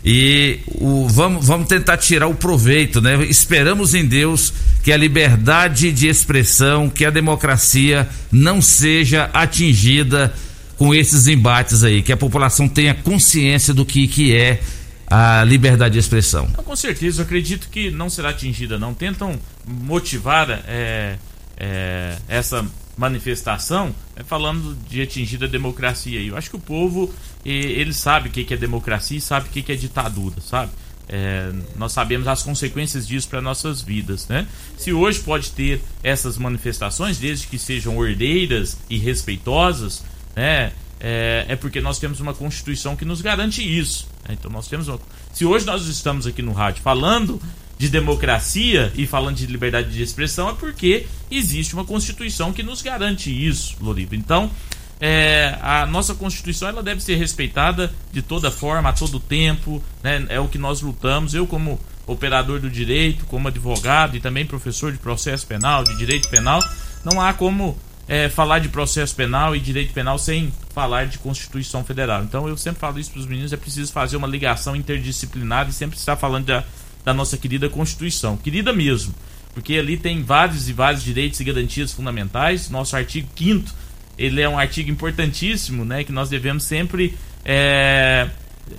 E 0.03 0.59
o, 0.67 1.07
vamos, 1.07 1.45
vamos 1.45 1.67
tentar 1.67 1.97
tirar 1.97 2.27
o 2.27 2.33
proveito, 2.33 2.99
né? 2.99 3.23
Esperamos 3.25 3.93
em 3.93 4.05
Deus 4.05 4.51
que 4.83 4.91
a 4.91 4.97
liberdade 4.97 5.91
de 5.91 6.07
expressão, 6.07 6.89
que 6.89 7.05
a 7.05 7.11
democracia 7.11 8.09
não 8.31 8.61
seja 8.61 9.29
atingida 9.31 10.33
com 10.75 10.93
esses 10.93 11.27
embates 11.27 11.83
aí, 11.83 12.01
que 12.01 12.11
a 12.11 12.17
população 12.17 12.67
tenha 12.67 12.95
consciência 12.95 13.71
do 13.71 13.85
que, 13.85 14.07
que 14.07 14.35
é 14.35 14.59
a 15.05 15.43
liberdade 15.43 15.93
de 15.93 15.99
expressão. 15.99 16.47
Então, 16.49 16.63
com 16.63 16.75
certeza, 16.75 17.21
eu 17.21 17.25
acredito 17.25 17.69
que 17.69 17.91
não 17.91 18.09
será 18.09 18.29
atingida, 18.29 18.79
não. 18.79 18.93
Tentam 18.93 19.37
motivar 19.67 20.49
é, 20.67 21.17
é, 21.57 22.15
essa 22.27 22.65
manifestação 22.97 23.93
é, 24.15 24.23
falando 24.23 24.77
de 24.87 25.01
atingir 25.01 25.43
a 25.43 25.47
democracia. 25.47 26.21
Eu 26.21 26.37
acho 26.37 26.49
que 26.49 26.55
o 26.55 26.59
povo, 26.59 27.13
ele 27.43 27.93
sabe 27.93 28.29
o 28.29 28.31
que, 28.31 28.53
é 28.53 28.57
democracia 28.57 29.17
e 29.17 29.21
sabe 29.21 29.47
o 29.47 29.51
que, 29.51 29.61
que 29.61 29.71
é 29.71 29.75
ditadura, 29.75 30.39
sabe? 30.41 30.71
É, 31.09 31.51
nós 31.75 31.91
sabemos 31.91 32.27
as 32.27 32.41
consequências 32.41 33.05
disso 33.05 33.27
para 33.27 33.41
nossas 33.41 33.81
vidas, 33.81 34.27
né? 34.27 34.47
Se 34.77 34.93
hoje 34.93 35.19
pode 35.19 35.51
ter 35.51 35.81
essas 36.01 36.37
manifestações, 36.37 37.17
desde 37.17 37.47
que 37.47 37.57
sejam 37.57 37.97
ordeiras 37.97 38.77
e 38.89 38.97
respeitosas, 38.97 40.03
né? 40.35 40.71
É, 41.03 41.45
é 41.49 41.55
porque 41.55 41.81
nós 41.81 41.97
temos 41.97 42.19
uma 42.19 42.33
constituição 42.33 42.95
que 42.95 43.03
nos 43.03 43.21
garante 43.21 43.61
isso. 43.61 44.07
né? 44.27 44.35
Então 44.39 44.51
nós 44.51 44.67
temos 44.67 44.87
uma... 44.87 44.99
Se 45.33 45.43
hoje 45.43 45.65
nós 45.65 45.87
estamos 45.87 46.27
aqui 46.27 46.43
no 46.43 46.51
rádio 46.51 46.83
falando 46.83 47.41
de 47.81 47.89
democracia 47.89 48.93
e 48.95 49.07
falando 49.07 49.37
de 49.37 49.47
liberdade 49.47 49.89
de 49.89 50.03
expressão 50.03 50.47
é 50.47 50.53
porque 50.53 51.07
existe 51.31 51.73
uma 51.73 51.83
constituição 51.83 52.53
que 52.53 52.61
nos 52.61 52.79
garante 52.83 53.31
isso, 53.31 53.75
Loriva. 53.81 54.15
Então 54.15 54.51
é, 54.99 55.57
a 55.63 55.83
nossa 55.87 56.13
constituição 56.13 56.69
ela 56.69 56.83
deve 56.83 57.01
ser 57.01 57.15
respeitada 57.15 57.91
de 58.11 58.21
toda 58.21 58.51
forma, 58.51 58.89
a 58.89 58.93
todo 58.93 59.19
tempo, 59.19 59.83
né? 60.03 60.23
É 60.29 60.39
o 60.39 60.47
que 60.47 60.59
nós 60.59 60.79
lutamos. 60.81 61.33
Eu 61.33 61.47
como 61.47 61.79
operador 62.05 62.59
do 62.59 62.69
direito, 62.69 63.25
como 63.25 63.47
advogado 63.47 64.15
e 64.15 64.19
também 64.19 64.45
professor 64.45 64.91
de 64.91 64.99
processo 64.99 65.47
penal, 65.47 65.83
de 65.83 65.97
direito 65.97 66.29
penal, 66.29 66.63
não 67.03 67.19
há 67.19 67.33
como 67.33 67.75
é, 68.07 68.29
falar 68.29 68.59
de 68.59 68.69
processo 68.69 69.15
penal 69.15 69.55
e 69.55 69.59
direito 69.59 69.91
penal 69.91 70.19
sem 70.19 70.53
falar 70.71 71.07
de 71.07 71.17
Constituição 71.17 71.83
Federal. 71.83 72.23
Então 72.23 72.47
eu 72.47 72.55
sempre 72.55 72.79
falo 72.79 72.99
isso 72.99 73.09
para 73.09 73.21
os 73.21 73.25
meninos, 73.25 73.51
é 73.51 73.57
preciso 73.57 73.91
fazer 73.91 74.17
uma 74.17 74.27
ligação 74.27 74.75
interdisciplinar 74.75 75.67
e 75.67 75.73
sempre 75.73 75.97
estar 75.97 76.15
falando 76.15 76.45
da, 76.45 76.63
da 77.03 77.13
nossa 77.13 77.37
querida 77.37 77.69
Constituição, 77.69 78.37
querida 78.37 78.71
mesmo, 78.71 79.13
porque 79.53 79.75
ali 79.75 79.97
tem 79.97 80.23
vários 80.23 80.69
e 80.69 80.73
vários 80.73 81.03
direitos 81.03 81.39
e 81.39 81.43
garantias 81.43 81.91
fundamentais. 81.91 82.69
Nosso 82.69 82.95
artigo 82.95 83.27
5 83.35 83.69
ele 84.17 84.41
é 84.41 84.47
um 84.47 84.57
artigo 84.57 84.89
importantíssimo, 84.91 85.83
né, 85.83 86.03
que 86.03 86.11
nós 86.11 86.29
devemos 86.29 86.63
sempre 86.63 87.17
é, 87.43 88.29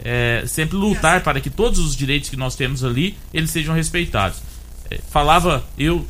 é, 0.05 0.45
sempre 0.47 0.77
lutar 0.77 1.23
para 1.23 1.41
que 1.41 1.51
todos 1.51 1.81
os 1.81 1.97
direitos 1.97 2.31
que 2.31 2.37
nós 2.37 2.55
temos 2.55 2.85
ali 2.85 3.17
eles 3.33 3.51
sejam 3.51 3.75
respeitados. 3.75 4.39
É, 4.91 4.99
falava 5.11 5.65
eu 5.79 6.07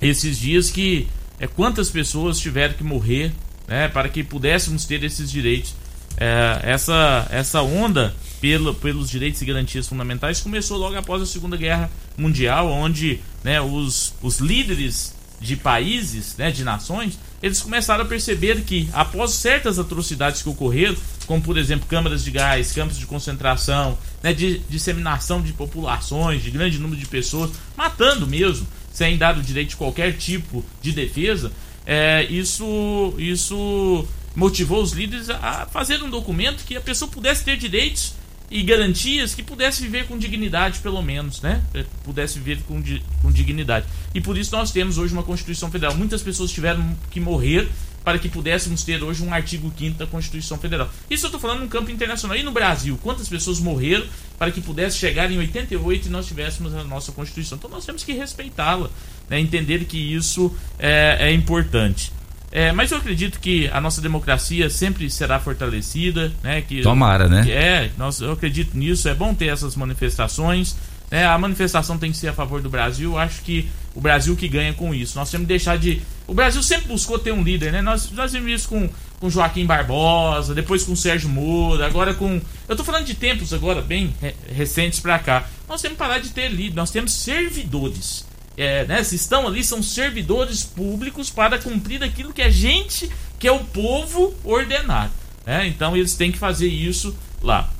esses 0.00 0.38
dias 0.38 0.70
que 0.70 1.08
é, 1.38 1.46
quantas 1.46 1.90
pessoas 1.90 2.38
tiveram 2.38 2.74
que 2.74 2.84
morrer 2.84 3.32
né, 3.66 3.88
para 3.88 4.08
que 4.08 4.22
pudéssemos 4.22 4.84
ter 4.84 5.02
esses 5.02 5.30
direitos. 5.30 5.74
É, 6.16 6.60
essa, 6.62 7.26
essa 7.30 7.62
onda 7.62 8.14
pelo, 8.42 8.74
pelos 8.74 9.08
direitos 9.08 9.40
e 9.40 9.44
garantias 9.44 9.86
fundamentais 9.86 10.40
começou 10.40 10.76
logo 10.76 10.96
após 10.96 11.22
a 11.22 11.26
Segunda 11.26 11.56
Guerra 11.56 11.88
Mundial, 12.18 12.68
onde 12.68 13.20
né, 13.44 13.60
os, 13.60 14.12
os 14.20 14.40
líderes 14.40 15.14
de 15.40 15.54
países, 15.54 16.36
né, 16.36 16.50
de 16.50 16.64
nações, 16.64 17.20
eles 17.40 17.62
começaram 17.62 18.02
a 18.02 18.06
perceber 18.06 18.62
que 18.62 18.88
após 18.92 19.30
certas 19.30 19.78
atrocidades 19.78 20.42
que 20.42 20.48
ocorreram, 20.48 20.96
como 21.24 21.40
por 21.40 21.56
exemplo 21.56 21.86
câmaras 21.86 22.24
de 22.24 22.32
gás, 22.32 22.72
campos 22.72 22.98
de 22.98 23.06
concentração, 23.06 23.96
né, 24.24 24.32
de 24.32 24.58
disseminação 24.68 25.40
de 25.40 25.52
populações, 25.52 26.42
de 26.42 26.50
grande 26.50 26.80
número 26.80 27.00
de 27.00 27.06
pessoas, 27.06 27.52
matando 27.76 28.26
mesmo, 28.26 28.66
sem 28.92 29.16
dar 29.16 29.38
o 29.38 29.42
direito 29.42 29.70
de 29.70 29.76
qualquer 29.76 30.16
tipo 30.16 30.64
de 30.80 30.90
defesa, 30.90 31.52
é, 31.86 32.24
isso, 32.28 33.14
isso 33.18 34.04
motivou 34.34 34.82
os 34.82 34.90
líderes 34.90 35.30
a 35.30 35.66
fazer 35.66 36.02
um 36.02 36.10
documento 36.10 36.64
que 36.64 36.76
a 36.76 36.80
pessoa 36.80 37.08
pudesse 37.08 37.44
ter 37.44 37.56
direitos 37.56 38.14
e 38.52 38.62
garantias 38.62 39.34
que 39.34 39.42
pudesse 39.42 39.82
viver 39.82 40.06
com 40.06 40.18
dignidade, 40.18 40.78
pelo 40.80 41.00
menos, 41.00 41.40
né? 41.40 41.62
Pudesse 42.04 42.38
viver 42.38 42.62
com, 42.64 42.80
di 42.82 43.02
com 43.22 43.32
dignidade. 43.32 43.86
E 44.14 44.20
por 44.20 44.36
isso 44.36 44.54
nós 44.54 44.70
temos 44.70 44.98
hoje 44.98 45.14
uma 45.14 45.22
Constituição 45.22 45.70
Federal. 45.70 45.96
Muitas 45.96 46.20
pessoas 46.22 46.50
tiveram 46.50 46.94
que 47.10 47.18
morrer 47.18 47.66
para 48.04 48.18
que 48.18 48.28
pudéssemos 48.28 48.84
ter 48.84 49.02
hoje 49.02 49.22
um 49.22 49.32
artigo 49.32 49.72
5 49.76 49.96
da 49.96 50.06
Constituição 50.06 50.58
Federal. 50.58 50.90
Isso 51.08 51.24
eu 51.24 51.28
estou 51.28 51.40
falando 51.40 51.60
no 51.60 51.68
campo 51.68 51.90
internacional. 51.90 52.36
E 52.36 52.42
no 52.42 52.52
Brasil, 52.52 52.98
quantas 53.02 53.26
pessoas 53.26 53.58
morreram 53.58 54.04
para 54.38 54.50
que 54.50 54.60
pudesse 54.60 54.98
chegar 54.98 55.30
em 55.30 55.38
88 55.38 56.08
e 56.08 56.10
nós 56.10 56.26
tivéssemos 56.26 56.74
a 56.74 56.84
nossa 56.84 57.10
Constituição? 57.12 57.56
Então 57.56 57.70
nós 57.70 57.86
temos 57.86 58.04
que 58.04 58.12
respeitá-la, 58.12 58.90
né? 59.30 59.40
entender 59.40 59.86
que 59.86 59.96
isso 59.96 60.54
é, 60.78 61.16
é 61.20 61.32
importante. 61.32 62.12
É, 62.52 62.70
mas 62.70 62.90
eu 62.90 62.98
acredito 62.98 63.40
que 63.40 63.66
a 63.72 63.80
nossa 63.80 64.00
democracia 64.02 64.68
sempre 64.68 65.08
será 65.08 65.40
fortalecida, 65.40 66.30
né? 66.42 66.60
Que, 66.60 66.82
Tomara, 66.82 67.26
né? 67.26 67.42
que 67.44 67.50
é, 67.50 67.90
nós, 67.96 68.20
eu 68.20 68.32
acredito 68.32 68.76
nisso. 68.76 69.08
É 69.08 69.14
bom 69.14 69.32
ter 69.34 69.46
essas 69.46 69.74
manifestações. 69.74 70.76
Né? 71.10 71.24
A 71.26 71.36
manifestação 71.38 71.96
tem 71.98 72.10
que 72.12 72.16
ser 72.18 72.28
a 72.28 72.32
favor 72.32 72.60
do 72.60 72.68
Brasil. 72.68 73.16
Acho 73.18 73.40
que 73.42 73.68
o 73.94 74.00
Brasil 74.00 74.36
que 74.36 74.48
ganha 74.48 74.72
com 74.74 74.94
isso. 74.94 75.18
Nós 75.18 75.30
temos 75.30 75.46
que 75.46 75.48
deixar 75.48 75.78
de. 75.78 76.02
O 76.26 76.34
Brasil 76.34 76.62
sempre 76.62 76.88
buscou 76.88 77.18
ter 77.18 77.32
um 77.32 77.42
líder, 77.42 77.72
né? 77.72 77.80
Nós, 77.82 78.10
nós 78.12 78.32
vimos 78.32 78.50
isso 78.50 78.68
com, 78.68 78.88
com 79.18 79.30
Joaquim 79.30 79.64
Barbosa, 79.66 80.54
depois 80.54 80.84
com 80.84 80.94
Sérgio 80.94 81.28
Moro, 81.30 81.82
agora 81.84 82.12
com. 82.14 82.40
Eu 82.68 82.76
tô 82.76 82.84
falando 82.84 83.04
de 83.06 83.14
tempos 83.14 83.52
agora 83.54 83.80
bem 83.82 84.14
re- 84.20 84.34
recentes 84.54 85.00
para 85.00 85.18
cá. 85.18 85.46
Nós 85.68 85.80
temos 85.80 85.96
que 85.96 86.02
parar 86.04 86.18
de 86.18 86.28
ter 86.30 86.48
líder. 86.50 86.76
Nós 86.76 86.90
temos 86.90 87.12
servidores 87.14 88.26
é, 88.56 88.84
né, 88.86 89.02
se 89.02 89.16
estão 89.16 89.46
ali, 89.46 89.64
são 89.64 89.82
servidores 89.82 90.62
públicos 90.62 91.30
para 91.30 91.58
cumprir 91.58 92.02
aquilo 92.02 92.32
que 92.32 92.42
a 92.42 92.50
gente, 92.50 93.10
que 93.38 93.48
é 93.48 93.52
o 93.52 93.60
povo, 93.60 94.34
ordenar. 94.44 95.10
né? 95.46 95.66
Então 95.66 95.96
eles 95.96 96.14
têm 96.14 96.30
que 96.30 96.38
fazer 96.38 96.68
isso 96.68 97.16
lá. 97.42 97.70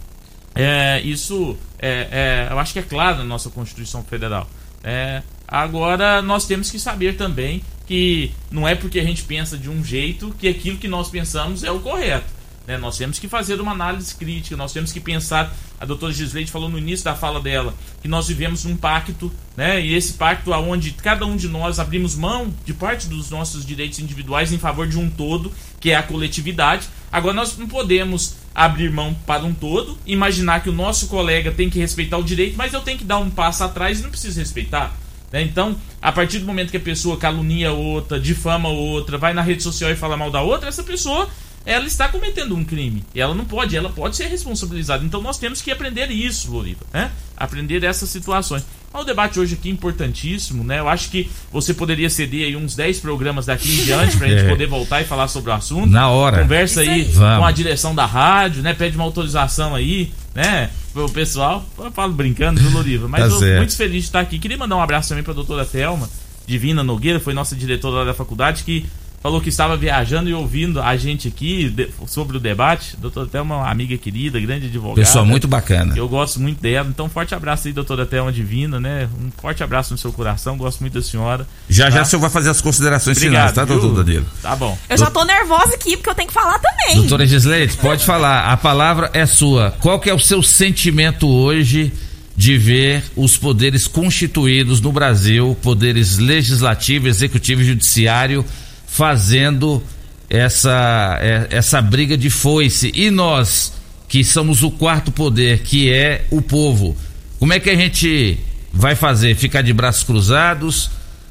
É, 0.55 1.01
isso 1.03 1.57
é, 1.79 2.09
é, 2.11 2.49
eu 2.51 2.59
acho 2.59 2.73
que 2.73 2.79
é 2.79 2.83
claro 2.83 3.19
na 3.19 3.25
nossa 3.25 3.51
Constituição 3.51 4.03
Federal. 4.05 4.49
É, 4.85 5.23
agora 5.47 6.21
nós 6.23 6.47
temos 6.47 6.71
que 6.71 6.79
saber 6.79 7.17
também 7.17 7.63
que 7.87 8.33
não 8.51 8.67
é 8.67 8.75
porque 8.75 8.99
a 8.99 9.05
gente 9.05 9.25
pensa 9.25 9.59
de 9.59 9.69
um 9.69 9.85
jeito 9.85 10.35
que 10.39 10.49
aquilo 10.49 10.79
que 10.79 10.89
nós 10.89 11.09
pensamos 11.09 11.65
é 11.65 11.71
o 11.71 11.81
correto. 11.81 12.42
Né? 12.67 12.79
Nós 12.79 12.97
temos 12.97 13.19
que 13.19 13.29
fazer 13.29 13.61
uma 13.61 13.73
análise 13.73 14.15
crítica, 14.15 14.57
nós 14.57 14.73
temos 14.73 14.93
que 14.93 15.01
pensar. 15.01 15.55
A 15.81 15.85
doutora 15.85 16.13
Gisleide 16.13 16.51
falou 16.51 16.69
no 16.69 16.79
início 16.79 17.05
da 17.05 17.15
fala 17.15 17.41
dela 17.41 17.75
que 18.01 18.09
nós 18.09 18.29
vivemos 18.29 18.65
num 18.65 18.77
pacto, 18.77 19.33
né? 19.57 19.81
E 19.81 19.95
esse 19.95 20.15
pacto 20.15 20.53
aonde 20.53 20.93
cada 20.93 21.27
um 21.27 21.37
de 21.37 21.49
nós 21.49 21.79
abrimos 21.79 22.15
mão 22.15 22.53
de 22.65 22.73
parte 22.73 23.09
dos 23.09 23.31
nossos 23.31 23.67
direitos 23.67 23.99
individuais 23.99 24.53
em 24.53 24.59
favor 24.59 24.87
de 24.87 24.99
um 24.99 25.11
todo, 25.11 25.53
que 25.81 25.91
é 25.91 25.97
a 25.97 26.03
coletividade. 26.03 26.89
Agora 27.11 27.35
nós 27.35 27.57
não 27.59 27.67
podemos 27.67 28.37
abrir 28.55 28.91
mão 28.91 29.15
para 29.27 29.45
um 29.45 29.53
todo, 29.53 29.99
imaginar 30.07 30.63
que 30.63 30.69
o 30.69 30.73
nosso 30.73 31.09
colega 31.09 31.51
tem 31.51 31.69
que 31.69 31.79
respeitar 31.79 32.19
o 32.19 32.25
direito, 32.25 32.57
mas 32.57 32.73
eu 32.73 32.81
tenho 32.81 32.99
que 32.99 33.05
dar 33.05 33.19
um 33.19 33.31
passo 33.31 33.65
atrás 33.65 33.99
e 33.99 34.03
não 34.03 34.11
preciso 34.11 34.39
respeitar. 34.39 34.95
né? 35.33 35.43
Então, 35.43 35.77
a 36.01 36.13
partir 36.13 36.39
do 36.39 36.47
momento 36.47 36.71
que 36.71 36.77
a 36.77 36.81
pessoa 36.81 37.17
calunia 37.17 37.73
outra, 37.73 38.21
difama 38.21 38.69
outra, 38.69 39.19
vai 39.19 39.33
na 39.33 39.43
rede 39.43 39.63
social 39.63 39.91
e 39.91 39.97
fala 39.97 40.17
mal 40.17 40.31
da 40.31 40.43
outra, 40.43 40.69
essa 40.69 40.83
pessoa 40.83 41.29
ela 41.65 41.87
está 41.87 42.09
cometendo 42.09 42.55
um 42.57 42.65
crime. 42.65 43.05
E 43.15 43.21
ela 43.21 43.35
não 43.35 43.45
pode, 43.45 43.77
ela 43.77 43.89
pode 43.91 44.17
ser 44.17 44.27
responsabilizada. 44.27 45.05
Então 45.05 45.21
nós 45.23 45.39
temos 45.39 45.63
que 45.63 45.71
aprender 45.71 46.11
isso, 46.11 46.51
Loriva, 46.53 46.81
né? 46.93 47.11
Aprender 47.37 47.85
essas 47.85 48.09
situações. 48.09 48.65
O 48.95 49.05
debate 49.05 49.41
hoje 49.41 49.55
aqui 49.55 49.71
é 49.71 49.73
importantíssimo, 49.73 50.63
né? 50.63 50.79
Eu 50.79 50.89
acho 50.89 51.09
que 51.11 51.31
você 51.51 51.73
poderia 51.73 52.11
ceder 52.11 52.47
aí 52.49 52.57
uns 52.57 52.77
10 52.77 53.01
programas 53.01 53.47
daqui 53.47 53.73
em 53.81 53.85
diante 53.85 54.17
pra 54.19 54.29
gente 54.29 54.43
É. 54.45 54.49
poder 54.49 54.67
voltar 54.67 55.01
e 55.01 55.05
falar 55.05 55.29
sobre 55.29 55.51
o 55.51 55.55
assunto. 55.55 55.89
Na 55.89 56.11
hora. 56.11 56.43
Conversa 56.43 56.83
aí 56.83 56.89
aí. 56.89 57.13
com 57.15 57.45
a 57.45 57.51
direção 57.51 57.95
da 57.95 58.05
rádio, 58.05 58.63
né? 58.63 58.75
Pede 58.75 58.97
uma 58.97 59.05
autorização 59.05 59.75
aí, 59.75 60.13
né? 60.35 60.69
O 60.95 61.09
pessoal, 61.09 61.65
eu 61.79 61.91
falo 61.91 62.13
brincando, 62.13 62.61
viu, 62.61 62.71
Loriva? 62.71 63.09
Mas 63.09 63.21
Tá 63.23 63.27
eu 63.29 63.39
certo. 63.39 63.57
muito 63.59 63.75
feliz 63.77 64.03
de 64.03 64.09
estar 64.09 64.21
aqui. 64.21 64.39
Queria 64.39 64.59
mandar 64.59 64.77
um 64.77 64.83
abraço 64.83 65.09
também 65.09 65.25
pra 65.25 65.33
doutora 65.33 65.65
Thelma, 65.65 66.07
Divina 66.47 66.83
Nogueira, 66.85 67.19
foi 67.19 67.33
nossa 67.33 67.57
diretora 67.57 68.01
lá 68.01 68.05
da 68.05 68.15
faculdade, 68.15 68.63
que 68.63 68.85
falou 69.23 69.41
que 69.41 69.49
estava 69.49 69.77
viajando 69.77 70.29
e 70.29 70.35
ouvindo 70.35 70.81
a 70.83 70.97
gente 70.97 71.29
aqui 71.29 71.69
de- 71.71 71.89
sobre 72.07 72.37
o 72.37 72.41
debate. 72.41 72.97
Doutora 72.97 73.27
Thelma 73.27 73.55
é 73.55 73.59
uma 73.59 73.71
amiga 73.71 73.97
querida, 73.97 74.41
grande 74.41 74.67
advogada. 74.67 75.01
Pessoa 75.01 75.25
muito 75.25 75.47
bacana. 75.47 75.95
Eu 75.97 76.09
gosto 76.09 76.41
muito 76.41 76.61
dela. 76.61 76.89
Então, 76.89 77.09
forte 77.09 77.35
abraço 77.35 77.69
aí, 77.69 77.73
doutora 77.73 78.05
Thelma 78.05 78.33
Divina, 78.33 78.81
né? 78.81 79.09
Um 79.21 79.31
forte 79.41 79.63
abraço 79.63 79.93
no 79.93 79.99
seu 79.99 80.13
coração. 80.13 80.57
Gosto 80.57 80.81
muito 80.81 80.95
da 80.95 81.03
senhora. 81.03 81.47
Já 81.69 81.89
já 81.89 81.99
Tá? 81.99 82.03
o 82.03 82.05
senhor 82.07 82.21
vai 82.23 82.31
fazer 82.31 82.51
as 82.51 82.61
considerações 82.61 83.17
Obrigado, 83.17 83.51
finais, 83.51 83.53
tá, 83.53 83.65
doutor 83.65 84.03
Danilo? 84.03 84.27
Tá 84.43 84.57
bom. 84.57 84.77
Eu 84.89 84.99
já 84.99 85.11
tô 85.11 85.25
nervosa 85.25 85.75
aqui 85.75 85.97
porque 85.97 86.11
eu 86.11 86.15
tenho 86.15 86.29
que 86.29 86.35
falar 86.35 86.59
também. 86.59 86.97
Doutora 86.97 87.27
Gisleide, 87.27 87.77
pode 87.77 88.05
falar. 88.05 88.51
A 88.53 88.57
palavra 88.57 89.11
é 89.15 89.25
sua. 89.27 89.71
Qual 89.81 90.01
que 90.01 90.11
é 90.11 90.15
o 90.15 90.19
seu 90.19 90.43
sentimento 90.43 91.29
hoje 91.29 91.93
de 92.37 92.57
ver 92.57 93.05
os 93.15 93.37
poderes 93.37 93.87
constituídos 93.87 94.81
no 94.81 94.91
Brasil, 94.91 95.57
poderes 95.63 96.19
legislativo, 96.19 97.07
executivo 97.07 97.61
e 97.61 97.65
judiciário, 97.65 98.45
fazendo 98.93 99.83
essa, 100.29 101.19
é- 101.21 101.47
essa 101.51 101.81
briga 101.81 102.17
de 102.17 102.29
foice? 102.29 102.93
E 102.95 103.11
nós, 103.11 103.73
que 104.07 104.23
somos 104.23 104.63
o 104.63 104.71
quarto 104.71 105.11
poder, 105.11 105.61
que 105.61 105.91
é 105.91 106.27
o 106.31 106.43
povo, 106.43 106.95
como 107.39 107.55
é 107.55 107.59
que 107.59 107.71
a 107.71 107.75
gente 107.75 108.39
vai 108.71 108.95
fazer? 108.95 109.35
Ficar 109.35 109.63
de 109.63 109.73
braços 109.73 110.05
cruzados? 110.05 110.91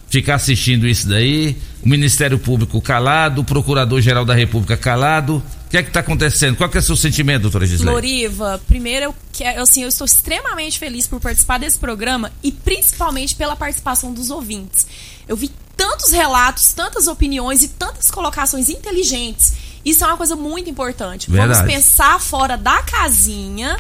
Ficar 0.10 0.36
assistindo 0.36 0.88
isso 0.88 1.08
daí? 1.08 1.56
O 1.84 1.88
Ministério 1.88 2.40
Público 2.40 2.82
calado, 2.82 3.42
o 3.42 3.44
Procurador-Geral 3.44 4.26
da 4.26 4.34
República 4.34 4.76
calado? 4.76 5.36
O 5.68 5.70
que 5.70 5.78
é 5.78 5.84
que 5.84 5.90
está 5.90 6.00
acontecendo? 6.02 6.58
Qual 6.58 6.70
é 6.74 6.78
o 6.80 6.82
seu 6.82 6.98
sentimento, 6.98 7.44
doutora 7.44 7.66
Gislaine? 7.66 7.94
Loriva, 7.94 8.60
primeiro 8.68 9.06
eu 9.06 9.16
quero, 9.32 9.62
assim, 9.62 9.84
eu 9.84 9.88
estou 9.88 10.04
extremamente 10.04 10.78
feliz 10.80 11.08
por 11.08 11.20
participar 11.22 11.60
desse 11.60 11.78
programa 11.78 12.32
e 12.44 12.52
principalmente 12.52 13.36
pela 13.36 13.56
participação 13.56 14.12
dos 14.14 14.32
ouvintes. 14.32 14.86
Eu 15.28 15.38
vi 15.38 15.50
tantos 15.82 16.12
relatos, 16.12 16.74
tantas 16.74 17.08
opiniões 17.08 17.64
e 17.64 17.68
tantas 17.68 18.12
colocações 18.12 18.70
inteligentes. 18.70 19.54
Isso 19.84 20.04
é 20.04 20.08
uma 20.08 20.16
coisa 20.16 20.36
muito 20.36 20.70
importante. 20.70 21.28
Vamos 21.28 21.58
Verdade. 21.58 21.74
pensar 21.74 22.22
fora 22.22 22.56
da 22.56 22.84
casinha. 22.84 23.80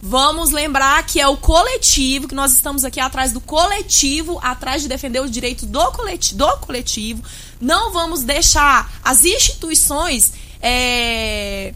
Vamos 0.00 0.50
lembrar 0.50 1.04
que 1.04 1.20
é 1.20 1.28
o 1.28 1.36
coletivo, 1.36 2.28
que 2.28 2.34
nós 2.34 2.52
estamos 2.52 2.82
aqui 2.82 2.98
atrás 2.98 3.30
do 3.30 3.42
coletivo, 3.42 4.40
atrás 4.42 4.80
de 4.80 4.88
defender 4.88 5.20
os 5.20 5.30
direitos 5.30 5.64
do 5.64 5.92
coletivo. 5.92 6.38
Do 6.38 6.56
coletivo. 6.58 7.22
Não 7.60 7.92
vamos 7.92 8.22
deixar 8.22 8.90
as 9.04 9.22
instituições 9.22 10.32
é, 10.62 11.74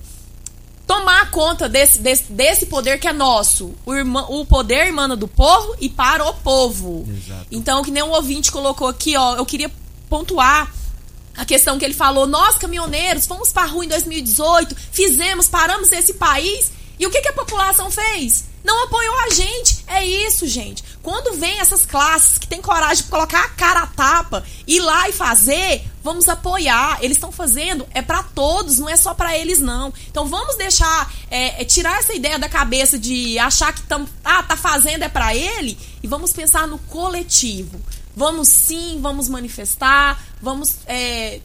tomar 0.89 1.31
conta 1.31 1.69
desse, 1.69 2.01
desse, 2.01 2.25
desse 2.33 2.67
poder 2.67 2.99
que 2.99 3.07
é 3.07 3.13
nosso. 3.13 3.75
O, 3.87 3.95
irmã- 3.95 4.27
o 4.29 4.45
poder 4.47 4.87
emana 4.89 5.15
do 5.15 5.29
povo 5.29 5.77
e 5.81 5.89
para 5.89 6.25
o 6.27 6.33
povo. 6.35 7.07
Então, 7.53 7.85
que 7.85 7.91
nem 7.93 8.03
um 8.03 8.11
ouvinte 8.11 8.51
colocou 8.51 8.89
aqui, 8.89 9.17
ó, 9.17 9.37
eu 9.37 9.45
queria 9.47 9.71
pontuar 10.09 10.73
a 11.37 11.45
questão 11.45 11.79
que 11.79 11.85
ele 11.85 11.95
falou: 11.95 12.27
nós, 12.27 12.57
caminhoneiros, 12.57 13.27
fomos 13.27 13.53
para 13.53 13.65
a 13.65 13.67
rua 13.67 13.85
em 13.85 13.89
2018, 13.89 14.75
fizemos, 14.91 15.47
paramos 15.47 15.93
esse 15.93 16.15
país. 16.15 16.73
E 16.99 17.07
o 17.07 17.11
que, 17.11 17.21
que 17.21 17.29
a 17.29 17.33
população 17.33 17.91
fez? 17.91 18.47
Não 18.69 18.85
apoiou 18.85 19.19
a 19.21 19.31
gente. 19.31 19.83
É 19.87 20.05
isso, 20.05 20.47
gente. 20.47 20.85
Quando 21.03 21.39
vem 21.39 21.59
essas 21.59 21.87
classes 21.87 22.37
que 22.37 22.47
têm 22.47 22.61
coragem 22.61 23.03
de 23.03 23.11
colocar 23.11 23.43
a 23.43 23.49
cara 23.49 23.81
a 23.81 23.87
tapa, 23.87 24.45
ir 24.67 24.81
lá 24.81 25.09
e 25.09 25.13
fazer, 25.15 25.87
vamos 26.05 26.29
apoiar. 26.29 26.99
Eles 27.01 27.17
estão 27.17 27.33
fazendo, 27.33 27.87
é 27.95 28.03
para 28.03 28.23
todos, 28.23 28.79
não 28.79 28.87
é 28.87 28.95
só 28.95 29.15
para 29.15 29.35
eles, 29.39 29.59
não. 29.59 29.91
Então 30.11 30.27
vamos 30.27 30.57
deixar, 30.57 31.11
é, 31.31 31.63
é, 31.63 31.65
tirar 31.65 31.99
essa 31.99 32.13
ideia 32.13 32.39
da 32.39 32.47
cabeça 32.47 32.99
de 32.99 33.39
achar 33.39 33.73
que 33.73 33.81
tam, 33.85 34.07
ah, 34.23 34.43
tá 34.43 34.55
fazendo 34.55 35.03
é 35.03 35.09
para 35.09 35.35
ele 35.35 35.79
e 36.03 36.07
vamos 36.07 36.35
pensar 36.35 36.67
no 36.67 36.79
coletivo. 36.79 37.81
Vamos 38.15 38.49
sim, 38.49 38.99
vamos 39.01 39.31
manifestar, 39.31 40.23
vamos 40.43 40.77
é, 40.87 41.41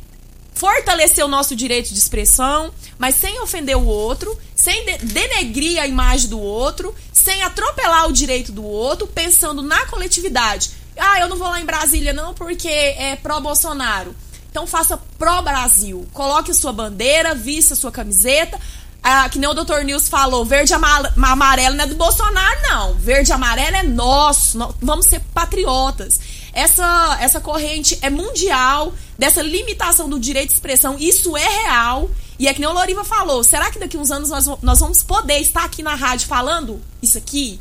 fortalecer 0.54 1.24
o 1.26 1.28
nosso 1.28 1.56
direito 1.56 1.92
de 1.94 1.98
expressão, 2.00 2.74
mas 2.98 3.16
sem 3.16 3.40
ofender 3.42 3.76
o 3.78 3.86
outro, 3.86 4.38
sem 4.56 4.86
de- 4.86 4.98
denegrir 5.06 5.82
a 5.82 5.88
imagem 5.88 6.30
do 6.30 6.40
outro, 6.40 6.94
sem 7.12 7.42
atropelar 7.44 8.08
o 8.08 8.14
direito 8.14 8.52
do 8.52 8.64
outro, 8.64 9.08
pensando 9.08 9.62
na 9.62 9.86
coletividade. 9.88 10.72
Ah, 10.98 11.20
eu 11.20 11.28
não 11.28 11.38
vou 11.38 11.48
lá 11.48 11.60
em 11.60 11.66
Brasília 11.66 12.14
não 12.14 12.34
porque 12.34 12.68
é 12.70 13.16
pró-Bolsonaro. 13.16 14.16
Então 14.52 14.68
faça 14.68 14.96
pró-Brasil. 15.18 16.08
Coloque 16.14 16.54
sua 16.54 16.72
bandeira, 16.72 17.34
vista 17.34 17.74
a 17.74 17.78
sua 17.78 17.92
camiseta. 17.92 18.60
Ah, 19.02 19.28
que 19.28 19.38
nem 19.40 19.50
o 19.50 19.54
Dr. 19.54 19.80
Nils 19.84 20.08
falou, 20.08 20.46
verde 20.46 20.74
ama- 20.74 21.12
amarelo 21.18 21.76
não 21.76 21.84
é 21.84 21.88
do 21.88 21.96
Bolsonaro, 21.96 22.62
não. 22.62 22.94
Verde 22.94 23.34
amarelo 23.34 23.76
é 23.76 23.84
nosso. 23.84 24.58
nó- 24.58 24.72
Vamos 24.82 25.08
ser 25.08 25.20
patriotas. 25.34 26.20
Essa, 26.54 27.18
essa 27.20 27.42
corrente 27.42 27.98
é 28.02 28.10
mundial, 28.12 28.94
dessa 29.24 29.42
limitação 29.42 30.10
do 30.10 30.20
direito 30.20 30.50
de 30.50 30.56
expressão, 30.56 30.98
isso 31.00 31.38
é 31.38 31.48
real. 31.48 32.12
E 32.38 32.46
é 32.46 32.54
que 32.54 32.60
nem 32.60 32.70
o 32.70 32.74
Loriva 32.74 33.06
falou, 33.06 33.42
será 33.42 33.72
que 33.72 33.80
daqui 33.80 33.96
uns 33.96 34.12
anos 34.12 34.28
nós, 34.28 34.46
nós 34.62 34.82
vamos 34.82 35.02
poder 35.02 35.40
estar 35.40 35.64
aqui 35.64 35.82
na 35.82 35.96
rádio 35.96 36.28
falando 36.28 36.82
isso 37.02 37.18
aqui? 37.18 37.58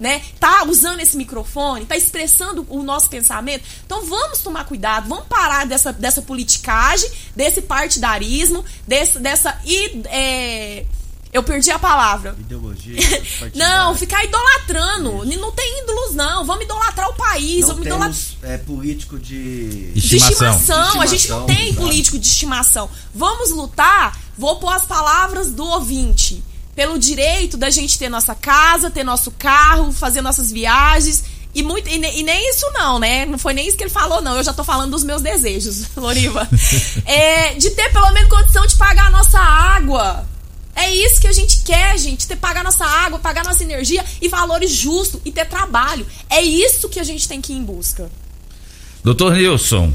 Né? 0.00 0.22
Tá 0.40 0.64
usando 0.66 1.00
esse 1.00 1.14
microfone, 1.16 1.84
tá 1.84 1.94
expressando 1.94 2.66
o 2.70 2.82
nosso 2.82 3.10
pensamento. 3.10 3.64
Então 3.84 4.06
vamos 4.06 4.38
tomar 4.40 4.64
cuidado, 4.64 5.06
vamos 5.06 5.26
parar 5.26 5.66
dessa, 5.66 5.92
dessa 5.92 6.22
politicagem, 6.22 7.10
desse 7.36 7.60
partidarismo, 7.60 8.64
desse, 8.88 9.18
dessa. 9.18 9.60
é, 10.06 10.86
eu 11.34 11.42
perdi 11.42 11.70
a 11.72 11.78
palavra. 11.80 12.34
Ideologia. 12.38 12.96
Não, 13.54 13.94
ficar 13.96 14.24
idolatrando. 14.24 15.24
Não 15.24 15.50
tem 15.52 15.82
ídolos, 15.82 16.14
não. 16.14 16.44
Vamos 16.44 16.64
idolatrar 16.64 17.10
o 17.10 17.14
país. 17.14 17.60
Não 17.62 17.68
vamos 17.68 17.86
idolatrar. 17.86 18.52
é, 18.52 18.56
político 18.58 19.18
de... 19.18 19.90
De 19.92 20.16
estimação. 20.16 21.00
A 21.00 21.06
gente 21.06 21.28
não 21.28 21.44
tem 21.46 21.74
tá? 21.74 21.80
político 21.80 22.18
de 22.18 22.26
estimação. 22.26 22.88
Vamos 23.12 23.50
lutar. 23.50 24.16
Vou 24.38 24.56
pôr 24.60 24.70
as 24.72 24.84
palavras 24.84 25.50
do 25.50 25.64
ouvinte. 25.64 26.42
Pelo 26.76 26.98
direito 26.98 27.56
da 27.56 27.68
gente 27.68 27.98
ter 27.98 28.08
nossa 28.08 28.34
casa, 28.34 28.90
ter 28.90 29.02
nosso 29.04 29.30
carro, 29.32 29.92
fazer 29.92 30.20
nossas 30.22 30.50
viagens. 30.52 31.24
E, 31.54 31.62
muito, 31.62 31.88
e, 31.88 31.98
ne- 31.98 32.18
e 32.18 32.22
nem 32.22 32.50
isso 32.50 32.68
não, 32.72 32.98
né? 32.98 33.26
Não 33.26 33.38
foi 33.38 33.52
nem 33.54 33.66
isso 33.66 33.76
que 33.76 33.82
ele 33.84 33.90
falou, 33.90 34.20
não. 34.22 34.36
Eu 34.36 34.42
já 34.42 34.52
tô 34.52 34.62
falando 34.64 34.90
dos 34.92 35.04
meus 35.04 35.20
desejos, 35.22 35.94
Loriva. 35.96 36.48
É, 37.06 37.54
de 37.54 37.70
ter 37.70 37.92
pelo 37.92 38.10
menos 38.12 38.28
condição 38.30 38.64
de 38.66 38.76
pagar 38.76 39.06
a 39.06 39.10
nossa 39.10 39.38
água. 39.38 40.26
É 40.74 40.92
isso 40.92 41.20
que 41.20 41.26
a 41.26 41.32
gente 41.32 41.62
quer, 41.62 41.96
gente. 41.98 42.26
Ter 42.26 42.36
pagar 42.36 42.64
nossa 42.64 42.84
água, 42.84 43.18
pagar 43.18 43.44
nossa 43.44 43.62
energia 43.62 44.04
e 44.20 44.28
valores 44.28 44.70
justos 44.70 45.20
e 45.24 45.30
ter 45.30 45.46
trabalho. 45.46 46.06
É 46.28 46.42
isso 46.42 46.88
que 46.88 46.98
a 46.98 47.04
gente 47.04 47.28
tem 47.28 47.40
que 47.40 47.52
ir 47.52 47.56
em 47.56 47.64
busca. 47.64 48.10
Doutor 49.02 49.34
Nilson, 49.34 49.92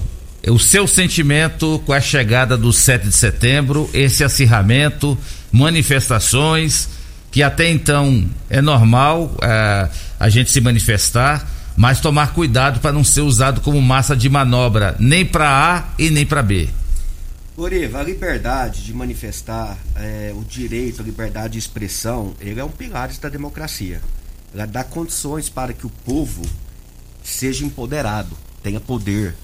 o 0.48 0.60
seu 0.60 0.88
sentimento 0.88 1.82
com 1.86 1.94
a 1.94 2.00
chegada 2.00 2.56
do 2.56 2.72
7 2.72 3.08
de 3.08 3.12
setembro, 3.12 3.90
esse 3.94 4.24
acirramento, 4.24 5.18
manifestações, 5.52 6.88
que 7.32 7.44
até 7.44 7.70
então 7.70 8.26
é 8.50 8.62
normal 8.62 9.36
eh, 9.42 9.90
a 10.20 10.30
gente 10.30 10.50
se 10.52 10.62
manifestar, 10.62 11.48
mas 11.76 12.00
tomar 12.00 12.34
cuidado 12.34 12.80
para 12.80 12.92
não 12.92 13.04
ser 13.04 13.22
usado 13.22 13.62
como 13.62 13.82
massa 13.82 14.16
de 14.16 14.30
manobra, 14.30 14.96
nem 15.00 15.26
para 15.26 15.50
A 15.50 15.84
e 15.98 16.10
nem 16.10 16.26
para 16.26 16.42
B. 16.42 16.70
Loriva, 17.60 18.00
a 18.00 18.04
liberdade 18.04 18.86
de 18.86 18.94
manifestar, 18.94 19.78
é, 19.94 20.32
o 20.34 20.46
direito, 20.46 21.02
a 21.02 21.04
liberdade 21.04 21.54
de 21.54 21.60
expressão, 21.60 22.34
ele 22.40 22.58
é 22.58 22.64
um 22.64 22.70
pilar 22.70 23.12
da 23.18 23.28
democracia. 23.28 24.02
Ela 24.54 24.66
dá 24.66 24.82
condições 24.82 25.50
para 25.50 25.74
que 25.74 25.86
o 25.86 25.90
povo 25.90 26.42
seja 27.22 27.66
empoderado, 27.66 28.34
tenha 28.64 28.80
poder, 28.80 29.36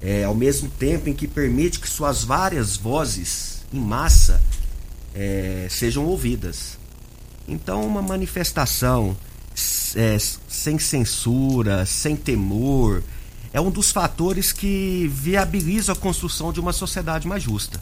é, 0.00 0.24
ao 0.24 0.34
mesmo 0.34 0.70
tempo 0.70 1.10
em 1.10 1.12
que 1.12 1.28
permite 1.28 1.78
que 1.78 1.86
suas 1.86 2.24
várias 2.24 2.78
vozes 2.78 3.62
em 3.70 3.78
massa 3.78 4.42
é, 5.14 5.66
sejam 5.68 6.06
ouvidas. 6.06 6.78
Então, 7.46 7.86
uma 7.86 8.00
manifestação 8.00 9.14
é, 9.94 10.16
sem 10.48 10.78
censura, 10.78 11.84
sem 11.84 12.16
temor, 12.16 13.02
é 13.52 13.60
um 13.60 13.70
dos 13.70 13.90
fatores 13.90 14.52
que 14.52 15.08
viabiliza 15.08 15.92
a 15.92 15.96
construção 15.96 16.52
de 16.52 16.60
uma 16.60 16.72
sociedade 16.72 17.28
mais 17.28 17.42
justa. 17.42 17.80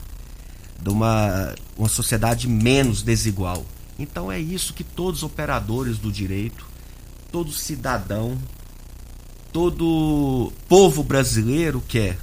de 0.82 0.88
uma, 0.88 1.54
uma 1.76 1.88
sociedade 1.88 2.48
menos 2.48 3.02
desigual. 3.02 3.64
Então 3.98 4.32
é 4.32 4.40
isso 4.40 4.72
que 4.72 4.82
todos 4.82 5.18
os 5.18 5.22
operadores 5.24 5.98
do 5.98 6.10
direito, 6.10 6.66
todo 7.30 7.52
cidadão, 7.52 8.38
todo 9.52 10.50
povo 10.68 11.02
brasileiro 11.04 11.82
quer 11.86 12.16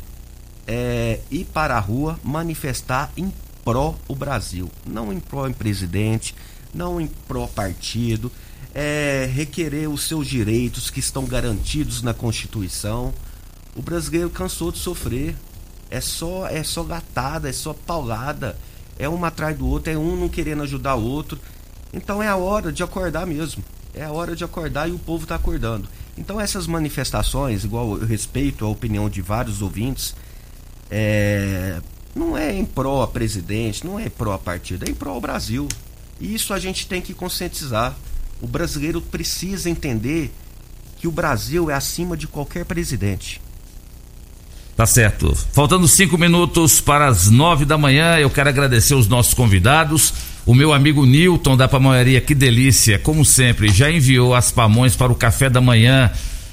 é, 0.66 1.20
ir 1.30 1.46
para 1.46 1.78
a 1.78 1.80
rua 1.80 2.20
manifestar 2.24 3.12
em 3.16 3.32
pró 3.64 3.96
o 4.08 4.16
Brasil, 4.16 4.72
não 4.86 5.14
em 5.14 5.20
pró 5.20 5.48
em 5.48 5.54
presidente, 5.54 6.34
não 6.74 7.00
em 7.00 7.08
pró 7.08 7.46
partido, 7.48 8.32
é, 8.74 9.30
requerer 9.32 9.90
os 9.90 10.04
seus 10.04 10.28
direitos 10.28 10.90
que 10.90 11.00
estão 11.00 11.26
garantidos 11.26 12.02
na 12.02 12.14
Constituição. 12.14 13.14
O 13.78 13.82
brasileiro 13.82 14.30
cansou 14.32 14.72
de 14.72 14.80
sofrer. 14.80 15.36
É 15.90 16.02
só 16.02 16.48
é 16.48 16.64
só 16.64 16.84
gatada, 16.84 17.48
é 17.48 17.54
só 17.54 17.74
paulada, 17.74 18.58
é 19.00 19.08
um 19.08 19.24
atrás 19.24 19.58
do 19.58 19.66
outro, 19.66 19.94
é 19.94 19.98
um 19.98 20.18
não 20.18 20.28
querendo 20.28 20.64
ajudar 20.64 20.96
o 20.96 21.04
outro. 21.04 21.40
Então 21.94 22.22
é 22.22 22.28
a 22.28 22.36
hora 22.36 22.74
de 22.74 22.84
acordar 22.84 23.26
mesmo. 23.26 23.64
É 23.94 24.04
a 24.04 24.12
hora 24.12 24.36
de 24.36 24.44
acordar 24.44 24.90
e 24.90 24.92
o 24.92 25.00
povo 25.00 25.24
está 25.24 25.36
acordando. 25.36 25.88
Então 26.18 26.42
essas 26.42 26.68
manifestações, 26.68 27.64
igual 27.64 27.98
eu 27.98 28.06
respeito 28.06 28.66
a 28.66 28.70
opinião 28.70 29.10
de 29.10 29.22
vários 29.22 29.62
ouvintes, 29.62 30.16
é, 30.90 31.80
não 32.16 32.36
é 32.36 32.54
em 32.54 32.66
pró 32.66 33.04
a 33.04 33.08
presidente, 33.08 33.86
não 33.86 34.00
é 34.00 34.08
em 34.08 34.10
pró 34.10 34.34
a 34.34 34.40
partido, 34.40 34.86
é 34.86 34.90
em 34.90 34.96
pró 34.96 35.12
ao 35.12 35.22
Brasil. 35.22 35.68
E 36.20 36.34
isso 36.34 36.54
a 36.54 36.60
gente 36.60 36.88
tem 36.88 37.02
que 37.02 37.14
conscientizar. 37.14 37.96
O 38.42 38.48
brasileiro 38.48 39.02
precisa 39.02 39.70
entender 39.70 40.34
que 40.98 41.08
o 41.08 41.12
Brasil 41.12 41.70
é 41.70 41.76
acima 41.76 42.18
de 42.18 42.28
qualquer 42.28 42.66
presidente. 42.66 43.40
Tá 44.78 44.86
certo. 44.86 45.36
Faltando 45.54 45.88
cinco 45.88 46.20
minutos 46.20 46.80
para 46.80 47.08
as 47.08 47.32
nove 47.32 47.66
da 47.66 47.80
manhã, 47.80 48.20
eu 48.20 48.30
quero 48.30 48.48
agradecer 48.48 48.94
os 48.94 49.08
nossos 49.08 49.34
convidados. 49.34 50.14
O 50.46 50.54
meu 50.54 50.72
amigo 50.72 51.04
Newton 51.04 51.58
da 51.58 51.68
Pamonharia, 51.68 52.22
que 52.22 52.36
delícia, 52.36 53.00
como 53.00 53.26
sempre, 53.26 53.70
já 53.70 53.90
enviou 53.90 54.36
as 54.36 54.52
pamonhas 54.52 54.96
para 54.96 55.12
o 55.12 55.16
café 55.16 55.50
da 55.50 55.60
manhã. 55.60 56.12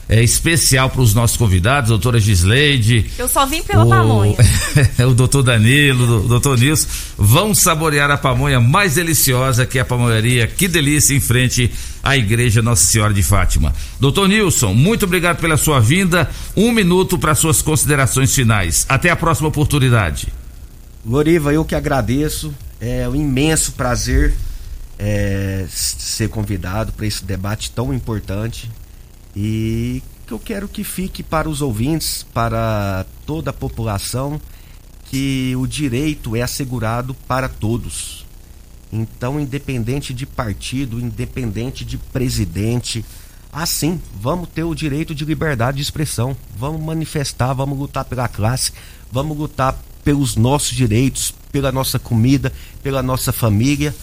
É 0.09 0.23
especial 0.23 0.91
para 0.91 1.01
os 1.01 1.15
nossos 1.15 1.37
convidados, 1.37 1.89
doutora 1.89 2.21
Gisleide. 2.21 3.11
Eu 3.19 3.27
só 3.27 3.47
vim 3.47 3.63
pela 3.63 3.85
o... 3.85 3.89
pamonha. 3.89 4.37
o 5.09 5.15
doutor 5.15 5.43
Danilo, 5.43 6.25
o 6.25 6.29
doutor 6.29 6.59
Nilson, 6.59 6.87
vão 7.17 7.55
saborear 7.55 8.11
a 8.11 8.19
pamonha 8.19 8.61
mais 8.61 8.95
deliciosa 8.95 9.65
que 9.65 9.79
é 9.79 9.81
a 9.81 9.85
pamonharia. 9.85 10.47
Que 10.47 10.69
delícia 10.69 11.15
em 11.15 11.21
frente 11.21 11.73
à 12.03 12.17
igreja 12.17 12.61
Nossa 12.61 12.85
Senhora 12.85 13.15
de 13.15 13.23
Fátima. 13.23 13.75
Doutor 13.99 14.29
Nilson, 14.29 14.75
muito 14.75 15.07
obrigado 15.07 15.41
pela 15.41 15.57
sua 15.57 15.81
vinda. 15.81 16.29
Um 16.55 16.71
minuto 16.71 17.19
para 17.19 17.35
suas 17.35 17.63
considerações 17.63 18.35
finais. 18.35 18.85
Até 18.89 19.09
a 19.09 19.17
próxima 19.17 19.49
oportunidade. 19.49 20.29
Loriva, 21.05 21.53
eu 21.53 21.65
que 21.65 21.75
agradeço. 21.75 22.55
É 22.79 23.09
um 23.09 23.15
imenso 23.15 23.73
prazer 23.73 24.35
é, 24.99 25.65
ser 25.69 26.29
convidado 26.29 26.93
para 26.93 27.07
esse 27.07 27.25
debate 27.25 27.71
tão 27.71 27.93
importante 27.93 28.71
e 29.37 30.03
que 30.27 30.33
eu 30.33 30.39
quero 30.39 30.69
que 30.69 30.85
fique 30.85 31.23
para 31.23 31.49
os 31.49 31.61
ouvintes, 31.61 32.25
para 32.33 33.05
toda 33.27 33.51
a 33.51 33.53
população, 33.53 34.41
que 35.07 35.55
o 35.57 35.67
direito 35.67 36.35
é 36.35 36.43
assegurado 36.43 37.15
para 37.27 37.49
todos. 37.49 38.25
Então, 38.93 39.41
independente 39.41 40.15
de 40.15 40.25
partido, 40.25 41.01
independente 41.01 41.85
de 41.85 41.99
presidente, 41.99 43.05
assim, 43.53 44.01
vamos 44.21 44.49
ter 44.49 44.65
o 44.65 44.75
direito 44.75 45.15
de 45.15 45.25
liberdade 45.25 45.79
de 45.79 45.83
expressão. 45.83 46.37
Vamos 46.57 46.81
manifestar, 46.81 47.53
vamos 47.53 47.79
lutar 47.79 48.05
pela 48.05 48.29
classe, 48.29 48.73
vamos 49.11 49.37
lutar 49.37 49.77
pelos 50.05 50.37
nossos 50.37 50.77
direitos, 50.77 51.35
pela 51.51 51.73
nossa 51.73 51.99
comida, 51.99 52.53
pela 52.83 53.03
nossa 53.03 53.33
família. 53.33 53.95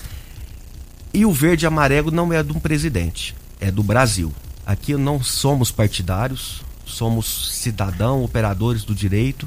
E 1.14 1.26
o 1.26 1.32
verde 1.32 1.66
e 1.66 1.68
amarelo 1.68 2.12
não 2.12 2.32
é 2.32 2.44
de 2.44 2.52
um 2.52 2.60
presidente, 2.60 3.36
é 3.60 3.72
do 3.72 3.84
Brasil. 3.84 4.34
Aqui 4.72 4.95
não 4.95 5.22
somos 5.22 5.69
partidários, 5.69 6.61
somos 6.85 7.52
cidadão, 7.56 8.23
operadores 8.23 8.85
do 8.85 8.95
direito. 8.95 9.45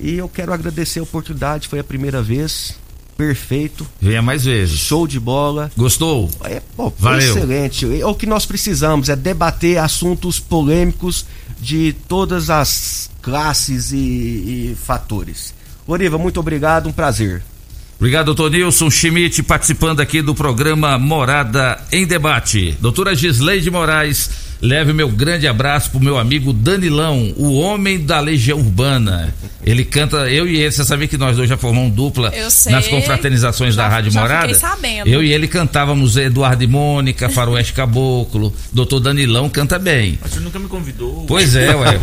E 0.00 0.14
eu 0.14 0.28
quero 0.28 0.52
agradecer 0.52 0.98
a 0.98 1.04
oportunidade, 1.04 1.68
foi 1.68 1.78
a 1.78 1.84
primeira 1.84 2.20
vez. 2.20 2.74
Perfeito. 3.16 3.86
Venha 4.00 4.20
mais 4.20 4.44
vezes. 4.46 4.80
Show 4.80 5.06
de 5.06 5.20
bola. 5.20 5.70
Gostou? 5.76 6.28
É, 6.42 6.60
pô, 6.76 6.92
Valeu. 6.98 7.20
excelente. 7.20 8.00
É 8.00 8.04
o 8.04 8.12
que 8.16 8.26
nós 8.26 8.44
precisamos, 8.44 9.08
é 9.08 9.14
debater 9.14 9.78
assuntos 9.78 10.40
polêmicos 10.40 11.24
de 11.60 11.92
todas 12.08 12.50
as 12.50 13.08
classes 13.22 13.92
e, 13.92 13.96
e 13.96 14.76
fatores. 14.82 15.54
Oriva, 15.86 16.18
muito 16.18 16.40
obrigado, 16.40 16.88
um 16.88 16.92
prazer. 16.92 17.44
Obrigado, 18.00 18.26
doutor 18.26 18.50
Nilson 18.50 18.88
Schmidt, 18.90 19.42
participando 19.42 20.00
aqui 20.00 20.22
do 20.22 20.34
programa 20.34 20.98
Morada 20.98 21.78
em 21.92 22.06
Debate. 22.06 22.74
Doutora 22.80 23.14
Gisleide 23.14 23.70
Moraes, 23.70 24.30
leve 24.62 24.92
o 24.92 24.94
meu 24.94 25.10
grande 25.10 25.46
abraço 25.46 25.90
pro 25.90 26.00
meu 26.00 26.16
amigo 26.18 26.50
Danilão, 26.50 27.34
o 27.36 27.52
homem 27.58 28.00
da 28.00 28.18
Legião 28.18 28.58
Urbana. 28.58 29.34
Ele 29.62 29.84
canta, 29.84 30.30
eu 30.30 30.48
e 30.48 30.56
ele, 30.56 30.72
você 30.72 30.82
sabia 30.82 31.06
que 31.06 31.18
nós 31.18 31.36
dois 31.36 31.46
já 31.46 31.58
formamos 31.58 31.92
dupla 31.94 32.32
nas 32.70 32.86
confraternizações 32.88 33.76
da 33.76 33.86
Rádio 33.86 34.10
já 34.10 34.20
Morada? 34.22 34.54
sabendo. 34.54 35.06
Eu 35.06 35.22
e 35.22 35.30
ele 35.34 35.46
cantávamos 35.46 36.16
Eduardo 36.16 36.64
e 36.64 36.66
Mônica, 36.66 37.28
Faroeste 37.28 37.74
Caboclo. 37.74 38.50
Doutor 38.72 39.00
Danilão 39.00 39.50
canta 39.50 39.78
bem. 39.78 40.18
Mas 40.22 40.32
você 40.32 40.40
nunca 40.40 40.58
me 40.58 40.68
convidou. 40.68 41.26
Pois 41.28 41.54
é, 41.54 41.76
ué. 41.76 41.98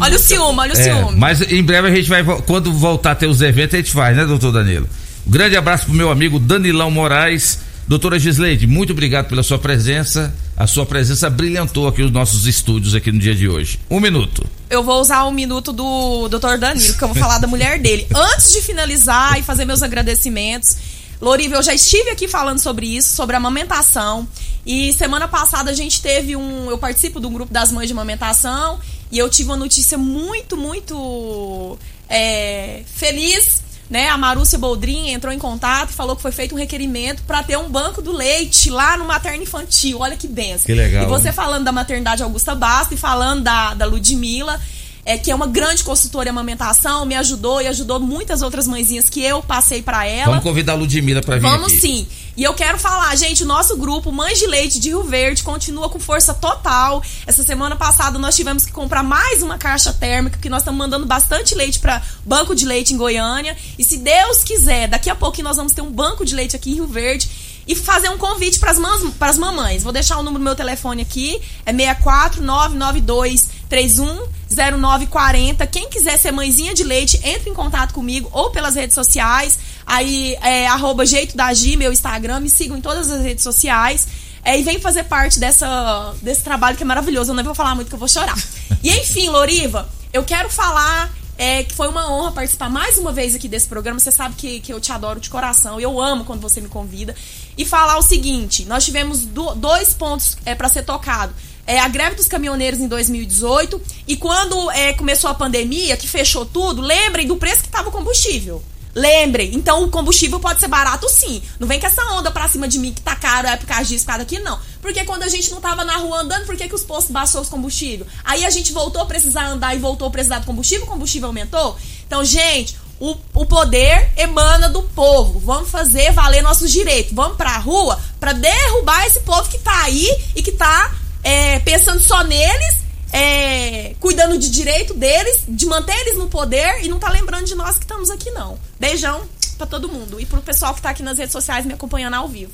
Olha 0.00 0.16
o 0.16 0.18
ciúme, 0.18 0.58
olha 0.60 0.72
o 0.72 0.78
É, 0.78 0.82
ciúme. 0.82 1.18
mas 1.18 1.42
em 1.42 1.62
breve 1.62 1.88
a 1.88 1.94
gente 1.94 2.08
vai, 2.08 2.24
quando 2.46 2.72
voltar 2.72 3.10
a 3.10 3.14
ter 3.14 3.26
os 3.26 3.42
eventos, 3.42 3.74
a 3.74 3.76
gente 3.76 3.92
faz, 3.92 4.16
né, 4.16 4.24
doutor 4.24 4.50
Danilo? 4.50 4.88
Um 5.26 5.30
grande 5.30 5.56
abraço 5.56 5.86
pro 5.86 5.94
meu 5.94 6.10
amigo 6.10 6.38
Danilão 6.38 6.90
Moraes. 6.90 7.58
Doutora 7.88 8.18
Gisleide, 8.18 8.66
muito 8.66 8.92
obrigado 8.92 9.28
pela 9.28 9.42
sua 9.42 9.58
presença. 9.58 10.34
A 10.56 10.66
sua 10.66 10.84
presença 10.84 11.28
brilhantou 11.30 11.88
aqui 11.88 12.02
os 12.02 12.10
nossos 12.10 12.46
estúdios 12.46 12.94
aqui 12.94 13.10
no 13.10 13.18
dia 13.18 13.34
de 13.34 13.48
hoje. 13.48 13.80
Um 13.90 14.00
minuto. 14.00 14.46
Eu 14.68 14.82
vou 14.82 15.00
usar 15.00 15.24
um 15.26 15.30
minuto 15.30 15.72
do 15.72 16.28
Dr. 16.28 16.58
Danilo, 16.58 16.94
que 16.94 17.02
eu 17.02 17.08
vou 17.08 17.16
falar 17.16 17.38
da 17.38 17.46
mulher 17.46 17.78
dele. 17.78 18.06
Antes 18.14 18.52
de 18.52 18.60
finalizar 18.60 19.38
e 19.38 19.42
fazer 19.42 19.64
meus 19.64 19.82
agradecimentos, 19.82 20.76
Loriva, 21.20 21.56
eu 21.56 21.62
já 21.62 21.74
estive 21.74 22.10
aqui 22.10 22.28
falando 22.28 22.58
sobre 22.58 22.86
isso, 22.86 23.16
sobre 23.16 23.34
a 23.34 23.38
amamentação. 23.38 24.28
E 24.66 24.92
semana 24.92 25.26
passada 25.26 25.70
a 25.70 25.74
gente 25.74 26.02
teve 26.02 26.36
um. 26.36 26.70
Eu 26.70 26.78
participo 26.78 27.18
de 27.18 27.26
um 27.26 27.32
grupo 27.32 27.52
das 27.52 27.72
mães 27.72 27.86
de 27.86 27.92
amamentação 27.92 28.78
e 29.10 29.18
eu 29.18 29.28
tive 29.30 29.48
uma 29.48 29.56
notícia 29.56 29.96
muito, 29.96 30.56
muito 30.56 31.78
é, 32.08 32.82
feliz. 32.94 33.62
Né, 33.90 34.08
a 34.08 34.16
Marúcia 34.16 34.58
Boldrin 34.58 35.10
entrou 35.10 35.32
em 35.32 35.38
contato 35.38 35.90
e 35.90 35.92
falou 35.92 36.16
que 36.16 36.22
foi 36.22 36.32
feito 36.32 36.54
um 36.54 36.58
requerimento 36.58 37.22
para 37.24 37.42
ter 37.42 37.58
um 37.58 37.68
banco 37.68 38.00
do 38.00 38.12
leite 38.12 38.70
lá 38.70 38.96
no 38.96 39.04
materno 39.04 39.42
infantil. 39.42 39.98
Olha 40.00 40.16
que 40.16 40.26
benção. 40.26 40.64
Que 40.64 40.72
legal, 40.74 41.04
E 41.04 41.06
você 41.06 41.30
falando 41.30 41.64
da 41.64 41.72
maternidade 41.72 42.22
Augusta 42.22 42.54
Basta 42.54 42.94
e 42.94 42.96
falando 42.96 43.42
da, 43.42 43.74
da 43.74 43.84
Ludmilla, 43.84 44.58
é, 45.04 45.18
que 45.18 45.30
é 45.30 45.34
uma 45.34 45.46
grande 45.46 45.84
consultora 45.84 46.28
em 46.28 46.30
amamentação, 46.30 47.04
me 47.04 47.14
ajudou 47.14 47.60
e 47.60 47.66
ajudou 47.66 48.00
muitas 48.00 48.40
outras 48.40 48.66
mãezinhas 48.66 49.10
que 49.10 49.22
eu 49.22 49.42
passei 49.42 49.82
para 49.82 50.06
ela. 50.06 50.30
Vamos 50.30 50.44
convidar 50.44 50.72
a 50.72 50.76
Ludmilla 50.76 51.20
para 51.20 51.36
vir 51.36 51.42
Vamos 51.42 51.72
aqui. 51.72 51.80
sim. 51.80 52.06
E 52.36 52.42
eu 52.42 52.52
quero 52.52 52.78
falar, 52.80 53.14
gente, 53.14 53.44
o 53.44 53.46
nosso 53.46 53.76
grupo 53.76 54.10
Mães 54.10 54.40
de 54.40 54.46
Leite 54.48 54.80
de 54.80 54.88
Rio 54.88 55.04
Verde 55.04 55.44
continua 55.44 55.88
com 55.88 56.00
força 56.00 56.34
total. 56.34 57.00
Essa 57.24 57.44
semana 57.44 57.76
passada 57.76 58.18
nós 58.18 58.34
tivemos 58.34 58.64
que 58.64 58.72
comprar 58.72 59.04
mais 59.04 59.40
uma 59.40 59.56
caixa 59.56 59.92
térmica, 59.92 60.36
porque 60.36 60.48
nós 60.48 60.62
estamos 60.62 60.76
mandando 60.76 61.06
bastante 61.06 61.54
leite 61.54 61.78
para 61.78 62.02
banco 62.24 62.52
de 62.52 62.66
leite 62.66 62.92
em 62.92 62.96
Goiânia. 62.96 63.56
E 63.78 63.84
se 63.84 63.98
Deus 63.98 64.42
quiser, 64.42 64.88
daqui 64.88 65.08
a 65.08 65.14
pouco 65.14 65.40
nós 65.42 65.56
vamos 65.56 65.72
ter 65.72 65.82
um 65.82 65.92
banco 65.92 66.24
de 66.24 66.34
leite 66.34 66.56
aqui 66.56 66.72
em 66.72 66.74
Rio 66.74 66.88
Verde 66.88 67.30
e 67.66 67.74
fazer 67.74 68.08
um 68.10 68.18
convite 68.18 68.58
para 68.58 68.70
as 68.70 69.38
mamães. 69.38 69.82
Vou 69.82 69.92
deixar 69.92 70.18
o 70.18 70.22
número 70.22 70.40
do 70.40 70.44
meu 70.44 70.54
telefone 70.54 71.02
aqui, 71.02 71.40
é 71.64 71.72
64992 71.72 73.48
310940. 73.68 75.66
Quem 75.66 75.88
quiser 75.88 76.18
ser 76.18 76.30
mãezinha 76.30 76.74
de 76.74 76.84
leite, 76.84 77.18
entre 77.24 77.50
em 77.50 77.54
contato 77.54 77.92
comigo 77.94 78.28
ou 78.32 78.50
pelas 78.50 78.74
redes 78.74 78.94
sociais. 78.94 79.58
Aí 79.86 80.36
é 80.42 80.66
arroba 80.66 81.04
jeito 81.04 81.36
da 81.36 81.52
Gi, 81.52 81.76
meu 81.76 81.92
Instagram, 81.92 82.40
me 82.40 82.50
sigam 82.50 82.76
em 82.76 82.80
todas 82.80 83.10
as 83.10 83.22
redes 83.22 83.42
sociais. 83.42 84.06
É, 84.44 84.58
e 84.58 84.62
vem 84.62 84.78
fazer 84.78 85.04
parte 85.04 85.40
dessa, 85.40 86.14
desse 86.20 86.42
trabalho 86.42 86.76
que 86.76 86.82
é 86.82 86.86
maravilhoso. 86.86 87.30
Eu 87.30 87.34
não 87.34 87.42
vou 87.42 87.54
falar 87.54 87.74
muito 87.74 87.88
que 87.88 87.94
eu 87.94 87.98
vou 87.98 88.08
chorar. 88.08 88.36
E 88.82 88.90
enfim, 88.90 89.30
Loriva, 89.30 89.88
eu 90.12 90.22
quero 90.22 90.50
falar 90.50 91.10
é, 91.36 91.62
que 91.64 91.74
foi 91.74 91.88
uma 91.88 92.12
honra 92.12 92.32
participar 92.32 92.70
mais 92.70 92.96
uma 92.98 93.12
vez 93.12 93.34
aqui 93.34 93.48
desse 93.48 93.66
programa. 93.66 93.98
Você 93.98 94.10
sabe 94.12 94.34
que, 94.36 94.60
que 94.60 94.72
eu 94.72 94.80
te 94.80 94.92
adoro 94.92 95.18
de 95.20 95.28
coração. 95.30 95.80
Eu 95.80 96.00
amo 96.00 96.24
quando 96.24 96.40
você 96.40 96.60
me 96.60 96.68
convida. 96.68 97.14
E 97.58 97.64
falar 97.64 97.98
o 97.98 98.02
seguinte: 98.02 98.64
nós 98.66 98.84
tivemos 98.84 99.20
do- 99.26 99.54
dois 99.54 99.94
pontos 99.94 100.36
é, 100.44 100.54
para 100.54 100.68
ser 100.68 100.82
tocado. 100.84 101.34
É, 101.66 101.78
a 101.80 101.88
greve 101.88 102.16
dos 102.16 102.26
caminhoneiros 102.26 102.78
em 102.78 102.86
2018 102.86 103.80
e 104.06 104.16
quando 104.18 104.70
é, 104.70 104.92
começou 104.92 105.30
a 105.30 105.34
pandemia, 105.34 105.96
que 105.96 106.06
fechou 106.06 106.44
tudo, 106.44 106.82
lembrem 106.82 107.26
do 107.26 107.36
preço 107.36 107.62
que 107.62 107.68
estava 107.68 107.88
o 107.88 107.92
combustível. 107.92 108.62
Lembrem, 108.94 109.54
então 109.54 109.82
o 109.82 109.90
combustível 109.90 110.38
pode 110.38 110.60
ser 110.60 110.68
barato 110.68 111.08
sim. 111.08 111.42
Não 111.58 111.66
vem 111.66 111.80
com 111.80 111.86
essa 111.86 112.02
onda 112.12 112.30
pra 112.30 112.48
cima 112.48 112.68
de 112.68 112.78
mim 112.78 112.92
que 112.92 113.02
tá 113.02 113.16
caro, 113.16 113.48
é 113.48 113.56
por 113.56 113.66
causa 113.66 113.84
disso, 113.84 114.06
causa 114.06 114.20
daquilo, 114.20 114.44
não. 114.44 114.60
Porque 114.80 115.04
quando 115.04 115.24
a 115.24 115.28
gente 115.28 115.50
não 115.50 115.60
tava 115.60 115.84
na 115.84 115.96
rua 115.96 116.20
andando, 116.20 116.46
por 116.46 116.56
que, 116.56 116.68
que 116.68 116.74
os 116.74 116.84
postos 116.84 117.10
baixou 117.12 117.40
os 117.40 117.48
combustível? 117.48 118.06
Aí 118.22 118.44
a 118.44 118.50
gente 118.50 118.72
voltou 118.72 119.02
a 119.02 119.06
precisar 119.06 119.46
andar 119.46 119.74
e 119.74 119.78
voltou 119.78 120.06
a 120.06 120.10
precisar 120.10 120.38
do 120.38 120.46
combustível, 120.46 120.86
o 120.86 120.88
combustível 120.88 121.28
aumentou. 121.28 121.76
Então, 122.06 122.24
gente, 122.24 122.76
O, 123.00 123.16
o 123.34 123.44
poder 123.44 124.12
emana 124.16 124.68
do 124.68 124.80
povo. 124.94 125.40
Vamos 125.40 125.68
fazer 125.68 126.12
valer 126.12 126.42
nossos 126.42 126.70
direitos. 126.70 127.12
Vamos 127.12 127.36
pra 127.36 127.58
rua 127.58 127.98
pra 128.20 128.32
derrubar 128.32 129.04
esse 129.04 129.18
povo 129.20 129.48
que 129.48 129.58
tá 129.58 129.82
aí 129.82 130.06
e 130.36 130.40
que 130.40 130.52
tá 130.52 130.94
é, 131.24 131.58
pensando 131.58 132.00
só 132.00 132.22
neles, 132.22 132.83
é, 133.14 133.94
cuidando 134.00 134.36
de 134.36 134.50
direito 134.50 134.92
deles, 134.92 135.44
de 135.48 135.66
manter 135.66 135.96
eles 136.00 136.18
no 136.18 136.28
poder 136.28 136.84
e 136.84 136.88
não 136.88 136.98
tá 136.98 137.08
lembrando 137.08 137.44
de 137.44 137.54
nós 137.54 137.78
que 137.78 137.84
estamos 137.84 138.10
aqui, 138.10 138.28
não. 138.32 138.58
Beijão 138.80 139.22
pra 139.56 139.68
todo 139.68 139.88
mundo. 139.88 140.20
E 140.20 140.26
pro 140.26 140.42
pessoal 140.42 140.74
que 140.74 140.82
tá 140.82 140.90
aqui 140.90 141.02
nas 141.02 141.16
redes 141.16 141.30
sociais 141.30 141.64
me 141.64 141.72
acompanhando 141.72 142.14
ao 142.14 142.28
vivo. 142.28 142.50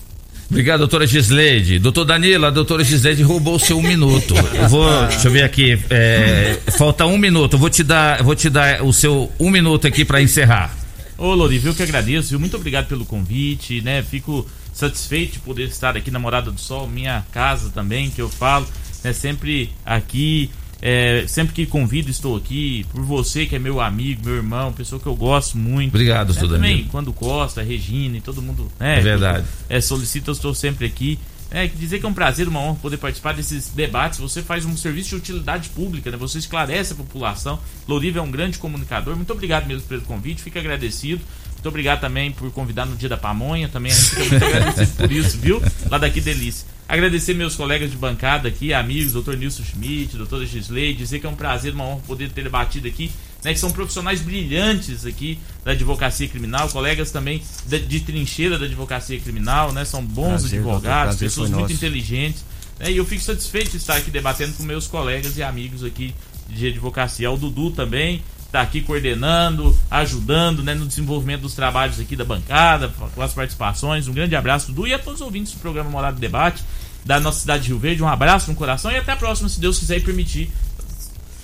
Obrigado, 0.51 0.81
doutora 0.81 1.07
Gisleide. 1.07 1.78
Doutor 1.78 2.05
Danilo, 2.05 2.45
a 2.45 2.51
doutora 2.51 2.85
Gisleide 2.85 3.23
roubou 3.23 3.55
o 3.55 3.59
seu 3.59 3.78
um 3.78 3.82
minuto. 3.82 4.35
Eu 4.53 4.69
vou, 4.69 5.07
deixa 5.07 5.28
eu 5.28 5.32
ver 5.32 5.45
aqui, 5.45 5.82
é, 5.89 6.59
falta 6.77 7.07
um 7.07 7.16
minuto. 7.16 7.55
Eu 7.55 7.59
vou 7.59 7.70
te 7.70 7.82
dar, 7.82 8.23
vou 8.23 8.35
te 8.35 8.51
dar 8.51 8.82
o 8.82 8.93
seu 8.93 9.32
um 9.41 9.49
minuto 9.49 9.87
aqui 9.87 10.05
para 10.05 10.20
encerrar. 10.20 10.77
Ô, 11.16 11.32
Loriva, 11.32 11.69
eu 11.69 11.74
que 11.74 11.82
agradeço, 11.82 12.31
viu? 12.31 12.41
Muito 12.41 12.57
obrigado 12.57 12.87
pelo 12.87 13.07
convite, 13.07 13.81
né? 13.81 14.03
Fico 14.03 14.47
satisfeito 14.74 15.35
de 15.35 15.39
poder 15.39 15.69
estar 15.69 15.97
aqui 15.97 16.11
na 16.11 16.19
Morada 16.19 16.51
do 16.51 16.61
Sol, 16.61 16.87
minha 16.87 17.24
casa 17.32 17.70
também, 17.70 18.11
que 18.11 18.20
eu 18.20 18.28
falo, 18.28 18.66
né? 19.02 19.12
Sempre 19.12 19.70
aqui, 19.85 20.51
é, 20.82 21.24
sempre 21.28 21.55
que 21.55 21.66
convido 21.66 22.10
estou 22.10 22.36
aqui, 22.36 22.86
por 22.90 23.02
você 23.02 23.47
que 23.47 23.55
é 23.55 23.59
meu 23.59 23.81
amigo, 23.81 24.24
meu 24.24 24.36
irmão, 24.36 24.72
pessoa 24.72 25.01
que 25.01 25.06
eu 25.06 25.14
gosto 25.14 25.59
muito. 25.59 25.90
Obrigado, 25.90 26.32
né? 26.32 26.40
Também, 26.40 26.59
Danilo. 26.59 26.89
quando 26.90 27.12
Costa, 27.12 27.62
Regina 27.62 28.16
e 28.16 28.20
todo 28.20 28.40
mundo, 28.40 28.70
né? 28.78 28.98
É 28.98 29.01
verdade. 29.01 29.44
É, 29.68 29.81
solicita, 29.81 30.31
eu 30.31 30.35
estou 30.35 30.55
sempre 30.55 30.86
aqui. 30.86 31.18
É, 31.52 31.66
dizer 31.66 31.98
que 31.98 32.06
é 32.06 32.09
um 32.09 32.14
prazer, 32.14 32.47
uma 32.47 32.60
honra 32.60 32.78
poder 32.81 32.97
participar 32.97 33.35
desses 33.35 33.70
debates. 33.70 34.20
Você 34.20 34.40
faz 34.40 34.64
um 34.64 34.77
serviço 34.77 35.10
de 35.10 35.16
utilidade 35.16 35.68
pública, 35.70 36.09
né? 36.10 36.16
Você 36.16 36.39
esclarece 36.39 36.93
a 36.93 36.97
população. 36.97 37.59
Loriva 37.89 38.20
é 38.20 38.22
um 38.22 38.31
grande 38.31 38.56
comunicador. 38.56 39.16
Muito 39.16 39.32
obrigado 39.32 39.66
mesmo 39.66 39.82
pelo 39.89 40.02
convite, 40.02 40.43
fico 40.43 40.59
agradecido. 40.59 41.20
Muito 41.61 41.69
obrigado 41.69 42.01
também 42.01 42.32
por 42.32 42.51
convidar 42.53 42.87
no 42.87 42.97
dia 42.97 43.09
da 43.09 43.19
pamonha. 43.19 43.69
Também 43.69 43.93
a 43.93 43.95
gente 43.95 44.09
fica 44.09 44.24
muito 44.31 44.45
agradecido 44.47 44.97
por 44.97 45.12
isso, 45.12 45.37
viu? 45.37 45.62
Lá 45.91 45.99
daqui 45.99 46.19
delícia. 46.19 46.66
Agradecer 46.89 47.35
meus 47.35 47.55
colegas 47.55 47.91
de 47.91 47.99
bancada 47.99 48.49
aqui, 48.49 48.73
amigos, 48.73 49.12
doutor 49.12 49.37
Nilson 49.37 49.62
Schmidt, 49.62 50.16
doutora 50.16 50.47
Gisley, 50.47 50.95
dizer 50.95 51.20
que 51.20 51.27
é 51.27 51.28
um 51.28 51.35
prazer, 51.37 51.74
uma 51.74 51.85
honra 51.85 52.01
poder 52.07 52.31
ter 52.31 52.43
debatido 52.43 52.89
aqui, 52.89 53.12
né? 53.45 53.53
Que 53.53 53.61
são 53.61 53.70
profissionais 53.70 54.23
brilhantes 54.23 55.05
aqui 55.05 55.39
da 55.62 55.73
advocacia 55.73 56.27
criminal, 56.27 56.66
colegas 56.70 57.11
também 57.11 57.43
de, 57.66 57.78
de 57.81 58.01
trincheira 58.01 58.59
da 58.59 58.65
advocacia 58.65 59.20
criminal, 59.20 59.70
né? 59.70 59.85
São 59.85 60.03
bons 60.03 60.41
Prazer, 60.41 60.62
doutor, 60.62 60.77
advogados, 60.77 61.05
prazer 61.16 61.28
pessoas 61.28 61.51
muito 61.51 61.61
nosso. 61.61 61.74
inteligentes. 61.74 62.43
né, 62.78 62.91
E 62.91 62.97
eu 62.97 63.05
fico 63.05 63.23
satisfeito 63.23 63.73
de 63.73 63.77
estar 63.77 63.97
aqui 63.97 64.11
debatendo 64.11 64.55
com 64.55 64.62
meus 64.62 64.87
colegas 64.87 65.37
e 65.37 65.43
amigos 65.43 65.85
aqui 65.85 66.15
de 66.49 66.69
advocacia. 66.69 67.31
O 67.31 67.37
Dudu 67.37 67.70
também 67.70 68.23
está 68.51 68.60
aqui 68.60 68.81
coordenando, 68.81 69.77
ajudando 69.89 70.62
né, 70.62 70.74
no 70.74 70.85
desenvolvimento 70.85 71.43
dos 71.43 71.55
trabalhos 71.55 72.01
aqui 72.01 72.16
da 72.16 72.24
bancada, 72.24 72.93
com 73.14 73.22
as 73.22 73.32
participações. 73.32 74.09
Um 74.09 74.12
grande 74.12 74.35
abraço, 74.35 74.72
Dudu, 74.72 74.89
e 74.89 74.93
a 74.93 74.98
todos 74.98 75.20
os 75.20 75.24
ouvintes 75.24 75.52
do 75.52 75.60
programa 75.60 75.89
Morado 75.89 76.16
de 76.16 76.20
Debate 76.20 76.62
da 77.05 77.18
nossa 77.18 77.40
cidade 77.40 77.62
de 77.62 77.68
Rio 77.68 77.78
Verde. 77.78 78.02
Um 78.02 78.09
abraço 78.09 78.51
no 78.51 78.56
coração 78.56 78.90
e 78.90 78.97
até 78.97 79.12
a 79.12 79.16
próxima, 79.16 79.48
se 79.48 79.60
Deus 79.60 79.78
quiser 79.78 79.98
e 79.98 80.01
permitir. 80.01 80.51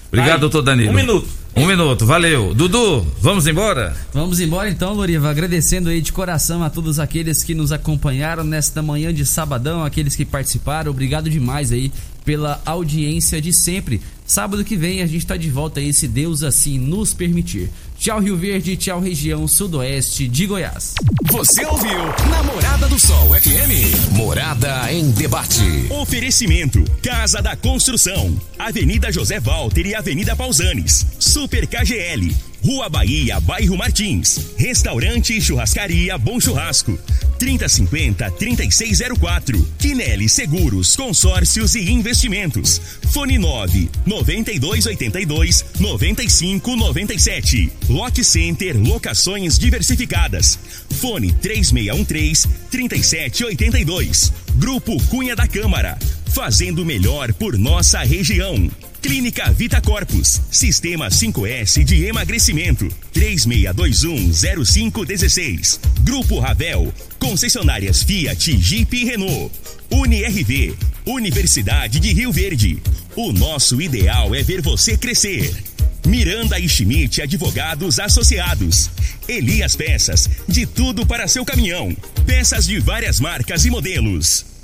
Obrigado, 0.08 0.30
Vai. 0.30 0.38
doutor 0.40 0.62
Danilo. 0.62 0.90
Um 0.90 0.94
minuto. 0.94 1.28
Um 1.54 1.66
minuto, 1.66 2.04
valeu. 2.04 2.52
Dudu, 2.52 3.06
vamos 3.18 3.46
embora? 3.46 3.96
Vamos 4.12 4.40
embora 4.40 4.68
então, 4.68 4.92
Loriva, 4.92 5.30
agradecendo 5.30 5.88
aí 5.88 6.02
de 6.02 6.12
coração 6.12 6.62
a 6.62 6.68
todos 6.68 7.00
aqueles 7.00 7.42
que 7.42 7.54
nos 7.54 7.72
acompanharam 7.72 8.44
nesta 8.44 8.82
manhã 8.82 9.12
de 9.12 9.24
sabadão, 9.24 9.82
aqueles 9.82 10.14
que 10.14 10.24
participaram, 10.24 10.90
obrigado 10.90 11.30
demais 11.30 11.72
aí 11.72 11.90
pela 12.26 12.60
audiência 12.66 13.40
de 13.40 13.52
sempre. 13.52 14.02
Sábado 14.26 14.64
que 14.64 14.76
vem 14.76 15.02
a 15.02 15.06
gente 15.06 15.24
tá 15.24 15.36
de 15.36 15.48
volta 15.48 15.78
aí, 15.80 15.92
se 15.92 16.08
Deus 16.08 16.42
assim 16.42 16.78
nos 16.78 17.14
permitir. 17.14 17.70
Tchau 17.98 18.20
Rio 18.20 18.36
Verde, 18.36 18.76
tchau 18.76 19.00
região 19.00 19.48
sudoeste 19.48 20.28
de 20.28 20.46
Goiás. 20.46 20.94
Você 21.32 21.64
ouviu 21.64 21.98
Namorada 22.30 22.86
do 22.88 22.98
Sol 22.98 23.34
FM. 23.34 24.12
Morada 24.12 24.92
em 24.92 25.10
debate. 25.10 25.86
Oferecimento: 25.90 26.84
Casa 27.02 27.40
da 27.40 27.56
Construção, 27.56 28.38
Avenida 28.58 29.10
José 29.10 29.40
Walter 29.40 29.86
e 29.86 29.94
Avenida 29.94 30.36
Pausanes. 30.36 31.06
Super 31.18 31.66
KGL. 31.66 32.34
Rua 32.64 32.88
Bahia, 32.88 33.38
Bairro 33.38 33.76
Martins. 33.76 34.40
Restaurante 34.56 35.36
e 35.36 35.40
Churrascaria 35.40 36.18
Bom 36.18 36.40
Churrasco. 36.40 36.98
3050-3604. 37.38 39.64
Quinelli 39.78 40.28
Seguros, 40.28 40.96
Consórcios 40.96 41.76
e 41.76 41.88
Investimentos. 41.90 42.80
Fone 43.12 43.38
9 43.38 43.88
9282 44.04 45.64
9597. 45.78 47.70
Lock 47.88 48.22
Center 48.24 48.76
Locações 48.76 49.56
Diversificadas. 49.58 50.58
Fone 51.00 51.32
3613 51.32 52.48
3782. 52.70 54.32
Grupo 54.56 55.02
Cunha 55.04 55.34
da 55.36 55.46
Câmara. 55.46 55.96
Fazendo 56.34 56.84
melhor 56.84 57.32
por 57.32 57.56
nossa 57.56 58.00
região. 58.00 58.68
Clínica 59.00 59.52
Vita 59.52 59.80
Corpus. 59.80 60.40
Sistema 60.50 61.06
5S 61.08 61.84
de 61.84 62.06
emagrecimento. 62.06 62.88
36210516. 63.14 65.78
Grupo 66.00 66.40
Ravel. 66.40 66.92
Concessionárias 67.18 68.02
Fiat, 68.02 68.60
Jeep 68.60 68.96
e 68.96 69.04
Renault. 69.04 69.54
UniRV. 69.90 70.74
Universidade 71.06 72.00
de 72.00 72.12
Rio 72.12 72.32
Verde. 72.32 72.82
O 73.14 73.32
nosso 73.32 73.80
ideal 73.80 74.34
é 74.34 74.42
ver 74.42 74.60
você 74.60 74.96
crescer. 74.96 75.75
Miranda 76.06 76.58
e 76.58 76.68
Schmidt 76.68 77.20
Advogados 77.20 77.98
Associados. 77.98 78.88
Elias 79.28 79.74
Peças, 79.74 80.30
de 80.48 80.64
tudo 80.64 81.04
para 81.04 81.26
seu 81.26 81.44
caminhão. 81.44 81.96
Peças 82.24 82.64
de 82.64 82.78
várias 82.78 83.18
marcas 83.18 83.64
e 83.64 83.70
modelos. 83.70 84.55